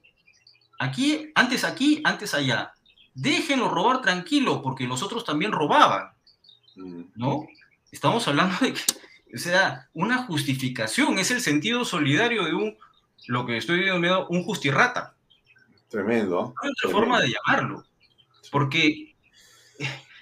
aquí, 0.79 1.31
antes 1.35 1.63
aquí, 1.63 2.01
antes 2.05 2.33
allá. 2.33 2.73
Déjenlo 3.15 3.69
robar 3.69 4.01
tranquilo, 4.01 4.63
porque 4.63 4.87
los 4.87 5.03
otros 5.03 5.25
también 5.25 5.53
robaban. 5.53 6.13
¿No? 7.15 7.47
Estamos 7.91 8.27
hablando 8.29 8.57
de 8.61 8.73
que, 8.73 8.81
o 9.35 9.39
sea, 9.39 9.89
una 9.93 10.19
justificación, 10.25 11.19
es 11.19 11.31
el 11.31 11.41
sentido 11.41 11.85
solidario 11.85 12.45
de 12.45 12.55
un, 12.55 12.77
lo 13.27 13.45
que 13.47 13.57
estoy 13.59 13.81
denominando, 13.81 14.29
un 14.29 14.45
justirrata. 14.45 15.15
Tremendo. 15.89 16.55
Hay 16.63 16.71
otra 16.71 16.91
forma 16.91 17.21
de 17.21 17.33
llamarlo. 17.33 17.85
Porque 18.51 19.15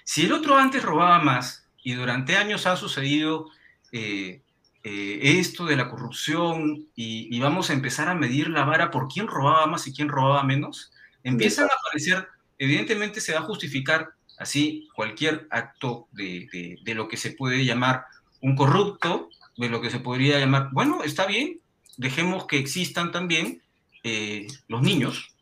si 0.03 0.25
el 0.25 0.33
otro 0.33 0.57
antes 0.57 0.83
robaba 0.83 1.19
más 1.19 1.67
y 1.83 1.93
durante 1.93 2.35
años 2.35 2.67
ha 2.67 2.75
sucedido 2.75 3.47
eh, 3.91 4.41
eh, 4.83 5.19
esto 5.39 5.65
de 5.65 5.75
la 5.75 5.89
corrupción 5.89 6.87
y, 6.95 7.39
vamos 7.39 7.69
a 7.69 7.73
empezar 7.73 8.09
a 8.09 8.15
medir 8.15 8.49
la 8.49 8.63
vara 8.63 8.91
por 8.91 9.07
quién 9.07 9.27
robaba 9.27 9.67
más 9.67 9.85
y 9.87 9.93
quién 9.93 10.09
robaba 10.09 10.43
menos, 10.43 10.91
empiezan 11.23 11.65
a 11.65 11.73
aparecer, 11.79 12.27
evidentemente 12.61 13.21
se 13.21 13.33
va 13.33 13.39
a 13.39 13.43
justificar 13.43 14.11
así 14.37 14.87
cualquier 14.95 15.47
acto 15.49 16.07
de, 16.11 16.77
de 16.83 16.93
lo 16.93 17.07
que 17.07 17.17
se 17.17 17.31
puede 17.31 17.65
llamar 17.65 18.05
un 18.39 18.55
corrupto, 18.55 19.29
de 19.57 19.67
lo 19.67 19.81
que 19.81 19.89
se 19.89 19.99
podría 19.99 20.39
llamar, 20.39 20.69
bueno, 20.71 21.03
está 21.03 21.25
bien, 21.25 21.59
dejemos 21.97 22.45
que 22.45 22.59
existan 22.59 23.11
también 23.11 23.63
eh, 24.03 24.47
los 24.67 24.81
niños, 24.83 25.35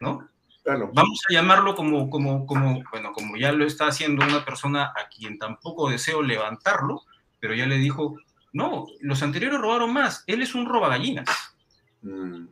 ¿no? 0.00 0.28
Vamos 0.66 1.20
a 1.28 1.32
llamarlo 1.32 1.76
como, 1.76 2.08
como, 2.10 2.46
como, 2.46 2.82
bueno, 2.90 3.12
como 3.12 3.36
ya 3.36 3.52
lo 3.52 3.66
está 3.66 3.86
haciendo 3.86 4.24
una 4.24 4.44
persona 4.44 4.84
a 4.84 5.08
quien 5.14 5.38
tampoco 5.38 5.90
deseo 5.90 6.22
levantarlo, 6.22 7.02
pero 7.38 7.54
ya 7.54 7.66
le 7.66 7.76
dijo, 7.76 8.16
no, 8.52 8.86
los 9.00 9.22
anteriores 9.22 9.60
robaron 9.60 9.92
más, 9.92 10.24
él 10.26 10.40
es 10.40 10.54
un 10.54 10.66
robagallinas. 10.66 11.28
Mm, 12.00 12.46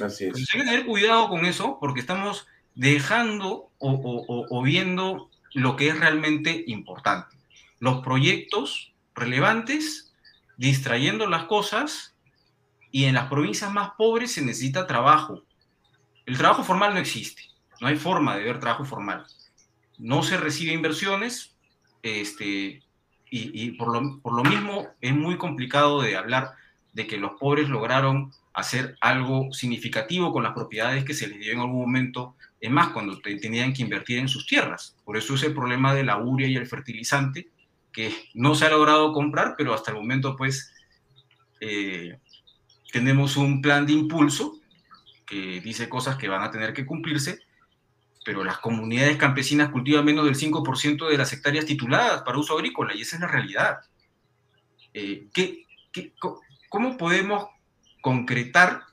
así 0.00 0.26
es. 0.26 0.36
hay 0.36 0.60
que 0.60 0.66
tener 0.66 0.86
cuidado 0.86 1.28
con 1.28 1.46
eso 1.46 1.78
porque 1.80 2.00
estamos 2.00 2.46
dejando 2.74 3.70
o, 3.78 4.62
viendo 4.62 5.30
lo 5.52 5.76
que 5.76 5.88
es 5.88 5.98
realmente 5.98 6.64
importante. 6.66 7.36
Los 7.78 8.02
proyectos 8.02 8.94
relevantes, 9.14 10.12
distrayendo 10.56 11.26
las 11.26 11.44
cosas, 11.44 12.14
y 12.90 13.04
en 13.04 13.14
las 13.14 13.28
provincias 13.28 13.72
más 13.72 13.90
pobres 13.98 14.32
se 14.32 14.42
necesita 14.42 14.86
trabajo. 14.86 15.42
El 16.26 16.38
trabajo 16.38 16.62
formal 16.62 16.94
no 16.94 17.00
existe. 17.00 17.42
No 17.80 17.88
hay 17.88 17.96
forma 17.96 18.36
de 18.36 18.44
ver 18.44 18.60
trabajo 18.60 18.84
formal. 18.84 19.26
No 19.98 20.22
se 20.22 20.36
recibe 20.36 20.72
inversiones, 20.72 21.56
este, 22.02 22.82
y, 23.30 23.72
por, 23.72 23.92
lo, 23.92 24.20
por, 24.20 24.32
lo, 24.34 24.44
mismo 24.44 24.86
es 25.00 25.12
muy 25.12 25.36
complicado 25.38 26.00
de 26.00 26.16
hablar 26.16 26.52
de 26.92 27.08
que 27.08 27.16
los 27.16 27.32
pobres 27.32 27.68
lograron 27.68 28.32
hacer 28.52 28.96
algo 29.00 29.52
significativo 29.52 30.32
con 30.32 30.44
las 30.44 30.52
propiedades 30.52 31.04
que 31.04 31.14
se 31.14 31.26
les 31.26 31.40
dio 31.40 31.52
en 31.52 31.58
algún 31.58 31.80
momento, 31.80 32.36
es 32.60 32.70
más, 32.70 32.88
cuando 32.88 33.18
tenían 33.20 33.72
que 33.72 33.82
invertir 33.82 34.18
en 34.18 34.28
sus 34.28 34.46
tierras. 34.46 34.96
Por 35.04 35.16
eso 35.16 35.34
es 35.34 35.42
el 35.42 35.54
problema 35.54 35.94
de 35.94 36.04
la 36.04 36.18
uria 36.18 36.48
y 36.48 36.56
el 36.56 36.66
fertilizante, 36.66 37.48
que 37.92 38.12
no 38.34 38.54
se 38.54 38.66
ha 38.66 38.70
logrado 38.70 39.12
comprar, 39.12 39.54
pero 39.56 39.74
hasta 39.74 39.90
el 39.90 39.98
momento, 39.98 40.36
pues, 40.36 40.72
eh, 41.60 42.18
tenemos 42.92 43.36
un 43.36 43.60
plan 43.60 43.86
de 43.86 43.92
impulso 43.92 44.60
que 45.26 45.60
dice 45.60 45.88
cosas 45.88 46.16
que 46.16 46.28
van 46.28 46.42
a 46.42 46.50
tener 46.50 46.72
que 46.72 46.86
cumplirse, 46.86 47.40
pero 48.24 48.42
las 48.42 48.58
comunidades 48.58 49.16
campesinas 49.16 49.70
cultivan 49.70 50.04
menos 50.04 50.24
del 50.24 50.34
5% 50.34 51.08
de 51.08 51.18
las 51.18 51.32
hectáreas 51.32 51.66
tituladas 51.66 52.22
para 52.22 52.38
uso 52.38 52.54
agrícola 52.54 52.94
y 52.94 53.02
esa 53.02 53.16
es 53.16 53.20
la 53.20 53.28
realidad. 53.28 53.78
Eh, 54.92 55.28
cómo 56.68 56.96
podemos 56.96 57.48
concretar 58.00 58.84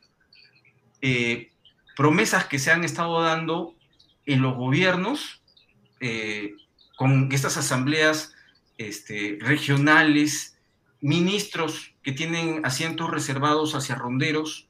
eh, 1.02 1.51
promesas 1.95 2.45
que 2.45 2.59
se 2.59 2.72
han 2.72 2.84
estado 2.84 3.22
dando 3.22 3.76
en 4.26 4.41
los 4.41 4.55
gobiernos 4.55 5.41
eh, 5.99 6.55
con 6.95 7.31
estas 7.31 7.57
asambleas 7.57 8.34
este, 8.77 9.38
regionales, 9.39 10.57
ministros 10.99 11.93
que 12.03 12.11
tienen 12.11 12.65
asientos 12.65 13.09
reservados 13.09 13.76
hacia 13.76 13.95
ronderos, 13.95 14.68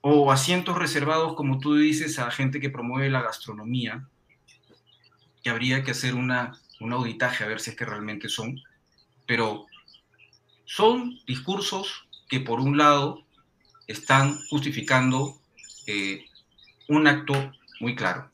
o 0.00 0.30
asientos 0.30 0.78
reservados, 0.78 1.34
como 1.34 1.58
tú 1.58 1.74
dices, 1.74 2.18
a 2.18 2.30
gente 2.30 2.60
que 2.60 2.70
promueve 2.70 3.10
la 3.10 3.22
gastronomía, 3.22 4.08
que 5.42 5.50
habría 5.50 5.82
que 5.82 5.90
hacer 5.90 6.14
una, 6.14 6.60
un 6.80 6.92
auditaje 6.92 7.44
a 7.44 7.48
ver 7.48 7.60
si 7.60 7.70
es 7.70 7.76
que 7.76 7.84
realmente 7.84 8.28
son, 8.28 8.60
pero 9.26 9.66
son 10.64 11.18
discursos 11.26 12.08
que 12.28 12.40
por 12.40 12.60
un 12.60 12.78
lado 12.78 13.24
están 13.86 14.38
justificando 14.48 15.40
eh, 15.86 16.27
un 16.88 17.06
acto 17.06 17.34
muy 17.80 17.94
claro, 17.94 18.30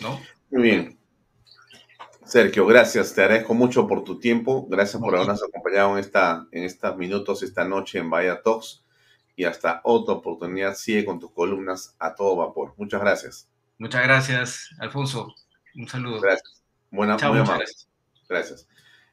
¿no? 0.00 0.20
Muy 0.50 0.62
bien. 0.62 0.98
Sergio, 2.24 2.64
gracias. 2.64 3.12
Te 3.12 3.22
agradezco 3.22 3.54
mucho 3.54 3.88
por 3.88 4.04
tu 4.04 4.20
tiempo. 4.20 4.66
Gracias 4.68 5.02
por 5.02 5.14
habernos 5.14 5.42
acompañado 5.42 5.94
en, 5.94 5.98
esta, 5.98 6.46
en 6.52 6.62
estos 6.62 6.96
minutos, 6.96 7.42
esta 7.42 7.64
noche 7.64 7.98
en 7.98 8.08
Vaya 8.08 8.40
Talks 8.40 8.84
y 9.34 9.44
hasta 9.44 9.80
otra 9.84 10.14
oportunidad. 10.14 10.74
Sigue 10.74 11.04
con 11.04 11.18
tus 11.18 11.32
columnas 11.32 11.96
a 11.98 12.14
todo 12.14 12.36
vapor. 12.36 12.74
Muchas 12.76 13.00
gracias. 13.00 13.48
Muchas 13.78 14.02
gracias, 14.04 14.70
Alfonso. 14.78 15.34
Un 15.74 15.88
saludo. 15.88 16.20
Gracias. 16.20 16.62
Buena, 16.90 17.16
muy 17.16 17.38
amable. 17.38 17.64
Gracias. 18.28 18.68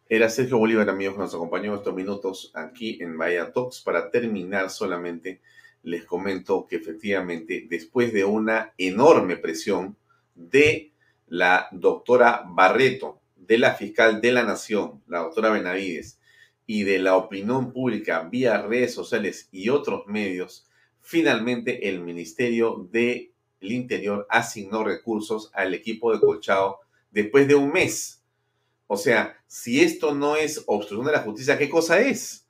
Era 0.09 0.29
Sergio 0.29 0.57
Bolívar, 0.59 0.89
amigos, 0.89 1.15
que 1.15 1.21
nos 1.21 1.33
acompañó 1.33 1.75
estos 1.75 1.95
minutos 1.95 2.51
aquí 2.53 3.01
en 3.01 3.17
Vaya 3.17 3.51
Talks. 3.51 3.81
Para 3.81 4.11
terminar, 4.11 4.69
solamente 4.69 5.41
les 5.87 6.03
comento 6.03 6.67
que 6.67 6.75
efectivamente, 6.75 7.65
después 7.69 8.11
de 8.11 8.25
una 8.25 8.73
enorme 8.77 9.37
presión 9.37 9.95
de 10.35 10.91
la 11.27 11.69
doctora 11.71 12.43
Barreto, 12.45 13.21
de 13.35 13.57
la 13.57 13.73
fiscal 13.73 14.19
de 14.19 14.33
la 14.33 14.43
Nación, 14.43 15.01
la 15.07 15.19
doctora 15.19 15.49
Benavides, 15.49 16.19
y 16.65 16.83
de 16.83 16.99
la 16.99 17.15
opinión 17.15 17.71
pública 17.71 18.27
vía 18.29 18.61
redes 18.61 18.93
sociales 18.93 19.47
y 19.53 19.69
otros 19.69 20.05
medios, 20.07 20.67
finalmente 20.99 21.87
el 21.87 22.01
Ministerio 22.01 22.85
del 22.91 23.31
Interior 23.61 24.27
asignó 24.29 24.83
recursos 24.83 25.49
al 25.53 25.73
equipo 25.73 26.11
de 26.11 26.19
Colchado 26.19 26.79
después 27.11 27.47
de 27.47 27.55
un 27.55 27.71
mes. 27.71 28.21
O 28.87 28.97
sea, 28.97 29.37
si 29.47 29.79
esto 29.79 30.13
no 30.13 30.35
es 30.35 30.63
obstrucción 30.67 31.05
de 31.05 31.13
la 31.13 31.23
justicia, 31.23 31.57
¿qué 31.57 31.69
cosa 31.69 32.01
es? 32.01 32.46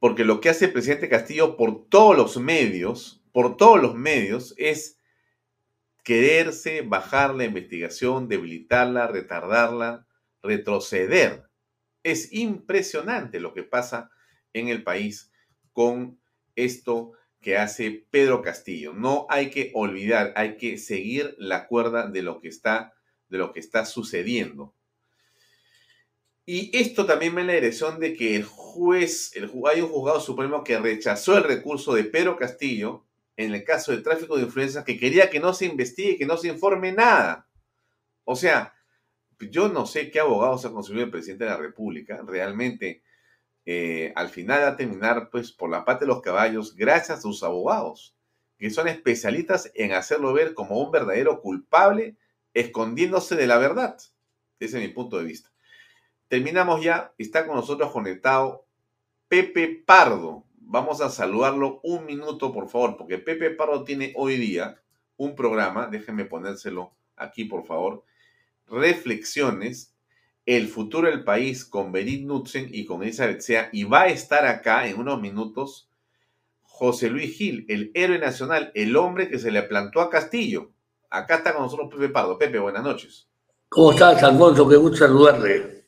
Porque 0.00 0.24
lo 0.24 0.40
que 0.40 0.48
hace 0.48 0.64
el 0.64 0.72
presidente 0.72 1.08
Castillo 1.08 1.56
por 1.56 1.88
todos 1.88 2.16
los 2.16 2.36
medios, 2.38 3.22
por 3.30 3.56
todos 3.56 3.80
los 3.80 3.94
medios, 3.94 4.54
es 4.56 4.98
quererse 6.02 6.82
bajar 6.82 7.36
la 7.36 7.44
investigación, 7.44 8.26
debilitarla, 8.26 9.06
retardarla, 9.06 10.08
retroceder 10.42 11.50
es 12.02 12.32
impresionante 12.32 13.40
lo 13.40 13.52
que 13.54 13.62
pasa 13.62 14.10
en 14.52 14.68
el 14.68 14.82
país 14.82 15.30
con 15.72 16.20
esto 16.56 17.12
que 17.40 17.56
hace 17.56 18.06
Pedro 18.10 18.42
Castillo. 18.42 18.92
No 18.92 19.26
hay 19.30 19.50
que 19.50 19.70
olvidar, 19.74 20.32
hay 20.36 20.56
que 20.56 20.78
seguir 20.78 21.34
la 21.38 21.66
cuerda 21.66 22.08
de 22.08 22.22
lo 22.22 22.40
que 22.40 22.48
está, 22.48 22.94
de 23.28 23.38
lo 23.38 23.52
que 23.52 23.60
está 23.60 23.86
sucediendo. 23.86 24.74
Y 26.46 26.76
esto 26.76 27.06
también 27.06 27.34
me 27.34 27.42
da 27.42 27.48
la 27.48 27.52
dirección 27.54 28.00
de 28.00 28.14
que 28.14 28.34
el 28.34 28.44
juez, 28.44 29.34
el, 29.36 29.50
hay 29.70 29.80
un 29.80 29.88
juzgado 29.88 30.20
supremo 30.20 30.64
que 30.64 30.78
rechazó 30.78 31.36
el 31.36 31.44
recurso 31.44 31.94
de 31.94 32.04
Pedro 32.04 32.36
Castillo 32.36 33.04
en 33.36 33.54
el 33.54 33.64
caso 33.64 33.92
de 33.92 34.02
tráfico 34.02 34.36
de 34.36 34.42
influencias 34.42 34.84
que 34.84 34.98
quería 34.98 35.30
que 35.30 35.40
no 35.40 35.54
se 35.54 35.66
investigue, 35.66 36.18
que 36.18 36.26
no 36.26 36.36
se 36.36 36.48
informe 36.48 36.92
nada. 36.92 37.48
O 38.24 38.36
sea, 38.36 38.74
yo 39.38 39.68
no 39.68 39.86
sé 39.86 40.10
qué 40.10 40.20
abogados 40.20 40.64
ha 40.64 40.72
conseguido 40.72 41.04
el 41.04 41.10
presidente 41.10 41.44
de 41.44 41.50
la 41.50 41.56
República. 41.56 42.22
Realmente, 42.26 43.02
eh, 43.64 44.12
al 44.14 44.28
final 44.28 44.62
va 44.62 44.68
a 44.68 44.76
terminar 44.76 45.30
pues 45.30 45.52
por 45.52 45.70
la 45.70 45.84
parte 45.84 46.04
de 46.04 46.08
los 46.08 46.20
caballos 46.20 46.76
gracias 46.76 47.18
a 47.18 47.22
sus 47.22 47.42
abogados, 47.42 48.14
que 48.58 48.70
son 48.70 48.88
especialistas 48.88 49.70
en 49.74 49.92
hacerlo 49.92 50.32
ver 50.32 50.54
como 50.54 50.78
un 50.78 50.90
verdadero 50.90 51.40
culpable, 51.40 52.16
escondiéndose 52.52 53.36
de 53.36 53.46
la 53.46 53.58
verdad. 53.58 53.96
Ese 54.58 54.76
es 54.78 54.82
mi 54.86 54.88
punto 54.88 55.18
de 55.18 55.24
vista. 55.24 55.50
Terminamos 56.30 56.82
ya. 56.82 57.12
Está 57.18 57.46
con 57.46 57.56
nosotros 57.56 57.92
conectado 57.92 58.64
Pepe 59.28 59.82
Pardo. 59.84 60.44
Vamos 60.60 61.02
a 61.02 61.10
saludarlo 61.10 61.80
un 61.82 62.06
minuto, 62.06 62.50
por 62.50 62.70
favor, 62.70 62.96
porque 62.96 63.18
Pepe 63.18 63.50
Pardo 63.50 63.84
tiene 63.84 64.14
hoy 64.16 64.38
día 64.38 64.80
un 65.18 65.34
programa. 65.34 65.88
Déjenme 65.88 66.24
ponérselo 66.24 66.94
aquí, 67.16 67.44
por 67.44 67.66
favor 67.66 68.04
reflexiones, 68.70 69.94
el 70.46 70.68
futuro 70.68 71.08
del 71.08 71.24
país 71.24 71.64
con 71.64 71.92
Berit 71.92 72.24
Nutzen 72.24 72.68
y 72.72 72.86
con 72.86 73.02
Elizabeth 73.02 73.40
Sea, 73.40 73.68
y 73.72 73.84
va 73.84 74.02
a 74.02 74.08
estar 74.08 74.46
acá 74.46 74.86
en 74.86 74.98
unos 74.98 75.20
minutos 75.20 75.88
José 76.62 77.10
Luis 77.10 77.36
Gil, 77.36 77.66
el 77.68 77.90
héroe 77.94 78.18
nacional, 78.18 78.72
el 78.74 78.96
hombre 78.96 79.28
que 79.28 79.38
se 79.38 79.50
le 79.50 79.62
plantó 79.62 80.00
a 80.00 80.08
Castillo. 80.08 80.70
Acá 81.10 81.36
está 81.36 81.52
con 81.52 81.62
nosotros 81.62 81.90
Pepe 81.92 82.08
Pardo. 82.08 82.38
Pepe, 82.38 82.58
buenas 82.58 82.82
noches. 82.82 83.28
¿Cómo 83.68 83.92
estás, 83.92 84.22
Alfonso? 84.22 84.66
Qué 84.66 84.76
gusto 84.76 84.96
saludarle. 84.96 85.79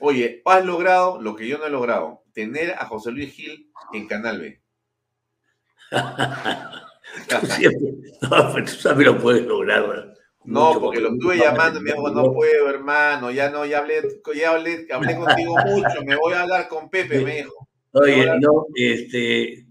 Oye, 0.00 0.42
has 0.44 0.64
logrado 0.64 1.20
lo 1.20 1.36
que 1.36 1.46
yo 1.46 1.58
no 1.58 1.66
he 1.66 1.70
logrado, 1.70 2.24
tener 2.32 2.72
a 2.72 2.86
José 2.86 3.12
Luis 3.12 3.32
Gil 3.32 3.70
en 3.92 4.08
Canal 4.08 4.40
B. 4.40 4.60
tú 7.28 7.46
siempre, 7.46 7.92
no, 8.22 8.52
pues 8.52 8.76
tú 8.76 8.88
también 8.88 9.12
lo 9.12 9.18
puedes 9.18 9.46
lograr. 9.46 10.14
No, 10.44 10.80
porque 10.80 11.00
lo 11.00 11.12
estuve 11.12 11.36
llamando 11.36 11.80
y 11.80 11.82
me 11.82 11.92
dijo, 11.92 12.10
no 12.10 12.32
puedo, 12.32 12.70
hermano, 12.70 13.30
ya 13.30 13.50
no, 13.50 13.66
ya 13.66 13.78
hablé, 13.78 14.00
ya 14.34 14.52
hablé, 14.52 14.86
hablé 14.90 15.16
contigo 15.16 15.54
mucho, 15.66 16.02
me 16.04 16.16
voy 16.16 16.32
a 16.32 16.42
hablar 16.42 16.68
con 16.68 16.88
Pepe, 16.88 17.20
me 17.20 17.36
dijo. 17.36 17.68
Oye, 17.92 18.26
no, 18.40 18.66
este, 18.74 19.66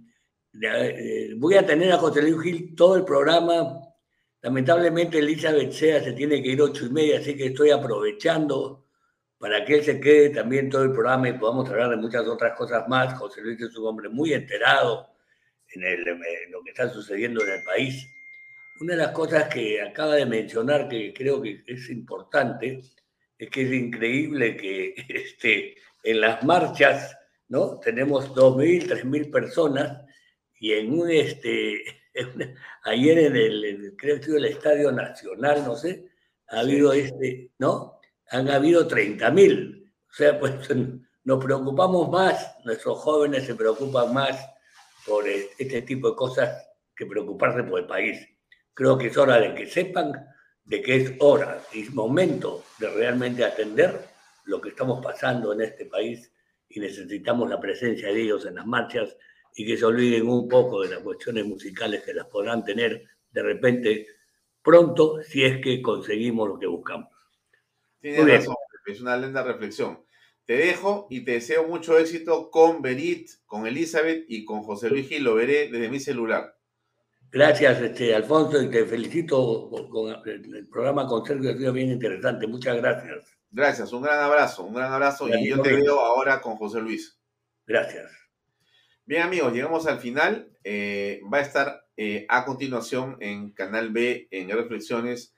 eh, 0.61 1.34
voy 1.38 1.56
a 1.56 1.65
tener 1.65 1.91
a 1.91 1.97
José 1.97 2.22
Luis 2.22 2.41
Gil 2.41 2.76
todo 2.76 2.95
el 2.97 3.03
programa. 3.03 3.80
Lamentablemente 4.41 5.19
Elizabeth 5.19 5.72
Sea 5.72 6.03
se 6.03 6.14
tiene 6.14 6.41
que 6.41 6.49
ir 6.49 6.61
ocho 6.61 6.85
y 6.85 6.89
media, 6.91 7.19
así 7.19 7.35
que 7.35 7.47
estoy 7.47 7.72
aprovechando 7.72 8.85
para 9.40 9.66
que 9.66 9.76
él 9.76 9.84
se 9.84 9.99
quede 9.99 10.30
también 10.30 10.70
todo 10.70 10.84
el 10.84 10.91
programa 10.91 11.30
y 11.30 11.34
podamos 11.34 11.70
hablar 11.70 11.90
de 11.90 11.98
muchas 11.98 12.28
otras 12.28 12.57
cosas 12.57 12.88
más. 12.88 13.18
José 13.18 13.41
Luis 13.41 13.60
es 13.61 13.76
un 13.78 13.88
hombre 13.88 14.10
muy 14.10 14.34
enterado 14.34 15.07
en, 15.70 15.84
en 15.84 16.52
lo 16.52 16.61
que 16.64 16.72
está 16.72 16.90
sucediendo 16.90 17.44
en 17.44 17.53
el 17.53 17.64
país 17.64 18.07
una 18.80 18.94
de 18.94 18.99
las 18.99 19.11
cosas 19.11 19.53
que 19.53 19.82
acaba 19.82 20.16
de 20.16 20.26
mencionar 20.26 20.88
que 20.88 21.14
creo 21.14 21.41
que 21.41 21.64
es 21.68 21.90
importante 21.90 22.82
es 23.38 23.49
que 23.49 23.64
es 23.64 23.74
increíble 23.74 24.56
que 24.56 24.94
este, 25.10 25.76
en 26.03 26.22
las 26.22 26.44
marchas 26.44 27.18
¿no? 27.49 27.80
tenemos 27.80 28.34
2.000, 28.34 28.88
3.000 29.03 29.32
personas 29.32 30.06
y 30.60 30.74
en 30.74 30.98
un, 30.98 31.10
este, 31.10 31.84
ayer 32.84 33.20
en 33.20 33.36
el, 33.36 33.95
creo 33.98 34.20
que 34.20 34.32
el 34.32 34.45
Estadio 34.45 34.91
Nacional, 34.91 35.64
no 35.66 35.76
sé, 35.76 36.10
ha 36.49 36.60
habido 36.60 36.91
este, 36.91 37.52
¿no? 37.60 37.98
Han 38.31 38.49
habido 38.49 38.88
30.000. 38.88 39.91
O 39.91 40.14
sea, 40.14 40.39
pues 40.39 40.53
nos 41.23 41.43
preocupamos 41.43 42.10
más, 42.10 42.56
nuestros 42.64 42.99
jóvenes 42.99 43.45
se 43.45 43.56
preocupan 43.56 44.14
más 44.14 44.38
por 45.06 45.27
este 45.27 45.81
tipo 45.84 46.10
de 46.10 46.15
cosas 46.15 46.68
que 46.95 47.06
preocuparse 47.06 47.64
por 47.64 47.80
el 47.80 47.88
país 47.88 48.27
creo 48.80 48.97
que 48.97 49.07
es 49.07 49.18
hora 49.18 49.41
de 49.41 49.53
que 49.53 49.68
sepan 49.68 50.14
de 50.64 50.81
que 50.81 50.95
es 50.95 51.14
hora 51.19 51.61
y 51.73 51.84
momento 51.89 52.64
de 52.80 52.89
realmente 52.89 53.43
atender 53.43 54.07
lo 54.45 54.61
que 54.61 54.69
estamos 54.69 55.03
pasando 55.03 55.51
en 55.51 55.60
este 55.60 55.85
país 55.85 56.31
y 56.69 56.80
necesitamos 56.80 57.49
la 57.49 57.60
presencia 57.60 58.07
de 58.07 58.22
ellos 58.22 58.45
en 58.45 58.56
las 58.56 58.65
marchas 58.65 59.18
y 59.53 59.65
que 59.65 59.76
se 59.76 59.84
olviden 59.84 60.30
un 60.30 60.47
poco 60.47 60.81
de 60.81 60.91
las 60.91 60.99
cuestiones 60.99 61.45
musicales 61.45 62.03
que 62.03 62.14
las 62.14 62.27
podrán 62.27 62.64
tener 62.64 63.03
de 63.30 63.43
repente 63.43 64.07
pronto 64.61 65.22
si 65.23 65.43
es 65.43 65.61
que 65.61 65.81
conseguimos 65.81 66.47
lo 66.47 66.57
que 66.57 66.68
buscamos. 66.68 67.10
Tienes 68.01 68.26
razón, 68.26 68.55
es 68.85 69.01
una 69.01 69.17
linda 69.17 69.43
reflexión. 69.43 70.03
Te 70.45 70.57
dejo 70.57 71.07
y 71.09 71.23
te 71.23 71.34
deseo 71.34 71.67
mucho 71.67 71.97
éxito 71.99 72.49
con 72.49 72.81
Berit, 72.81 73.30
con 73.45 73.67
Elizabeth 73.67 74.26
y 74.27 74.45
con 74.45 74.63
José 74.63 74.89
Luis 74.89 75.07
Gil. 75.07 75.23
Lo 75.23 75.35
veré 75.35 75.69
desde 75.69 75.89
mi 75.89 75.99
celular. 75.99 76.55
Gracias, 77.31 77.80
este, 77.80 78.15
Alfonso, 78.15 78.59
y 78.59 78.71
te 78.71 78.85
felicito 78.85 79.69
con 79.91 80.11
el 80.26 80.67
programa 80.67 81.05
con 81.05 81.23
Sergio, 81.23 81.51
ha 81.51 81.57
sido 81.57 81.71
bien 81.71 81.91
interesante. 81.91 82.47
Muchas 82.47 82.77
gracias. 82.77 83.38
Gracias, 83.51 83.93
un 83.93 84.01
gran 84.01 84.19
abrazo, 84.19 84.63
un 84.63 84.73
gran 84.73 84.91
abrazo. 84.91 85.27
y 85.30 85.47
yo 85.47 85.61
te 85.61 85.73
veo 85.73 85.99
ahora 85.99 86.41
con 86.41 86.55
José 86.55 86.81
Luis. 86.81 87.19
Gracias. 87.67 88.11
Bien, 89.05 89.21
amigos, 89.21 89.53
llegamos 89.53 89.85
al 89.85 89.99
final. 89.99 90.51
Eh, 90.63 91.21
va 91.31 91.38
a 91.38 91.41
estar 91.41 91.85
eh, 91.97 92.26
a 92.30 92.45
continuación 92.45 93.17
en 93.19 93.51
Canal 93.51 93.91
B, 93.91 94.27
en 94.31 94.49
Reflexiones, 94.49 95.35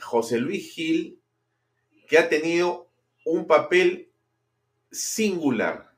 José 0.00 0.38
Luis 0.38 0.72
Gil, 0.72 1.20
que 2.06 2.18
ha 2.18 2.28
tenido 2.28 2.88
un 3.24 3.46
papel 3.46 4.10
singular, 4.90 5.92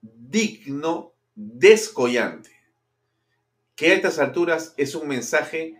digno, 0.00 1.12
descollante 1.34 2.56
que 3.76 3.92
a 3.92 3.94
estas 3.94 4.18
alturas 4.18 4.74
es 4.78 4.94
un 4.94 5.06
mensaje 5.06 5.78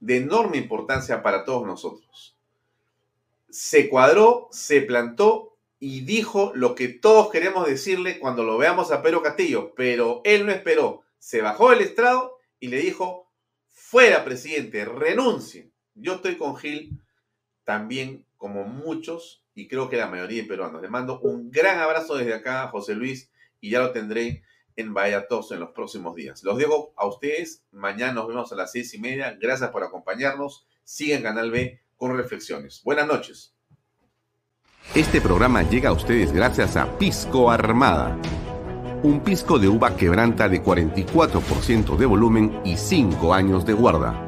de 0.00 0.18
enorme 0.18 0.58
importancia 0.58 1.22
para 1.22 1.44
todos 1.44 1.66
nosotros. 1.66 2.36
Se 3.48 3.88
cuadró, 3.88 4.48
se 4.52 4.82
plantó 4.82 5.56
y 5.80 6.02
dijo 6.02 6.52
lo 6.54 6.74
que 6.74 6.88
todos 6.88 7.30
queremos 7.30 7.66
decirle 7.66 8.18
cuando 8.18 8.44
lo 8.44 8.58
veamos 8.58 8.92
a 8.92 9.02
Pedro 9.02 9.22
Castillo, 9.22 9.72
pero 9.74 10.20
él 10.24 10.44
no 10.44 10.52
esperó, 10.52 11.02
se 11.18 11.40
bajó 11.40 11.70
del 11.70 11.80
estrado 11.80 12.38
y 12.60 12.68
le 12.68 12.78
dijo, 12.78 13.26
fuera 13.68 14.24
presidente, 14.24 14.84
renuncie. 14.84 15.70
Yo 15.94 16.16
estoy 16.16 16.36
con 16.36 16.56
Gil 16.56 17.00
también 17.64 18.26
como 18.38 18.64
muchos 18.64 19.44
y 19.54 19.68
creo 19.68 19.90
que 19.90 19.96
la 19.96 20.06
mayoría 20.06 20.42
de 20.42 20.48
peruanos. 20.48 20.80
Le 20.80 20.88
mando 20.88 21.20
un 21.20 21.50
gran 21.50 21.78
abrazo 21.80 22.16
desde 22.16 22.34
acá, 22.34 22.68
José 22.68 22.94
Luis, 22.94 23.30
y 23.60 23.70
ya 23.70 23.80
lo 23.80 23.92
tendré 23.92 24.44
en 24.76 24.94
Vallatos 24.94 25.50
en 25.50 25.60
los 25.60 25.70
próximos 25.72 26.14
días. 26.14 26.44
Los 26.44 26.56
dejo 26.56 26.94
a 26.96 27.06
ustedes. 27.06 27.64
Mañana 27.72 28.12
nos 28.12 28.28
vemos 28.28 28.52
a 28.52 28.56
las 28.56 28.70
seis 28.70 28.94
y 28.94 29.00
media. 29.00 29.36
Gracias 29.38 29.70
por 29.70 29.82
acompañarnos. 29.82 30.66
Sigan 30.84 31.22
Canal 31.22 31.50
B 31.50 31.82
con 31.96 32.16
reflexiones. 32.16 32.80
Buenas 32.84 33.08
noches. 33.08 33.54
Este 34.94 35.20
programa 35.20 35.68
llega 35.68 35.90
a 35.90 35.92
ustedes 35.92 36.32
gracias 36.32 36.76
a 36.76 36.96
Pisco 36.96 37.50
Armada. 37.50 38.16
Un 39.02 39.20
pisco 39.22 39.58
de 39.58 39.68
uva 39.68 39.96
quebranta 39.96 40.48
de 40.48 40.62
44% 40.62 41.96
de 41.96 42.06
volumen 42.06 42.60
y 42.64 42.76
5 42.76 43.34
años 43.34 43.66
de 43.66 43.72
guarda. 43.72 44.27